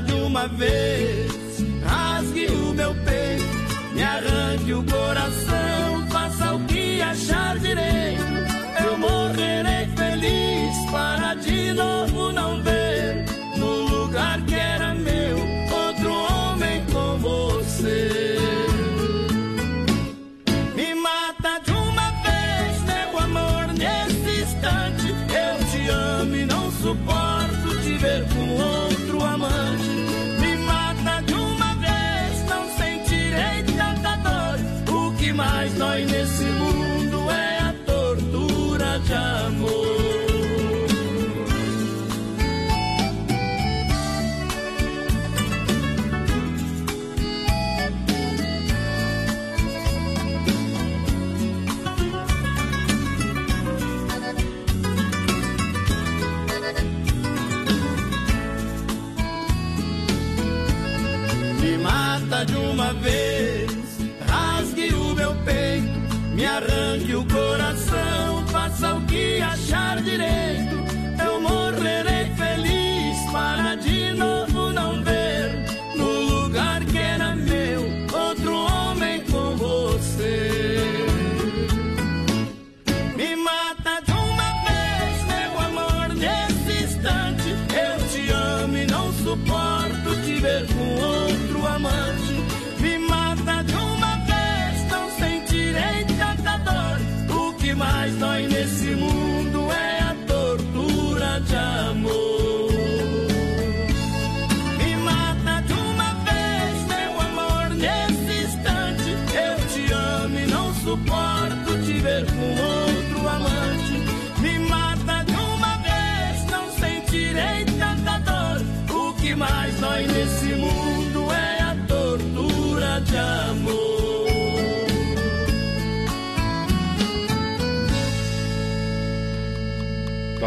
de 0.00 0.12
uma 0.14 0.48
vez, 0.48 1.23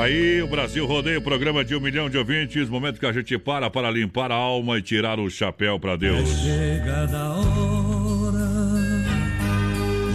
aí 0.08 0.42
o 0.42 0.48
Brasil 0.48 0.86
Rodeio, 0.86 1.22
programa 1.22 1.64
de 1.64 1.76
um 1.76 1.80
milhão 1.80 2.10
de 2.10 2.18
ouvintes. 2.18 2.70
Momento 2.70 3.00
que 3.00 3.06
a 3.06 3.12
gente 3.12 3.38
para 3.38 3.70
para 3.70 3.92
limpar 3.92 4.32
a 4.32 4.36
alma 4.36 4.78
e 4.78 4.82
tirar 4.82 5.20
o 5.20 5.30
chapéu 5.30 5.80
para 5.80 5.96
Deus. 5.96 6.30
É 6.30 6.78
chegada 6.78 7.18
a 7.18 7.38
hora, 7.38 8.48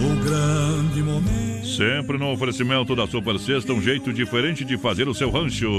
o 0.01 0.23
grande 0.23 1.01
momento. 1.01 1.67
Sempre 1.67 2.17
no 2.17 2.31
oferecimento 2.31 2.95
da 2.95 3.07
Super 3.07 3.39
Sexta, 3.39 3.73
um 3.73 3.81
jeito 3.81 4.11
diferente 4.11 4.65
de 4.65 4.77
fazer 4.77 5.07
o 5.07 5.13
seu 5.13 5.29
rancho. 5.29 5.69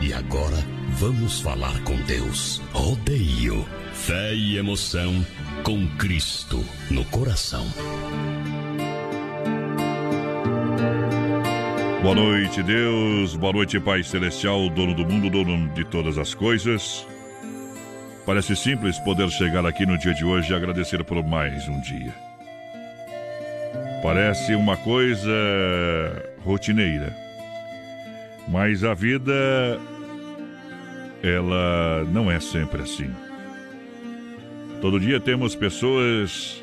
E 0.00 0.12
agora 0.12 0.64
vamos 0.92 1.40
falar 1.40 1.82
com 1.82 1.96
Deus. 2.02 2.62
Rodeio. 2.72 3.66
Fé 3.92 4.32
e 4.34 4.56
emoção 4.56 5.26
com 5.64 5.86
Cristo 5.96 6.64
no 6.90 7.04
coração. 7.06 7.66
Boa 12.00 12.14
noite, 12.14 12.62
Deus. 12.62 13.34
Boa 13.34 13.52
noite, 13.52 13.80
Pai 13.80 14.04
Celestial, 14.04 14.68
dono 14.68 14.94
do 14.94 15.04
mundo, 15.04 15.28
dono 15.28 15.68
de 15.74 15.84
todas 15.84 16.16
as 16.16 16.32
coisas. 16.32 17.04
Parece 18.24 18.54
simples 18.54 18.98
poder 19.00 19.28
chegar 19.30 19.66
aqui 19.66 19.84
no 19.84 19.98
dia 19.98 20.14
de 20.14 20.24
hoje 20.24 20.52
e 20.52 20.54
agradecer 20.54 21.02
por 21.02 21.22
mais 21.24 21.66
um 21.68 21.80
dia. 21.80 22.14
Parece 24.00 24.54
uma 24.54 24.76
coisa 24.76 25.32
rotineira. 26.44 27.12
Mas 28.46 28.84
a 28.84 28.94
vida 28.94 29.78
ela 31.20 32.04
não 32.12 32.30
é 32.30 32.38
sempre 32.38 32.82
assim. 32.82 33.10
Todo 34.80 35.00
dia 35.00 35.18
temos 35.18 35.56
pessoas 35.56 36.62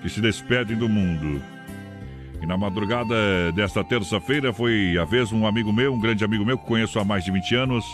que 0.00 0.08
se 0.08 0.22
despedem 0.22 0.76
do 0.76 0.88
mundo. 0.88 1.53
E 2.42 2.46
na 2.46 2.56
madrugada 2.56 3.52
desta 3.52 3.82
terça-feira 3.82 4.52
foi 4.52 4.98
a 4.98 5.04
vez 5.04 5.32
um 5.32 5.46
amigo 5.46 5.72
meu, 5.72 5.94
um 5.94 6.00
grande 6.00 6.24
amigo 6.24 6.44
meu 6.44 6.58
que 6.58 6.66
conheço 6.66 6.98
há 6.98 7.04
mais 7.04 7.24
de 7.24 7.30
20 7.30 7.54
anos, 7.54 7.84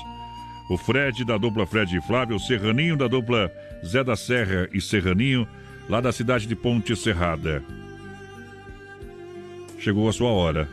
o 0.68 0.76
Fred 0.76 1.24
da 1.24 1.36
dupla 1.36 1.66
Fred 1.66 1.96
e 1.96 2.00
Flávio, 2.00 2.36
o 2.36 2.40
Serraninho 2.40 2.96
da 2.96 3.08
dupla 3.08 3.50
Zé 3.84 4.04
da 4.04 4.16
Serra 4.16 4.68
e 4.72 4.80
Serraninho, 4.80 5.46
lá 5.88 6.00
da 6.00 6.12
cidade 6.12 6.46
de 6.46 6.54
Ponte 6.54 6.94
Serrada. 6.94 7.62
Chegou 9.78 10.08
a 10.08 10.12
sua 10.12 10.30
hora. 10.30 10.68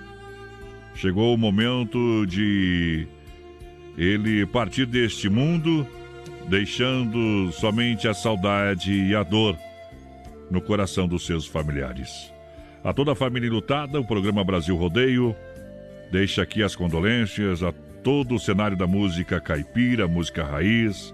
Chegou 0.93 1.33
o 1.33 1.37
momento 1.37 2.25
de 2.25 3.07
ele 3.97 4.45
partir 4.45 4.85
deste 4.85 5.29
mundo, 5.29 5.87
deixando 6.47 7.51
somente 7.51 8.07
a 8.07 8.13
saudade 8.13 8.91
e 8.91 9.15
a 9.15 9.23
dor 9.23 9.57
no 10.51 10.61
coração 10.61 11.07
dos 11.07 11.25
seus 11.25 11.45
familiares. 11.45 12.36
A 12.87 12.93
toda 12.93 13.11
a 13.11 13.15
família 13.15 13.51
lutada, 13.51 13.99
o 13.99 14.05
programa 14.05 14.45
Brasil 14.45 14.73
Rodeio 14.73 15.35
deixa 16.09 16.41
aqui 16.41 16.63
as 16.63 16.73
condolências 16.73 17.61
a 17.61 17.73
todo 18.01 18.35
o 18.35 18.39
cenário 18.39 18.77
da 18.77 18.87
música 18.87 19.41
caipira, 19.41 20.07
música 20.07 20.45
raiz, 20.45 21.13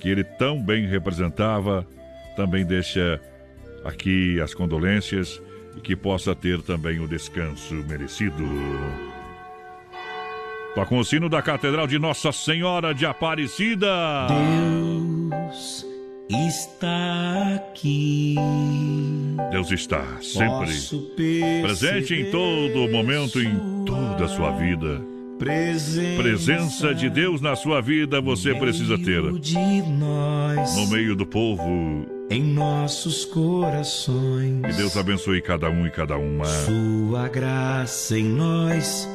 que 0.00 0.08
ele 0.08 0.24
tão 0.24 0.60
bem 0.60 0.84
representava, 0.84 1.86
também 2.34 2.66
deixa 2.66 3.20
aqui 3.84 4.40
as 4.40 4.52
condolências 4.52 5.40
e 5.76 5.80
que 5.80 5.94
possa 5.94 6.34
ter 6.34 6.60
também 6.62 6.98
o 6.98 7.06
descanso 7.06 7.76
merecido. 7.88 8.42
Toca 10.74 10.92
o 10.92 11.04
sino 11.04 11.28
da 11.28 11.40
Catedral 11.40 11.86
de 11.86 12.00
Nossa 12.00 12.32
Senhora 12.32 12.92
de 12.92 13.06
Aparecida. 13.06 14.26
Deus 14.26 15.87
está 16.30 17.54
aqui. 17.56 18.34
Deus 19.50 19.70
está 19.70 20.04
sempre 20.20 21.62
presente 21.62 22.14
em 22.14 22.30
todo 22.30 22.88
momento, 22.90 23.40
em 23.40 23.84
toda 23.84 24.24
a 24.24 24.28
sua 24.28 24.50
vida. 24.52 25.00
Presença, 25.38 26.20
Presença 26.22 26.94
de 26.94 27.08
Deus 27.08 27.40
na 27.40 27.54
sua 27.54 27.80
vida 27.80 28.20
você 28.20 28.52
precisa 28.54 28.98
ter. 28.98 29.22
nós, 29.22 30.76
No 30.76 30.88
meio 30.88 31.14
do 31.14 31.24
povo. 31.24 32.04
em 32.30 32.42
nossos 32.42 33.24
corações. 33.24 34.60
Que 34.66 34.72
Deus 34.72 34.96
abençoe 34.96 35.40
cada 35.40 35.70
um 35.70 35.86
e 35.86 35.90
cada 35.90 36.16
uma. 36.18 36.44
Sua 36.44 37.28
graça 37.28 38.18
em 38.18 38.24
nós 38.24 39.08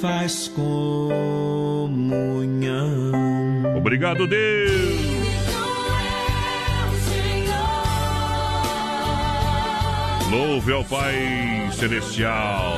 faz 0.00 0.46
comunhão. 0.48 1.92
Obrigado, 3.76 4.26
Deus. 4.28 4.93
Louve 10.34 10.72
ao 10.72 10.84
Pai 10.84 11.14
Celestial. 11.78 12.74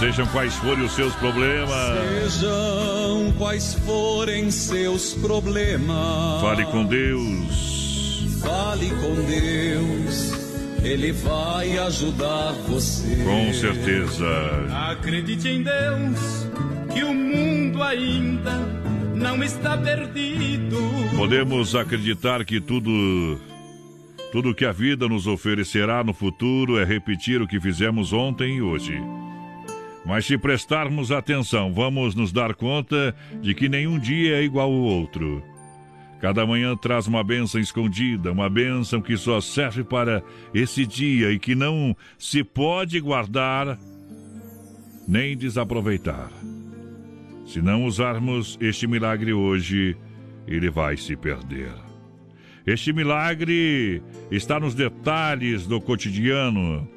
Sejam 0.00 0.26
quais 0.26 0.52
forem 0.56 0.84
os 0.84 0.90
seus 0.90 1.14
problemas. 1.14 2.32
Sejam 2.32 3.32
quais 3.38 3.74
forem 3.74 4.50
seus 4.50 5.14
problemas. 5.14 6.40
Fale 6.40 6.64
com 6.64 6.84
Deus. 6.84 8.40
Fale 8.40 8.90
com 8.90 9.14
Deus. 9.24 10.32
Ele 10.82 11.12
vai 11.12 11.78
ajudar 11.78 12.50
você. 12.66 13.22
Com 13.22 13.52
certeza. 13.54 14.26
Acredite 14.90 15.48
em 15.48 15.62
Deus, 15.62 16.48
que 16.92 17.04
o 17.04 17.14
mundo 17.14 17.80
ainda 17.84 18.58
não 19.14 19.44
está 19.44 19.78
perdido. 19.78 20.76
Podemos 21.16 21.76
acreditar 21.76 22.44
que 22.44 22.60
tudo 22.60 23.38
tudo 24.32 24.54
que 24.54 24.64
a 24.64 24.72
vida 24.72 25.06
nos 25.06 25.26
oferecerá 25.26 26.02
no 26.02 26.14
futuro 26.14 26.78
é 26.78 26.84
repetir 26.84 27.42
o 27.42 27.46
que 27.46 27.60
fizemos 27.60 28.14
ontem 28.14 28.56
e 28.56 28.62
hoje. 28.62 28.98
Mas 30.06 30.24
se 30.24 30.38
prestarmos 30.38 31.12
atenção, 31.12 31.72
vamos 31.74 32.14
nos 32.14 32.32
dar 32.32 32.54
conta 32.54 33.14
de 33.42 33.54
que 33.54 33.68
nenhum 33.68 33.98
dia 33.98 34.36
é 34.36 34.42
igual 34.42 34.72
ao 34.72 34.80
outro. 34.80 35.44
Cada 36.18 36.46
manhã 36.46 36.74
traz 36.74 37.06
uma 37.06 37.22
bênção 37.22 37.60
escondida, 37.60 38.32
uma 38.32 38.48
bênção 38.48 39.02
que 39.02 39.18
só 39.18 39.38
serve 39.38 39.84
para 39.84 40.22
esse 40.54 40.86
dia 40.86 41.30
e 41.30 41.38
que 41.38 41.54
não 41.54 41.94
se 42.18 42.42
pode 42.42 42.98
guardar 43.00 43.78
nem 45.06 45.36
desaproveitar. 45.36 46.30
Se 47.44 47.60
não 47.60 47.84
usarmos 47.84 48.56
este 48.62 48.86
milagre 48.86 49.34
hoje, 49.34 49.94
ele 50.46 50.70
vai 50.70 50.96
se 50.96 51.14
perder. 51.16 51.91
Este 52.66 52.92
milagre 52.92 54.02
está 54.30 54.60
nos 54.60 54.74
detalhes 54.74 55.66
do 55.66 55.80
cotidiano. 55.80 56.88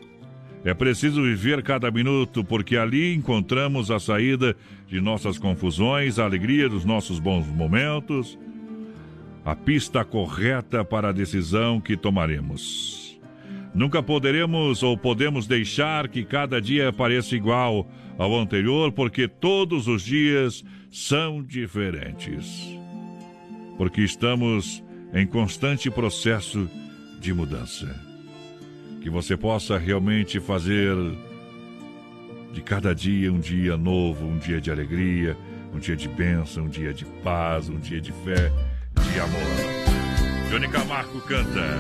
É 0.64 0.74
preciso 0.74 1.24
viver 1.24 1.64
cada 1.64 1.90
minuto, 1.90 2.44
porque 2.44 2.78
ali 2.78 3.16
encontramos 3.16 3.90
a 3.90 4.00
saída 4.00 4.56
de 4.88 5.02
nossas 5.02 5.38
confusões, 5.40 6.20
a 6.20 6.26
alegria 6.26 6.70
dos 6.70 6.86
nossos 6.86 7.20
bons 7.20 7.48
momentos, 7.48 8.38
a 9.44 9.56
pista 9.56 10.04
correta 10.04 10.84
para 10.86 11.10
a 11.10 11.12
decisão 11.12 11.82
que 11.82 11.98
tomaremos. 11.98 13.20
Nunca 13.74 14.02
poderemos 14.02 14.84
ou 14.84 14.98
podemos 14.98 15.48
deixar 15.48 16.08
que 16.08 16.24
cada 16.24 16.62
dia 16.62 16.94
pareça 16.94 17.36
igual 17.36 17.88
ao 18.18 18.40
anterior, 18.40 18.92
porque 18.92 19.28
todos 19.28 19.88
os 19.88 20.04
dias 20.04 20.64
são 20.90 21.44
diferentes. 21.44 22.80
Porque 23.78 24.02
estamos 24.02 24.85
em 25.16 25.26
constante 25.26 25.90
processo 25.90 26.70
de 27.22 27.34
mudança. 27.34 27.88
Que 29.02 29.10
você 29.10 29.38
possa 29.38 29.78
realmente 29.78 30.42
fazer 30.42 30.94
de 32.52 32.62
cada 32.62 32.94
dia 32.94 33.32
um 33.32 33.40
dia 33.40 33.78
novo, 33.78 34.26
um 34.26 34.38
dia 34.38 34.60
de 34.60 34.70
alegria, 34.70 35.38
um 35.74 35.80
dia 35.80 35.96
de 35.96 36.10
bênção, 36.10 36.66
um 36.66 36.70
dia 36.70 36.94
de 36.94 37.06
paz, 37.24 37.70
um 37.70 37.80
dia 37.80 38.02
de 38.02 38.12
fé, 38.12 38.52
de 39.12 39.20
amor. 39.20 40.52
Johnny 40.52 40.68
Camargo 40.68 41.22
canta. 41.22 41.80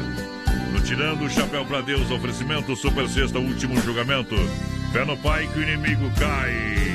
No 0.71 0.81
Tirando 0.81 1.25
o 1.25 1.29
Chapéu 1.29 1.65
para 1.65 1.81
Deus, 1.81 2.09
oferecimento 2.11 2.75
Super 2.75 3.07
Sexta, 3.07 3.39
último 3.39 3.79
julgamento. 3.81 4.35
Fé 4.93 5.03
no 5.03 5.17
Pai 5.17 5.47
que 5.47 5.59
o 5.59 5.63
inimigo 5.63 6.09
cai. 6.17 6.94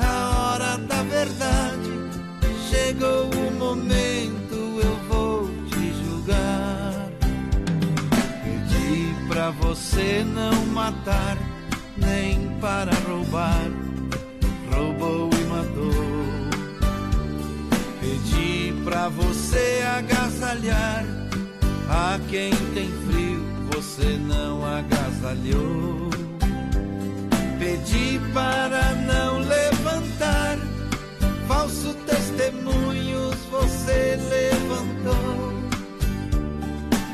a 0.00 0.52
hora 0.52 0.78
da 0.78 1.02
verdade. 1.02 1.90
Chegou 2.68 3.30
o 3.30 3.50
momento, 3.52 4.54
eu 4.82 4.96
vou 5.08 5.48
te 5.68 5.92
julgar. 6.02 7.08
Pedi 8.44 9.14
pra 9.28 9.50
você 9.50 10.24
não 10.24 10.66
matar, 10.66 11.36
nem 11.96 12.48
para 12.60 12.92
roubar. 13.08 13.68
Roubou 14.72 15.30
e 15.32 15.44
matou. 15.44 16.20
Pedi 18.00 18.72
pra 18.84 19.08
você 19.08 19.82
agasalhar. 19.96 21.04
A 21.88 22.20
quem 22.28 22.50
tem 22.72 22.88
frio, 23.04 23.44
você 23.72 24.16
não 24.16 24.64
agasalhou. 24.64 26.09
Pedi 27.70 28.20
para 28.34 28.96
não 29.06 29.38
levantar 29.38 30.58
falso 31.46 31.94
testemunhos, 32.04 33.36
você 33.48 34.18
levantou 34.28 35.52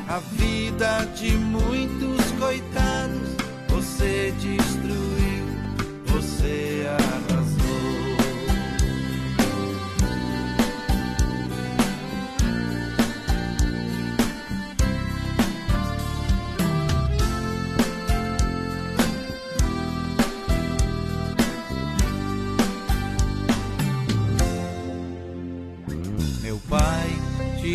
a 0.07 0.17
vida 0.31 1.05
de 1.13 1.29
muitos 1.33 2.31
coitados. 2.39 3.37
Você 3.69 4.33
destruiu, 4.39 5.45
você 6.07 6.87
arrasou. 6.89 7.26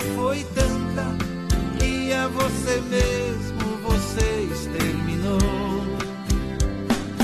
foi 0.00 0.44
tanta 0.54 1.04
que 1.78 2.12
a 2.12 2.28
você 2.28 2.80
mesmo 2.88 3.78
você 3.82 4.48
exterminou. 4.52 5.38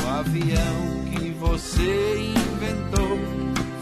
O 0.05 0.09
avião 0.09 1.05
que 1.11 1.31
você 1.33 2.33
inventou 2.37 3.19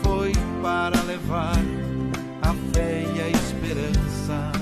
foi 0.02 0.32
para 0.62 1.00
levar 1.02 1.58
a 2.42 2.54
fé 2.72 3.04
e 3.14 3.20
a 3.20 3.28
esperança, 3.28 4.52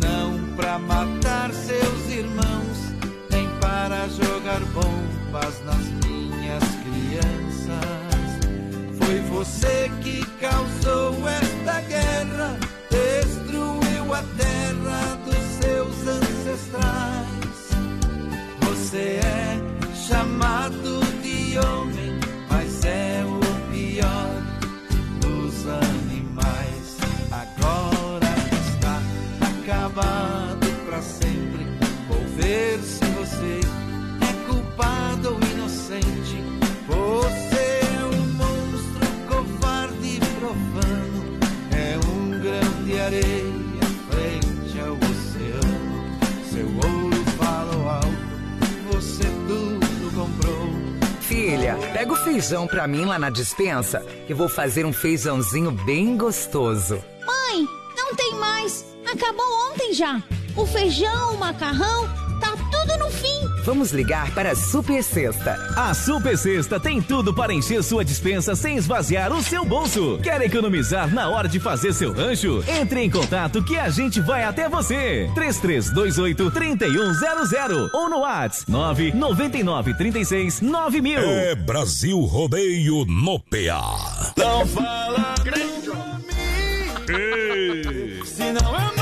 não 0.00 0.54
para 0.56 0.78
matar 0.78 1.52
seus 1.52 2.10
irmãos, 2.10 2.94
nem 3.30 3.48
para 3.60 4.08
jogar 4.08 4.60
bombas 4.72 5.64
nas 5.64 5.86
minhas 6.04 6.64
crianças. 6.84 7.80
Foi 8.98 9.20
você 9.30 9.90
que 10.02 10.29
causou 10.40 11.28
esta 11.28 11.80
guerra, 11.82 12.58
destruiu 12.90 14.14
a 14.14 14.22
terra 14.38 15.18
dos 15.24 15.36
seus 15.60 16.08
ancestrais. 16.08 17.30
Você 18.62 19.20
é 19.22 19.60
chamado 19.94 21.00
de 21.22 21.58
homem, 21.58 22.18
mas 22.48 22.84
é 22.84 23.22
o 23.24 23.40
pior 23.70 24.42
dos 25.20 25.66
animais. 25.66 26.96
Agora 27.30 28.34
está 28.66 28.98
acabado 29.46 30.66
pra 30.86 31.02
sempre. 31.02 31.66
Vou 32.08 32.24
ver 32.36 32.80
de 43.00 43.06
areia 43.06 43.80
frente 44.10 44.80
ao 44.80 44.92
oceano. 44.92 46.18
Seu 46.50 46.66
ouro 46.66 47.24
falou 47.38 47.88
alto, 47.88 48.92
você 48.92 49.24
tudo 49.48 50.14
comprou. 50.14 50.68
Filha, 51.22 51.78
pega 51.94 52.12
o 52.12 52.16
feijão 52.16 52.66
pra 52.66 52.86
mim 52.86 53.06
lá 53.06 53.18
na 53.18 53.30
dispensa, 53.30 54.04
que 54.26 54.34
vou 54.34 54.48
fazer 54.48 54.84
um 54.84 54.92
feijãozinho 54.92 55.70
bem 55.70 56.16
gostoso. 56.16 57.02
Mãe, 57.24 57.66
não 57.96 58.14
tem 58.14 58.34
mais. 58.34 58.84
Acabou 59.10 59.46
ontem 59.70 59.94
já. 59.94 60.22
O 60.54 60.66
feijão, 60.66 61.34
o 61.34 61.38
macarrão, 61.38 62.06
tá 62.40 62.54
tudo 62.70 62.98
no 62.98 63.10
fim. 63.10 63.39
Vamos 63.70 63.92
ligar 63.92 64.34
para 64.34 64.50
a 64.50 64.56
Super 64.56 65.00
Sexta. 65.00 65.54
A 65.76 65.94
Super 65.94 66.36
Sexta 66.36 66.80
tem 66.80 67.00
tudo 67.00 67.32
para 67.32 67.54
encher 67.54 67.84
sua 67.84 68.04
dispensa 68.04 68.56
sem 68.56 68.76
esvaziar 68.76 69.32
o 69.32 69.40
seu 69.40 69.64
bolso. 69.64 70.18
Quer 70.20 70.42
economizar 70.42 71.14
na 71.14 71.28
hora 71.28 71.48
de 71.48 71.60
fazer 71.60 71.92
seu 71.92 72.12
rancho? 72.12 72.64
Entre 72.66 73.00
em 73.00 73.08
contato 73.08 73.62
que 73.62 73.78
a 73.78 73.88
gente 73.88 74.20
vai 74.20 74.42
até 74.42 74.68
você. 74.68 75.30
3328 75.36 76.50
3100 76.50 77.90
ou 77.94 78.10
no 78.10 78.18
WhatsApp 78.22 78.68
999 78.68 79.94
36 79.94 80.60
9000. 80.62 81.20
É 81.20 81.54
Brasil 81.54 82.18
Rodeio 82.22 83.04
no 83.04 83.38
PA. 83.38 84.32
Não 84.36 84.66
fala 84.66 85.36
grande 85.44 85.90
Se 88.24 88.52
não 88.52 88.76
é. 88.76 88.99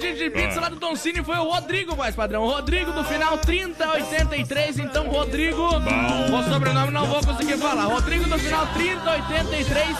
Quem 0.00 0.12
levou 0.12 0.12
o 0.12 0.16
de 0.16 0.30
pizza 0.30 0.60
lá 0.60 0.68
do 0.68 0.76
Don 0.76 0.96
Cine 0.96 1.22
foi 1.22 1.36
o 1.36 1.44
Rodrigo, 1.44 1.96
mais 1.96 2.14
padrão. 2.14 2.46
Rodrigo 2.46 2.92
do 2.92 3.04
final 3.04 3.36
3083. 3.38 4.78
Então, 4.78 5.08
Rodrigo. 5.08 5.62
O 5.62 6.42
sobrenome 6.50 6.90
não 6.92 7.06
vou 7.06 7.20
conseguir 7.24 7.58
falar. 7.58 7.84
Rodrigo 7.84 8.24
do 8.24 8.38
final 8.38 8.66
3083. 8.68 9.96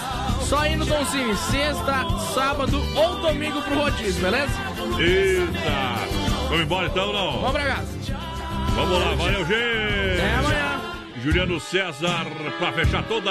Só 0.48 0.66
ir 0.66 0.76
no 0.76 0.86
Don 0.86 1.04
Cine. 1.06 1.36
Sexta, 1.36 2.06
sábado 2.34 2.82
ou 2.96 3.16
domingo 3.20 3.60
pro 3.62 3.78
rodízio, 3.82 4.22
beleza? 4.22 4.52
Eita! 4.98 6.42
Vamos 6.48 6.60
embora 6.62 6.86
então, 6.86 7.12
não? 7.12 7.32
Vamos 7.32 7.52
pra 7.52 7.64
casa. 7.64 7.88
Vamos 8.74 8.98
lá, 8.98 9.14
valeu, 9.14 9.46
gente! 9.46 10.20
Até 10.20 10.34
amanhã. 10.34 10.80
Juliano 11.22 11.60
César 11.60 12.26
pra 12.58 12.72
fechar 12.72 13.02
toda. 13.04 13.30